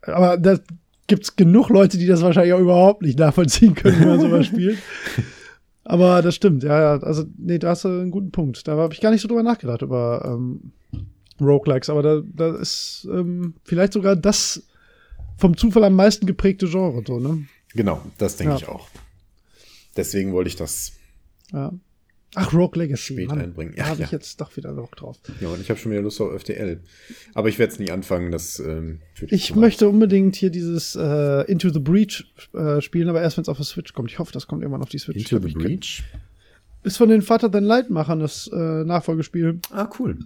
Aber 0.02 0.38
da 0.38 0.58
gibt's 1.08 1.36
genug 1.36 1.68
Leute, 1.68 1.98
die 1.98 2.06
das 2.06 2.22
wahrscheinlich 2.22 2.54
auch 2.54 2.60
überhaupt 2.60 3.02
nicht 3.02 3.18
nachvollziehen 3.18 3.74
können, 3.74 4.00
wenn 4.00 4.08
man 4.08 4.20
sowas 4.20 4.46
spielt. 4.46 4.78
Aber 5.84 6.22
das 6.22 6.34
stimmt, 6.34 6.62
ja, 6.62 6.80
ja. 6.96 7.02
Also, 7.02 7.24
nee, 7.36 7.58
da 7.58 7.70
hast 7.70 7.84
du 7.84 7.88
einen 7.88 8.10
guten 8.10 8.30
Punkt. 8.30 8.66
Da 8.66 8.76
habe 8.76 8.94
ich 8.94 9.00
gar 9.00 9.10
nicht 9.10 9.20
so 9.20 9.28
drüber 9.28 9.42
nachgedacht, 9.42 9.82
über 9.82 10.22
ähm, 10.26 10.72
Roguelikes. 11.40 11.90
Aber 11.90 12.02
da, 12.02 12.22
da 12.24 12.56
ist 12.56 13.06
ähm, 13.12 13.54
vielleicht 13.64 13.92
sogar 13.92 14.16
das 14.16 14.62
vom 15.38 15.56
Zufall 15.56 15.84
am 15.84 15.94
meisten 15.94 16.26
geprägte 16.26 16.66
Genre, 16.68 17.02
so, 17.06 17.18
ne? 17.18 17.46
Genau, 17.74 18.02
das 18.18 18.36
denke 18.36 18.52
Ja. 18.54 18.58
ich 18.58 18.68
auch. 18.68 18.88
Deswegen 19.96 20.32
wollte 20.32 20.48
ich 20.48 20.56
das. 20.56 20.92
Ja. 21.52 21.72
Ach, 22.34 22.50
Rogue 22.54 22.78
Legacy. 22.82 23.12
Spät 23.12 23.28
Mann, 23.28 23.40
einbringen. 23.40 23.74
Da 23.76 23.82
Ja, 23.84 23.88
habe 23.90 24.02
ich 24.04 24.10
jetzt 24.10 24.40
doch 24.40 24.56
wieder 24.56 24.72
Bock 24.72 24.96
drauf. 24.96 25.18
Ja, 25.42 25.48
und 25.48 25.60
ich 25.60 25.68
habe 25.68 25.78
schon 25.78 25.92
wieder 25.92 26.00
Lust 26.00 26.18
auf 26.18 26.32
FTL. 26.40 26.80
Aber 27.34 27.50
ich 27.50 27.58
werde 27.58 27.74
es 27.74 27.78
nie 27.78 27.90
anfangen, 27.90 28.32
das 28.32 28.58
ähm, 28.58 29.00
Ich 29.28 29.50
weit. 29.50 29.56
möchte 29.58 29.86
unbedingt 29.88 30.34
hier 30.36 30.48
dieses 30.48 30.94
äh, 30.96 31.42
Into 31.50 31.68
the 31.68 31.78
Breach 31.78 32.24
äh, 32.54 32.80
spielen, 32.80 33.10
aber 33.10 33.20
erst 33.20 33.36
wenn 33.36 33.42
es 33.42 33.50
auf 33.50 33.58
der 33.58 33.66
Switch 33.66 33.92
kommt. 33.92 34.10
Ich 34.10 34.18
hoffe, 34.18 34.32
das 34.32 34.46
kommt 34.46 34.62
irgendwann 34.62 34.80
auf 34.82 34.88
die 34.88 34.98
Switch. 34.98 35.18
Into 35.30 35.46
the 35.46 35.52
Breach. 35.52 36.04
Ist 36.84 36.96
von 36.96 37.10
den 37.10 37.20
Vater 37.20 37.50
Than 37.50 37.64
Light 37.64 37.90
Machern 37.90 38.20
das 38.20 38.48
äh, 38.50 38.56
Nachfolgespiel. 38.84 39.60
Ah, 39.70 39.90
cool. 39.98 40.18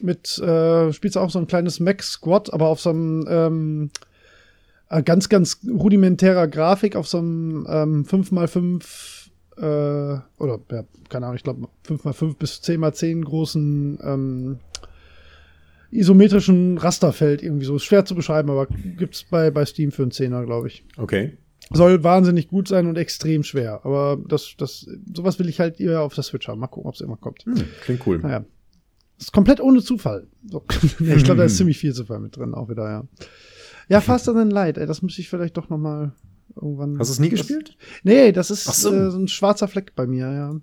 Mit, 0.00 0.38
äh, 0.38 0.92
spielst 0.92 1.16
du 1.16 1.20
auch 1.20 1.30
so 1.30 1.40
ein 1.40 1.48
kleines 1.48 1.80
Mech-Squad, 1.80 2.52
aber 2.52 2.68
auf 2.68 2.80
so 2.80 2.90
einem 2.90 3.26
ähm, 3.28 3.90
äh, 3.90 4.07
ganz, 5.04 5.28
ganz 5.28 5.60
rudimentärer 5.68 6.48
Grafik, 6.48 6.96
auf 6.96 7.06
so 7.06 7.18
einem 7.18 7.66
ähm, 7.68 8.04
5x5 8.04 9.28
äh, 9.58 9.60
oder, 10.38 10.60
ja, 10.70 10.84
keine 11.08 11.26
Ahnung, 11.26 11.36
ich 11.36 11.42
glaube 11.42 11.68
5x5 11.86 12.36
bis 12.36 12.60
10x10 12.62 13.24
großen 13.24 13.98
ähm, 14.02 14.58
isometrischen 15.90 16.78
Rasterfeld 16.78 17.42
irgendwie 17.42 17.64
so. 17.64 17.76
Ist 17.76 17.84
schwer 17.84 18.04
zu 18.04 18.14
beschreiben, 18.14 18.50
aber 18.50 18.66
gibt's 18.66 19.24
bei, 19.24 19.50
bei 19.50 19.64
Steam 19.64 19.90
für 19.90 20.02
einen 20.02 20.10
Zehner, 20.10 20.44
glaube 20.44 20.68
ich. 20.68 20.84
Okay. 20.96 21.36
Soll 21.70 22.02
wahnsinnig 22.02 22.48
gut 22.48 22.68
sein 22.68 22.86
und 22.86 22.96
extrem 22.96 23.42
schwer. 23.42 23.80
Aber 23.84 24.18
das, 24.26 24.54
das, 24.56 24.86
sowas 25.12 25.38
will 25.38 25.48
ich 25.48 25.60
halt 25.60 25.80
eher 25.80 26.02
auf 26.02 26.14
der 26.14 26.24
Switch 26.24 26.48
haben. 26.48 26.60
Mal 26.60 26.66
gucken, 26.68 26.88
ob 26.88 26.94
es 26.94 27.00
immer 27.00 27.16
kommt. 27.16 27.44
Hm, 27.44 27.64
klingt 27.82 28.06
cool. 28.06 28.18
Naja. 28.18 28.44
Ist 29.18 29.32
komplett 29.32 29.60
ohne 29.60 29.82
Zufall. 29.82 30.28
So. 30.48 30.62
ich 31.00 31.24
glaube, 31.24 31.38
da 31.38 31.44
ist 31.44 31.56
ziemlich 31.58 31.78
viel 31.78 31.92
Zufall 31.92 32.20
mit 32.20 32.36
drin, 32.36 32.54
auch 32.54 32.68
wieder, 32.68 32.88
ja. 32.88 33.04
Ja, 33.88 34.00
Faster 34.00 34.34
Than 34.34 34.50
Light, 34.50 34.78
ey, 34.78 34.86
das 34.86 35.02
muss 35.02 35.18
ich 35.18 35.28
vielleicht 35.28 35.56
doch 35.56 35.68
noch 35.68 35.78
mal 35.78 36.12
irgendwann. 36.54 36.98
Hast 36.98 37.08
du 37.08 37.12
es 37.12 37.18
nie 37.18 37.30
das, 37.30 37.40
gespielt? 37.40 37.76
Nee, 38.02 38.32
das 38.32 38.50
ist 38.50 38.64
so. 38.64 38.92
äh, 38.92 39.10
so 39.10 39.18
ein 39.18 39.28
schwarzer 39.28 39.68
Fleck 39.68 39.94
bei 39.94 40.06
mir, 40.06 40.30
ja. 40.32 40.60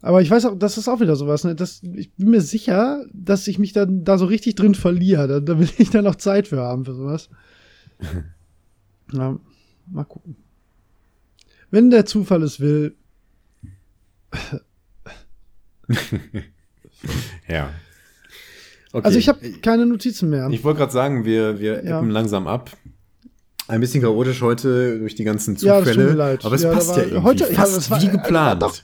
Aber 0.00 0.20
ich 0.20 0.30
weiß 0.30 0.44
auch, 0.46 0.58
das 0.58 0.76
ist 0.76 0.88
auch 0.88 1.00
wieder 1.00 1.16
sowas, 1.16 1.44
ne? 1.44 1.54
Das, 1.54 1.82
ich 1.82 2.12
bin 2.12 2.30
mir 2.30 2.42
sicher, 2.42 3.04
dass 3.12 3.48
ich 3.48 3.58
mich 3.58 3.72
dann 3.72 4.04
da 4.04 4.18
so 4.18 4.26
richtig 4.26 4.54
drin 4.54 4.74
verliere. 4.74 5.28
Da, 5.28 5.40
da 5.40 5.58
will 5.58 5.68
ich 5.78 5.90
dann 5.90 6.04
noch 6.04 6.16
Zeit 6.16 6.48
für 6.48 6.60
haben 6.60 6.84
für 6.84 6.94
sowas. 6.94 7.30
ja, 9.12 9.38
mal 9.86 10.04
gucken. 10.04 10.36
Wenn 11.70 11.90
der 11.90 12.06
Zufall 12.06 12.42
es 12.42 12.60
will, 12.60 12.96
Ja. 17.48 17.72
Okay. 18.94 19.04
Also 19.06 19.18
ich 19.18 19.28
habe 19.28 19.40
keine 19.60 19.86
Notizen 19.86 20.30
mehr. 20.30 20.48
Ich 20.50 20.62
wollte 20.62 20.78
gerade 20.78 20.92
sagen, 20.92 21.24
wir, 21.24 21.58
wir 21.58 21.84
Ja. 21.84 21.98
appen 21.98 22.10
langsam 22.10 22.46
ab. 22.46 22.70
Ein 23.66 23.80
bisschen 23.80 24.02
chaotisch 24.02 24.40
heute 24.40 24.98
durch 25.00 25.14
die 25.16 25.24
ganzen 25.24 25.56
Ja, 25.56 25.78
Zufälle. 25.80 26.12
leid. 26.12 26.44
Aber 26.44 26.54
es 26.54 26.62
Ja, 26.62 26.72
passt 26.72 26.90
war- 26.90 26.98
ja 26.98 27.04
irgendwie. 27.04 27.22
heute- 27.24 27.44
ja, 27.44 27.54
fast 27.54 27.90
war- 27.90 28.00
wie 28.00 28.06
äh, 28.06 28.10
geplant. 28.10 28.62
doch. 28.62 28.74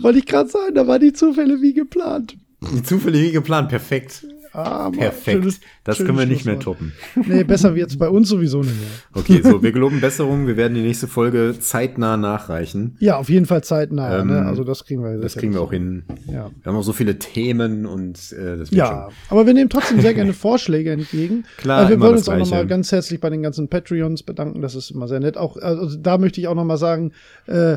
Wollte 0.00 0.18
ich 0.18 0.26
gerade 0.26 0.48
sagen, 0.48 0.74
da 0.74 0.86
waren 0.86 1.00
die 1.00 1.12
Zufälle 1.12 1.60
wie 1.62 1.72
geplant. 1.72 2.36
Die 2.74 2.82
Zufälle 2.82 3.20
wie 3.20 3.30
geplant. 3.32 3.68
Perfekt. 3.68 4.26
Ah, 4.52 4.90
Perfekt. 4.90 5.42
schönes- 5.44 5.60
das 5.84 5.96
schönes 5.96 6.06
können 6.08 6.18
wir 6.18 6.26
nicht 6.26 6.44
mehr 6.44 6.58
toppen. 6.58 6.92
Nee, 7.26 7.44
besser 7.44 7.74
wird's 7.74 7.96
bei 7.96 8.08
uns 8.08 8.28
sowieso 8.28 8.62
nicht 8.62 8.74
mehr. 8.80 8.90
Okay, 9.14 9.40
so, 9.42 9.62
wir 9.62 9.70
geloben 9.72 10.00
Besserung. 10.00 10.46
Wir 10.46 10.56
werden 10.56 10.74
die 10.74 10.82
nächste 10.82 11.06
Folge 11.06 11.54
zeitnah 11.60 12.16
nachreichen. 12.16 12.96
Ja, 12.98 13.16
auf 13.16 13.28
jeden 13.28 13.46
Fall 13.46 13.62
zeitnah. 13.62 14.20
Ähm, 14.20 14.26
ne? 14.28 14.46
Also 14.46 14.64
das 14.64 14.84
kriegen 14.84 15.02
wir. 15.04 15.16
Das 15.18 15.32
sicher 15.32 15.40
kriegen 15.40 15.54
wir 15.54 15.60
auch 15.60 15.70
hin. 15.70 16.02
Ja. 16.26 16.50
Wir 16.62 16.72
haben 16.72 16.76
auch 16.76 16.82
so 16.82 16.92
viele 16.92 17.18
Themen 17.18 17.86
und 17.86 18.16
äh, 18.32 18.56
das 18.58 18.70
wird 18.70 18.72
Ja, 18.72 19.06
schon. 19.08 19.14
aber 19.28 19.46
wir 19.46 19.54
nehmen 19.54 19.70
trotzdem 19.70 20.00
sehr 20.00 20.14
gerne 20.14 20.32
Vorschläge 20.32 20.90
entgegen. 20.92 21.44
Klar, 21.58 21.78
also 21.78 21.90
wir 21.90 21.98
das 22.10 22.18
uns 22.20 22.28
auch 22.28 22.36
nochmal 22.36 22.66
ganz 22.66 22.90
herzlich 22.90 23.20
bei 23.20 23.30
den 23.30 23.42
ganzen 23.42 23.68
Patreons 23.68 24.22
bedanken. 24.24 24.60
Das 24.62 24.74
ist 24.74 24.90
immer 24.90 25.06
sehr 25.06 25.20
nett. 25.20 25.36
Auch 25.36 25.56
also 25.56 25.96
da 25.96 26.18
möchte 26.18 26.40
ich 26.40 26.48
auch 26.48 26.54
nochmal 26.56 26.76
sagen, 26.78 27.12
äh, 27.46 27.76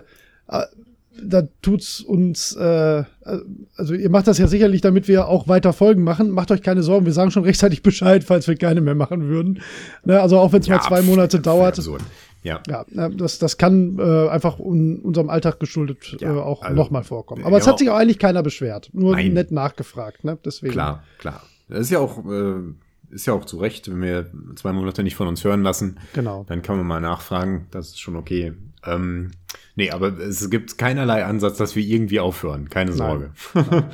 da 1.25 1.43
tut's 1.61 2.01
uns, 2.01 2.55
äh, 2.55 3.03
also 3.75 3.93
ihr 3.93 4.09
macht 4.09 4.27
das 4.27 4.37
ja 4.37 4.47
sicherlich, 4.47 4.81
damit 4.81 5.07
wir 5.07 5.27
auch 5.27 5.47
weiter 5.47 5.73
Folgen 5.73 6.03
machen. 6.03 6.29
Macht 6.31 6.51
euch 6.51 6.61
keine 6.61 6.83
Sorgen, 6.83 7.05
wir 7.05 7.13
sagen 7.13 7.31
schon 7.31 7.43
rechtzeitig 7.43 7.81
Bescheid, 7.83 8.23
falls 8.23 8.47
wir 8.47 8.55
keine 8.55 8.81
mehr 8.81 8.95
machen 8.95 9.27
würden. 9.27 9.61
Ne, 10.05 10.21
also 10.21 10.37
auch 10.39 10.51
wenn 10.53 10.61
es 10.61 10.69
mal 10.69 10.81
zwei 10.81 11.01
Monate 11.01 11.37
pf, 11.37 11.43
dauert. 11.43 11.77
absurd. 11.77 12.01
Ja. 12.43 12.61
Ja, 12.67 12.85
äh, 12.95 13.09
das, 13.15 13.39
das 13.39 13.57
kann 13.57 13.97
äh, 13.99 14.27
einfach 14.29 14.59
un, 14.59 14.99
unserem 14.99 15.29
Alltag 15.29 15.59
geschuldet 15.59 16.17
Ja, 16.19 16.35
äh, 16.35 16.39
auch 16.39 16.61
also, 16.61 16.75
nochmal 16.75 17.03
vorkommen. 17.03 17.41
ja, 17.41 17.47
Aber 17.47 17.57
es 17.57 17.67
hat 17.67 17.79
sich 17.79 17.89
auch 17.89 17.95
eigentlich 17.95 18.19
keiner 18.19 18.43
beschwert. 18.43 18.89
Nur 18.93 19.13
Nein. 19.15 19.33
nett 19.33 19.51
nachgefragt. 19.51 20.23
Ne? 20.25 20.37
Deswegen. 20.43 20.73
Klar, 20.73 21.03
klar. 21.19 21.41
Das 21.69 21.79
ist 21.79 21.89
ja 21.91 21.99
auch, 21.99 22.19
äh, 22.25 22.55
ist 23.13 23.25
ja 23.25 23.33
auch 23.33 23.45
zu 23.45 23.57
Recht, 23.57 23.89
wenn 23.89 24.01
wir 24.01 24.31
zwei 24.55 24.73
Monate 24.73 25.03
nicht 25.03 25.15
von 25.15 25.27
uns 25.27 25.43
hören 25.43 25.63
lassen. 25.63 25.99
Genau. 26.13 26.45
Dann 26.47 26.61
kann 26.61 26.77
man 26.77 26.85
mal 26.85 27.01
nachfragen. 27.01 27.67
Das 27.71 27.89
ist 27.89 27.99
schon 27.99 28.15
okay. 28.15 28.53
Ähm, 28.85 29.31
nee, 29.75 29.91
aber 29.91 30.17
es 30.19 30.49
gibt 30.49 30.77
keinerlei 30.77 31.25
Ansatz, 31.25 31.57
dass 31.57 31.75
wir 31.75 31.83
irgendwie 31.83 32.19
aufhören. 32.19 32.69
Keine 32.69 32.93
Sorge. 32.93 33.31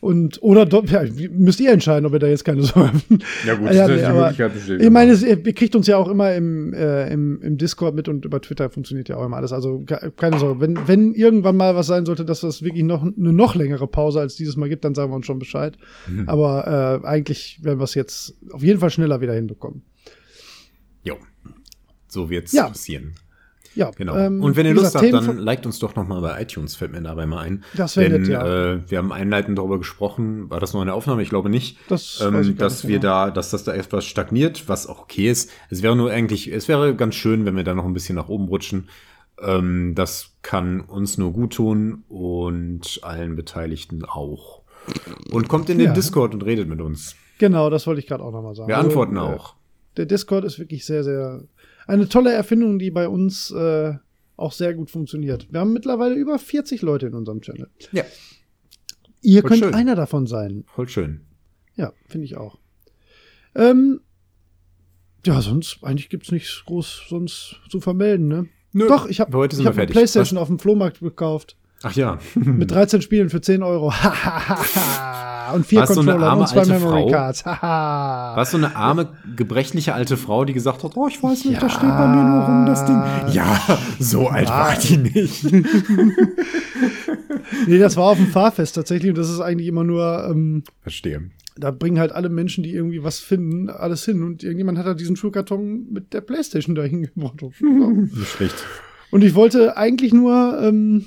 Und, 0.00 0.42
oder 0.42 0.66
ja, 0.86 1.04
müsst 1.30 1.60
ihr 1.60 1.70
entscheiden, 1.72 2.06
ob 2.06 2.14
ihr 2.14 2.18
da 2.20 2.26
jetzt 2.26 2.44
keine 2.46 2.62
Sorge 2.62 2.90
habt. 2.94 3.22
Ja, 3.46 3.54
gut, 3.54 3.70
Ja, 3.70 3.86
das 3.86 3.96
ist 3.98 4.02
nee, 4.02 4.08
die 4.08 4.12
Möglichkeit 4.18 4.54
besteht 4.54 4.82
Ich 4.82 4.90
meine, 4.90 5.12
es, 5.12 5.22
ihr 5.22 5.36
kriegt 5.52 5.76
uns 5.76 5.86
ja 5.86 5.98
auch 5.98 6.08
immer 6.08 6.34
im, 6.34 6.72
äh, 6.72 7.12
im, 7.12 7.42
im 7.42 7.58
Discord 7.58 7.94
mit 7.94 8.08
und 8.08 8.24
über 8.24 8.40
Twitter 8.40 8.70
funktioniert 8.70 9.10
ja 9.10 9.16
auch 9.16 9.26
immer 9.26 9.36
alles. 9.36 9.52
Also 9.52 9.80
ke- 9.80 10.10
keine 10.16 10.38
Sorge. 10.38 10.60
Wenn, 10.60 10.88
wenn 10.88 11.12
irgendwann 11.12 11.56
mal 11.58 11.74
was 11.74 11.86
sein 11.86 12.06
sollte, 12.06 12.24
dass 12.24 12.40
das 12.40 12.62
wirklich 12.62 12.82
noch 12.84 13.02
eine 13.02 13.32
noch 13.34 13.54
längere 13.54 13.86
Pause 13.86 14.20
als 14.20 14.36
dieses 14.36 14.56
Mal 14.56 14.70
gibt, 14.70 14.86
dann 14.86 14.94
sagen 14.94 15.12
wir 15.12 15.16
uns 15.16 15.26
schon 15.26 15.38
Bescheid. 15.38 15.76
Mhm. 16.08 16.26
Aber 16.30 17.02
äh, 17.02 17.06
eigentlich 17.06 17.60
werden 17.62 17.78
wir 17.78 17.84
es 17.84 17.94
jetzt 17.94 18.34
auf 18.52 18.62
jeden 18.62 18.80
Fall 18.80 18.88
schneller 18.90 19.20
wieder 19.20 19.34
hinbekommen. 19.34 19.82
Jo. 21.04 21.16
So 22.08 22.30
wird's 22.30 22.52
Ja. 22.52 22.68
passieren. 22.68 23.12
Ja, 23.74 23.90
Genau. 23.96 24.16
ähm, 24.16 24.42
und 24.42 24.56
wenn 24.56 24.66
ihr 24.66 24.74
Lust 24.74 24.94
habt, 24.96 25.12
dann 25.12 25.38
liked 25.38 25.64
uns 25.64 25.78
doch 25.78 25.94
noch 25.94 26.06
mal 26.06 26.20
bei 26.20 26.42
iTunes, 26.42 26.74
fällt 26.74 26.92
mir 26.92 27.00
dabei 27.02 27.26
mal 27.26 27.38
ein. 27.38 27.64
Das 27.74 27.96
wär 27.96 28.08
Denn 28.08 28.22
nett, 28.22 28.30
ja. 28.30 28.72
äh, 28.72 28.90
wir 28.90 28.98
haben 28.98 29.12
einleitend 29.12 29.58
darüber 29.58 29.78
gesprochen, 29.78 30.50
war 30.50 30.58
das 30.60 30.74
noch 30.74 30.80
eine 30.80 30.92
Aufnahme? 30.92 31.22
Ich 31.22 31.28
glaube 31.30 31.50
nicht. 31.50 31.78
Das 31.88 32.20
ähm, 32.20 32.56
dass 32.56 32.86
wir 32.86 32.98
genau. 32.98 33.26
da, 33.26 33.30
dass 33.30 33.50
das 33.50 33.64
da 33.64 33.72
etwas 33.72 34.04
stagniert, 34.04 34.68
was 34.68 34.86
auch 34.88 35.00
okay 35.02 35.30
ist. 35.30 35.50
Es 35.68 35.82
wäre 35.82 35.94
nur 35.94 36.10
eigentlich, 36.10 36.48
es 36.52 36.66
wäre 36.68 36.94
ganz 36.96 37.14
schön, 37.14 37.44
wenn 37.44 37.56
wir 37.56 37.64
da 37.64 37.74
noch 37.74 37.84
ein 37.84 37.94
bisschen 37.94 38.16
nach 38.16 38.28
oben 38.28 38.48
rutschen. 38.48 38.88
Ähm, 39.40 39.94
das 39.94 40.32
kann 40.42 40.80
uns 40.80 41.16
nur 41.16 41.32
gut 41.32 41.54
tun 41.54 42.02
und 42.08 42.98
allen 43.02 43.36
Beteiligten 43.36 44.04
auch. 44.04 44.62
Und 45.30 45.48
kommt 45.48 45.70
in 45.70 45.78
den 45.78 45.88
Ja. 45.88 45.92
Discord 45.94 46.34
und 46.34 46.44
redet 46.44 46.68
mit 46.68 46.80
uns. 46.80 47.14
Genau, 47.38 47.70
das 47.70 47.86
wollte 47.86 48.00
ich 48.00 48.06
gerade 48.06 48.22
auch 48.24 48.32
nochmal 48.32 48.54
sagen. 48.54 48.68
Wir 48.68 48.76
Also, 48.76 48.88
antworten 48.88 49.16
äh, 49.16 49.20
auch. 49.20 49.54
Der 49.96 50.06
Discord 50.06 50.44
ist 50.44 50.58
wirklich 50.58 50.84
sehr, 50.84 51.04
sehr 51.04 51.42
eine 51.86 52.08
tolle 52.08 52.32
Erfindung, 52.32 52.78
die 52.78 52.90
bei 52.90 53.08
uns 53.08 53.50
äh, 53.50 53.94
auch 54.36 54.52
sehr 54.52 54.74
gut 54.74 54.90
funktioniert. 54.90 55.52
Wir 55.52 55.60
haben 55.60 55.72
mittlerweile 55.72 56.14
über 56.14 56.38
40 56.38 56.82
Leute 56.82 57.06
in 57.06 57.14
unserem 57.14 57.40
Channel. 57.40 57.68
Ja, 57.92 58.04
Ihr 59.22 59.42
Voll 59.42 59.50
könnt 59.50 59.64
schön. 59.64 59.74
einer 59.74 59.94
davon 59.94 60.26
sein. 60.26 60.64
voll 60.74 60.88
schön. 60.88 61.20
Ja, 61.76 61.92
finde 62.06 62.24
ich 62.24 62.36
auch. 62.36 62.58
Ähm, 63.54 64.00
ja, 65.26 65.42
sonst, 65.42 65.78
eigentlich 65.82 66.08
gibt's 66.08 66.32
nichts 66.32 66.62
groß 66.64 67.02
sonst 67.08 67.56
zu 67.68 67.80
vermelden, 67.80 68.28
ne? 68.28 68.46
Nö, 68.72 68.86
Doch, 68.86 69.06
ich 69.08 69.20
habe 69.20 69.36
hab 69.36 69.78
eine. 69.78 69.86
Playstation 69.86 70.38
auf 70.38 70.48
dem 70.48 70.58
Flohmarkt 70.58 71.00
gekauft. 71.00 71.56
Ach 71.82 71.94
ja. 71.96 72.18
Mit 72.34 72.70
13 72.70 73.02
Spielen 73.02 73.28
für 73.28 73.40
10 73.40 73.62
Euro. 73.62 73.92
und 75.52 75.66
vier 75.66 75.80
Warst 75.80 75.96
du 75.96 76.00
eine 76.00 76.10
Controller 76.12 76.30
arme 76.30 76.40
und 76.42 76.48
zwei 76.48 76.58
alte 76.60 76.72
Memory 76.72 77.02
Frau? 77.02 77.10
Cards. 77.10 77.44
Warst 77.46 78.52
du 78.52 78.56
eine 78.58 78.76
arme, 78.76 79.08
gebrechliche 79.36 79.94
alte 79.94 80.16
Frau, 80.16 80.44
die 80.44 80.52
gesagt 80.52 80.82
hat, 80.84 80.96
oh, 80.96 81.08
ich 81.08 81.22
weiß 81.22 81.44
nicht, 81.44 81.54
Ja. 81.54 81.60
das 81.60 81.72
steht 81.72 81.88
bei 81.88 82.06
mir 82.06 82.22
nur 82.22 82.42
rum, 82.44 82.66
das 82.66 82.84
Ding. 82.86 83.02
Ja, 83.32 83.60
so 83.98 84.28
alt 84.28 84.48
war 84.48 84.74
die 84.76 84.96
nicht. 84.96 85.44
Nee, 87.66 87.78
das 87.78 87.96
war 87.96 88.04
auf 88.04 88.16
dem 88.16 88.28
Fahrfest 88.28 88.74
tatsächlich 88.74 89.10
und 89.10 89.18
das 89.18 89.28
ist 89.30 89.40
eigentlich 89.40 89.68
immer 89.68 89.84
nur, 89.84 90.26
ähm, 90.30 90.62
Verstehe. 90.82 91.30
da 91.56 91.70
bringen 91.70 91.98
halt 91.98 92.12
alle 92.12 92.28
Menschen, 92.28 92.62
die 92.64 92.72
irgendwie 92.72 93.02
was 93.02 93.18
finden, 93.18 93.68
alles 93.68 94.04
hin 94.04 94.22
und 94.22 94.42
irgendjemand 94.42 94.78
hat 94.78 94.86
halt 94.86 95.00
diesen 95.00 95.16
Schulkarton 95.16 95.86
mit 95.90 96.12
der 96.12 96.20
Playstation 96.20 96.74
da 96.74 96.82
hingebracht. 96.82 97.42
Nicht 97.60 98.28
schlecht. 98.28 98.54
und 99.10 99.24
ich 99.24 99.34
wollte 99.34 99.76
eigentlich 99.76 100.12
nur 100.14 100.58
ähm, 100.62 101.06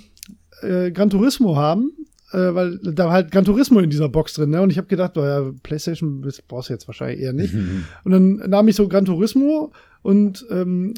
äh, 0.62 0.92
Gran 0.92 1.10
Turismo 1.10 1.56
haben, 1.56 1.92
äh, 2.34 2.54
weil 2.54 2.80
da 2.80 3.06
war 3.06 3.14
halt 3.14 3.32
Gran 3.32 3.46
Turismo 3.46 3.80
in 3.80 3.90
dieser 3.90 4.10
Box 4.10 4.34
drin, 4.34 4.50
ne? 4.50 4.62
Und 4.62 4.72
ich 4.72 4.78
habe 4.78 4.88
gedacht, 4.88 5.16
naja, 5.16 5.52
Playstation 5.64 6.22
das 6.22 6.42
brauchst 6.42 6.70
du 6.70 6.74
jetzt 6.74 6.88
wahrscheinlich 6.88 7.20
eher 7.20 7.34
nicht. 7.34 7.54
Und 8.04 8.12
dann 8.12 8.36
nahm 8.50 8.68
ich 8.68 8.76
so 8.76 8.88
Gran 8.88 9.06
Turismo 9.06 9.72
und 10.02 10.46
ähm, 10.50 10.94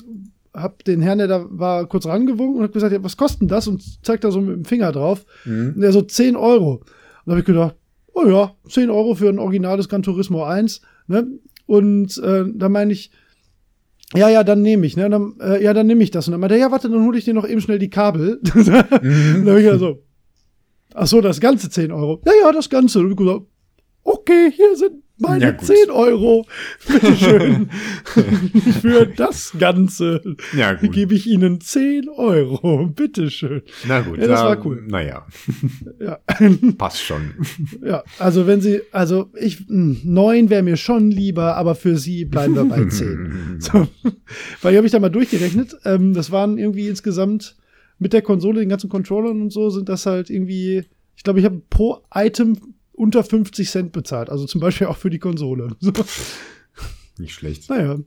hab 0.54 0.84
den 0.84 1.02
Herrn, 1.02 1.20
der 1.20 1.28
da 1.28 1.46
war, 1.50 1.86
kurz 1.88 2.06
rangewunken 2.06 2.58
und 2.58 2.64
hab 2.64 2.74
gesagt, 2.74 2.94
ja, 2.94 3.04
was 3.04 3.18
kostet 3.18 3.42
denn 3.42 3.48
das? 3.48 3.68
Und 3.68 3.84
zeigt 4.06 4.24
da 4.24 4.32
so 4.32 4.42
mit 4.42 4.56
dem 4.56 4.66
Finger 4.66 4.92
drauf. 4.92 5.26
Und 5.76 5.82
der 5.82 5.92
so 5.92 6.02
10 6.02 6.36
Euro. 6.36 6.76
Und 6.76 6.86
da 7.26 7.32
habe 7.32 7.42
ich 7.42 7.46
gedacht, 7.46 7.76
oh 8.14 8.26
ja, 8.26 8.56
10 8.70 8.90
Euro 8.90 9.16
für 9.16 9.30
ein 9.30 9.38
originales 9.38 9.90
Gran 9.90 10.02
Turismo 10.02 10.44
1. 10.44 10.82
Ne? 11.08 11.28
Und 11.66 12.18
äh, 12.18 12.46
da 12.54 12.70
meine 12.70 12.94
ich, 12.94 13.12
ja, 14.16 14.30
ja, 14.30 14.44
dann 14.44 14.62
nehme 14.62 14.86
ich, 14.86 14.96
ne? 14.96 15.10
Dann, 15.10 15.34
äh, 15.42 15.64
ja, 15.64 15.74
dann 15.74 15.88
nehme 15.88 16.04
ich 16.04 16.12
das. 16.12 16.28
Und 16.28 16.34
dann 16.34 16.40
meinte 16.40 16.56
er, 16.56 16.62
ja, 16.62 16.72
warte, 16.72 16.90
dann 16.90 17.04
hole 17.04 17.18
ich 17.18 17.26
dir 17.26 17.34
noch 17.34 17.48
eben 17.48 17.60
schnell 17.60 17.80
die 17.80 17.90
Kabel. 17.90 18.40
Und 18.56 18.68
dann 18.68 19.48
habe 19.48 19.60
ich 19.60 19.66
ja 19.66 19.78
so, 19.78 20.04
ach 20.96 21.08
so, 21.08 21.22
das 21.22 21.40
ganze 21.40 21.70
10 21.70 21.92
Euro. 21.92 22.22
Ja, 22.26 22.32
ja, 22.42 22.52
das 22.52 22.70
Ganze. 22.70 23.00
Und 23.00 23.16
gesagt, 23.16 23.42
okay, 24.04 24.52
hier 24.56 24.76
sind 24.76 25.04
meine 25.18 25.46
Ja, 25.46 25.52
gut. 25.52 25.66
10 25.66 25.90
Euro. 25.92 26.46
Bitteschön. 26.88 27.70
Für 28.82 29.06
das 29.08 29.54
Ganze 29.58 30.22
Ja, 30.56 30.74
gut. 30.74 30.92
gebe 30.92 31.14
ich 31.16 31.26
Ihnen 31.26 31.62
10 31.62 32.10
Euro. 32.10 32.88
Bitteschön. 32.88 33.62
Na 33.88 34.02
gut. 34.02 34.18
Ja, 34.18 34.28
das 34.28 34.42
da- 34.42 34.46
war 34.48 34.66
cool. 34.66 34.84
Naja, 34.88 35.26
Ja. 36.02 36.20
passt 36.78 37.02
schon. 37.02 37.34
Ja, 37.84 38.04
also 38.20 38.46
wenn 38.46 38.60
sie, 38.62 38.82
also 38.92 39.30
ich, 39.40 39.66
mh, 39.70 40.00
neun 40.04 40.50
wäre 40.50 40.64
mir 40.64 40.76
schon 40.78 41.10
lieber, 41.12 41.56
aber 41.56 41.76
für 41.76 41.98
sie 41.98 42.26
bleiben 42.26 42.56
wir 42.56 42.66
bei 42.66 42.86
zehn. 42.86 43.56
so, 43.60 43.88
weil 44.62 44.72
hier 44.72 44.78
habe 44.78 44.86
ich 44.88 44.92
da 44.92 45.00
mal 45.00 45.10
durchgerechnet. 45.10 45.78
Ähm, 45.86 46.14
das 46.14 46.30
waren 46.32 46.58
irgendwie 46.58 46.90
insgesamt 46.90 47.56
mit 48.00 48.14
der 48.14 48.22
Konsole, 48.22 48.60
den 48.60 48.70
ganzen 48.70 48.90
Controllern 48.90 49.42
und 49.42 49.52
so, 49.52 49.70
sind 49.70 49.90
das 49.90 50.06
halt 50.06 50.30
irgendwie, 50.30 50.86
ich 51.16 51.24
glaube, 51.24 51.40
ich 51.40 51.46
habe 51.46 51.62
pro 51.70 52.00
Item 52.14 52.58
unter 52.94 53.24
50 53.24 53.70
Cent 53.70 53.92
bezahlt. 53.92 54.30
Also 54.30 54.46
zum 54.46 54.62
Beispiel 54.62 54.88
auch 54.88 54.98
für 54.98 55.10
die 55.10 55.20
Konsole. 55.20 55.76
So, 55.80 55.92
Nicht 57.18 57.34
schlecht. 57.34 57.70
naja. 57.70 57.98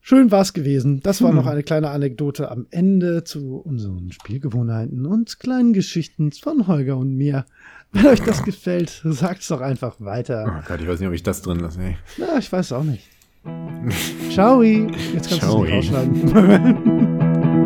Schön 0.00 0.30
war's 0.30 0.52
gewesen. 0.52 1.00
Das 1.02 1.22
war 1.22 1.32
noch 1.32 1.46
eine 1.46 1.62
kleine 1.62 1.88
Anekdote 1.88 2.50
am 2.50 2.66
Ende 2.70 3.24
zu 3.24 3.56
unseren 3.56 4.12
Spielgewohnheiten 4.12 5.06
und 5.06 5.40
kleinen 5.40 5.72
Geschichten 5.72 6.30
von 6.32 6.66
Holger 6.66 6.98
und 6.98 7.14
mir. 7.14 7.46
Wenn 7.92 8.06
euch 8.08 8.20
das 8.20 8.42
gefällt, 8.42 9.00
sagt's 9.04 9.48
doch 9.48 9.62
einfach 9.62 9.96
weiter. 10.00 10.44
Oh 10.60 10.68
Gott, 10.68 10.82
ich 10.82 10.88
weiß 10.88 11.00
nicht, 11.00 11.08
ob 11.08 11.14
ich 11.14 11.22
das 11.22 11.40
drin 11.40 11.60
lasse. 11.60 11.80
Ey. 11.80 11.96
Na, 12.18 12.36
ich 12.38 12.52
weiß 12.52 12.72
auch 12.72 12.84
nicht. 12.84 13.08
Ciao. 14.30 14.62
Jetzt 14.62 15.30
kannst 15.30 15.42
du 15.42 15.64
es 15.64 15.70
nicht 15.70 15.92
rausschneiden. 15.94 17.10